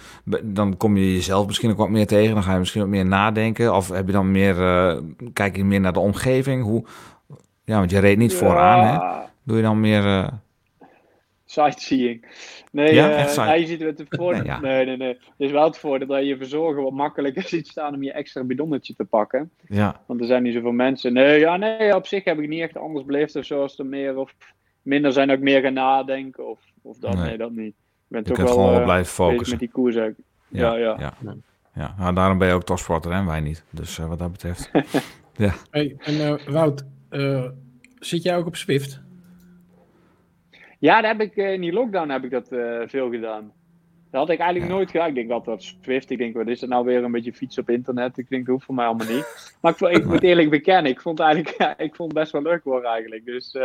Dan 0.43 0.77
kom 0.77 0.97
je 0.97 1.13
jezelf 1.13 1.45
misschien 1.45 1.71
ook 1.71 1.77
wat 1.77 1.89
meer 1.89 2.07
tegen, 2.07 2.33
dan 2.33 2.43
ga 2.43 2.53
je 2.53 2.59
misschien 2.59 2.81
wat 2.81 2.89
meer 2.89 3.05
nadenken. 3.05 3.75
Of 3.75 3.89
heb 3.89 4.05
je 4.05 4.11
dan 4.11 4.31
meer, 4.31 4.59
uh, 4.59 4.97
kijk 5.33 5.55
je 5.55 5.65
meer 5.65 5.79
naar 5.79 5.93
de 5.93 5.99
omgeving? 5.99 6.63
Hoe, 6.63 6.83
Ja, 7.63 7.77
want 7.77 7.91
je 7.91 7.99
reed 7.99 8.17
niet 8.17 8.33
vooraan, 8.33 8.85
hè? 8.85 9.25
Doe 9.43 9.57
je 9.57 9.63
dan 9.63 9.79
meer... 9.79 10.05
Uh... 10.05 10.27
Sightseeing. 11.53 12.25
Nee, 12.71 12.93
ja, 12.93 13.25
uh, 13.25 13.35
hij 13.35 13.65
ziet 13.65 13.81
het 13.81 14.03
voor. 14.09 14.43
Nee, 14.43 14.57
nee, 14.61 14.85
nee, 14.85 14.97
nee. 14.97 15.07
Het 15.07 15.19
is 15.37 15.51
wel 15.51 15.63
het 15.63 15.77
voordeel 15.77 16.07
dat 16.07 16.25
je 16.25 16.37
verzorgen 16.37 16.83
wat 16.83 16.93
makkelijker 16.93 17.43
ziet 17.53 17.67
staan 17.67 17.93
om 17.93 18.03
je 18.03 18.11
extra 18.11 18.43
bidonnetje 18.43 18.95
te 18.95 19.05
pakken. 19.05 19.51
Ja. 19.67 20.01
Want 20.05 20.19
er 20.19 20.25
zijn 20.25 20.43
niet 20.43 20.53
zoveel 20.53 20.71
mensen. 20.71 21.13
Nee, 21.13 21.39
ja, 21.39 21.57
nee, 21.57 21.95
op 21.95 22.07
zich 22.07 22.23
heb 22.23 22.39
ik 22.39 22.47
niet 22.47 22.61
echt 22.61 22.77
anders 22.77 23.05
beleefd 23.05 23.35
of 23.35 23.45
zoals 23.45 23.79
er 23.79 23.85
meer 23.85 24.17
of 24.17 24.35
minder 24.81 25.11
zijn 25.11 25.27
dat 25.27 25.37
ik 25.37 25.43
meer 25.43 25.61
gaan 25.61 25.73
nadenken 25.73 26.49
of, 26.49 26.59
of 26.81 26.97
dat. 26.97 27.13
Nee. 27.13 27.25
nee 27.25 27.37
dat 27.37 27.51
niet. 27.51 27.73
Ik 27.73 28.07
ben 28.07 28.23
toch 28.23 28.37
wel 28.37 28.47
gewoon 28.47 28.77
uh, 28.77 28.83
blijven 28.83 29.13
focussen. 29.13 29.49
met 29.49 29.59
die 29.59 29.71
koers. 29.71 29.95
Ja, 29.95 30.13
ja. 30.49 30.75
ja. 30.75 30.95
ja. 30.99 31.35
ja. 31.75 31.95
Nou, 31.97 32.13
daarom 32.13 32.37
ben 32.37 32.47
je 32.47 32.53
ook 32.53 32.63
topsporter 32.63 33.11
en 33.11 33.25
wij 33.25 33.39
niet. 33.39 33.63
Dus 33.69 33.97
uh, 33.97 34.07
wat 34.07 34.19
dat 34.19 34.31
betreft. 34.31 34.71
ja. 35.35 35.53
Hey, 35.71 35.95
en 35.99 36.13
uh, 36.13 36.33
Wout, 36.47 36.85
zit 37.99 38.23
jij 38.23 38.37
ook 38.37 38.45
op 38.45 38.55
Swift? 38.55 39.02
Ja, 40.83 41.01
daar 41.01 41.17
heb 41.17 41.21
ik, 41.21 41.35
in 41.35 41.61
die 41.61 41.73
lockdown 41.73 42.09
heb 42.09 42.23
ik 42.23 42.31
dat 42.31 42.47
veel 42.89 43.09
gedaan. 43.09 43.51
Dat 44.11 44.21
had 44.21 44.29
ik 44.29 44.39
eigenlijk 44.39 44.71
nooit 44.71 44.91
gedaan. 44.91 45.07
Ik 45.07 45.15
denk 45.15 45.31
altijd 45.31 45.63
Swift. 45.63 46.09
Ik 46.09 46.17
denk, 46.17 46.35
wat 46.35 46.47
is 46.47 46.61
het 46.61 46.69
nou 46.69 46.85
weer 46.85 47.03
een 47.03 47.11
beetje 47.11 47.33
fiets 47.33 47.57
op 47.57 47.69
internet? 47.69 48.17
Ik 48.17 48.29
denk, 48.29 48.45
dat 48.45 48.53
hoeft 48.53 48.65
voor 48.65 48.75
mij 48.75 48.85
allemaal 48.85 49.07
niet. 49.07 49.55
Maar 49.61 49.71
ik, 49.71 49.97
ik 49.97 50.05
moet 50.11 50.23
eerlijk 50.23 50.49
bekennen, 50.49 50.91
ik 50.91 51.01
vond 51.01 51.17
het 51.17 51.27
eigenlijk 51.27 51.57
ja, 51.57 51.77
ik 51.85 51.95
vond 51.95 52.11
het 52.11 52.19
best 52.19 52.31
wel 52.31 52.41
leuk 52.41 52.63
hoor 52.63 52.83
eigenlijk. 52.83 53.25
Dus, 53.25 53.53
uh, 53.53 53.63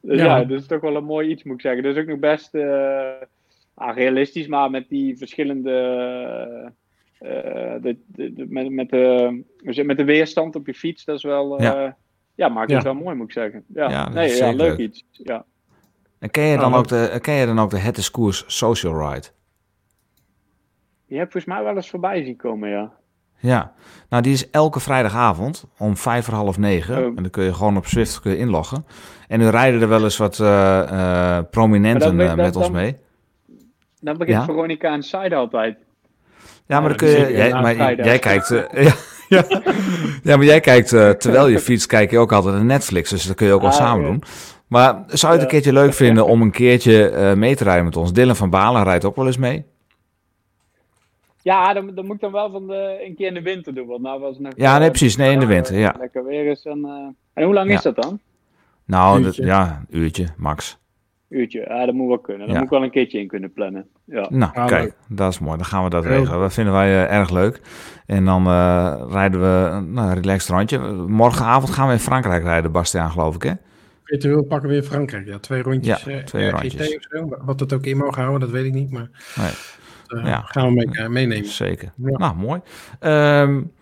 dus 0.00 0.18
ja. 0.18 0.24
ja, 0.24 0.44
dat 0.44 0.60
is 0.60 0.66
toch 0.66 0.80
wel 0.80 0.96
een 0.96 1.04
mooi 1.04 1.28
iets 1.28 1.42
moet 1.42 1.54
ik 1.54 1.60
zeggen. 1.60 1.82
Dus 1.82 1.96
ook 1.96 2.06
nog 2.06 2.18
best 2.18 2.54
uh, 2.54 3.10
realistisch, 3.74 4.46
maar 4.46 4.70
met 4.70 4.88
die 4.88 5.16
verschillende... 5.16 6.72
De, 7.18 7.96
de, 8.06 8.32
de, 8.32 8.46
met, 8.48 8.70
met, 8.70 8.90
de, 8.90 9.42
met 9.84 9.96
de 9.96 10.04
weerstand 10.04 10.56
op 10.56 10.66
je 10.66 10.74
fiets, 10.74 11.04
dat 11.04 11.16
is 11.16 11.22
wel... 11.22 11.62
ja. 12.34 12.48
maakt 12.48 12.70
het 12.70 12.82
wel 12.82 12.94
mooi 12.94 13.16
moet 13.16 13.26
ik 13.26 13.32
zeggen. 13.32 13.64
Ja, 13.74 14.08
nee, 14.08 14.36
ja 14.36 14.52
leuk 14.52 14.78
iets. 14.78 15.04
Ja. 15.10 15.44
En 16.24 16.30
ken 16.30 16.44
je 16.44 16.56
dan, 16.56 16.72
oh, 16.72 16.78
ook, 16.78 16.88
de, 16.88 17.18
ken 17.20 17.34
je 17.34 17.46
dan 17.46 17.58
ook 17.58 17.70
de 17.70 17.78
Het 17.78 17.96
is 17.96 18.10
Koers 18.10 18.44
Social 18.46 19.10
Ride? 19.10 19.26
Die 21.08 21.18
heb 21.18 21.32
volgens 21.32 21.54
mij 21.54 21.64
wel 21.64 21.76
eens 21.76 21.90
voorbij 21.90 22.24
zien 22.24 22.36
komen, 22.36 22.68
ja. 22.68 22.92
Ja, 23.38 23.72
nou 24.08 24.22
die 24.22 24.32
is 24.32 24.50
elke 24.50 24.80
vrijdagavond 24.80 25.64
om 25.78 25.96
vijf 25.96 26.24
voor 26.24 26.34
half 26.34 26.58
negen. 26.58 26.98
Oh. 26.98 27.04
En 27.04 27.14
dan 27.14 27.30
kun 27.30 27.44
je 27.44 27.54
gewoon 27.54 27.76
op 27.76 27.86
Swift 27.86 28.20
kun 28.20 28.30
je 28.30 28.36
inloggen. 28.38 28.86
En 29.28 29.38
nu 29.38 29.48
rijden 29.48 29.80
er 29.80 29.88
wel 29.88 30.02
eens 30.02 30.16
wat 30.16 30.38
uh, 30.38 30.46
uh, 30.92 31.38
prominenten 31.50 32.16
dan, 32.16 32.36
met 32.36 32.56
ons 32.56 32.70
mee. 32.70 32.96
Dan 34.00 34.16
begint 34.16 34.38
ja? 34.38 34.44
Veronica 34.44 34.92
en 34.92 35.02
Side 35.02 35.34
altijd. 35.34 35.76
Ja, 36.66 36.80
maar 36.80 36.88
dan 36.88 36.98
kun 36.98 37.08
je. 37.08 37.32
Jij, 37.32 37.52
maar 37.52 37.94
jij 37.94 38.18
kijkt. 38.18 38.48
Ja, 39.28 39.46
ja. 39.48 39.62
ja, 40.22 40.36
maar 40.36 40.44
jij 40.44 40.60
kijkt 40.60 40.88
terwijl 40.88 41.46
je 41.46 41.58
fietst, 41.58 41.86
kijk 41.86 42.10
je 42.10 42.18
ook 42.18 42.32
altijd 42.32 42.54
naar 42.54 42.64
Netflix. 42.64 43.10
Dus 43.10 43.26
dat 43.26 43.36
kun 43.36 43.46
je 43.46 43.52
ook 43.52 43.60
wel 43.60 43.70
ah, 43.70 43.76
samen 43.76 44.04
doen. 44.04 44.22
Maar 44.74 45.02
zou 45.06 45.32
je 45.32 45.38
het 45.38 45.40
een 45.42 45.52
keertje 45.54 45.72
leuk 45.72 45.92
vinden 45.92 46.26
om 46.26 46.42
een 46.42 46.50
keertje 46.50 47.12
uh, 47.12 47.34
mee 47.34 47.56
te 47.56 47.64
rijden 47.64 47.84
met 47.84 47.96
ons? 47.96 48.12
Dylan 48.12 48.36
van 48.36 48.50
Balen 48.50 48.84
rijdt 48.84 49.04
ook 49.04 49.16
wel 49.16 49.26
eens 49.26 49.36
mee. 49.36 49.64
Ja, 51.42 51.72
dan, 51.72 51.94
dan 51.94 52.06
moet 52.06 52.14
ik 52.14 52.20
dan 52.20 52.32
wel 52.32 52.50
van 52.50 52.66
de, 52.66 53.04
een 53.06 53.14
keer 53.14 53.26
in 53.26 53.34
de 53.34 53.42
winter 53.42 53.74
doen. 53.74 53.86
Want 53.86 54.02
nou 54.02 54.20
was 54.20 54.38
nog, 54.38 54.52
ja, 54.56 54.78
nee, 54.78 54.88
precies. 54.88 55.16
Nee, 55.16 55.32
in 55.32 55.40
de 55.40 55.46
winter, 55.46 55.78
ja. 55.78 55.94
Lekker 55.98 56.24
weer 56.24 56.50
is. 56.50 56.64
En, 56.64 56.78
uh, 56.78 56.90
en 57.32 57.44
hoe 57.44 57.54
lang 57.54 57.70
is 57.70 57.82
dat 57.82 57.96
dan? 57.96 58.20
Nou, 58.84 59.22
dat, 59.22 59.36
ja, 59.36 59.82
een 59.90 59.98
uurtje, 59.98 60.26
max. 60.36 60.78
Uurtje, 61.28 61.60
ja, 61.68 61.86
dat 61.86 61.94
moet 61.94 62.08
wel 62.08 62.18
kunnen. 62.18 62.46
Dan 62.46 62.56
moet 62.56 62.64
ik 62.64 62.70
wel 62.70 62.82
een 62.82 62.90
keertje 62.90 63.20
in 63.20 63.28
kunnen 63.28 63.52
plannen. 63.52 63.86
Ja. 64.04 64.26
Nou, 64.30 64.54
ah, 64.54 64.66
kijk, 64.66 64.94
dat 65.08 65.32
is 65.32 65.38
mooi. 65.38 65.56
Dan 65.56 65.66
gaan 65.66 65.84
we 65.84 65.90
dat 65.90 66.04
regelen. 66.04 66.40
Dat 66.40 66.52
vinden 66.52 66.72
wij 66.72 66.88
uh, 66.88 67.12
erg 67.12 67.30
leuk. 67.30 67.60
En 68.06 68.24
dan 68.24 68.46
uh, 68.46 69.02
rijden 69.08 69.40
we 69.40 69.80
nou, 69.86 70.08
een 70.08 70.14
relaxed 70.14 70.56
rondje. 70.56 70.78
Morgenavond 71.06 71.70
gaan 71.70 71.86
we 71.86 71.92
in 71.92 71.98
Frankrijk 71.98 72.42
rijden, 72.42 72.72
Bastiaan, 72.72 73.10
geloof 73.10 73.34
ik, 73.34 73.42
hè? 73.42 73.52
Virtueel 74.04 74.42
pakken 74.42 74.68
we 74.68 74.74
in 74.74 74.82
Frankrijk. 74.82 75.26
Ja, 75.26 75.38
twee 75.38 75.62
rondjes. 75.62 76.04
Ja, 76.04 76.12
eh, 76.12 76.24
twee 76.24 76.50
rondjes. 76.50 76.96
Of 76.96 77.02
zo. 77.10 77.36
Wat 77.44 77.60
het 77.60 77.72
ook 77.72 77.84
in 77.84 77.96
mogen 77.96 78.22
houden, 78.22 78.40
dat 78.40 78.50
weet 78.50 78.64
ik 78.64 78.72
niet. 78.72 78.90
Maar 78.90 79.08
nee. 79.34 79.50
uh, 80.20 80.26
ja. 80.26 80.42
gaan 80.46 80.66
we 80.66 80.74
mee, 80.74 80.88
uh, 81.04 81.08
meenemen. 81.08 81.48
Zeker. 81.48 81.92
Ja. 81.96 82.18
Nou, 82.18 82.36
mooi. 82.36 82.60
Um, 83.00 83.72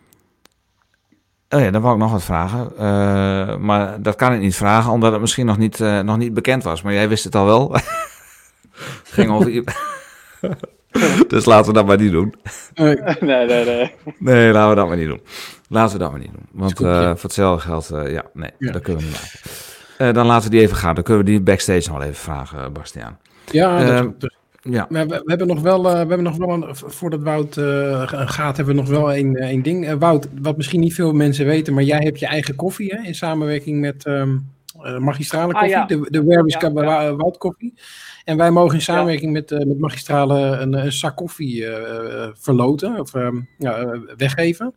oh 1.49 1.61
ja, 1.61 1.71
dan 1.71 1.83
wou 1.83 1.95
ik 1.95 2.01
nog 2.01 2.13
wat 2.13 2.25
vragen. 2.25 2.73
Uh, 2.75 3.57
maar 3.57 4.03
dat 4.03 4.17
kan 4.17 4.33
ik 4.33 4.41
niet 4.41 4.57
vragen, 4.57 4.93
omdat 4.93 5.13
het 5.13 5.21
misschien 5.21 5.47
nog 5.47 5.59
niet, 5.59 5.79
nog 5.79 6.17
niet 6.17 6.35
bekend 6.35 6.63
was. 6.63 6.83
Maar 6.83 6.93
jij 6.93 7.09
wist 7.09 7.25
het 7.25 7.35
al 7.35 7.47
wel. 7.47 7.73
het 9.03 9.11
ging 9.13 9.31
over... 9.31 9.65
dus 11.29 11.45
laten 11.45 11.67
we 11.67 11.73
dat 11.73 11.87
maar 11.87 11.99
niet 11.99 12.13
doen. 12.13 12.35
Nee, 12.75 12.97
nee, 13.21 13.65
nee. 13.65 13.95
Nee, 14.19 14.53
laten 14.53 14.69
we 14.69 14.75
dat 14.75 14.89
maar 14.89 14.97
niet 14.97 15.09
doen. 15.09 15.21
Laten 15.69 15.93
we 15.93 16.03
dat 16.03 16.11
maar 16.11 16.21
niet 16.21 16.33
doen. 16.33 16.47
Want 16.53 16.81
uh, 16.81 17.05
voor 17.05 17.23
hetzelfde 17.23 17.69
geld, 17.69 17.91
uh, 17.93 18.13
ja, 18.13 18.25
nee, 18.33 18.51
ja. 18.59 18.73
dat 18.73 18.83
kunnen 18.83 19.03
we 19.03 19.09
niet 19.09 19.21
maken. 19.21 19.72
Uh, 20.03 20.13
dan 20.13 20.27
laten 20.27 20.51
we 20.51 20.57
die 20.57 20.65
even 20.65 20.77
gaan. 20.77 20.95
Dan 20.95 21.05
kunnen 21.05 21.25
we 21.25 21.31
die 21.31 21.41
backstage 21.41 21.89
nog 21.89 21.99
wel 21.99 22.07
even 22.07 22.21
vragen, 22.21 22.73
Bastiaan. 22.73 23.19
Ja, 23.51 23.85
dat, 23.85 24.21
dat, 24.21 24.35
ja. 24.63 24.87
We, 24.89 25.07
we, 25.07 25.23
hebben 25.25 25.47
nog 25.47 25.61
wel, 25.61 25.87
uh, 25.87 25.93
we 25.93 25.99
hebben 25.99 26.23
nog 26.23 26.37
wel 26.37 26.49
een, 26.49 26.77
voordat 26.77 27.23
Wout 27.23 27.57
uh, 27.57 28.03
gaat, 28.07 28.57
hebben 28.57 28.75
we 28.75 28.81
nog 28.81 28.91
wel 28.91 29.13
één, 29.13 29.37
één 29.37 29.63
ding. 29.63 29.99
Wout, 29.99 30.29
wat 30.41 30.57
misschien 30.57 30.81
niet 30.81 30.95
veel 30.95 31.13
mensen 31.13 31.47
weten, 31.47 31.75
maar 31.75 31.83
jij 31.83 31.99
hebt 31.99 32.19
je 32.19 32.27
eigen 32.27 32.55
koffie 32.55 32.95
hè, 32.95 33.03
in 33.03 33.15
samenwerking 33.15 33.81
met 33.81 34.07
um, 34.07 34.51
magistrale 34.99 35.53
ah, 35.53 35.61
koffie, 35.61 35.77
ah, 35.79 35.89
ja. 35.89 35.97
de, 35.97 36.11
de 36.11 36.25
Werbisch 36.25 36.61
ja, 36.61 36.71
ja. 36.75 37.15
Wout 37.15 37.39
koffie. 37.39 37.75
En 38.25 38.37
wij 38.37 38.51
mogen 38.51 38.75
in 38.75 38.83
samenwerking 38.83 39.33
met, 39.33 39.51
met 39.51 39.79
magistrale 39.79 40.39
een, 40.39 40.73
een 40.73 40.93
zak 40.93 41.17
koffie 41.17 41.67
verloten 42.35 43.01
of 43.01 43.15
um, 43.15 43.49
weggeven 44.17 44.75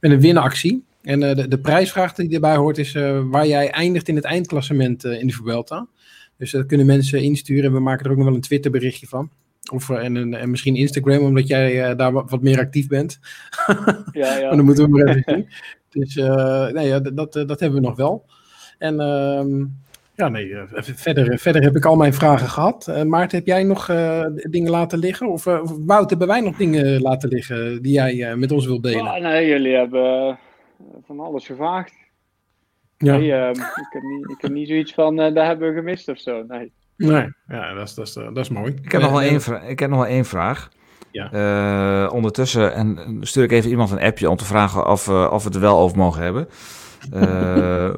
met 0.00 0.10
een 0.10 0.20
winactie. 0.20 0.84
En 1.04 1.22
uh, 1.22 1.34
de, 1.34 1.48
de 1.48 1.58
prijsvraag 1.58 2.14
die 2.14 2.34
erbij 2.34 2.56
hoort 2.56 2.78
is 2.78 2.94
uh, 2.94 3.20
waar 3.24 3.46
jij 3.46 3.70
eindigt 3.70 4.08
in 4.08 4.16
het 4.16 4.24
eindklassement 4.24 5.04
uh, 5.04 5.20
in 5.20 5.26
de 5.26 5.32
Vuelta. 5.32 5.86
Dus 6.36 6.50
dat 6.50 6.66
kunnen 6.66 6.86
mensen 6.86 7.22
insturen 7.22 7.64
en 7.64 7.72
we 7.72 7.80
maken 7.80 8.04
er 8.04 8.10
ook 8.10 8.16
nog 8.16 8.26
wel 8.26 8.34
een 8.34 8.40
Twitter 8.40 8.70
berichtje 8.70 9.06
van. 9.06 9.30
Of, 9.72 9.90
en, 9.90 10.34
en 10.34 10.50
misschien 10.50 10.76
Instagram, 10.76 11.24
omdat 11.24 11.48
jij 11.48 11.96
daar 11.96 12.12
wat, 12.12 12.30
wat, 12.30 12.42
meer 12.42 12.58
actief 12.58 12.86
bent. 12.86 13.18
Ja, 14.12 14.36
ja. 14.36 14.40
maar 14.48 14.56
dan 14.56 14.64
moeten 14.64 14.84
we 14.84 14.90
maar 14.90 15.16
even 15.16 15.22
zien. 15.26 15.48
Dus 15.90 16.14
nee, 16.72 16.86
ja, 16.86 17.00
dat, 17.00 17.32
dat 17.32 17.60
hebben 17.60 17.80
we 17.80 17.86
nog 17.86 17.96
wel. 17.96 18.24
En 18.78 19.00
ehm, 19.00 19.64
ja, 20.14 20.28
nee, 20.28 20.54
verder, 20.80 21.38
verder 21.38 21.62
heb 21.62 21.76
ik 21.76 21.84
al 21.84 21.96
mijn 21.96 22.14
vragen 22.14 22.48
gehad. 22.48 23.04
Maarten, 23.06 23.38
heb 23.38 23.46
jij 23.46 23.62
nog 23.62 23.86
dingen 24.50 24.70
laten 24.70 24.98
liggen? 24.98 25.28
Of 25.28 25.44
Wout, 25.86 26.10
hebben 26.10 26.28
wij 26.28 26.40
nog 26.40 26.56
dingen 26.56 27.00
laten 27.00 27.28
liggen 27.28 27.82
die 27.82 27.92
jij 27.92 28.36
met 28.36 28.52
ons 28.52 28.66
wilt 28.66 28.82
delen? 28.82 29.14
Oh, 29.14 29.16
nee, 29.20 29.48
jullie 29.48 29.74
hebben 29.74 30.38
van 31.06 31.20
alles 31.20 31.46
gevraagd. 31.46 31.94
Ja. 32.98 33.16
Nee, 33.16 33.28
uh, 33.28 33.48
ik, 33.50 33.86
heb 33.90 34.02
niet, 34.02 34.30
ik 34.30 34.40
heb 34.40 34.50
niet 34.50 34.68
zoiets 34.68 34.94
van, 34.94 35.20
uh, 35.20 35.34
daar 35.34 35.46
hebben 35.46 35.68
we 35.68 35.74
gemist 35.74 36.08
of 36.08 36.18
zo. 36.18 36.42
Nee. 36.42 36.72
Nee, 36.96 37.32
ja, 37.46 37.74
dat 37.74 37.88
is, 37.88 37.94
dat 37.94 38.06
is, 38.06 38.12
dat 38.12 38.36
is 38.36 38.48
mooi. 38.48 38.74
Ik 38.82 38.92
heb, 38.92 39.00
nog 39.00 39.10
wel 39.10 39.22
één 39.22 39.68
ik 39.68 39.78
heb 39.78 39.90
nog 39.90 39.98
wel 39.98 40.08
één 40.08 40.24
vraag. 40.24 40.68
Ja. 41.10 41.32
Uh, 41.32 42.12
ondertussen 42.12 42.74
en 42.74 43.18
stuur 43.20 43.44
ik 43.44 43.52
even 43.52 43.70
iemand 43.70 43.90
een 43.90 44.00
appje 44.02 44.30
om 44.30 44.36
te 44.36 44.44
vragen 44.44 44.86
of, 44.86 45.08
uh, 45.08 45.30
of 45.32 45.42
we 45.42 45.46
het 45.46 45.54
er 45.54 45.60
wel 45.60 45.78
over 45.78 45.96
mogen 45.96 46.22
hebben. 46.22 46.48
Uh, 47.14 47.94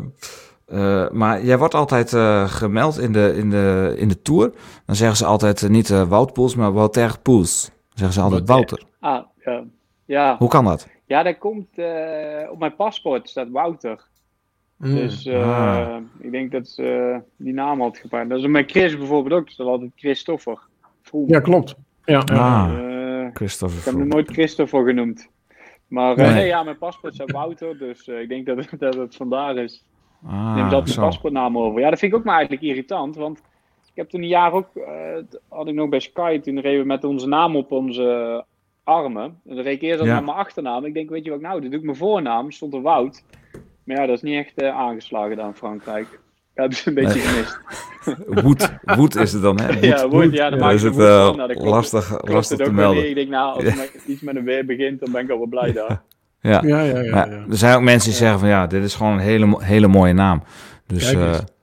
maar 1.21 1.45
jij 1.45 1.59
wordt 1.59 1.75
altijd 1.75 2.11
gemeld 2.51 2.99
in 2.99 3.13
de, 3.13 3.35
in, 3.37 3.51
de, 3.51 3.95
in 3.97 4.09
de 4.09 4.23
tour. 4.23 4.53
Dan 4.87 4.97
zeggen 4.97 5.17
ze 5.17 5.25
altijd 5.25 5.69
niet 5.69 5.89
Wout 5.89 6.33
Poels, 6.33 6.55
maar 6.55 6.73
Wouter 6.73 7.19
Poels. 7.23 7.65
Dan 7.65 7.99
zeggen 7.99 8.13
ze 8.13 8.21
altijd 8.21 8.49
Wouter. 8.49 8.83
Ah, 9.01 9.25
ja. 9.45 9.65
ja. 10.05 10.37
Hoe 10.39 10.49
kan 10.49 10.65
dat? 10.65 10.89
Ja, 11.07 11.23
dat 11.23 11.39
komt 11.39 11.79
uh, 11.79 12.51
op 12.51 12.59
mijn 12.59 12.77
paspoort 12.77 13.29
staat 13.29 13.51
Wouter. 13.51 14.05
Mm. 14.77 14.95
Dus 14.95 15.27
uh, 15.27 15.87
ah. 15.87 16.03
ik 16.19 16.31
denk 16.31 16.53
dat 16.53 16.69
ze 16.69 17.21
die 17.37 17.53
naam 17.53 17.81
had 17.81 17.99
gepakt. 17.99 18.29
Dat 18.29 18.39
is 18.39 18.47
met 18.47 18.71
Chris 18.71 18.99
bijvoorbeeld 18.99 19.41
ook. 19.41 19.47
Dus 19.47 19.57
dat 19.57 19.67
altijd 19.67 19.91
Christopher. 19.97 20.59
Vroeger. 21.03 21.35
Ja, 21.35 21.41
klopt. 21.41 21.75
Ja, 22.05 22.19
ah, 22.19 22.73
uh, 22.79 23.29
Christopher. 23.33 23.79
Ik 23.79 23.85
heb 23.85 23.95
hem 23.95 24.09
nooit 24.09 24.31
Christopher 24.31 24.85
genoemd. 24.85 25.29
Maar 25.87 26.17
nee. 26.17 26.31
nee. 26.31 26.47
ja, 26.47 26.63
mijn 26.63 26.79
paspoort 26.79 27.15
staat 27.15 27.31
Wouter. 27.31 27.79
Dus 27.79 28.09
ik 28.09 28.29
denk 28.29 28.47
dat, 28.47 28.69
dat 28.79 28.95
het 28.95 29.17
vandaar 29.17 29.57
is. 29.57 29.85
Ah, 30.27 30.55
Neem 30.55 30.69
dat 30.69 30.87
mijn 30.87 30.99
paspoortnaam 30.99 31.59
over. 31.59 31.81
Ja, 31.81 31.91
dat 31.91 31.99
vind 31.99 32.13
ik 32.13 32.19
ook 32.19 32.25
maar 32.25 32.37
eigenlijk 32.37 32.67
irritant. 32.67 33.17
Want 33.17 33.39
ik 33.87 33.93
heb 33.95 34.09
toen 34.09 34.23
een 34.23 34.29
jaar 34.29 34.53
ook, 34.53 34.69
had 35.49 35.69
ik 35.69 35.75
nog 35.75 35.89
bij 35.89 36.01
Sky, 36.01 36.41
toen 36.41 36.61
reden 36.61 36.81
we 36.81 36.87
met 36.87 37.05
onze 37.05 37.29
naam 37.29 37.57
op 37.57 37.73
onze 37.73 38.45
armen. 38.87 39.25
En 39.25 39.55
dan 39.55 39.65
reed 39.65 39.77
ik 39.77 39.83
eerst 39.83 40.05
ja. 40.05 40.13
naar 40.13 40.25
mijn 40.25 40.37
achternaam. 40.37 40.85
Ik 40.85 40.95
denk, 40.95 41.11
weet 41.11 41.25
je 41.25 41.31
wat 41.31 41.41
nou, 41.41 41.61
dat 41.61 41.71
doe 41.71 41.79
ik 41.79 41.85
mijn 41.85 41.97
voornaam. 41.97 42.51
Stond 42.51 42.75
er 42.75 42.83
Wout. 42.83 43.25
Maar 43.85 43.97
ja, 43.97 44.07
dat 44.07 44.17
is 44.17 44.23
niet 44.23 44.45
echt 44.45 44.63
uh, 44.63 44.77
aangeslagen 44.77 45.37
dan 45.37 45.55
Frankrijk. 45.55 46.21
Ja, 46.55 46.63
dat 46.63 46.73
is 46.73 46.87
een 46.87 46.95
beetje 46.95 47.19
gemist. 47.19 47.59
Woed, 48.43 48.73
woed 48.83 49.15
is 49.15 49.33
het 49.33 49.43
dan, 49.43 49.61
hè? 49.61 49.73
Woed, 49.73 49.85
ja, 49.85 50.09
woed, 50.09 50.33
ja, 50.33 50.51
dan 50.51 50.59
maak 50.59 50.73
is 50.73 50.83
het 50.83 50.99
uh, 50.99 51.35
lastig, 51.49 52.29
lastig 52.29 52.59
te 52.59 52.73
melden. 52.73 53.09
Ik 53.09 53.15
denk, 53.15 53.29
nou, 53.29 53.55
als 53.55 53.65
het 53.65 54.03
iets 54.07 54.21
met 54.21 54.37
een 54.37 54.45
weer 54.45 54.67
begint, 54.67 55.01
dan 55.01 55.13
ben 55.13 55.23
ik 55.23 55.31
al 55.31 55.39
wel 55.39 55.47
blij 55.47 55.73
daar. 55.73 56.03
Ja. 56.41 56.63
Ja, 56.65 56.81
ja, 56.81 57.01
ja, 57.01 57.29
Er 57.29 57.57
zijn 57.57 57.77
ook 57.77 57.83
mensen 57.83 58.11
die 58.11 58.19
zeggen 58.19 58.39
van, 58.39 58.49
ja, 58.49 58.67
dit 58.67 58.85
is 58.85 58.95
gewoon 58.95 59.13
een 59.13 59.19
hele, 59.19 59.57
hele 59.65 59.87
mooie 59.87 60.13
naam. 60.13 60.43
Dus... 60.87 61.13
Kijk, 61.13 61.55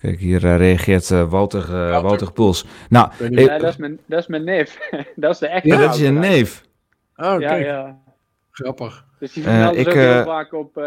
Kijk, 0.00 0.18
hier 0.18 0.44
uh, 0.44 0.56
reageert 0.56 1.10
uh, 1.10 1.30
Wouter, 1.30 1.68
uh, 1.70 2.02
Wouter 2.02 2.32
Puls. 2.32 2.64
Nou, 2.88 3.10
ja, 3.30 3.58
dat, 3.58 3.68
is 3.68 3.76
mijn, 3.76 3.98
dat 4.06 4.18
is 4.18 4.26
mijn 4.26 4.44
neef. 4.44 4.78
dat 5.16 5.30
is 5.30 5.38
de 5.38 5.46
echte 5.46 5.68
Ja, 5.68 5.76
dat 5.76 5.94
is 5.94 6.00
je 6.00 6.10
neef. 6.10 6.64
Oh, 7.16 7.40
ja, 7.40 7.54
ja. 7.54 7.98
Grappig. 8.50 9.04
Dus 9.18 9.32
die 9.32 9.42
vermelden 9.42 9.80
uh, 9.80 9.86
ook 9.86 9.94
heel 9.94 10.24
vaak 10.24 10.52
op, 10.52 10.82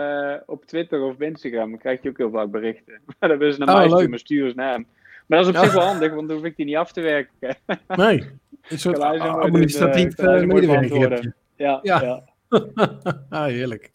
op 0.46 0.66
Twitter 0.66 1.02
of 1.02 1.20
Instagram. 1.20 1.70
Dan 1.70 1.80
krijg 1.80 2.02
je 2.02 2.10
ook 2.10 2.18
heel 2.18 2.32
vaak 2.32 2.52
berichten. 2.52 3.00
Maar 3.20 3.30
dan 3.30 3.38
willen 3.38 3.54
ze 3.54 3.60
naar 3.60 3.70
oh, 3.70 3.80
mij 3.80 3.90
sturen, 3.90 4.20
sturen 4.20 4.50
ze 4.50 4.56
naar 4.56 4.72
hem. 4.72 4.88
Maar 5.28 5.44
dat 5.44 5.48
is 5.48 5.56
op 5.56 5.64
zich 5.64 5.74
wel 5.74 5.86
handig, 5.86 6.14
want 6.14 6.28
dan 6.28 6.38
hoef 6.38 6.46
ik 6.46 6.56
die 6.56 6.66
niet 6.66 6.76
af 6.76 6.92
te 6.92 7.02
werken. 7.02 7.58
nee, 7.88 8.30
een 8.68 8.80
soort 8.80 9.00
administratief 9.00 10.18
medewerker. 10.18 11.34
Ja, 11.56 11.80
ja. 11.82 12.02
ja. 12.02 12.24
ah, 13.30 13.46
heerlijk. 13.46 13.92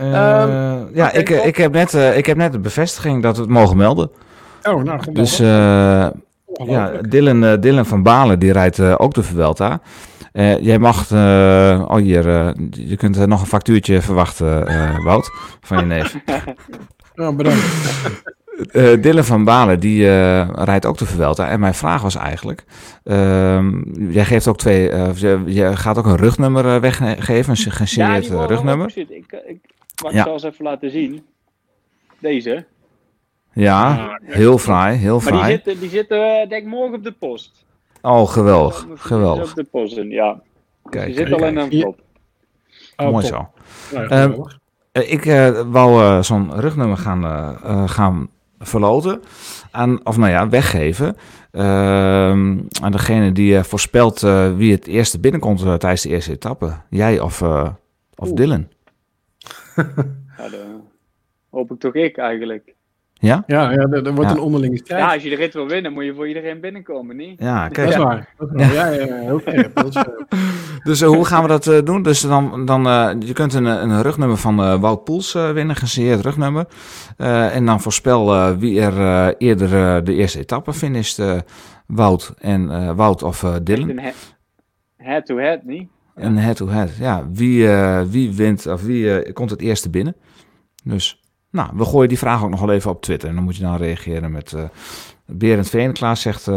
Uh, 0.00 0.06
um, 0.06 0.88
ja, 0.94 1.12
ik, 1.12 1.28
ik, 1.28 1.56
heb 1.56 1.72
net, 1.72 1.94
uh, 1.94 2.16
ik 2.16 2.26
heb 2.26 2.36
net 2.36 2.52
de 2.52 2.58
bevestiging 2.58 3.22
dat 3.22 3.36
we 3.36 3.42
het 3.42 3.50
mogen 3.50 3.76
melden. 3.76 4.10
Oh, 4.62 4.82
nou, 4.82 5.02
goed. 5.02 5.14
Dus 5.14 5.40
uh, 5.40 5.46
ja, 6.66 6.92
Dylan, 7.08 7.60
Dylan 7.60 7.86
van 7.86 8.02
Balen, 8.02 8.38
die 8.38 8.52
rijdt 8.52 8.80
ook 8.80 9.14
de 9.14 9.22
Vuelta. 9.22 9.80
jij 10.60 10.78
mag, 10.78 11.12
oh 11.12 11.96
hier, 11.96 12.24
je 12.70 12.96
kunt 12.96 13.26
nog 13.26 13.40
een 13.40 13.46
factuurtje 13.46 14.02
verwachten, 14.02 14.64
Wout, 15.04 15.30
van 15.60 15.78
je 15.78 15.84
neef. 15.84 16.16
oh, 17.16 17.36
bedankt. 17.36 17.64
Uh, 18.72 18.96
Dylan 19.02 19.24
van 19.24 19.44
Balen, 19.44 19.80
die 19.80 20.04
uh, 20.04 20.48
rijdt 20.50 20.86
ook 20.86 20.98
de 20.98 21.06
Vuelta. 21.06 21.48
En 21.48 21.60
mijn 21.60 21.74
vraag 21.74 22.02
was 22.02 22.14
eigenlijk... 22.14 22.64
Uh, 23.04 23.64
jij 24.08 24.24
geeft 24.24 24.48
ook 24.48 24.58
twee... 24.58 24.90
Uh, 24.90 25.14
je, 25.14 25.42
je, 25.46 25.76
gaat 25.76 25.98
ook 25.98 26.06
een 26.06 26.16
rugnummer 26.16 26.80
weggeven, 26.80 27.50
een 27.50 27.72
gesigneerd 27.72 28.26
ja, 28.26 28.46
rugnummer. 28.46 28.92
Ik, 28.94 29.08
ik 29.46 29.60
mag 30.02 30.12
ja. 30.12 30.18
het 30.18 30.32
eens 30.32 30.42
even 30.42 30.64
laten 30.64 30.90
zien. 30.90 31.24
Deze. 32.18 32.64
Ja, 33.52 34.18
heel 34.22 34.58
fraai, 34.58 34.96
heel 34.96 35.20
fraai. 35.20 35.38
Maar 35.38 35.46
die 35.46 35.54
zitten, 35.54 35.80
die 35.80 35.90
zitten 35.90 36.48
denk 36.48 36.62
ik 36.62 36.68
morgen 36.68 36.94
op 36.94 37.04
de 37.04 37.12
post. 37.12 37.64
Oh, 38.02 38.28
geweldig, 38.28 38.86
geweldig. 38.94 39.50
Op 39.50 39.56
de 39.56 39.64
post, 39.64 39.96
ja. 40.08 40.40
Kijk, 40.90 41.06
die 41.06 41.14
zit 41.14 41.32
al 41.32 41.38
in 41.38 41.56
een 41.56 41.58
envelop. 41.58 42.00
Oh, 42.96 43.10
Mooi 43.10 43.26
zo. 43.26 43.50
Ja, 43.90 44.32
ik 44.92 45.24
wou 45.66 46.22
zo'n 46.22 46.60
rugnummer 46.60 46.96
gaan, 46.96 47.58
gaan 47.88 48.28
verloten. 48.58 49.22
Aan, 49.70 50.06
of 50.06 50.16
nou 50.16 50.30
ja, 50.30 50.48
weggeven. 50.48 51.16
Uh, 51.52 51.62
aan 52.82 52.90
degene 52.90 53.32
die 53.32 53.54
uh, 53.54 53.62
voorspelt 53.62 54.22
uh, 54.22 54.56
wie 54.56 54.72
het 54.72 54.86
eerste 54.86 55.20
binnenkomt 55.20 55.64
uh, 55.64 55.74
tijdens 55.74 56.02
de 56.02 56.08
eerste 56.08 56.32
etappe. 56.32 56.72
Jij 56.90 57.20
of, 57.20 57.42
of 58.14 58.32
Dylan. 58.32 58.68
ja, 60.38 60.48
hoop 61.50 61.70
ik 61.70 61.80
toch 61.80 61.94
ik 61.94 62.16
eigenlijk. 62.16 62.74
Ja? 63.22 63.42
Ja, 63.46 63.70
ja 63.70 63.78
er, 63.78 64.14
wordt 64.14 64.30
een 64.30 64.40
onderlinge 64.40 64.76
strijd. 64.76 65.02
Ja, 65.02 65.12
als 65.12 65.22
je 65.22 65.28
de 65.28 65.36
rit 65.36 65.54
wil 65.54 65.68
winnen, 65.68 65.92
moet 65.92 66.04
je 66.04 66.14
voor 66.14 66.28
iedereen 66.28 66.60
binnenkomen, 66.60 67.16
niet? 67.16 67.40
Ja, 67.40 67.68
kijk. 67.68 67.86
Dat 67.86 67.96
is 67.96 68.02
waar. 68.02 68.34
Ja, 68.56 68.88
ja, 68.88 69.04
ja. 69.04 69.34
Oké. 69.34 69.72
dus 70.88 71.02
uh, 71.02 71.08
hoe 71.08 71.24
gaan 71.24 71.42
we 71.42 71.48
dat 71.48 71.66
uh, 71.66 71.78
doen? 71.84 72.02
Dus 72.02 72.20
dan, 72.20 72.66
dan 72.66 72.86
uh, 72.86 73.10
je 73.18 73.32
kunt 73.32 73.54
een, 73.54 73.64
een 73.64 74.02
rugnummer 74.02 74.36
van 74.36 74.80
Wout 74.80 75.04
Poels 75.04 75.32
winnen, 75.32 75.76
gesigneerd 75.76 76.20
rugnummer. 76.20 76.66
en 77.16 77.66
dan 77.66 77.80
voorspel 77.80 78.56
wie 78.56 78.80
er 78.80 79.36
eerder 79.36 80.04
de 80.04 80.14
eerste 80.14 80.38
etappe 80.38 80.72
finisht. 80.72 81.22
Wout 81.86 82.34
en 82.38 82.94
Wout 82.96 83.22
of 83.22 83.44
Dylan. 83.62 84.00
Head-to-head, 84.96 85.64
niet? 85.64 85.88
Een 86.14 86.38
head-to-head, 86.38 86.96
ja. 86.96 87.28
Wie, 87.32 87.68
wie 88.08 88.34
wint 88.34 88.66
of 88.66 88.82
wie 88.82 89.32
komt 89.32 89.50
het 89.50 89.60
eerste 89.60 89.90
binnen? 89.90 90.16
Dus... 90.84 91.20
Nou, 91.50 91.70
we 91.74 91.84
gooien 91.84 92.08
die 92.08 92.18
vraag 92.18 92.42
ook 92.42 92.50
nog 92.50 92.60
wel 92.60 92.72
even 92.72 92.90
op 92.90 93.02
Twitter. 93.02 93.28
En 93.28 93.34
dan 93.34 93.44
moet 93.44 93.56
je 93.56 93.62
dan 93.62 93.76
reageren 93.76 94.32
met... 94.32 94.52
Uh, 94.52 94.62
Berend 95.26 95.68
Veenklaas 95.68 96.20
zegt... 96.20 96.48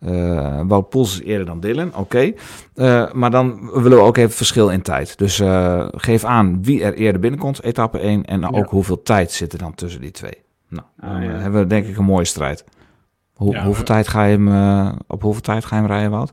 Uh, 0.00 0.60
Wout 0.66 0.88
Poels 0.88 1.20
is 1.20 1.26
eerder 1.26 1.46
dan 1.46 1.60
Dylan, 1.60 1.94
oké. 1.94 2.32
Uh, 2.74 3.12
maar 3.12 3.30
dan 3.30 3.70
willen 3.72 3.98
we 3.98 4.04
ook 4.04 4.16
even 4.16 4.30
verschil 4.30 4.68
in 4.68 4.82
tijd. 4.82 5.18
Dus 5.18 5.40
uh, 5.40 5.88
geef 5.90 6.24
aan 6.24 6.62
wie 6.62 6.82
er 6.82 6.94
eerder 6.94 7.20
binnenkomt, 7.20 7.62
etappe 7.62 7.98
1. 7.98 8.24
En 8.24 8.40
ja. 8.40 8.48
ook 8.48 8.70
hoeveel 8.70 9.02
tijd 9.02 9.32
zit 9.32 9.52
er 9.52 9.58
dan 9.58 9.74
tussen 9.74 10.00
die 10.00 10.10
twee. 10.10 10.42
Nou, 10.68 10.86
dan 10.96 11.10
ah, 11.10 11.22
ja. 11.22 11.30
hebben 11.30 11.60
we 11.60 11.66
denk 11.66 11.86
ik 11.86 11.96
een 11.96 12.04
mooie 12.04 12.24
strijd. 12.24 12.64
Ja, 13.38 13.64
hoeveel 13.64 13.84
tijd 13.84 14.08
ga 14.08 14.24
je 14.24 14.36
hem, 14.38 14.98
op 15.06 15.22
hoeveel 15.22 15.42
tijd 15.42 15.64
ga 15.64 15.76
je 15.76 15.82
hem 15.82 15.90
rijden, 15.90 16.10
Wout? 16.10 16.32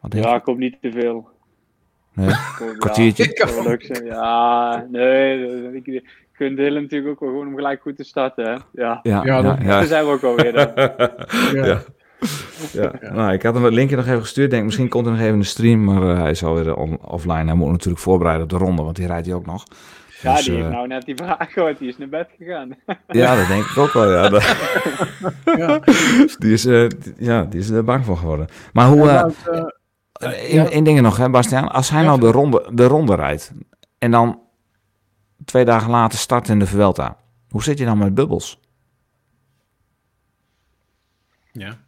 Wat 0.00 0.14
ja, 0.14 0.34
ik 0.34 0.44
hoop 0.44 0.58
niet 0.58 0.76
te 0.80 0.92
veel. 0.92 1.28
Nee, 2.12 2.34
kwartiertje. 2.78 4.02
Ja, 4.04 4.86
nee, 4.90 5.72
ik, 5.72 6.02
gun 6.32 6.54
Dylan 6.54 6.82
natuurlijk 6.82 7.10
ook 7.10 7.20
wel 7.20 7.28
gewoon 7.28 7.46
om 7.46 7.54
gelijk 7.54 7.80
goed 7.80 7.96
te 7.96 8.04
starten. 8.04 8.44
Hè? 8.44 8.50
Ja, 8.50 9.00
ja, 9.02 9.24
ja, 9.24 9.42
ja, 9.42 9.58
ja. 9.62 9.84
zijn 9.84 10.04
we 10.04 10.10
ook 10.10 10.22
alweer. 10.22 10.54
ja. 11.54 11.82
Ja. 12.72 12.92
ja. 13.00 13.12
Nou, 13.12 13.32
ik 13.32 13.42
had 13.42 13.54
hem 13.54 13.64
het 13.64 13.74
linkje 13.74 13.96
nog 13.96 14.06
even 14.06 14.20
gestuurd. 14.20 14.50
Denk, 14.50 14.64
misschien 14.64 14.88
komt 14.88 15.06
er 15.06 15.12
nog 15.12 15.20
even 15.20 15.34
een 15.34 15.44
stream, 15.44 15.84
maar 15.84 16.02
uh, 16.02 16.20
hij 16.20 16.30
is 16.30 16.44
alweer 16.44 16.76
on 16.76 16.98
offline. 17.04 17.44
Hij 17.44 17.54
moet 17.54 17.70
natuurlijk 17.70 18.02
voorbereiden 18.02 18.42
op 18.42 18.50
de 18.50 18.56
ronde, 18.56 18.82
want 18.82 18.96
die 18.96 19.06
rijdt 19.06 19.26
hij 19.26 19.34
ook 19.34 19.46
nog. 19.46 19.64
Ja, 20.22 20.34
dus, 20.34 20.44
die 20.44 20.54
heeft 20.54 20.66
uh, 20.66 20.72
nou 20.72 20.86
net 20.86 21.04
die 21.04 21.16
vraag 21.16 21.52
gehoord. 21.52 21.78
Die 21.78 21.88
is 21.88 21.98
naar 21.98 22.08
bed 22.08 22.28
gegaan. 22.38 22.76
ja, 23.08 23.36
dat 23.36 23.46
denk 23.46 23.64
ik 23.64 23.78
ook 23.78 23.92
wel, 23.92 24.10
ja. 24.10 24.40
ja. 25.44 25.80
Die 26.38 26.52
is, 26.52 26.66
uh, 26.66 26.88
ja, 27.18 27.44
die 27.44 27.60
is 27.60 27.70
er 27.70 27.84
bang 27.84 28.04
voor 28.04 28.16
geworden. 28.16 28.46
Maar 28.72 28.86
hoe... 28.86 29.32
Eén 30.20 30.84
ding 30.84 31.00
nog, 31.00 31.16
hè, 31.16 31.30
Bastiaan. 31.30 31.68
Als 31.68 31.90
hij 31.90 32.02
nou 32.02 32.20
de 32.20 32.30
ronde, 32.30 32.70
de 32.74 32.86
ronde 32.86 33.14
rijdt 33.14 33.52
en 33.98 34.10
dan 34.10 34.40
twee 35.44 35.64
dagen 35.64 35.90
later 35.90 36.18
starten 36.18 36.52
in 36.52 36.58
de 36.58 36.66
Vuelta. 36.66 37.16
Hoe 37.48 37.62
zit 37.62 37.78
je 37.78 37.84
dan 37.84 37.98
met 37.98 38.14
bubbels? 38.14 38.60
Ja. 41.52 41.78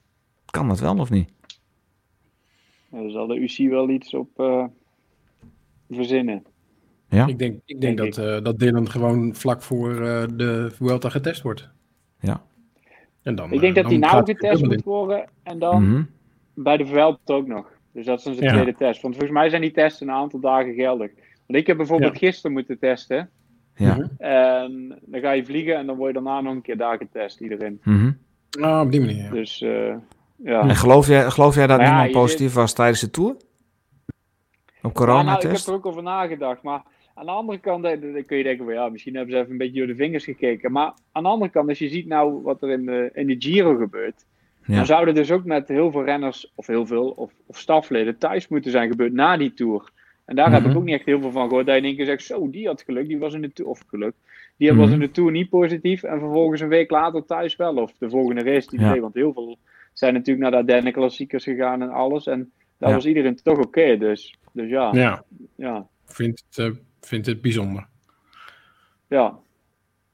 Kan 0.51 0.69
dat 0.69 0.81
wel 0.81 0.99
of 0.99 1.11
niet? 1.11 1.33
Nou, 2.89 3.11
zal 3.11 3.27
de 3.27 3.41
UC 3.41 3.71
wel 3.71 3.89
iets 3.89 4.15
op 4.15 4.41
uh, 4.41 4.65
verzinnen. 5.91 6.45
Ja? 7.09 7.27
Ik 7.27 7.39
denk, 7.39 7.61
ik 7.65 7.81
denk, 7.81 7.97
denk 7.97 8.15
dat, 8.15 8.27
uh, 8.27 8.45
dat 8.45 8.59
Dylan 8.59 8.91
gewoon 8.91 9.35
vlak 9.35 9.63
voor 9.63 9.91
uh, 9.91 10.25
de 10.35 10.71
Vuelta 10.73 11.09
getest 11.09 11.43
wordt. 11.43 11.69
Ja. 12.21 12.43
En 13.23 13.35
dan, 13.35 13.53
ik 13.53 13.61
denk 13.61 13.75
dat 13.75 13.85
hij 13.85 13.97
nou 13.97 14.25
getest 14.25 14.65
moet 14.65 14.83
worden 14.83 15.29
en 15.43 15.59
dan 15.59 15.83
mm 15.83 15.93
-hmm. 15.93 16.09
bij 16.55 16.77
de 16.77 16.87
Vuelta 16.87 17.35
ook 17.35 17.47
nog. 17.47 17.81
Dus 17.93 18.07
dat 18.07 18.19
is 18.19 18.27
onze 18.27 18.43
ja. 18.43 18.53
tweede 18.53 18.75
test. 18.75 19.03
Want 19.03 19.15
volgens 19.15 19.39
mij 19.39 19.49
zijn 19.49 19.63
die 19.63 19.71
testen 19.71 20.09
een 20.09 20.15
aantal 20.15 20.41
dagen 20.41 20.75
geldig. 20.75 21.11
Want 21.47 21.59
ik 21.59 21.67
heb 21.67 21.77
bijvoorbeeld 21.77 22.13
ja. 22.13 22.19
gisteren 22.19 22.53
moeten 22.53 22.79
testen. 22.79 23.31
Ja. 23.75 23.95
Mhm. 23.95 24.07
En 24.19 24.99
dan 25.05 25.21
ga 25.21 25.31
je 25.31 25.45
vliegen 25.45 25.77
en 25.77 25.87
dan 25.87 25.97
word 25.97 26.15
je 26.15 26.23
daarna 26.23 26.41
nog 26.41 26.55
een 26.55 26.63
keer 26.63 26.77
daar 26.77 26.97
getest, 26.97 27.41
iedereen. 27.41 27.81
Mm 27.83 27.99
-hmm. 27.99 28.19
Oh, 28.65 28.81
op 28.81 28.91
die 28.91 29.01
manier. 29.01 29.31
Dus 29.31 29.61
uh, 29.61 29.95
ja. 30.37 30.61
En 30.61 30.77
geloof 30.77 31.07
jij, 31.07 31.31
geloof 31.31 31.55
jij 31.55 31.67
dat 31.67 31.79
maar 31.79 31.87
niemand 31.87 32.11
ja, 32.11 32.19
positief 32.19 32.47
zit... 32.47 32.57
was 32.57 32.73
tijdens 32.73 33.01
de 33.01 33.11
tour? 33.11 33.37
Op 34.83 34.95
corona 34.95 35.23
nou, 35.23 35.37
ik 35.37 35.43
heb 35.43 35.67
er 35.67 35.73
ook 35.73 35.87
over 35.87 36.03
nagedacht, 36.03 36.63
maar 36.63 36.83
aan 37.15 37.27
de 37.27 37.33
andere 37.33 37.59
kant 37.59 37.83
dan 37.83 38.25
kun 38.27 38.37
je 38.37 38.43
denken, 38.43 38.67
well, 38.67 38.75
ja, 38.75 38.89
misschien 38.89 39.15
hebben 39.15 39.35
ze 39.35 39.41
even 39.41 39.53
een 39.53 39.59
beetje 39.59 39.79
door 39.79 39.87
de 39.87 39.95
vingers 39.95 40.25
gekeken. 40.25 40.73
Maar 40.73 40.93
aan 41.13 41.23
de 41.23 41.29
andere 41.29 41.51
kant, 41.51 41.69
als 41.69 41.79
je 41.79 41.89
ziet 41.89 42.07
nou 42.07 42.43
wat 42.43 42.63
er 42.63 42.71
in 42.71 42.87
de, 42.87 43.11
in 43.15 43.27
de 43.27 43.37
Giro 43.39 43.77
gebeurt, 43.77 44.25
ja. 44.67 44.77
dan 44.77 44.87
zouden 44.87 45.15
dus 45.15 45.31
ook 45.31 45.45
met 45.45 45.69
heel 45.69 45.91
veel 45.91 46.05
renners, 46.05 46.53
of 46.55 46.67
heel 46.67 46.87
veel, 46.87 47.09
of, 47.11 47.33
of 47.47 47.59
stafleden 47.59 48.19
thuis 48.19 48.49
moeten 48.49 48.71
zijn 48.71 48.91
gebeurd 48.91 49.13
na 49.13 49.37
die 49.37 49.55
tour. 49.55 49.91
En 50.25 50.37
daar 50.37 50.53
heb 50.53 50.61
ik 50.61 50.67
mhm. 50.67 50.77
ook 50.77 50.85
niet 50.85 50.95
echt 50.95 51.05
heel 51.05 51.21
veel 51.21 51.31
van 51.31 51.49
gehoord. 51.49 51.67
Dat 51.67 51.75
je 51.75 51.81
in 51.81 51.87
één 51.87 51.97
keer 51.97 52.07
zegt, 52.07 52.23
zo, 52.23 52.51
die 52.51 52.67
had 52.67 52.83
geluk, 52.83 53.09
die 53.09 53.19
was 53.19 53.35
in 53.35 53.41
de 53.41 53.53
Tour, 53.53 53.71
of 53.71 53.83
geluk. 53.87 54.15
Die 54.57 54.75
was 54.75 54.85
mhm. 54.87 54.95
in 54.95 55.01
de 55.01 55.11
Tour 55.11 55.31
niet 55.31 55.49
positief 55.49 56.03
en 56.03 56.19
vervolgens 56.19 56.61
een 56.61 56.69
week 56.69 56.91
later 56.91 57.25
thuis 57.25 57.57
wel. 57.57 57.77
Of 57.77 57.93
de 57.99 58.11
volgende 58.11 58.43
race 58.43 58.69
die 58.69 58.81
ja. 58.81 58.99
want 58.99 59.15
heel 59.15 59.33
veel 59.33 59.59
zijn 59.93 60.15
natuurlijk 60.15 60.41
naar 60.41 60.51
de 60.51 60.57
Ardennen 60.57 60.93
klassiekers 60.93 61.45
gegaan 61.45 61.83
en 61.83 61.91
alles. 61.91 62.27
En 62.27 62.53
daar 62.79 62.89
ja. 62.89 62.95
was 62.95 63.07
iedereen 63.07 63.37
toch 63.37 63.57
oké, 63.59 63.67
okay, 63.67 63.99
dus, 63.99 64.39
dus 64.53 64.69
ja. 64.69 64.91
Ja, 64.93 65.25
ja. 65.57 65.87
Vindt, 66.05 66.45
het, 66.49 66.67
uh, 66.67 66.75
vindt 67.01 67.27
het 67.27 67.41
bijzonder. 67.41 67.87
Ja, 69.09 69.39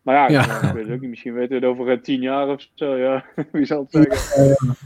maar 0.08 0.16
ja, 0.16 0.28
ja. 0.28 0.62
ik 0.68 0.72
weet 0.72 0.84
het 0.84 0.94
ook 0.94 1.00
niet. 1.00 1.10
Misschien 1.10 1.34
weten 1.34 1.60
we 1.60 1.66
het 1.66 1.78
over 1.78 2.00
tien 2.00 2.20
jaar 2.20 2.48
of 2.48 2.66
zo. 2.74 2.96
Ja, 2.96 3.24
wie 3.52 3.64
zal 3.64 3.86
het 3.90 4.08
zeggen? 4.10 4.76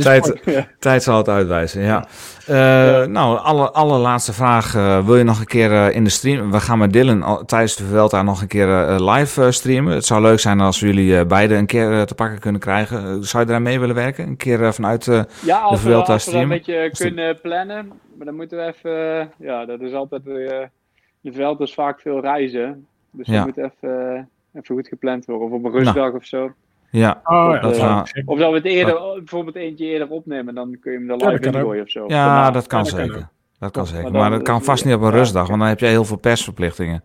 tijd, 0.00 0.42
tijd 0.78 1.02
zal 1.02 1.16
het 1.16 1.28
uitwijzen, 1.28 1.82
ja. 1.82 2.06
Uh, 2.50 2.56
ja. 2.56 3.06
Nou, 3.06 3.38
alle, 3.38 3.70
allerlaatste 3.70 4.32
vraag. 4.32 4.74
Uh, 4.74 5.06
wil 5.06 5.16
je 5.16 5.24
nog 5.24 5.40
een 5.40 5.46
keer 5.46 5.92
in 5.92 6.04
de 6.04 6.10
stream... 6.10 6.50
We 6.50 6.60
gaan 6.60 6.78
met 6.78 6.92
Dylan 6.92 7.46
tijdens 7.46 7.76
de 7.76 7.84
Vuelta 7.84 8.22
nog 8.22 8.40
een 8.40 8.48
keer 8.48 8.66
live 9.00 9.50
streamen. 9.50 9.94
Het 9.94 10.04
zou 10.04 10.22
leuk 10.22 10.38
zijn 10.38 10.60
als 10.60 10.80
we 10.80 10.86
jullie 10.86 11.24
beiden 11.24 11.58
een 11.58 11.66
keer 11.66 12.06
te 12.06 12.14
pakken 12.14 12.38
kunnen 12.38 12.60
krijgen. 12.60 13.24
zou 13.24 13.42
je 13.44 13.50
daar 13.50 13.62
mee 13.62 13.80
willen 13.80 13.94
werken? 13.94 14.26
Een 14.26 14.36
keer 14.36 14.74
vanuit 14.74 15.04
ja, 15.44 15.68
de 15.68 15.76
Vuelta 15.76 16.18
streamen? 16.18 16.48
Ja, 16.48 16.54
als 16.56 16.66
we 16.66 16.76
een 16.76 16.88
beetje 16.88 16.90
kunnen 17.04 17.40
plannen. 17.40 17.92
Maar 18.16 18.26
dan 18.26 18.36
moeten 18.36 18.58
we 18.58 18.64
even... 18.64 19.30
ja, 19.38 19.64
dat 19.64 19.80
is 19.80 19.92
altijd... 19.92 20.24
de 20.24 21.32
Vuelta 21.32 21.64
is 21.64 21.74
vaak 21.74 22.00
veel 22.00 22.20
reizen. 22.20 22.86
Dus 23.16 23.26
ja. 23.26 23.44
dat 23.44 23.46
moet 23.46 23.56
even, 23.56 24.14
eh, 24.14 24.22
even 24.52 24.74
goed 24.74 24.88
gepland 24.88 25.24
worden. 25.24 25.46
Of 25.46 25.52
op 25.52 25.64
een 25.64 25.72
rustdag 25.72 25.94
nou. 25.94 26.16
of 26.16 26.24
zo. 26.24 26.52
Ja, 26.90 27.20
oh, 27.24 27.62
dat 27.62 27.78
uh, 27.78 28.02
Of 28.24 28.38
dat 28.38 28.50
we 28.50 28.56
het 28.56 28.64
eerder, 28.64 28.94
bijvoorbeeld 29.14 29.56
eentje 29.56 29.84
eerder 29.84 30.08
opnemen, 30.08 30.54
dan 30.54 30.76
kun 30.80 30.92
je 30.92 30.98
hem 30.98 31.10
er 31.10 31.16
live 31.16 31.30
ja, 31.30 31.58
in 31.58 31.64
gooien 31.64 31.82
of 31.82 31.90
zo. 31.90 32.04
Ja, 32.06 32.50
dat 32.50 32.66
kan 32.66 32.86
zeker. 32.86 33.28
Dat 33.58 33.70
kan 33.70 33.86
zeker. 33.86 34.12
Maar, 34.12 34.30
dat 34.30 34.42
kan 34.42 34.62
vast 34.62 34.84
niet 34.84 34.94
op 34.94 35.02
een 35.02 35.10
rustdag, 35.10 35.46
want 35.46 35.58
dan 35.60 35.68
heb 35.68 35.80
jij 35.80 35.90
heel 35.90 36.04
veel 36.04 36.16
persverplichtingen. 36.16 37.04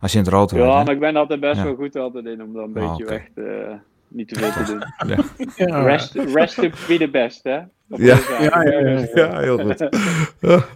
Als 0.00 0.12
je 0.12 0.18
in 0.18 0.24
het 0.24 0.32
rood 0.32 0.52
rijdt. 0.52 0.66
Ja, 0.66 0.82
maar 0.82 0.94
ik 0.94 1.00
ben 1.00 1.16
altijd 1.16 1.40
best 1.40 1.62
wel 1.62 1.74
goed 1.74 1.96
altijd 1.96 2.24
in 2.24 2.42
om 2.42 2.52
dan 2.52 2.62
een 2.62 2.72
beetje 2.72 2.88
oh, 2.88 3.00
okay. 3.00 3.16
echt 3.16 3.30
uh, 3.34 3.72
niet 4.08 4.28
te 4.28 4.34
veel 4.34 4.64
te 4.64 4.72
doen. 4.72 5.16
ja. 5.68 5.82
Rest, 5.82 6.14
rest 6.14 6.54
to 6.54 6.68
be 6.88 6.98
the 6.98 7.08
best, 7.10 7.44
hè? 7.44 7.50
Ja. 7.52 7.66
Ja, 8.40 8.62
ja, 8.62 9.06
ja, 9.14 9.38
heel 9.38 9.58
goed. 9.58 9.88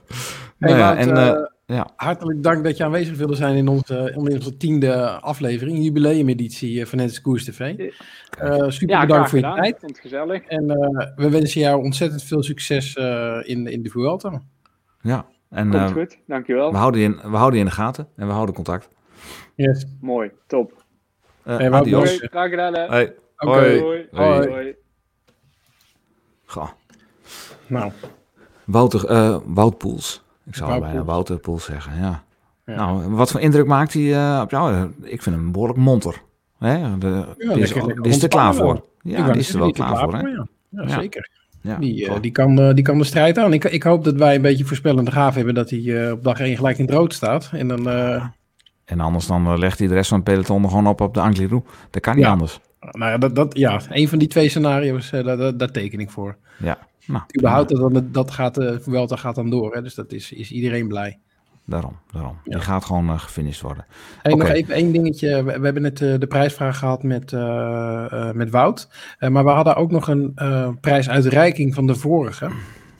Hey, 0.58 0.76
ja, 0.76 0.96
en, 0.96 1.08
uh, 1.08 1.46
ja. 1.72 1.90
Hartelijk 1.96 2.42
dank 2.42 2.64
dat 2.64 2.76
je 2.76 2.84
aanwezig 2.84 3.16
wilde 3.16 3.34
zijn 3.34 3.56
in 3.56 3.68
onze, 3.68 4.12
in 4.14 4.32
onze 4.34 4.56
tiende 4.56 5.20
aflevering, 5.20 5.84
jubileumeditie 5.84 6.86
van 6.86 6.98
Nets 6.98 7.20
Koers 7.20 7.44
TV. 7.44 7.60
Uh, 8.42 8.68
super 8.68 9.00
bedankt 9.00 9.30
voor 9.30 9.38
je 9.38 9.54
tijd. 9.54 9.78
Vond 9.78 9.92
het 9.92 10.00
gezellig. 10.00 10.42
En 10.42 10.66
we 11.16 11.30
wensen 11.30 11.60
jou 11.60 11.82
ontzettend 11.82 12.22
veel 12.22 12.42
succes 12.42 12.94
in, 13.42 13.66
in 13.66 13.82
de 13.82 13.90
Vuelta. 13.90 14.42
Ja, 15.00 15.26
en 15.50 15.70
Komt 15.70 15.90
goed, 15.90 16.18
dankjewel. 16.26 16.70
We 16.70 16.76
houden, 16.76 17.00
je 17.00 17.06
in, 17.06 17.30
we 17.30 17.36
houden 17.36 17.58
je 17.58 17.64
in 17.64 17.70
de 17.70 17.76
gaten 17.76 18.08
en 18.16 18.26
we 18.26 18.32
houden 18.32 18.54
contact. 18.54 18.88
Yes. 19.54 19.86
Mooi, 20.00 20.30
top. 20.46 20.84
Uh, 21.46 21.56
hey, 21.56 21.70
adios. 21.70 22.18
Graag 22.20 22.50
gedaan. 22.50 22.74
Hey. 22.74 23.14
Okay. 23.36 23.78
Hoi. 23.78 24.06
Hoi. 24.10 24.48
Hoi. 24.48 24.74
Goh. 26.44 26.68
Nou. 27.66 27.92
Wouter, 28.64 29.10
uh, 29.10 29.38
Wout 29.44 29.78
Poels. 29.78 30.22
Ik 30.46 30.54
zou 30.54 30.80
bijna 30.80 31.04
Wouter 31.04 31.38
Poels 31.38 31.64
zeggen, 31.64 31.96
ja. 31.98 32.22
ja. 32.66 32.74
Nou, 32.74 33.10
wat 33.10 33.30
voor 33.30 33.40
indruk 33.40 33.66
maakt 33.66 33.92
hij 33.92 34.02
uh, 34.02 34.40
op 34.42 34.50
jou? 34.50 34.92
Ik 35.02 35.22
vind 35.22 35.36
hem 35.36 35.52
behoorlijk 35.52 35.78
monter. 35.78 36.22
Hè? 36.58 36.98
De, 36.98 37.24
ja, 37.38 37.54
die 37.54 37.62
is, 38.02 38.22
er 38.22 38.28
klaar 38.28 38.54
voor. 38.54 38.84
Ja, 39.02 39.30
die 39.30 39.40
is 39.40 39.52
er 39.52 39.58
wel 39.58 39.72
klaar, 39.72 39.92
klaar 39.92 40.20
voor? 40.20 40.48
Ja. 40.68 40.88
zeker. 40.88 41.30
Die, 41.78 42.08
uh, 42.08 42.14
die, 42.20 42.30
kan, 42.30 42.60
uh, 42.60 42.74
die 42.74 42.84
kan 42.84 42.98
de 42.98 43.04
strijd 43.04 43.38
aan. 43.38 43.52
Ik, 43.52 43.64
ik 43.64 43.82
hoop 43.82 44.04
dat 44.04 44.14
wij 44.14 44.34
een 44.34 44.42
beetje 44.42 44.64
voorspellende 44.64 45.10
gaaf 45.10 45.34
hebben 45.34 45.54
dat 45.54 45.70
hij 45.70 46.12
op 46.12 46.24
dag 46.24 46.40
1 46.40 46.56
gelijk 46.56 46.78
in 46.78 46.84
het 46.84 46.94
rood 46.94 47.14
staat. 47.14 47.50
En 47.52 47.68
dan... 47.68 47.88
En 48.84 49.00
anders 49.00 49.26
dan 49.26 49.58
legt 49.58 49.78
hij 49.78 49.88
de 49.88 49.94
rest 49.94 50.08
van 50.08 50.18
het 50.18 50.28
peloton 50.28 50.68
gewoon 50.68 50.86
op 50.86 51.00
op 51.00 51.14
de 51.14 51.20
Angliru. 51.20 51.62
Dat 51.90 52.02
kan 52.02 52.16
niet 52.16 52.24
anders. 52.24 52.60
Nou 52.90 53.10
ja, 53.10 53.18
dat, 53.18 53.34
dat, 53.34 53.58
ja, 53.58 53.80
een 53.88 54.08
van 54.08 54.18
die 54.18 54.28
twee 54.28 54.48
scenario's, 54.48 55.10
daar, 55.10 55.36
daar, 55.36 55.56
daar 55.56 55.70
teken 55.70 56.00
ik 56.00 56.10
voor. 56.10 56.36
Ja. 56.58 56.78
Nou, 57.06 57.22
Überhaupt, 57.38 57.68
dat, 57.68 57.92
dat, 57.92 58.14
dat 58.14 58.30
gaat, 58.30 58.58
uh, 58.58 58.78
Vuelta 58.78 59.16
gaat 59.16 59.34
dan 59.34 59.50
door. 59.50 59.74
Hè? 59.74 59.82
Dus 59.82 59.94
dat 59.94 60.12
is, 60.12 60.32
is 60.32 60.52
iedereen 60.52 60.88
blij. 60.88 61.18
Daarom, 61.64 61.98
daarom. 62.12 62.38
Ja. 62.44 62.52
Die 62.52 62.60
gaat 62.60 62.84
gewoon 62.84 63.10
uh, 63.10 63.18
gefinished 63.18 63.62
worden. 63.62 63.84
Hey, 64.22 64.32
okay. 64.32 64.46
Nog 64.46 64.56
even 64.56 64.74
één 64.74 64.92
dingetje. 64.92 65.42
We, 65.44 65.58
we 65.58 65.64
hebben 65.64 65.82
net 65.82 66.00
uh, 66.00 66.18
de 66.18 66.26
prijsvraag 66.26 66.78
gehad 66.78 67.02
met, 67.02 67.32
met 68.34 68.50
Wout. 68.50 68.88
maar 69.18 69.44
we 69.44 69.50
hadden 69.50 69.76
ook 69.76 69.90
nog 69.90 70.08
een 70.08 70.34
prijsuitreiking 70.80 71.74
van 71.74 71.86
de 71.86 71.94
vorige. 71.94 72.50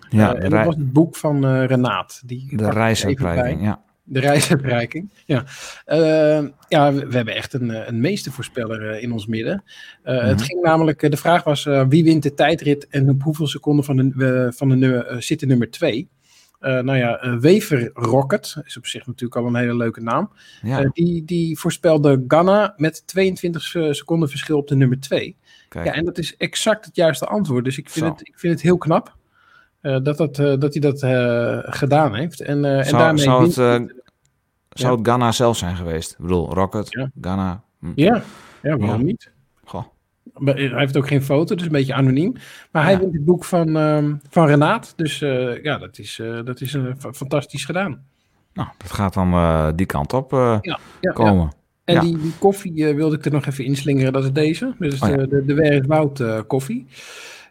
Ja, 0.09 0.35
en 0.35 0.51
dat 0.51 0.65
was 0.65 0.75
het 0.75 0.93
boek 0.93 1.17
van 1.17 1.47
Renaat. 1.47 2.23
Die 2.25 2.57
de 2.57 2.71
reisuitreiking, 2.71 3.63
ja. 3.63 3.83
De 4.13 4.21
reisuitreiking, 4.21 5.11
ja. 5.27 5.45
Uh, 5.87 6.49
ja, 6.69 6.93
we, 6.93 7.07
we, 7.07 7.17
hebben 7.17 7.35
echt 7.35 7.53
een, 7.53 7.89
een 7.89 8.01
meestervoorspeller 8.01 8.95
uh, 8.95 9.03
in 9.03 9.13
ons 9.13 9.27
midden. 9.27 9.63
Uh, 10.05 10.13
mm-hmm. 10.13 10.29
Het 10.29 10.43
ging 10.43 10.63
namelijk, 10.63 11.11
de 11.11 11.17
vraag 11.17 11.45
was 11.45 11.65
wie 11.89 12.05
wint 12.05 12.23
de 12.23 12.35
tijdrit 12.35 12.87
en 12.89 13.09
op 13.09 13.23
hoeveel 13.23 13.47
seconden 13.47 13.85
van 13.85 13.97
de, 13.97 14.53
van 14.57 14.69
de 14.69 14.75
nummer, 14.75 15.23
zit 15.23 15.41
de 15.41 15.47
nummer 15.47 15.71
2? 15.71 16.09
nou 16.61 16.97
ja, 16.97 17.39
Wever 17.41 17.91
Rocket, 17.93 18.57
is 18.65 18.77
op 18.77 18.87
zich 18.87 19.07
natuurlijk 19.07 19.37
al 19.41 19.47
een 19.47 19.55
hele 19.55 19.77
leuke 19.77 20.01
naam. 20.01 20.31
Ja. 20.63 20.91
die, 20.93 21.25
die 21.25 21.59
voorspelde 21.59 22.25
Ghana 22.29 22.75
met 22.77 23.07
22 23.07 23.63
seconden 23.91 24.29
verschil 24.29 24.59
op 24.59 24.69
de 24.69 24.77
nummer 24.77 25.01
2. 25.01 25.37
Ja, 25.69 25.93
en 25.93 26.05
dat 26.05 26.19
is 26.19 26.37
exact 26.37 26.85
het 26.85 26.97
juiste 26.97 27.27
antwoord. 27.27 27.65
Dus 27.65 27.79
ik 27.79 27.91
vind, 27.91 28.07
het, 28.07 28.29
ik 28.29 28.39
vind 28.39 28.53
het 28.53 28.63
heel 28.63 28.79
knap. 28.79 29.17
Uh, 29.83 29.99
dat, 30.03 30.17
dat, 30.17 30.39
uh, 30.39 30.59
dat 30.59 30.73
hij 30.73 30.81
dat 30.81 31.03
uh, 31.03 31.59
gedaan 31.63 32.15
heeft. 32.15 32.41
En, 32.41 32.63
zou, 32.63 32.83
en 32.83 32.93
daarmee 32.93 33.25
zou 33.25 33.45
het, 33.47 33.95
zou 34.73 34.97
het 34.97 35.07
Ghana 35.07 35.33
zelf 35.33 35.57
zijn 35.57 35.77
geweest? 35.77 36.13
Ik 36.13 36.19
bedoel, 36.19 36.55
Rocket, 36.55 36.87
ja. 36.91 37.11
Ghana. 37.21 37.63
Hm. 37.79 37.93
Ja. 37.95 38.23
ja, 38.63 38.77
waarom 38.77 39.01
ja. 39.01 39.07
niet? 39.07 39.33
Goh. 39.65 39.85
Hij 40.35 40.73
heeft 40.75 40.97
ook 40.97 41.09
geen 41.09 41.23
foto, 41.23 41.55
dus 41.55 41.65
een 41.65 41.73
beetje 41.73 41.95
anoniem. 41.95 42.35
Maar 42.71 42.85
hij 42.85 42.99
wint 42.99 43.13
het 43.13 43.25
boek 43.25 43.45
van, 43.45 43.77
um, 43.77 44.21
van 44.31 44.47
Renaat. 44.47 44.93
Dus 44.97 45.19
ja, 45.63 45.79
dat 45.79 45.99
is, 45.99 46.21
dat 46.45 46.61
is 46.61 46.77
fantastisch 47.13 47.65
gedaan. 47.65 48.05
Nou, 48.53 48.69
dat 48.79 48.93
gaat 48.93 49.15
dan 49.15 49.77
die 49.77 49.87
kant 49.87 50.13
op 50.13 50.29
komen. 51.15 51.53
En 51.85 52.01
die, 52.01 52.19
die, 52.19 52.33
koffie 52.39 52.95
wilde 52.95 53.17
ik 53.17 53.25
er 53.25 53.33
nog 53.33 53.47
even 53.47 53.65
inslingeren. 53.65 54.13
Dat 54.13 54.25
is 54.25 54.33
deze. 54.33 54.75
Dus 54.79 55.01
oh, 55.01 55.09
de, 55.09 55.45
de, 55.45 56.45
koffie. 56.47 56.87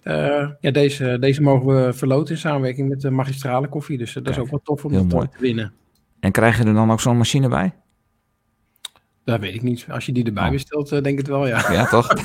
Ja, 0.04 0.72
deze, 0.72 1.18
deze 1.20 1.42
mogen 1.42 1.86
we 1.86 1.94
verloten 1.94 2.34
in 2.34 2.40
samenwerking 2.40 2.90
met 2.90 3.02
de 3.02 3.10
magistrale 3.10 3.68
koffie. 3.68 3.98
Dus 3.98 4.14
dat 4.14 4.24
Kijk, 4.24 4.36
is 4.36 4.42
ook 4.42 4.50
wel 4.50 4.62
tof 4.64 4.86
om 4.86 4.94
dat 4.94 5.08
mooi. 5.08 5.28
te 5.28 5.38
winnen. 5.40 5.74
En 6.22 6.32
krijg 6.32 6.58
je 6.58 6.64
er 6.64 6.74
dan 6.74 6.92
ook 6.92 7.02
zo'n 7.02 7.18
machine 7.18 7.48
bij? 7.48 7.74
Dat 9.24 9.40
weet 9.40 9.54
ik 9.54 9.62
niet. 9.62 9.86
Als 9.90 10.06
je 10.06 10.12
die 10.12 10.26
erbij 10.26 10.46
oh. 10.46 10.52
bestelt, 10.52 10.92
uh, 10.92 11.02
denk 11.02 11.06
ik 11.06 11.18
het 11.18 11.28
wel, 11.28 11.48
ja. 11.48 11.72
Ja, 11.72 11.86
toch? 11.86 12.08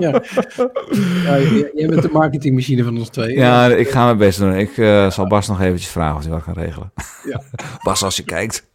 ja. 0.00 0.22
ja 1.24 1.38
jij 1.74 1.86
bent 1.88 2.02
de 2.02 2.08
marketingmachine 2.12 2.84
van 2.84 2.98
ons 2.98 3.08
twee. 3.08 3.36
Ja, 3.36 3.66
ik 3.66 3.90
ga 3.90 4.04
mijn 4.04 4.18
best 4.18 4.38
doen. 4.38 4.54
Ik 4.54 4.72
zal 5.12 5.26
Bas 5.26 5.48
nog 5.48 5.60
eventjes 5.60 5.90
vragen 5.90 6.16
of 6.16 6.22
hij 6.22 6.32
wat 6.32 6.42
kan 6.42 6.54
regelen. 6.54 6.92
Ja. 7.24 7.42
Bas, 7.84 8.02
als 8.02 8.16
je 8.16 8.24
kijkt. 8.24 8.66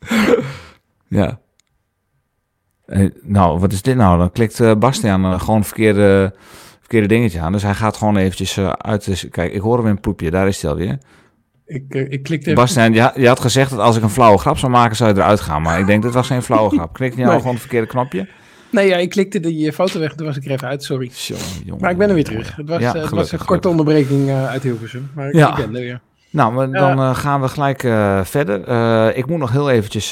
ja. 1.07 1.39
nou, 3.21 3.59
wat 3.59 3.71
is 3.71 3.81
dit 3.81 3.95
nou? 3.95 4.17
Dan 4.17 4.31
klikt 4.31 4.79
Bastiaan 4.79 5.39
gewoon 5.39 5.63
verkeerde 5.63 6.33
verkeerde 6.91 7.15
dingetje 7.15 7.39
aan. 7.39 7.51
Dus 7.51 7.63
hij 7.63 7.73
gaat 7.73 7.97
gewoon 7.97 8.17
eventjes 8.17 8.57
uh, 8.57 8.69
uit. 8.69 9.05
De, 9.05 9.29
kijk, 9.29 9.53
ik 9.53 9.61
hoor 9.61 9.77
hem 9.77 9.85
in 9.85 9.91
een 9.91 9.99
poepje. 9.99 10.31
Daar 10.31 10.47
is 10.47 10.61
hij 10.61 10.71
alweer. 10.71 10.97
Ik, 11.71 11.83
uh, 11.95 12.05
ik 12.09 12.23
klikte 12.23 12.53
Bastiaan, 12.53 12.93
je, 12.93 13.11
je, 13.15 13.27
had 13.27 13.39
gezegd 13.39 13.69
dat 13.69 13.79
als 13.79 13.97
ik 13.97 14.03
een 14.03 14.09
flauwe 14.09 14.37
grap 14.37 14.57
zou 14.57 14.71
maken, 14.71 14.95
zou 14.95 15.13
je 15.13 15.15
eruit 15.15 15.39
gaan. 15.39 15.61
Maar 15.61 15.79
ik 15.79 15.85
denk, 15.85 16.03
dat 16.03 16.13
was 16.13 16.27
geen 16.27 16.41
flauwe 16.41 16.69
grap. 16.77 16.93
Klik 16.93 17.15
je 17.15 17.23
nou 17.23 17.37
gewoon 17.37 17.51
het 17.51 17.61
verkeerde 17.61 17.87
knopje? 17.87 18.27
Nee, 18.69 18.87
ja, 18.87 18.97
ik 18.97 19.09
klikte 19.09 19.39
die 19.39 19.73
foto 19.73 19.99
weg. 19.99 20.13
Toen 20.13 20.25
was 20.25 20.37
ik 20.37 20.45
er 20.45 20.51
even 20.51 20.67
uit, 20.67 20.83
sorry. 20.83 21.11
Jongen, 21.13 21.43
jongen, 21.65 21.81
maar 21.81 21.91
ik 21.91 21.97
ben 21.97 22.07
er 22.07 22.13
weer 22.13 22.23
terug. 22.23 22.55
Het 22.55 22.69
was, 22.69 22.79
ja, 22.79 22.89
gelukkig, 22.89 23.09
het 23.09 23.19
was 23.19 23.31
een 23.31 23.45
korte 23.45 23.69
onderbreking 23.69 24.27
uh, 24.27 24.47
uit 24.47 24.63
Hilversum. 24.63 25.09
Maar 25.13 25.35
ja. 25.35 25.49
ik 25.49 25.55
ben 25.55 25.75
er 25.75 25.81
weer. 25.81 26.01
Nou, 26.29 26.53
maar 26.53 26.71
dan 26.71 26.99
uh, 26.99 27.15
gaan 27.15 27.41
we 27.41 27.47
gelijk 27.47 27.83
uh, 27.83 28.23
verder. 28.23 28.69
Uh, 28.69 29.17
ik 29.17 29.25
moet 29.25 29.39
nog 29.39 29.51
heel 29.51 29.69
eventjes 29.69 30.09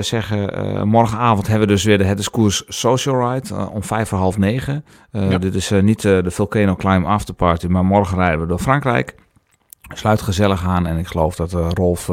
zeggen, 0.00 0.88
morgenavond 0.88 1.46
hebben 1.46 1.66
we 1.66 1.74
dus 1.74 1.84
weer 1.84 1.98
de 1.98 2.04
Het 2.04 2.18
is 2.18 2.30
Koers 2.30 2.62
Social 2.68 3.30
Ride 3.30 3.68
om 3.70 3.82
vijf 3.82 4.08
voor 4.08 4.18
half 4.18 4.38
negen. 4.38 4.84
Ja. 5.10 5.38
Dit 5.38 5.54
is 5.54 5.70
niet 5.70 6.02
de 6.02 6.30
Volcano 6.30 6.76
Climb 6.76 7.06
After 7.06 7.34
Party, 7.34 7.66
maar 7.66 7.84
morgen 7.84 8.18
rijden 8.18 8.40
we 8.40 8.46
door 8.46 8.58
Frankrijk. 8.58 9.14
Sluit 9.88 10.22
gezellig 10.22 10.64
aan 10.64 10.86
en 10.86 10.98
ik 10.98 11.06
geloof 11.06 11.36
dat 11.36 11.52
Rolf 11.52 12.10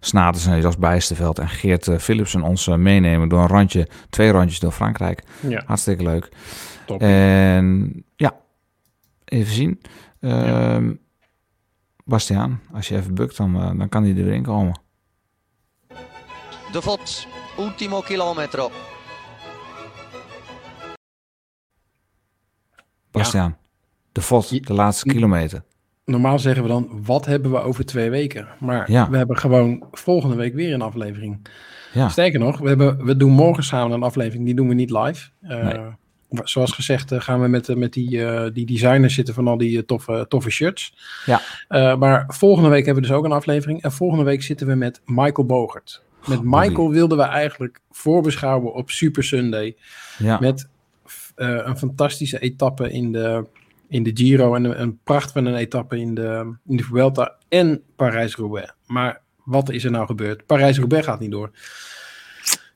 Snaters 0.00 0.46
en 0.46 0.60
Jos 0.60 0.76
Bijsterveld 0.76 1.38
en 1.38 1.48
Geert 1.48 1.90
Philipsen 1.98 2.42
ons 2.42 2.66
meenemen 2.66 3.28
door 3.28 3.40
een 3.40 3.46
randje, 3.46 3.88
twee 4.10 4.30
randjes 4.30 4.60
door 4.60 4.72
Frankrijk. 4.72 5.22
Ja. 5.40 5.62
Hartstikke 5.66 6.02
leuk. 6.02 6.28
Top. 6.86 7.00
En 7.00 8.04
ja, 8.16 8.36
even 9.24 9.54
zien. 9.54 9.80
Ja. 10.20 10.80
Bastiaan, 12.08 12.60
als 12.72 12.88
je 12.88 12.96
even 12.96 13.14
bukt, 13.14 13.36
dan, 13.36 13.56
uh, 13.56 13.78
dan 13.78 13.88
kan 13.88 14.02
hij 14.02 14.14
erin 14.14 14.42
komen. 14.42 14.80
De 16.72 16.82
Vot, 16.82 17.26
ultimo 17.58 18.00
kilometro. 18.00 18.70
Bastiaan, 23.10 23.48
ja. 23.48 23.68
de 24.12 24.22
Vot, 24.22 24.66
de 24.66 24.74
laatste 24.74 25.08
kilometer. 25.08 25.62
Normaal 26.08 26.38
zeggen 26.38 26.62
we 26.62 26.68
dan, 26.68 26.88
wat 27.04 27.26
hebben 27.26 27.50
we 27.50 27.58
over 27.58 27.84
twee 27.84 28.10
weken? 28.10 28.48
Maar 28.60 28.90
ja. 28.90 29.10
we 29.10 29.16
hebben 29.16 29.36
gewoon 29.36 29.86
volgende 29.92 30.36
week 30.36 30.54
weer 30.54 30.74
een 30.74 30.82
aflevering. 30.82 31.46
Ja. 31.92 32.08
Sterker 32.08 32.40
nog, 32.40 32.58
we, 32.58 32.68
hebben, 32.68 33.04
we 33.04 33.16
doen 33.16 33.32
morgen 33.32 33.64
samen 33.64 33.92
een 33.92 34.02
aflevering, 34.02 34.44
die 34.44 34.54
doen 34.54 34.68
we 34.68 34.74
niet 34.74 34.90
live. 34.90 35.28
Uh, 35.42 35.64
nee 35.64 35.76
zoals 36.30 36.72
gezegd 36.72 37.12
uh, 37.12 37.20
gaan 37.20 37.40
we 37.40 37.48
met, 37.48 37.68
uh, 37.68 37.76
met 37.76 37.92
die, 37.92 38.10
uh, 38.10 38.44
die 38.52 38.66
designers 38.66 39.14
zitten 39.14 39.34
van 39.34 39.48
al 39.48 39.58
die 39.58 39.84
toffe, 39.84 40.26
toffe 40.28 40.50
shirts. 40.50 40.94
Ja. 41.26 41.96
maar 41.96 42.24
volgende 42.28 42.68
week 42.68 42.84
hebben 42.84 43.02
we 43.02 43.08
dus 43.08 43.18
ook 43.18 43.24
een 43.24 43.32
aflevering. 43.32 43.82
En 43.82 43.92
volgende 43.92 44.24
week 44.24 44.42
zitten 44.42 44.66
we 44.66 44.74
met 44.74 45.00
Michael 45.04 45.46
Bogert. 45.46 46.02
Met 46.26 46.42
Michael 46.42 46.90
wilden 46.90 47.18
we 47.18 47.24
eigenlijk 47.24 47.80
voorbeschouwen 47.90 48.74
op 48.74 48.90
Super 48.90 49.24
Sunday. 49.24 49.76
Ja. 50.18 50.38
Met 50.40 50.68
een 51.34 51.78
fantastische 51.78 52.38
etappe 52.38 52.90
in 52.90 53.12
de, 53.12 53.46
in 53.88 54.02
de 54.02 54.10
Giro. 54.14 54.54
En 54.54 54.80
een, 54.80 54.98
pracht 55.04 55.32
van 55.32 55.44
een 55.44 55.56
etappe 55.56 55.98
in 55.98 56.14
de, 56.14 56.54
in 56.66 56.76
de 56.76 56.82
Vuelta 56.82 57.36
en 57.48 57.82
Parijs-Roubaix. 57.96 58.72
Maar 58.86 59.20
wat 59.44 59.70
is 59.70 59.84
er 59.84 59.90
nou 59.90 60.06
gebeurd? 60.06 60.46
Parijs-Roubaix 60.46 61.06
gaat 61.06 61.20
niet 61.20 61.30
door. 61.30 61.50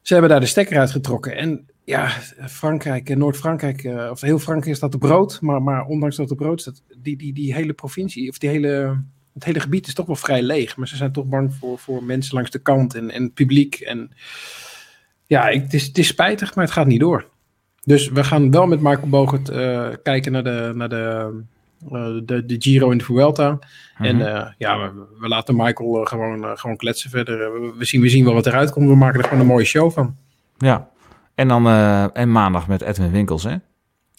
Ze 0.02 0.12
hebben 0.12 0.30
daar 0.30 0.40
de 0.40 0.46
stekker 0.46 0.78
uitgetrokken. 0.78 1.36
En 1.36 1.66
ja, 1.84 2.08
Frankrijk, 2.48 3.16
Noord-Frankrijk, 3.16 3.84
uh, 3.84 4.08
of 4.10 4.20
heel 4.20 4.38
Frankrijk 4.38 4.76
staat 4.76 4.94
op 4.94 5.00
brood. 5.00 5.40
Maar, 5.40 5.62
maar 5.62 5.84
ondanks 5.84 6.16
dat 6.16 6.28
het 6.28 6.38
brood 6.38 6.60
staat, 6.60 6.82
die, 6.98 7.16
die, 7.16 7.32
die 7.32 7.54
hele 7.54 7.72
provincie, 7.72 8.28
of 8.28 8.38
die 8.38 8.48
hele, 8.48 9.02
het 9.34 9.44
hele 9.44 9.60
gebied 9.60 9.86
is 9.86 9.94
toch 9.94 10.06
wel 10.06 10.16
vrij 10.16 10.42
leeg. 10.42 10.76
Maar 10.76 10.88
ze 10.88 10.96
zijn 10.96 11.12
toch 11.12 11.26
bang 11.26 11.54
voor, 11.54 11.78
voor 11.78 12.04
mensen 12.04 12.34
langs 12.34 12.50
de 12.50 12.58
kant 12.58 12.94
en, 12.94 13.10
en 13.10 13.32
publiek. 13.32 13.74
En 13.74 14.10
ja, 15.26 15.48
het, 15.48 15.74
is, 15.74 15.86
het 15.86 15.98
is 15.98 16.06
spijtig, 16.06 16.54
maar 16.54 16.64
het 16.64 16.74
gaat 16.74 16.86
niet 16.86 17.00
door. 17.00 17.30
Dus 17.84 18.08
we 18.08 18.24
gaan 18.24 18.50
wel 18.50 18.66
met 18.66 18.80
Marco 18.80 19.06
Bogert 19.06 19.50
uh, 19.50 19.88
kijken 20.02 20.32
naar 20.32 20.44
de, 20.44 20.72
naar 20.74 20.88
de, 20.88 21.30
uh, 21.92 22.06
de, 22.24 22.46
de 22.46 22.56
Giro 22.58 22.90
in 22.90 22.98
de 22.98 23.04
Vuelta. 23.04 23.50
Mm 23.50 23.58
-hmm. 23.94 24.06
En 24.06 24.18
uh, 24.18 24.46
ja, 24.58 24.78
we, 24.78 25.04
we, 25.18 25.28
laten 25.28 25.56
Michael 25.56 26.04
gewoon, 26.04 26.58
gewoon 26.58 26.76
kletsen 26.76 27.10
verder. 27.10 27.52
We, 27.78 27.84
zien, 27.84 28.00
we 28.00 28.08
zien 28.08 28.24
wel 28.24 28.34
wat 28.34 28.46
eruit 28.46 28.70
komt. 28.70 28.88
We 28.88 28.96
maken 28.96 29.18
er 29.18 29.24
gewoon 29.24 29.40
een 29.40 29.46
mooie 29.46 29.64
show 29.64 29.92
van. 29.92 30.16
Ja, 30.58 30.88
en 31.34 31.48
dan 31.48 31.68
en 32.12 32.32
maandag 32.32 32.68
met 32.68 32.82
Edwin 32.82 33.10
Winkels, 33.10 33.42
hè? 33.42 33.56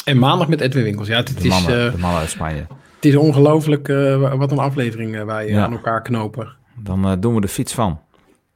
En 0.06 0.18
maandag 0.18 0.48
met 0.48 0.62
Edwin 0.62 0.84
Winkels, 0.84 1.08
ja. 1.08 1.18
Het, 1.18 1.28
de, 1.28 1.48
is, 1.48 1.66
de 1.66 1.94
mannen 1.98 2.20
uit 2.20 2.30
Spanje. 2.30 2.66
Het 2.96 3.06
is 3.06 3.16
ongelooflijk 3.16 3.88
uh, 3.88 4.36
wat 4.38 4.52
een 4.52 4.60
aflevering 4.60 5.24
wij 5.24 5.48
ja. 5.48 5.64
aan 5.64 5.72
elkaar 5.72 6.02
knopen. 6.02 6.56
Dan 6.76 7.20
doen 7.20 7.36
we 7.36 7.42
de 7.42 7.48
fiets 7.48 7.74
van. 7.74 8.00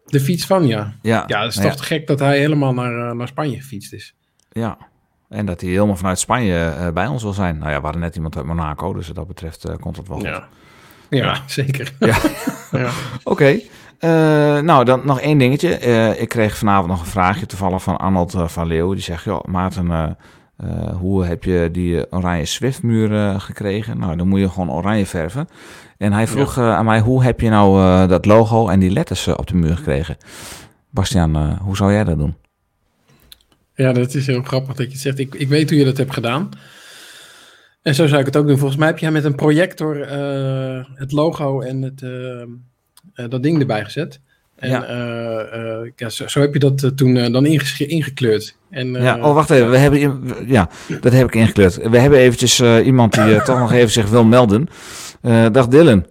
De 0.05 0.19
fiets 0.19 0.45
van, 0.45 0.67
ja. 0.67 0.93
Ja, 1.01 1.23
ja 1.27 1.41
het 1.41 1.51
is 1.51 1.57
nou 1.57 1.71
toch 1.71 1.87
gek 1.87 2.07
dat 2.07 2.19
hij 2.19 2.37
helemaal 2.37 2.73
naar, 2.73 3.15
naar 3.15 3.27
Spanje 3.27 3.55
gefietst 3.55 3.93
is. 3.93 4.15
Ja, 4.51 4.77
en 5.29 5.45
dat 5.45 5.61
hij 5.61 5.69
helemaal 5.69 5.95
vanuit 5.95 6.19
Spanje 6.19 6.91
bij 6.93 7.07
ons 7.07 7.23
wil 7.23 7.33
zijn. 7.33 7.57
Nou 7.57 7.71
ja, 7.71 7.77
we 7.77 7.83
hadden 7.83 8.01
net 8.01 8.15
iemand 8.15 8.37
uit 8.37 8.45
Monaco, 8.45 8.93
dus 8.93 9.07
wat 9.07 9.15
dat 9.15 9.27
betreft 9.27 9.65
komt 9.79 9.97
het 9.97 10.07
wel 10.07 10.17
goed. 10.17 10.27
Ja, 10.27 10.47
ja, 11.09 11.41
zeker. 11.45 11.93
Ja. 11.99 12.17
ja. 12.71 12.89
Oké. 13.23 13.59
nou, 14.61 14.85
dan 14.85 15.01
nog 15.03 15.19
één 15.19 15.37
dingetje. 15.37 15.79
ik 16.17 16.29
kreeg 16.29 16.57
vanavond 16.57 16.87
nog 16.87 16.99
een 16.99 17.05
vraagje 17.05 17.45
toevallig 17.45 17.83
van 17.83 17.97
Arnold 17.97 18.35
van 18.45 18.67
Leeuwen. 18.67 18.95
Die 18.95 19.03
zegt, 19.03 19.23
joh, 19.23 19.43
Maarten, 19.43 20.17
hoe 20.99 21.25
heb 21.25 21.43
je 21.43 21.69
die 21.71 22.11
oranje 22.11 22.45
Swiftmuur 22.45 23.39
gekregen? 23.39 23.99
Nou, 23.99 24.15
dan 24.15 24.27
moet 24.27 24.39
je 24.39 24.49
gewoon 24.49 24.71
oranje 24.71 25.05
verven. 25.05 25.47
En 25.97 26.13
hij 26.13 26.27
vroeg 26.27 26.57
aan 26.57 26.85
mij, 26.85 26.99
hoe 26.99 27.23
heb 27.23 27.39
je 27.39 27.49
nou 27.49 28.07
dat 28.07 28.25
logo 28.25 28.67
en 28.67 28.79
die 28.79 28.91
letters 28.91 29.27
op 29.27 29.47
de 29.47 29.55
muur 29.55 29.77
gekregen? 29.77 30.17
Bastiaan, 30.89 31.59
hoe 31.61 31.75
zou 31.75 31.91
jij 31.91 32.03
dat 32.03 32.17
doen? 32.17 32.35
Ja, 33.77 33.93
dat 33.93 34.13
is 34.13 34.27
heel 34.27 34.41
grappig 34.41 34.75
dat 34.75 34.85
je 34.85 34.91
het 34.91 35.01
zegt. 35.01 35.19
Ik, 35.19 35.35
ik 35.35 35.47
weet 35.47 35.69
hoe 35.69 35.79
je 35.79 35.85
dat 35.85 35.97
hebt 35.97 36.13
gedaan. 36.13 36.49
En 37.81 37.95
zo 37.95 38.07
zou 38.07 38.19
ik 38.19 38.25
het 38.25 38.37
ook 38.37 38.47
doen. 38.47 38.57
Volgens 38.57 38.79
mij 38.79 38.87
heb 38.87 38.97
jij 38.97 39.11
met 39.11 39.23
een 39.23 39.35
projector 39.35 40.07
het 40.95 41.11
logo 41.11 41.61
en 41.61 41.81
het, 41.81 41.99
dat 43.31 43.43
ding 43.43 43.59
erbij 43.59 43.83
gezet. 43.83 44.19
En 44.55 44.69
ja. 44.69 44.85
ja 45.95 46.09
zo, 46.09 46.27
zo, 46.27 46.41
heb 46.41 46.53
je 46.53 46.59
dat 46.59 46.97
toen 46.97 47.31
dan 47.31 47.45
ingekleurd. 47.45 48.57
En, 48.69 48.91
ja, 48.91 49.17
oh 49.17 49.33
wacht 49.33 49.49
even. 49.49 49.69
We 49.69 49.77
hebben, 49.77 50.23
ja, 50.47 50.69
dat 51.01 51.13
heb 51.13 51.27
ik 51.27 51.35
ingekleurd. 51.35 51.89
We 51.89 51.99
hebben 51.99 52.19
eventjes 52.19 52.61
iemand 52.61 53.13
die 53.13 53.41
toch 53.41 53.59
nog 53.59 53.71
even 53.71 53.91
zich 53.91 54.09
wil 54.09 54.23
melden. 54.23 54.67
dag 55.51 55.67
Dylan. 55.67 56.05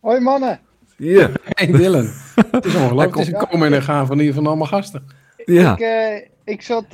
Hoi 0.00 0.20
mannen. 0.20 0.60
Hier. 0.96 1.30
Hey 1.44 1.66
Dylan. 1.66 2.10
het 2.50 2.64
is 2.64 2.74
ongelooflijk. 2.74 3.14
Het 3.16 3.26
is 3.26 3.32
een 3.32 3.48
komen 3.48 3.72
en 3.72 3.82
gaan 3.82 4.06
van, 4.06 4.32
van 4.32 4.46
allemaal 4.46 4.66
gasten. 4.66 5.04
Ja. 5.44 5.78
Ik, 5.78 6.30
ik 6.44 6.62
zat, 6.62 6.84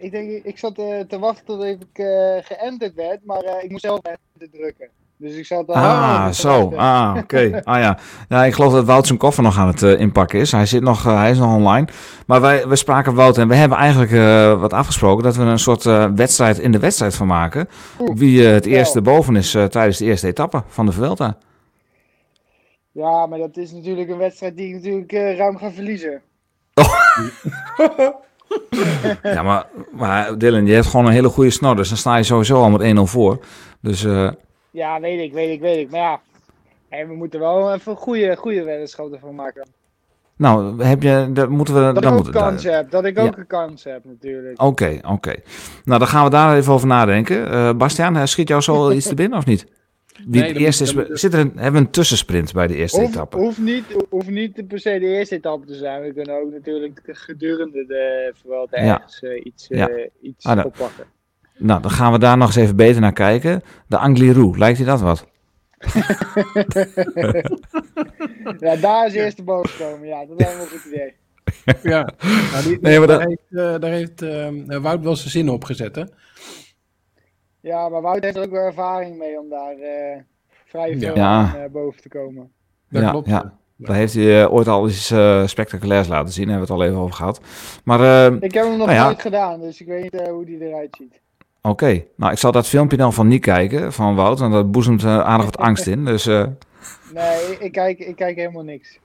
ik 0.00 0.10
denk, 0.10 0.44
ik 0.44 0.58
zat 0.58 0.74
te 0.74 1.18
wachten 1.20 1.44
tot 1.44 1.64
ik 1.64 1.86
geënterd 2.44 2.94
werd, 2.94 3.24
maar 3.24 3.62
ik 3.62 3.70
moest 3.70 3.82
zelf 3.84 4.00
drukken. 4.50 4.88
Dus 5.20 5.36
ik 5.36 5.46
zat 5.46 5.68
Ah, 5.68 6.30
zo. 6.30 6.72
Ah, 6.76 7.16
oké. 7.18 7.60
Ah 7.64 7.78
ja. 7.78 7.98
ja. 8.28 8.44
Ik 8.44 8.54
geloof 8.54 8.72
dat 8.72 8.84
Wout 8.84 9.06
zijn 9.06 9.18
koffer 9.18 9.42
nog 9.42 9.58
aan 9.58 9.66
het 9.66 9.82
uh, 9.82 10.00
inpakken 10.00 10.40
is. 10.40 10.52
Hij, 10.52 10.66
zit 10.66 10.82
nog, 10.82 11.06
uh, 11.06 11.18
hij 11.18 11.30
is 11.30 11.38
nog 11.38 11.54
online. 11.54 11.88
Maar 12.26 12.40
wij, 12.40 12.68
we 12.68 12.76
spraken 12.76 13.14
Wout 13.14 13.38
en 13.38 13.48
we 13.48 13.54
hebben 13.54 13.78
eigenlijk 13.78 14.10
uh, 14.10 14.60
wat 14.60 14.72
afgesproken 14.72 15.24
dat 15.24 15.36
we 15.36 15.42
een 15.42 15.58
soort 15.58 15.82
wedstrijd 16.14 16.58
in 16.58 16.72
de 16.72 16.78
wedstrijd 16.78 17.14
van 17.14 17.26
maken. 17.26 17.68
Wie 18.14 18.42
het 18.42 18.66
eerste 18.66 19.02
boven 19.02 19.36
is 19.36 19.50
tijdens 19.50 19.98
de 19.98 20.04
eerste 20.04 20.26
etappe 20.26 20.62
van 20.66 20.86
de 20.86 20.92
Vuelta. 20.92 21.36
Ja, 22.92 23.26
maar 23.26 23.38
dat 23.38 23.56
is 23.56 23.72
natuurlijk 23.72 24.10
een 24.10 24.18
wedstrijd 24.18 24.56
die 24.56 24.68
ik 24.68 24.74
natuurlijk 24.74 25.12
ruim 25.38 25.58
ga 25.58 25.70
verliezen. 25.70 26.22
Oh. 26.74 26.94
ja, 29.34 29.42
maar, 29.42 29.66
maar 29.90 30.38
Dylan, 30.38 30.66
je 30.66 30.74
hebt 30.74 30.86
gewoon 30.86 31.06
een 31.06 31.12
hele 31.12 31.28
goede 31.28 31.50
snor. 31.50 31.76
Dus 31.76 31.88
dan 31.88 31.98
sta 31.98 32.16
je 32.16 32.22
sowieso 32.22 32.62
al 32.62 32.70
met 32.70 32.96
1-0 32.96 33.00
voor. 33.00 33.38
Dus... 33.80 34.06
Ja, 34.72 35.00
weet 35.00 35.20
ik, 35.20 35.32
weet 35.32 35.50
ik, 35.50 35.60
weet 35.60 35.78
ik. 35.78 35.90
Maar 35.90 36.00
ja, 36.00 36.20
en 36.88 37.08
we 37.08 37.14
moeten 37.14 37.40
wel 37.40 37.74
even 37.74 37.96
goede, 37.96 38.36
goede 38.36 38.62
weddenschoten 38.64 39.20
van 39.20 39.34
maken. 39.34 39.68
Nou, 40.36 40.82
heb 40.84 41.02
je, 41.02 41.30
dat 41.32 41.48
moeten 41.48 41.74
we... 41.74 41.80
Dat 41.80 41.94
dan 41.94 42.02
ik 42.02 42.08
ook 42.08 42.24
moeten, 42.24 42.42
een 42.42 42.48
kans 42.48 42.64
heb, 42.64 42.90
dat 42.90 43.04
ik 43.04 43.18
ook 43.18 43.36
een 43.36 43.46
kans 43.46 43.84
heb 43.84 44.04
natuurlijk. 44.04 44.62
Oké, 44.62 44.98
oké. 45.08 45.34
Nou, 45.84 45.98
dan 45.98 46.08
gaan 46.08 46.24
we 46.24 46.30
daar 46.30 46.56
even 46.56 46.72
over 46.72 46.86
nadenken. 46.86 47.52
Uh, 47.52 47.72
Bastiaan, 47.72 48.28
schiet 48.28 48.48
jou 48.48 48.60
zo 48.60 48.90
iets 48.90 49.08
te 49.08 49.14
binnen 49.14 49.38
of 49.38 49.46
niet? 49.46 49.66
Wie 50.26 50.40
Nee, 50.42 50.56
eerste 50.56 50.82
is, 50.84 50.92
dan 50.94 51.06
moet- 51.08 51.20
zit 51.20 51.32
er 51.32 51.38
een, 51.38 51.52
hebben 51.54 51.72
we 51.80 51.86
een 51.86 51.92
tussensprint 51.92 52.52
bij 52.52 52.66
de 52.66 52.74
eerste 52.74 53.00
Hoef, 53.00 53.08
etappe? 53.08 53.36
hoeft, 53.36 53.58
niet, 53.58 53.84
hoeft 54.08 54.28
niet 54.30 54.66
per 54.68 54.78
se 54.80 54.98
de 54.98 55.06
eerste 55.06 55.34
etappe 55.34 55.66
te 55.66 55.74
zijn. 55.74 56.02
We 56.02 56.12
kunnen 56.12 56.40
ook 56.40 56.50
natuurlijk 56.52 57.00
gedurende 57.06 57.84
de 57.86 58.32
Vuelta 58.42 58.80
Ja. 58.82 58.94
ergens 58.94 59.20
eh, 59.22 59.44
iets, 59.44 59.68
eh, 59.68 59.84
iets 60.22 60.44
Ah, 60.44 60.54
nou. 60.56 60.66
oppakken. 60.66 61.04
Nou, 61.58 61.82
dan 61.82 61.90
gaan 61.90 62.12
we 62.12 62.18
daar 62.18 62.36
nog 62.36 62.46
eens 62.46 62.56
even 62.56 62.76
beter 62.76 63.00
naar 63.00 63.12
kijken. 63.12 63.62
De 63.86 63.96
Angliru, 63.98 64.58
lijkt 64.58 64.78
je 64.78 64.84
dat 64.84 65.00
wat? 65.00 65.26
ja, 68.58 68.76
daar 68.76 69.06
is 69.06 69.14
eerst 69.14 69.36
de 69.36 69.42
boven 69.42 69.78
komen. 69.78 70.08
Ja, 70.08 70.24
dat 70.26 70.38
lijkt 70.40 70.56
me 70.56 70.62
een 70.62 70.68
goed 70.68 70.84
idee. 70.92 71.12
Ja, 71.82 72.12
nou, 72.52 72.64
die, 72.64 72.78
Nee, 72.80 72.98
maar 72.98 73.06
daar 73.06 73.18
dat- 73.18 73.28
heeft, 73.28 73.42
eh, 73.50 73.80
daar 73.80 73.90
heeft 73.90 74.22
eh, 74.22 74.78
Wout 74.82 75.02
wel 75.02 75.16
zijn 75.16 75.30
zin 75.30 75.48
op 75.48 75.64
gezet, 75.64 75.94
hè? 75.96 76.02
Ja, 77.60 77.88
maar 77.88 78.02
Wout 78.02 78.22
heeft 78.24 78.36
er 78.36 78.42
ook 78.42 78.50
wel 78.50 78.60
ervaring 78.64 79.18
mee 79.18 79.38
om 79.40 79.48
daar 79.48 79.72
eh, 79.76 80.20
vrij 80.64 80.98
veel 80.98 81.14
Ja. 81.16 81.26
aan 81.28 81.54
eh, 81.56 81.70
boven 81.70 82.02
te 82.02 82.08
komen. 82.08 82.50
Dat 82.90 83.02
ja, 83.02 83.10
klopt. 83.10 83.28
ja. 83.28 83.58
Daar 83.76 83.96
heeft 83.96 84.14
hij 84.14 84.42
eh, 84.42 84.52
ooit 84.52 84.68
al 84.68 84.88
iets 84.88 85.10
eh, 85.10 85.46
spectaculairs 85.46 86.08
laten 86.08 86.32
zien. 86.32 86.46
Daar 86.46 86.56
hebben 86.58 86.68
we 86.76 86.82
het 86.82 86.82
al 86.82 86.88
even 86.92 87.02
over 87.04 87.14
gehad. 87.16 87.40
Maar 87.84 88.32
Ik 88.40 88.54
heb 88.54 88.64
hem 88.64 88.76
nog 88.76 88.86
Nou 88.86 88.98
ja. 88.98 89.04
nooit 89.04 89.20
gedaan, 89.20 89.60
dus 89.60 89.80
ik 89.80 89.86
weet 89.86 90.02
niet 90.12 90.28
hoe 90.28 90.44
die 90.44 90.66
eruit 90.68 90.96
ziet. 90.98 91.20
oké. 91.62 92.04
Nou, 92.16 92.32
ik 92.32 92.38
zal 92.38 92.52
dat 92.52 92.66
filmpje 92.66 92.96
dan 92.96 93.12
van 93.12 93.28
Nick 93.28 93.40
kijken, 93.40 93.92
van 93.92 94.14
Wout. 94.14 94.40
En 94.40 94.50
dat 94.50 94.70
boezemt 94.70 95.04
aardig 95.04 95.44
wat 95.44 95.58
angst 95.58 95.86
in. 95.86 96.04
Dus 96.04 96.26
eh, 96.26 96.46
Nee, 97.14 97.56
ik 97.58 97.72
kijk, 97.72 97.98
ik 97.98 98.16
kijk 98.16 98.36
helemaal 98.36 98.62
niks. 98.64 98.98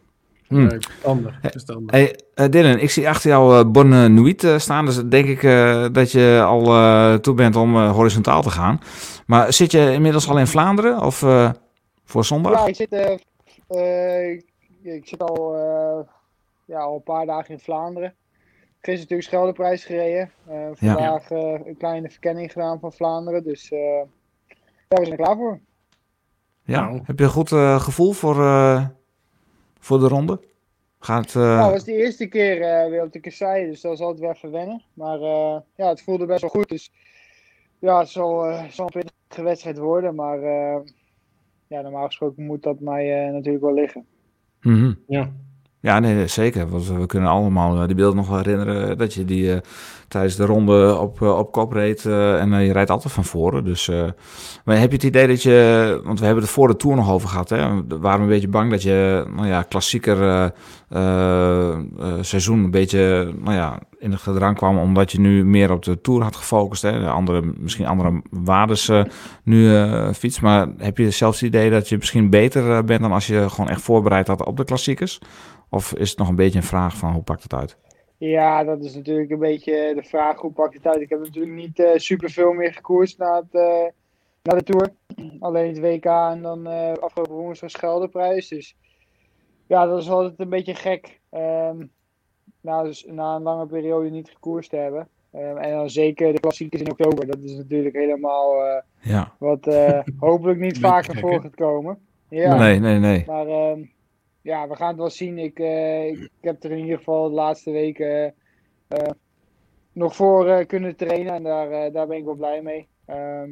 Hmm. 0.56 0.68
Nee, 0.68 0.80
verstandig. 0.80 1.38
verstandig. 1.42 1.92
Hey, 1.92 2.20
eh, 2.34 2.50
Dylan, 2.50 2.78
ik 2.80 2.90
zie 2.92 3.10
achter 3.10 3.30
jou 3.30 3.58
eh 3.60 3.72
Bonne 3.72 4.08
Nuit 4.08 4.44
eh, 4.44 4.58
staan. 4.58 4.86
Dus 4.86 5.04
denk 5.04 5.28
ik 5.28 5.44
eh, 5.44 5.86
dat 5.92 6.12
je 6.12 6.44
al 6.46 6.66
eh, 6.66 7.14
toe 7.14 7.34
bent 7.34 7.56
om 7.56 7.76
eh, 7.76 7.92
horizontaal 7.92 8.42
te 8.42 8.50
gaan. 8.50 8.80
Maar 9.26 9.54
zit 9.54 9.72
je 9.72 9.92
inmiddels 9.94 10.30
al 10.30 10.40
in 10.40 10.48
Vlaanderen 10.48 11.02
of 11.02 11.24
eh, 11.24 11.52
voor 12.04 12.26
zondag? 12.26 12.52
Ja, 12.54 12.66
ik 12.66 12.76
zit, 12.76 12.94
ik, 14.82 15.08
zit 15.08 15.22
al, 15.22 15.56
eh, 15.56 16.08
ja, 16.66 16.80
al 16.80 16.96
een 16.96 17.04
paar 17.04 17.26
dagen 17.26 17.54
in 17.54 17.60
Vlaanderen. 17.60 18.14
Gisteren 18.82 19.00
natuurlijk 19.00 19.28
Scheldeprijs 19.30 19.86
gereden. 19.86 20.32
Eh, 20.48 20.56
vandaag 20.74 21.30
een 21.30 21.76
kleine 21.78 22.10
verkenning 22.10 22.52
gedaan 22.52 22.80
van 22.80 22.92
Vlaanderen. 22.94 23.44
Dus 23.44 23.72
eh 23.72 23.80
daar 24.88 25.06
zijn 25.06 25.18
we 25.18 25.24
klaar 25.24 25.36
voor. 25.36 25.60
Ja. 26.64 26.82
Nou. 26.82 27.02
Heb 27.04 27.20
je 27.20 27.24
een 27.24 27.30
goed 27.30 27.52
eh, 27.52 27.80
gevoel 27.80 28.12
voor, 28.12 28.46
eh, 28.46 28.86
voor 29.86 30.00
de 30.00 30.08
ronde? 30.08 30.40
Gaat, 31.00 31.28
eh, 31.36 31.42
Nou, 31.42 31.64
het 31.64 31.72
was 31.72 31.84
de 31.84 31.94
eerste 31.94 32.28
keer 32.28 32.62
eh, 32.62 32.90
weer 32.90 33.04
op 33.04 33.12
de 33.14 33.20
kassei, 33.20 33.66
dus 33.66 33.82
dat 33.82 33.92
was 33.92 34.00
altijd 34.02 34.20
wel 34.20 34.32
even 34.32 34.52
wennen. 34.52 34.84
Maar 34.94 35.20
eh, 35.22 35.58
ja, 35.76 35.90
het 35.90 36.02
voelde 36.02 36.26
best 36.26 36.42
wel 36.42 36.50
goed. 36.50 36.70
Dus 36.70 36.92
ja, 37.80 38.00
het 38.00 38.10
zal, 38.10 38.46
eh, 38.46 38.64
zal 38.70 38.86
een 38.86 38.92
pittige 38.92 39.44
wedstrijd 39.44 39.78
worden. 39.78 40.16
Maar 40.16 40.44
eh, 40.44 40.80
ja, 41.68 41.82
normaal 41.82 42.06
gesproken 42.06 42.46
moet 42.46 42.64
dat 42.64 42.80
mij 42.80 43.26
eh, 43.28 43.34
natuurlijk 43.34 43.64
wel 43.64 43.74
liggen. 43.74 44.06
mhm. 44.62 44.94
Ja. 45.08 45.32
Ja, 45.86 46.00
nee, 46.00 46.28
zeker. 46.28 46.70
Want 46.70 46.88
we 46.88 47.06
kunnen 47.06 47.30
allemaal 47.30 47.82
eh, 47.82 47.86
die 47.86 47.96
beelden 47.96 48.16
nog 48.16 48.30
herinneren 48.30 48.98
dat 48.98 49.14
je 49.14 49.26
die 49.26 49.54
eh, 49.54 49.62
tijdens 50.08 50.36
de 50.36 50.46
ronde 50.46 50.98
op, 50.98 51.22
eh, 51.22 51.38
op 51.38 51.52
kop 51.52 51.72
reed. 51.72 52.06
en 52.06 52.64
je 52.64 52.72
rijdt 52.72 52.90
altijd 52.90 53.14
van 53.14 53.26
voren. 53.26 53.64
Dus, 53.64 53.92
maar 54.64 54.80
heb 54.80 54.90
je 54.90 54.96
het 54.96 55.04
idee 55.04 55.28
dat 55.28 55.44
je, 55.44 56.02
want 56.04 56.20
we 56.20 56.26
hebben 56.26 56.44
het 56.44 56.54
voor 56.54 56.68
de 56.68 56.76
Tour 56.76 56.96
nog 56.96 57.12
over 57.12 57.30
gehad. 57.30 57.50
Hè? 57.50 57.86
We 57.88 58.00
waren 58.00 58.22
een 58.22 58.28
beetje 58.28 58.48
bang 58.48 58.72
dat 58.72 58.84
je, 58.84 59.26
nou 59.36 59.48
ja, 59.48 59.62
klassieker 59.62 60.52
seizoen 62.22 62.64
een 62.64 62.72
beetje, 62.72 63.34
nou 63.40 63.56
ja, 63.56 63.80
in 64.00 64.12
het 64.12 64.22
gedrang 64.22 64.58
kwam. 64.58 64.78
Omdat 64.78 65.12
je 65.12 65.20
nu 65.20 65.46
meer 65.46 65.72
op 65.72 65.84
de 65.84 66.02
Tour 66.02 66.24
had 66.24 66.36
gefocust. 66.36 66.82
Hè? 66.82 67.00
De 67.00 67.10
andere, 67.10 67.54
misschien 67.58 67.86
andere 67.86 68.22
waardes 68.30 68.92
nu 69.44 69.86
fiets. 70.14 70.40
Maar 70.40 70.68
heb 70.78 70.98
je 70.98 71.12
zelfs 71.12 71.40
het 71.40 71.50
idee 71.50 71.70
dat 71.70 71.90
je 71.90 71.98
misschien 71.98 72.30
beter 72.30 72.84
bent 72.84 73.02
dan 73.02 73.12
als 73.12 73.28
je 73.28 73.50
gewoon 73.50 73.70
echt 73.70 73.82
voorbereid 73.82 74.28
had 74.28 74.46
op 74.46 74.58
de 74.58 74.64
klassiekers? 74.64 75.20
Of 75.70 75.94
is 75.94 76.10
het 76.10 76.20
nog 76.20 76.30
een 76.30 76.36
beetje 76.36 76.60
een 76.60 76.66
vraag 76.66 76.98
van 76.98 77.14
hoe 77.14 77.24
pakt 77.24 77.44
het 77.44 77.54
uit? 77.54 77.78
Ja, 78.18 78.64
dat 78.64 78.84
is 78.84 78.96
natuurlijk 78.96 79.32
een 79.32 79.40
beetje 79.40 79.92
de 79.96 80.04
vraag 80.04 80.40
hoe 80.40 80.52
pak 80.52 80.72
je 80.72 80.78
het 80.78 80.88
uit. 80.88 81.02
Ik 81.02 81.10
heb 81.10 81.20
natuurlijk 81.20 81.56
niet 81.56 81.80
eh 81.80 81.96
super 81.96 82.30
veel 82.30 82.52
meer 82.54 82.74
gekoerst 82.74 83.18
na, 83.18 83.36
het, 83.36 83.62
eh, 83.62 83.86
na 84.44 84.56
de 84.56 84.64
Tour. 84.64 84.94
Alleen 85.40 85.68
het 85.68 85.80
WK 85.80 86.06
en 86.06 86.42
dan 86.42 86.68
eh 86.68 86.94
afgelopen 86.94 87.36
woensdag 87.36 87.70
Scheldeprijs. 87.70 88.48
Dus 88.48 88.76
ja, 89.68 89.86
dat 89.86 90.02
is 90.02 90.10
altijd 90.10 90.40
een 90.40 90.50
beetje 90.50 90.76
gek. 90.76 91.20
Ehm 91.30 91.78
na, 92.66 92.84
dus, 92.84 93.06
na 93.08 93.36
een 93.36 93.42
lange 93.42 93.66
periode 93.66 94.10
niet 94.10 94.30
gekoerst 94.30 94.70
te 94.70 94.76
hebben. 94.76 95.08
Ehm, 95.32 95.58
en 95.58 95.72
dan 95.72 95.90
zeker 95.90 96.34
de 96.34 96.40
klassiekers 96.40 96.82
in 96.82 96.92
oktober. 96.92 97.28
Dat 97.28 97.40
is 97.40 97.56
natuurlijk 97.56 97.96
helemaal 97.96 98.66
eh, 98.66 98.82
Ja. 99.00 99.34
wat 99.40 99.68
eh, 99.68 100.00
hopelijk 100.20 100.60
niet 100.60 100.80
vaker 100.80 101.20
voor 101.20 101.42
gaat 101.42 101.56
komen. 101.56 101.98
Ja. 102.30 102.58
Nee, 102.58 102.80
nee, 102.80 103.00
nee. 103.00 103.24
Maar 103.28 103.48
ehm, 103.48 103.80
ja, 104.46 104.68
we 104.68 104.76
gaan 104.76 104.88
het 104.88 104.98
wel 104.98 105.10
zien. 105.10 105.38
Ik, 105.38 105.60
eh, 105.60 106.08
ik 106.08 106.30
heb 106.42 106.64
er 106.64 106.72
in 106.72 106.78
ieder 106.84 106.98
geval 106.98 107.30
de 107.30 107.36
laatste 107.36 107.72
weken 107.72 108.34
eh, 108.88 109.10
nog 109.92 110.16
voor 110.16 110.48
eh, 110.48 110.66
kunnen 110.66 110.96
trainen. 110.96 111.34
En 111.34 111.44
daar, 111.44 111.72
eh, 111.72 111.94
daar 111.94 112.08
ben 112.08 112.18
ik 112.18 112.26
wel 112.26 112.36
blij 112.36 112.62
mee. 112.62 112.88
Ehm, 113.06 113.50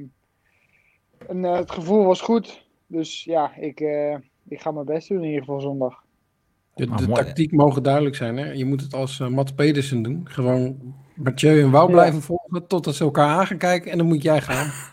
en, 1.27 1.45
eh, 1.45 1.55
het 1.55 1.71
gevoel 1.71 2.03
was 2.05 2.21
goed. 2.21 2.67
Dus 2.87 3.23
ja, 3.23 3.55
ik, 3.55 3.79
eh, 3.79 4.15
ik 4.47 4.61
ga 4.61 4.71
mijn 4.71 4.85
best 4.85 5.07
doen 5.09 5.17
in 5.17 5.23
ieder 5.29 5.39
geval 5.39 5.61
zondag. 5.61 6.03
De, 6.75 6.87
Ah, 6.89 6.97
de 6.97 7.07
tactiek 7.07 7.51
mogen 7.51 7.83
duidelijk 7.83 8.15
zijn. 8.15 8.37
Hè? 8.37 8.51
Je 8.51 8.65
moet 8.65 8.81
het 8.81 8.93
als 8.93 9.19
uh, 9.19 9.27
Matt 9.27 9.55
Pedersen 9.55 10.01
doen. 10.01 10.21
Gewoon 10.23 10.93
Mathieu 11.15 11.61
en 11.61 11.71
Wout 11.71 11.87
Ja. 11.87 11.93
blijven 11.93 12.21
volgen 12.21 12.67
totdat 12.67 12.95
ze 12.95 13.03
elkaar 13.03 13.27
aan 13.37 13.47
gaan 13.47 13.57
kijken. 13.57 13.91
En 13.91 13.97
dan 13.97 14.07
moet 14.07 14.21
jij 14.21 14.41
gaan. 14.41 14.71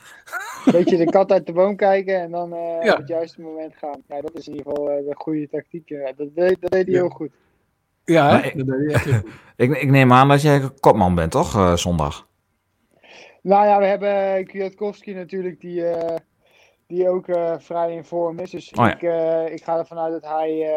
een 0.67 0.73
beetje 0.73 0.97
de 0.97 1.05
kat 1.05 1.33
uit 1.33 1.47
de 1.47 1.53
boom 1.53 1.77
kijken 1.77 2.21
en 2.21 2.31
dan 2.31 2.53
op 2.53 2.97
het 2.97 3.09
juiste 3.09 3.41
moment 3.41 3.75
gaan. 3.77 4.03
Ja, 4.09 4.21
dat 4.21 4.35
is 4.35 4.49
in 4.49 4.57
ieder 4.57 4.73
geval 4.73 4.87
de 4.87 5.15
goede 5.15 5.49
tactiek. 5.49 5.89
Dat, 6.17 6.35
deed, 6.35 6.57
dat 6.61 6.71
deed 6.71 6.87
hij 6.87 6.95
heel 6.95 7.09
goed. 7.09 7.31
Ja, 8.05 8.43
ik, 8.43 8.57
dat 8.57 8.67
deed 8.67 8.77
hij 8.77 8.95
echt 8.95 9.05
heel 9.05 9.21
goed. 9.21 9.31
ik, 9.57 9.77
ik, 9.77 9.91
neem 9.91 10.13
aan 10.13 10.29
dat 10.29 10.43
jij 10.43 10.61
kopman 10.81 11.15
bent, 11.15 11.31
toch, 11.31 11.79
zondag? 11.79 12.29
Nou 13.43 13.67
ja, 13.67 13.79
we 13.79 13.87
hebben 13.87 14.47
Kwiatkowski 14.47 15.15
natuurlijk, 15.15 15.61
die, 15.61 15.85
die 16.87 17.09
ook 17.09 17.27
vrij 17.59 17.95
in 17.95 18.05
vorm 18.05 18.39
is. 18.39 18.51
Dus 18.51 18.71
oh, 18.71 18.87
ik, 18.87 19.03
ik 19.53 19.65
ga 19.65 19.79
ervan 19.79 19.99
uit 19.99 20.13
dat 20.13 20.31
hij 20.31 20.69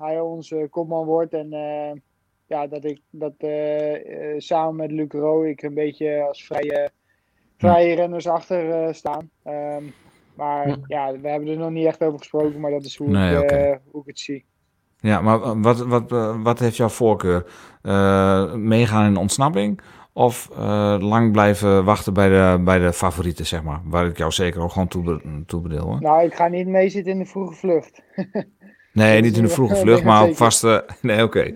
hij 0.00 0.20
onze 0.20 0.66
kopman 0.70 1.06
wordt. 1.06 1.32
En 1.32 1.52
uh, 1.52 2.00
ja, 2.46 2.66
dat 2.66 2.84
ik 2.84 3.00
dat 3.10 3.34
uh, 3.38 4.34
samen 4.38 4.76
met 4.76 4.90
Luc 4.90 5.08
Roo 5.08 5.42
ik 5.42 5.62
een 5.62 5.74
beetje 5.74 6.22
als 6.22 6.44
vrije, 6.44 6.90
vrije 7.60 7.94
renners 7.94 8.26
achter 8.26 8.94
staan. 8.94 9.30
Um, 9.46 9.94
maar 10.34 10.76
ja. 10.86 11.12
we 11.20 11.28
hebben 11.28 11.48
er 11.48 11.56
nog 11.56 11.70
niet 11.70 11.86
echt 11.86 12.02
over 12.02 12.18
gesproken, 12.18 12.60
maar 12.60 12.70
dat 12.70 12.84
is 12.84 12.96
hoe, 12.96 13.08
nee, 13.08 13.36
ik, 13.36 13.42
okay. 13.42 13.80
hoe 13.90 14.00
ik 14.00 14.06
het 14.06 14.18
zie. 14.18 14.44
Ja, 14.96 15.20
maar 15.20 15.60
wat, 15.60 15.78
wat, 15.78 16.10
wat 16.42 16.58
heeft 16.58 16.76
jouw 16.76 16.88
voorkeur? 16.88 17.46
meegaan 18.56 19.06
in 19.06 19.16
ontsnapping? 19.16 19.80
Of 20.12 20.48
uh, 20.52 20.96
lang 20.98 21.32
blijven 21.32 21.84
wachten 21.84 22.14
bij 22.14 22.28
de, 22.28 22.62
bij 22.64 22.78
de 22.78 22.92
favorieten, 22.92 23.46
zeg 23.46 23.62
maar. 23.62 23.80
Waar 23.84 24.06
ik 24.06 24.18
jou 24.18 24.32
zeker 24.32 24.60
ook 24.60 24.72
gewoon 24.72 24.88
toe, 24.88 25.20
toe 25.46 25.60
bedeel. 25.60 25.84
Hoor. 25.84 26.00
Nou, 26.00 26.24
ik 26.24 26.34
ga 26.34 26.48
niet 26.48 26.66
meezitten 26.66 27.12
in 27.12 27.18
de 27.18 27.26
vroege 27.26 27.54
vlucht. 27.54 28.02
Nee, 28.92 29.20
niet 29.20 29.36
in 29.36 29.42
de 29.42 29.48
vroege 29.48 29.76
vlucht, 29.76 30.04
maar 30.10 30.28
op 30.28 30.36
vaste... 30.36 30.84
Nee, 31.02 31.22
oké. 31.22 31.54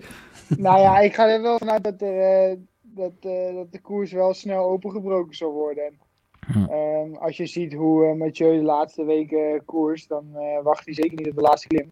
Nou 0.57 0.79
ja, 0.79 0.99
ik 0.99 1.15
ga 1.15 1.29
er 1.29 1.41
wel 1.41 1.57
vanuit 1.57 1.83
dat, 1.83 2.01
er, 2.01 2.49
uh, 2.49 2.57
dat, 2.95 3.11
uh, 3.25 3.55
dat 3.55 3.71
de 3.71 3.81
koers 3.81 4.11
wel 4.11 4.33
snel 4.33 4.69
opengebroken 4.69 5.35
zal 5.35 5.51
worden. 5.51 5.99
Hm. 6.45 6.59
Um, 6.59 7.15
als 7.15 7.37
je 7.37 7.45
ziet 7.45 7.73
hoe 7.73 8.05
uh, 8.05 8.13
Mathieu 8.13 8.57
de 8.57 8.63
laatste 8.63 9.05
weken 9.05 9.65
koers, 9.65 10.07
dan 10.07 10.25
wacht 10.63 10.85
hij 10.85 10.93
zeker 10.93 11.17
niet 11.17 11.29
op 11.29 11.35
de 11.35 11.41
laatste 11.41 11.67
klim. 11.67 11.91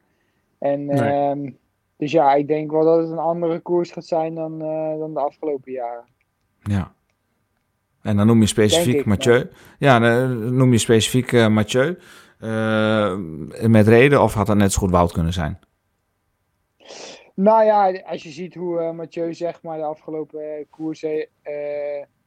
En, 0.57 0.85
nee. 0.85 1.29
um, 1.29 1.57
dus 1.97 2.11
ja, 2.11 2.33
ik 2.33 2.47
denk 2.47 2.71
wel 2.71 2.83
dat 2.83 2.97
het 2.97 3.09
een 3.09 3.17
andere 3.17 3.59
koers 3.59 3.91
gaat 3.91 4.05
zijn 4.05 4.35
dan, 4.35 4.59
dan 4.99 5.13
de 5.13 5.19
afgelopen 5.19 5.71
jaren. 5.71 6.05
Ja. 6.61 6.93
En 8.01 8.17
dan 8.17 8.27
noem 8.27 8.39
je 8.39 8.47
specifiek 8.47 8.99
ik, 8.99 9.05
Mathieu. 9.05 9.49
Ja, 9.79 9.99
dan 9.99 10.55
noem 10.55 10.71
je 10.71 10.77
specifiek 10.77 11.49
Mathieu. 11.49 11.97
Uh, 12.39 13.15
met 13.67 13.87
reden 13.87 14.21
of 14.21 14.33
had 14.33 14.47
dat 14.47 14.57
net 14.57 14.71
zo 14.71 14.79
goed 14.79 14.91
Wout 14.91 15.11
kunnen 15.11 15.33
zijn? 15.33 15.59
Nou 17.33 17.63
ja, 17.63 17.91
als 17.91 18.23
je 18.23 18.29
ziet 18.29 18.55
hoe 18.55 18.81
uh, 18.81 18.91
Mathieu 18.91 19.33
zeg 19.33 19.61
maar 19.61 19.77
de 19.77 19.83
afgelopen 19.83 20.59
uh, 20.59 20.65
koersen, 20.69 21.27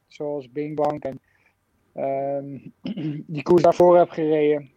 zoals 0.07 0.53
Bing 0.53 0.77
Bang 0.77 1.03
en 1.03 1.21
ehm, 1.93 2.59
die 3.35 3.43
koers 3.43 3.63
daarvoor 3.63 3.99
heb 3.99 4.11
gereden, 4.11 4.71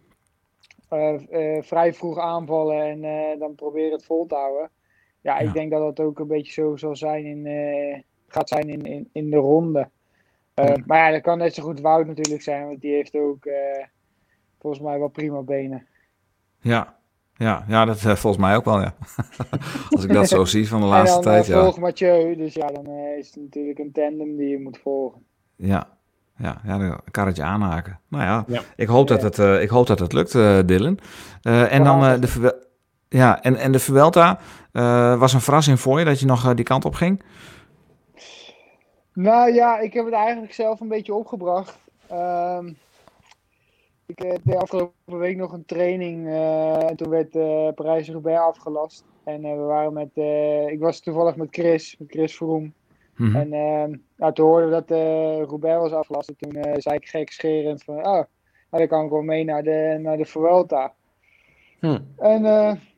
vrij 1.61 1.93
vroeg 1.93 2.19
aanvallen 2.19 3.03
en 3.03 3.39
dan 3.39 3.56
proberen 3.56 3.91
het 3.91 4.06
vol 4.06 4.26
te 4.26 4.35
houden. 4.35 4.69
Ja, 5.22 5.38
ik 5.38 5.53
denk 5.53 5.72
dat 5.72 5.81
dat 5.81 6.06
ook 6.06 6.19
een 6.19 6.27
beetje 6.27 6.51
zo 6.51 6.76
zal 6.76 6.95
zijn 6.95 7.26
in, 7.26 8.03
gaat 8.27 8.49
zijn 8.49 8.69
in, 8.69 8.81
in, 8.81 9.10
in 9.11 9.30
de 9.30 9.38
ronde. 9.38 9.89
Maar 10.85 10.97
ja, 10.97 11.11
dat 11.11 11.22
kan 11.22 11.38
net 11.38 11.53
zo 11.53 11.64
goed 11.64 11.80
Wout 11.80 12.07
natuurlijk 12.07 12.41
zijn, 12.41 12.68
want 12.68 12.81
die 12.81 12.93
heeft 12.93 13.15
ook 13.15 13.47
volgens 14.60 14.84
mij 14.84 14.99
wel 14.99 15.07
prima 15.07 15.41
benen. 15.41 15.88
Ja, 16.61 16.98
ja, 17.40 17.64
ja 17.68 17.86
dat 17.86 17.98
uh, 17.98 18.16
volgens 18.16 18.44
mij 18.44 18.56
ook 18.56 18.66
wel, 18.66 18.80
ja. 18.80 18.94
Als 19.90 20.03
ik 20.03 20.14
dat 20.14 20.28
zo 20.28 20.45
zie 20.45 20.68
van 20.68 20.82
de 20.82 20.88
laatste 20.88 21.14
dan, 21.14 21.24
tijd, 21.24 21.48
uh, 21.48 21.56
ja. 21.56 21.61
volg 21.61 21.80
Mathieu, 21.80 22.36
dus 22.36 22.53
ja, 22.53 22.68
dan 22.68 22.90
uh, 22.90 23.18
is 23.18 23.28
het 23.28 23.36
natuurlijk 23.36 23.80
een 23.80 23.91
tandem 23.91 24.36
die 24.38 24.49
je 24.49 24.60
moet 24.60 24.80
volgen. 24.84 25.22
Ja, 25.56 25.88
ja, 26.38 26.61
ja 26.64 26.80
een 26.80 26.99
karretje 27.11 27.44
aanhaken. 27.44 27.99
Nou 28.07 28.24
ja, 28.24 28.44
ja. 28.48 28.61
Ik, 28.76 28.88
hoop 28.88 29.07
dat 29.07 29.22
het, 29.22 29.38
ik 29.61 29.70
hoop 29.70 29.88
dat 29.88 29.99
het 29.99 30.14
lukt, 30.14 30.32
Dylan. 30.68 30.99
en 31.41 31.84
dan 31.84 32.22
de, 32.22 32.66
ja, 33.10 33.41
en, 33.41 33.56
en 33.56 33.72
de 33.72 33.80
Vuelta 33.80 34.40
was 35.18 35.34
een 35.34 35.41
verrassing 35.41 35.80
voor 35.80 35.99
je 35.99 36.06
dat 36.06 36.20
je 36.20 36.26
nog 36.26 36.53
die 36.53 36.66
kant 36.66 36.86
op 36.86 36.94
ging? 36.94 37.24
Nou 39.14 39.53
ja, 39.53 39.80
ik 39.80 39.94
heb 39.94 40.06
het 40.06 40.14
eigenlijk 40.14 40.53
zelf 40.53 40.80
een 40.80 40.88
beetje 40.88 41.14
opgebracht. 41.14 41.78
Um, 42.11 42.78
ik 44.10 44.23
uh, 44.23 44.31
deed 44.44 44.56
afgelopen 44.56 45.18
week 45.18 45.38
nog 45.38 45.52
een 45.52 45.65
training. 45.65 46.27
Uh, 46.27 46.90
en 46.90 46.95
toen 46.95 47.10
werd 47.10 47.36
uh, 47.36 47.69
Parijs-Roubaix 47.76 48.40
afgelast. 48.40 49.03
En 49.23 49.41
we 49.41 49.64
waren 49.64 49.94
met, 49.94 50.18
ik 50.72 50.80
was 50.80 50.99
toevallig 50.99 51.36
met 51.36 51.48
Chris, 51.52 51.98
met 51.98 52.11
Chris 52.11 52.36
Vroom. 52.36 52.73
Mm 53.15 53.31
-hmm. 53.31 53.36
En 53.36 54.03
nou, 54.15 54.34
toen 54.34 54.45
hoorden 54.45 54.69
we 54.69 54.76
dat 54.76 54.90
Roubaix 55.49 55.80
was 55.80 55.91
afgelast. 55.91 56.30
En 56.30 56.36
toen 56.38 56.81
zei 56.81 56.95
ik 56.95 57.07
gek 57.07 57.31
scherend 57.31 57.84
van, 57.84 57.98
oh, 57.98 58.03
nou, 58.03 58.26
dan 58.69 58.88
kan 58.88 59.06
ik 59.06 59.11
wel 59.11 59.22
mee 59.22 59.44
naar 59.44 59.64
de, 59.64 59.98
naar 60.02 60.18
de 60.18 60.26
Vuelta. 60.26 60.94
Hm. 61.80 61.99
En 62.18 62.41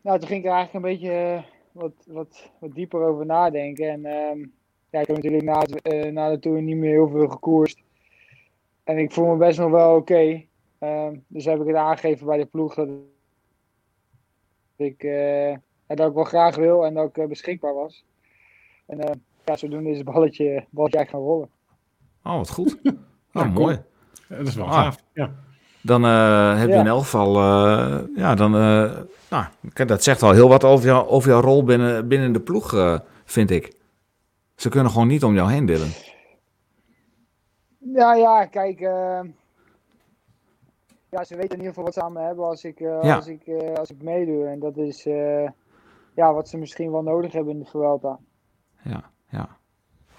nou, 0.01 0.19
toen 0.19 0.27
ging 0.27 0.43
ik 0.43 0.49
er 0.49 0.55
eigenlijk 0.55 0.73
een 0.73 0.91
beetje 0.91 1.43
wat, 1.71 1.93
wat, 2.07 2.51
wat 2.59 2.75
dieper 2.75 3.01
over 3.01 3.25
nadenken. 3.25 3.89
En 3.89 4.05
ehm, 4.05 4.39
ja, 4.89 4.99
ik 4.99 5.07
heb 5.07 5.15
natuurlijk 5.15 5.43
na, 5.43 5.59
het, 5.59 6.11
na 6.13 6.29
de 6.29 6.39
Tour 6.39 6.61
niet 6.61 6.77
meer 6.77 6.91
heel 6.91 7.09
veel 7.09 7.27
gekoerst. 7.27 7.81
En 8.83 8.97
ik 8.97 9.11
voel 9.11 9.27
me 9.27 9.35
best 9.35 9.59
nog 9.59 9.71
wel 9.71 9.95
oké. 9.95 10.13
Okay. 10.13 10.49
Uh, 10.83 11.07
dus 11.27 11.45
heb 11.45 11.61
ik 11.61 11.67
het 11.67 11.75
aangegeven 11.75 12.25
bij 12.25 12.37
de 12.37 12.45
ploeg 12.45 12.75
dat 12.75 12.87
ik, 14.75 15.03
uh, 15.03 15.55
dat 15.87 16.07
ik 16.07 16.13
wel 16.13 16.23
graag 16.23 16.55
wil 16.55 16.85
en 16.85 16.93
dat 16.93 17.07
ik 17.07 17.17
uh, 17.17 17.25
beschikbaar 17.25 17.73
was. 17.73 18.05
En 18.85 18.97
uh, 18.97 19.11
ja, 19.45 19.55
zodoende 19.55 19.89
is 19.89 19.97
het 19.97 20.05
balletje, 20.05 20.65
balletje 20.69 20.97
eigenlijk 20.97 21.09
gaan 21.09 21.19
rollen. 21.19 21.49
Oh, 22.23 22.35
wat 22.35 22.49
goed. 22.49 22.79
Oh, 22.83 22.93
ja, 23.43 23.43
mooi. 23.43 23.81
Dat 24.27 24.47
is 24.47 24.55
wel 24.55 24.65
ah. 24.65 24.73
gaaf. 24.73 25.03
Ja. 25.13 25.31
Dan 25.83 26.03
heb 26.57 26.69
je 26.69 26.75
in 26.75 26.87
elk 26.87 27.01
geval, 27.01 27.33
ja, 28.15 28.35
dan, 28.35 28.51
nou, 29.29 29.45
dat 29.85 30.03
zegt 30.03 30.23
al 30.23 30.31
heel 30.31 30.49
wat 30.49 30.63
over, 30.63 30.85
jou, 30.85 31.07
over 31.07 31.29
jouw 31.29 31.41
rol 31.41 31.63
binnen, 31.63 32.07
binnen 32.07 32.31
de 32.31 32.41
ploeg, 32.41 32.99
vind 33.25 33.51
ik. 33.51 33.75
Ze 34.55 34.69
kunnen 34.69 34.91
gewoon 34.91 35.07
niet 35.07 35.23
om 35.23 35.33
jou 35.33 35.51
heen 35.51 35.65
dillen. 35.65 35.89
Ja, 37.77 38.13
ja, 38.13 38.45
kijk, 38.45 38.79
ja, 41.11 41.23
ze 41.23 41.35
weten 41.35 41.51
in 41.51 41.57
ieder 41.57 41.67
geval 41.67 41.83
wat 41.83 41.93
ze 41.93 42.01
aan 42.01 42.13
me 42.13 42.19
hebben 42.19 42.45
als 42.45 42.63
ik, 42.63 42.79
uh, 42.79 43.15
als 43.15 43.27
ik, 43.27 43.41
uh, 43.45 43.73
als 43.73 43.91
ik 43.91 44.03
meedoe. 44.03 44.45
En 44.45 44.59
dat 44.59 44.77
is 44.77 45.05
uh, 45.05 45.49
ja, 46.15 46.33
wat 46.33 46.49
ze 46.49 46.57
misschien 46.57 46.91
wel 46.91 47.03
nodig 47.03 47.31
hebben 47.31 47.53
in 47.53 47.59
de 47.59 47.65
Vuelta. 47.65 48.19
Ja, 48.83 49.03
ja. 49.29 49.49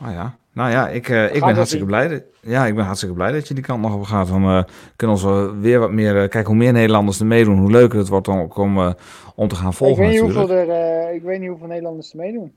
Oh 0.01 0.11
ja. 0.11 0.35
Nou 0.53 0.71
ja, 0.71 0.89
ik, 0.89 1.09
ik 1.09 1.41
ben 1.41 1.55
hartstikke 1.55 1.87
blij. 1.87 2.09
Dat, 2.09 2.23
ja, 2.41 2.67
ik 2.67 2.75
ben 2.75 2.85
hartstikke 2.85 3.15
blij 3.15 3.33
dat 3.33 3.49
je 3.49 3.55
die 3.55 3.63
kant 3.63 3.83
nog 3.83 3.95
op 3.95 4.03
gaat. 4.03 4.29
Dan 4.29 4.67
kunnen 4.97 5.17
we 5.17 5.61
weer 5.61 5.79
wat 5.79 5.91
meer... 5.91 6.29
kijk, 6.29 6.47
hoe 6.47 6.57
meer 6.57 6.73
Nederlanders 6.73 7.21
er 7.21 7.27
meedoen, 7.27 7.59
hoe 7.59 7.71
leuker 7.71 7.99
het 7.99 8.09
wordt 8.09 8.29
om, 8.29 8.51
om, 8.55 8.95
om 9.35 9.49
te 9.49 9.55
gaan 9.55 9.75
volgen 9.75 10.05
ik 10.05 10.11
weet, 10.11 10.23
niet 10.23 10.35
hoeveel 10.35 10.57
er, 10.57 11.15
ik 11.15 11.23
weet 11.23 11.41
niet 11.41 11.49
hoeveel 11.49 11.67
Nederlanders 11.67 12.13
er 12.13 12.19
meedoen. 12.19 12.53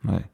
Nee. 0.00 0.24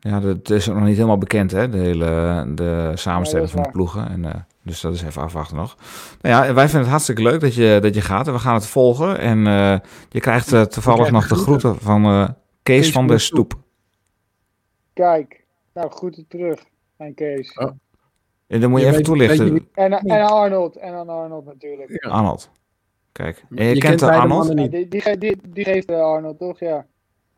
Ja, 0.00 0.22
het 0.22 0.50
is 0.50 0.66
nog 0.66 0.84
niet 0.84 0.96
helemaal 0.96 1.18
bekend, 1.18 1.50
hè, 1.50 1.68
de 1.68 1.78
hele 1.78 2.44
de 2.54 2.92
samenstelling 2.94 3.50
van 3.50 3.62
de 3.62 3.70
ploegen. 3.70 4.08
En, 4.08 4.46
dus 4.68 4.80
dat 4.80 4.94
is 4.94 5.02
even 5.02 5.22
afwachten 5.22 5.56
nog. 5.56 5.76
Nou 6.20 6.44
ja, 6.44 6.54
wij 6.54 6.64
vinden 6.64 6.80
het 6.80 6.90
hartstikke 6.90 7.22
leuk 7.22 7.40
dat 7.40 7.54
je, 7.54 7.78
dat 7.82 7.94
je 7.94 8.00
gaat. 8.00 8.26
En 8.26 8.32
we 8.32 8.38
gaan 8.38 8.54
het 8.54 8.66
volgen. 8.66 9.18
En 9.18 9.38
uh, 9.38 9.78
je 10.08 10.20
krijgt 10.20 10.52
uh, 10.52 10.62
toevallig 10.62 11.10
nog 11.10 11.28
de 11.28 11.34
groeten 11.34 11.76
van 11.80 12.04
uh, 12.06 12.24
Kees, 12.24 12.34
Kees 12.62 12.92
van 12.92 13.06
der 13.06 13.20
Stoep. 13.20 13.54
Kijk, 14.92 15.44
nou 15.74 15.90
groeten 15.90 16.26
terug 16.28 16.64
aan 16.96 17.14
Kees. 17.14 17.52
Oh. 17.58 17.70
En 18.46 18.60
dan 18.60 18.70
moet 18.70 18.80
je, 18.80 18.86
je 18.86 18.92
even 18.92 19.16
weet, 19.16 19.36
toelichten. 19.36 19.68
En, 19.74 19.92
en 19.92 20.26
Arnold. 20.26 20.76
En 20.76 20.94
aan 20.94 21.08
Arnold 21.08 21.44
natuurlijk. 21.44 22.02
Ja. 22.02 22.10
Arnold. 22.10 22.50
Kijk. 23.12 23.44
En 23.50 23.64
je, 23.64 23.74
je 23.74 23.80
kent, 23.80 24.00
kent 24.00 24.12
Arnold? 24.12 24.48
Ja, 24.48 24.54
die, 24.54 24.88
die, 24.88 25.18
die, 25.18 25.36
die, 25.48 25.64
geeft 25.64 25.90
Arnold, 25.90 26.38
toch? 26.38 26.58
Ja. 26.58 26.86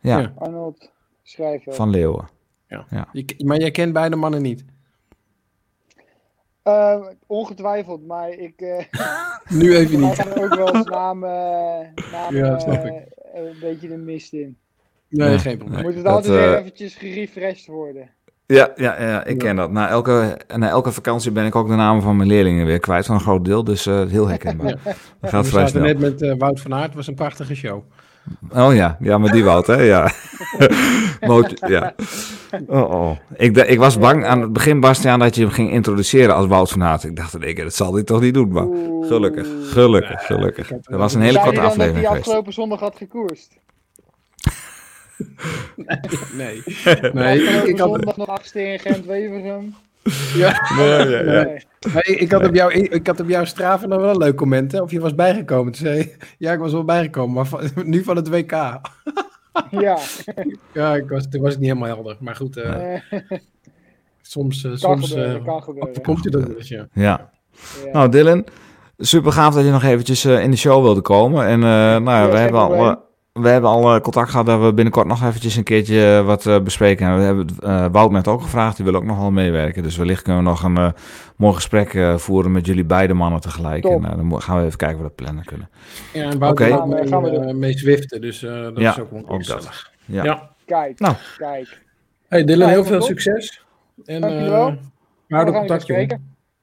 Ja. 0.00 0.32
Arnold 0.38 0.90
schrijven. 1.22 1.74
Van 1.74 1.90
Leeuwen. 1.90 2.28
Ja. 2.66 2.86
ja. 2.90 3.08
Je, 3.12 3.24
maar 3.44 3.58
jij 3.58 3.70
kent 3.70 3.92
beide 3.92 4.16
mannen 4.16 4.42
niet? 4.42 4.64
Uh, 6.64 7.06
ongetwijfeld, 7.26 8.06
maar 8.06 8.30
ik. 8.30 8.60
Uh, 8.60 8.78
nu 9.60 9.76
even 9.76 10.00
niet. 10.00 10.18
Ik 10.26 10.38
ook 10.38 10.54
wel 10.54 10.74
eens 10.74 10.86
naam, 10.86 11.24
uh, 11.24 11.30
naam 12.12 12.36
ja, 12.36 12.58
snap 12.58 12.84
ik. 12.84 12.92
een 13.34 13.56
beetje 13.60 13.88
de 13.88 13.96
mist 13.96 14.32
in. 14.32 14.56
Nee, 15.08 15.38
geen 15.38 15.58
probleem. 15.58 15.82
Moet 15.82 15.94
het 15.94 16.04
dat, 16.04 16.12
altijd 16.12 16.34
weer 16.34 16.58
eventjes 16.58 16.94
gerefreshed 16.94 17.66
worden. 17.66 18.10
Ja, 18.46 18.72
ja, 18.76 19.02
ja 19.02 19.24
ik 19.24 19.38
ken 19.38 19.56
dat. 19.56 19.70
Na 19.70 19.88
elke, 19.88 20.38
na 20.56 20.68
elke 20.68 20.92
vakantie 20.92 21.30
ben 21.30 21.46
ik 21.46 21.54
ook 21.54 21.68
de 21.68 21.74
namen 21.74 22.02
van 22.02 22.16
mijn 22.16 22.28
leerlingen 22.28 22.66
weer 22.66 22.78
kwijt, 22.78 23.06
van 23.06 23.14
een 23.14 23.20
groot 23.20 23.44
deel. 23.44 23.64
Dus 23.64 23.84
heel 23.84 24.28
herkenbaar. 24.28 24.78
Dat 25.20 25.30
gaat 25.30 25.48
vrij 25.48 25.66
snel. 25.66 25.82
net 25.82 25.98
met 25.98 26.38
Wout 26.38 26.60
van 26.60 26.74
Aert, 26.74 26.94
was 26.94 27.06
een 27.06 27.14
prachtige 27.14 27.54
show. 27.54 27.82
Oh 28.52 28.74
ja, 28.74 28.96
ja, 29.00 29.18
maar 29.18 29.32
die 29.32 29.44
Wout, 29.44 29.66
hè? 29.66 29.82
Ja. 29.82 30.12
ja. 31.66 31.94
Oh, 32.66 32.90
oh. 32.90 33.16
Ik, 33.36 33.56
ik 33.56 33.78
was 33.78 33.98
bang 33.98 34.24
aan 34.24 34.40
het 34.40 34.52
begin, 34.52 34.80
Bastiaan, 34.80 35.18
dat 35.18 35.34
je 35.34 35.42
hem 35.42 35.50
ging 35.50 35.70
introduceren 35.70 36.34
als 36.34 36.46
Wout 36.46 36.70
van 36.70 36.82
Aert. 36.82 37.04
Ik 37.04 37.16
dacht, 37.16 37.42
ik, 37.42 37.56
dat 37.56 37.74
zal 37.74 37.94
hij 37.94 38.02
toch 38.02 38.20
niet 38.20 38.34
doen, 38.34 38.52
maar 38.52 38.66
gelukkig, 39.08 39.48
gelukkig, 39.62 40.26
gelukkig. 40.26 40.68
Dat 40.68 40.98
was 40.98 41.14
een 41.14 41.20
hele 41.20 41.40
korte 41.40 41.60
aflevering 41.60 42.02
dat 42.02 42.10
hij 42.10 42.20
afgelopen 42.20 42.52
zondag 42.52 42.80
had 42.80 42.96
gekoerst? 42.96 43.58
nee. 46.32 46.62
Nee. 46.84 47.12
nee. 47.12 47.42
Ik, 47.42 47.64
ik 47.66 47.78
had 47.78 47.88
zondag 47.88 48.16
nog 48.16 48.28
achtste 48.28 48.62
in 48.62 48.78
Gent-Weverum. 48.78 49.74
Ja. 50.34 50.72
Nee, 50.76 51.08
ja, 51.08 51.20
ja. 51.22 51.42
Nee. 51.42 52.02
ik, 52.02 52.32
had 52.32 52.46
op 52.46 52.54
jou, 52.54 52.72
ik 52.72 53.06
had 53.06 53.20
op 53.20 53.28
jouw 53.28 53.44
straven 53.44 53.88
nog 53.88 54.00
wel 54.00 54.10
een 54.10 54.18
leuk 54.18 54.36
comment, 54.36 54.72
hè? 54.72 54.80
Of 54.80 54.90
je 54.90 55.00
was 55.00 55.14
bijgekomen. 55.14 55.72
Toen 55.72 55.86
zei 55.86 56.12
ja, 56.38 56.52
ik 56.52 56.58
was 56.58 56.72
wel 56.72 56.84
bijgekomen, 56.84 57.34
maar 57.34 57.46
van, 57.46 57.70
nu 57.84 58.04
van 58.04 58.16
het 58.16 58.28
WK. 58.28 58.50
ja. 59.70 59.98
Ja, 60.72 60.94
ik 60.94 61.08
was, 61.08 61.26
toen 61.30 61.40
was 61.40 61.50
het 61.50 61.60
niet 61.60 61.68
helemaal 61.68 61.94
helder. 61.94 62.16
Maar 62.20 62.36
goed, 62.36 62.56
uh, 62.56 62.94
soms, 64.22 64.64
uh, 64.64 64.72
soms 64.74 65.08
gebeuren, 65.08 65.42
uh, 65.46 66.02
komt 66.02 66.24
je 66.24 66.30
dat 66.30 66.46
dus, 66.46 66.68
ja. 66.68 66.88
ja. 66.92 67.30
Nou, 67.92 68.08
Dylan, 68.08 68.44
super 68.98 69.32
gaaf 69.32 69.54
dat 69.54 69.64
je 69.64 69.70
nog 69.70 69.82
eventjes 69.82 70.24
in 70.24 70.50
de 70.50 70.56
show 70.56 70.82
wilde 70.82 71.00
komen. 71.00 71.46
En 71.46 71.58
nou 71.58 72.04
ja, 72.04 72.30
we 72.30 72.36
hebben 72.36 72.60
al 72.60 73.08
we 73.32 73.48
hebben 73.48 73.70
al 73.70 73.94
eh, 73.94 74.00
contact 74.00 74.30
gehad 74.30 74.46
dat 74.46 74.60
we 74.60 74.72
binnenkort 74.72 75.06
nog 75.06 75.24
eventjes 75.24 75.56
een 75.56 75.64
keertje 75.64 76.16
eh, 76.16 76.26
wat 76.26 76.46
uh, 76.46 76.60
bespreken. 76.60 77.06
En 77.06 77.16
we 77.16 77.22
hebben 77.22 77.46
uh, 77.60 77.86
Wout 77.92 78.10
net 78.10 78.28
ook 78.28 78.42
gevraagd, 78.42 78.76
die 78.76 78.84
wil 78.84 78.94
ook 78.94 79.04
nog 79.04 79.18
wel 79.18 79.30
meewerken. 79.30 79.82
Dus 79.82 79.96
wellicht 79.96 80.22
kunnen 80.22 80.42
we 80.42 80.48
nog 80.48 80.62
een 80.62 80.78
uh, 80.78 80.90
mooi 81.36 81.54
gesprek 81.54 81.98
voeren 82.16 82.52
met 82.52 82.66
jullie 82.66 82.84
beide 82.84 83.14
mannen 83.14 83.40
tegelijk. 83.40 83.82
Top. 83.82 84.04
En 84.04 84.28
dan 84.28 84.42
gaan 84.42 84.58
we 84.58 84.64
even 84.64 84.78
kijken 84.78 84.96
of 84.96 85.02
we 85.02 85.08
dat 85.08 85.16
plannen 85.16 85.44
kunnen. 85.44 85.68
Ja, 86.12 86.30
en 86.30 86.38
Wout 86.38 86.52
okay. 86.52 86.70
gaan, 86.70 87.08
gaan 87.08 87.22
we 87.22 87.52
mee 87.52 87.78
zwiften, 87.78 88.20
dus 88.20 88.40
dat 88.40 88.72
ja, 88.74 88.90
is 88.90 88.98
ook 89.00 89.10
wel. 89.10 89.40
Ja. 90.04 90.24
ja. 90.24 90.50
Kijk, 90.66 90.98
nou. 90.98 91.14
kijk. 91.36 91.80
Hey 92.28 92.44
Dylan, 92.44 92.68
heel 92.68 92.84
veel 92.84 93.02
succes. 93.02 93.64
En 94.04 94.20
Dankjewel. 94.20 94.70
we 95.26 95.34
houden 95.34 95.54
contact, 95.54 95.86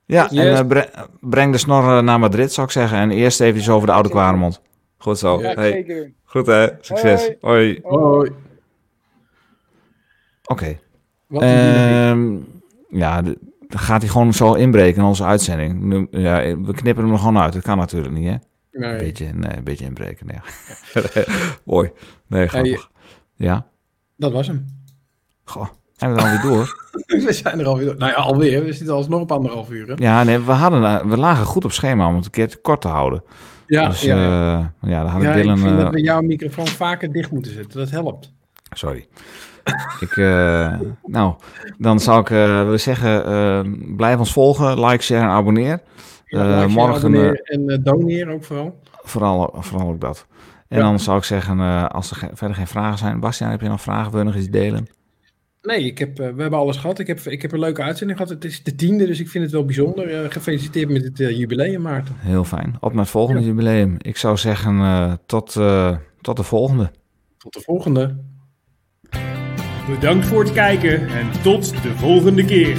Ja, 0.05 0.27
yes. 0.29 0.59
en 0.59 0.87
breng 1.19 1.51
de 1.51 1.57
snor 1.57 2.03
naar 2.03 2.19
Madrid, 2.19 2.53
zou 2.53 2.67
ik 2.67 2.73
zeggen. 2.73 2.97
En 2.97 3.11
eerst 3.11 3.41
even 3.41 3.73
over 3.73 3.87
de 3.87 3.93
Oude 3.93 4.09
Kwaremond. 4.09 4.61
Goed 5.07 5.19
zo. 5.19 5.41
Ja, 5.41 5.53
hey. 5.53 5.71
zeker 5.71 6.11
Goed 6.23 6.45
hè, 6.45 6.67
succes. 6.79 7.31
Hoi. 7.41 7.79
Hoi. 7.83 8.31
Oké. 10.43 10.77
Okay. 11.27 12.09
Um, 12.09 12.47
ja, 12.89 13.21
dan 13.21 13.35
gaat 13.67 14.01
hij 14.01 14.09
gewoon 14.09 14.33
zo 14.33 14.53
inbreken 14.53 15.01
in 15.01 15.07
onze 15.07 15.23
uitzending. 15.23 15.81
Nu, 15.81 16.07
ja, 16.11 16.57
we 16.61 16.73
knippen 16.73 17.03
hem 17.03 17.13
er 17.13 17.19
gewoon 17.19 17.37
uit. 17.37 17.53
Dat 17.53 17.61
kan 17.61 17.77
natuurlijk 17.77 18.13
niet, 18.13 18.27
hè? 18.27 18.35
Nee. 18.71 18.91
Een 18.91 18.97
beetje, 18.97 19.25
nee, 19.33 19.57
een 19.57 19.63
beetje 19.63 19.85
inbreken. 19.85 20.27
Nee. 20.27 20.39
Mooi. 21.63 21.91
Nee, 22.27 22.47
grappig. 22.47 22.89
Ja? 23.35 23.67
Dat 24.15 24.31
was 24.31 24.47
hem. 24.47 24.65
Goh. 25.43 25.67
Zijn 25.93 26.13
we 26.13 26.19
er 26.19 26.25
alweer 26.25 26.41
door? 26.41 26.89
we 27.25 27.33
zijn 27.33 27.59
er 27.59 27.65
alweer 27.65 27.85
door. 27.85 27.97
Nou 27.97 28.11
ja, 28.11 28.17
alweer. 28.17 28.63
We 28.63 28.73
zitten 28.73 28.95
alsnog 28.95 29.21
op 29.21 29.31
anderhalf 29.31 29.69
uur. 29.69 29.87
Hè? 29.87 29.93
Ja, 29.95 30.23
nee, 30.23 30.39
we, 30.39 30.51
hadden, 30.51 31.09
we 31.09 31.17
lagen 31.17 31.45
goed 31.45 31.65
op 31.65 31.71
schema 31.71 32.07
om 32.07 32.15
het 32.15 32.25
een 32.25 32.31
keer 32.31 32.59
kort 32.61 32.81
te 32.81 32.87
houden. 32.87 33.23
Ja, 33.67 33.89
dus, 33.89 34.01
ja, 34.01 34.15
ja. 34.15 34.59
Uh, 34.83 34.89
ja, 34.91 35.03
dan 35.03 35.11
had 35.11 35.23
ik 35.23 35.33
Dylan... 35.33 35.55
ik 35.55 35.63
vind 35.63 35.75
uh, 35.75 35.83
dat 35.83 35.93
we 35.93 36.01
jouw 36.01 36.21
microfoon 36.21 36.67
vaker 36.67 37.11
dicht 37.11 37.31
moeten 37.31 37.51
zetten. 37.53 37.79
Dat 37.79 37.89
helpt. 37.89 38.33
Sorry. 38.69 39.07
ik, 39.99 40.15
uh, 40.15 40.79
nou, 41.05 41.35
dan 41.77 41.99
zou 41.99 42.21
ik 42.21 42.27
willen 42.27 42.79
zeggen, 42.79 43.95
blijf 43.95 44.17
ons 44.17 44.31
volgen, 44.31 44.85
like, 44.85 45.03
share 45.03 45.23
en 45.23 45.29
abonneer. 45.29 45.81
Ja, 46.25 46.59
like, 46.59 46.67
morgen... 46.67 46.95
Abonneer 46.95 47.41
en 47.43 47.81
doneer 47.83 48.29
ook 48.29 48.43
vooral. 48.43 48.79
Vooral, 49.03 49.55
vooral 49.59 49.89
ook 49.89 50.01
dat. 50.01 50.25
En 50.67 50.77
ja. 50.77 50.83
dan 50.83 50.99
zou 50.99 51.17
ik 51.17 51.23
zeggen, 51.23 51.59
als 51.91 52.09
er 52.09 52.15
ge 52.15 52.29
verder 52.33 52.55
geen 52.55 52.67
vragen 52.67 52.97
zijn. 52.97 53.19
Bastiaan, 53.19 53.51
heb 53.51 53.61
je 53.61 53.67
nog 53.67 53.81
vragen? 53.81 54.11
Wil 54.11 54.19
je 54.19 54.25
nog 54.25 54.35
iets 54.35 54.49
delen? 54.49 54.87
Nee, 55.67 55.85
ik 55.85 55.97
heb, 55.97 56.09
uh, 56.09 56.15
we 56.17 56.41
hebben 56.41 56.59
alles 56.59 56.77
gehad. 56.77 56.99
Ik 56.99 57.07
heb, 57.07 57.19
ik 57.19 57.41
heb 57.41 57.51
een 57.51 57.59
leuke 57.59 57.81
uitzending 57.81 58.19
gehad. 58.19 58.33
Het 58.33 58.45
is 58.45 58.63
de 58.63 58.75
tiende, 58.75 59.05
dus 59.05 59.19
ik 59.19 59.29
vind 59.29 59.43
het 59.43 59.53
wel 59.53 59.65
bijzonder. 59.65 60.23
Uh, 60.23 60.31
gefeliciteerd 60.31 60.89
met 60.89 61.03
het 61.03 61.19
uh, 61.19 61.37
jubileum, 61.37 61.81
Maarten. 61.81 62.15
Heel 62.17 62.43
fijn. 62.43 62.75
Op 62.79 62.91
naar 62.91 63.01
het 63.01 63.11
volgende 63.11 63.41
ja. 63.41 63.47
jubileum. 63.47 63.95
Ik 64.01 64.17
zou 64.17 64.37
zeggen, 64.37 65.19
tot, 65.25 65.51
tot 66.21 66.37
de 66.37 66.43
volgende. 66.43 66.91
Tot 67.37 67.53
de 67.53 67.61
volgende. 67.61 68.15
Bedankt 69.89 70.25
voor 70.25 70.43
het 70.43 70.53
kijken 70.53 71.07
en 71.07 71.41
tot 71.41 71.83
de 71.83 71.93
volgende 71.95 72.45
keer. 72.45 72.77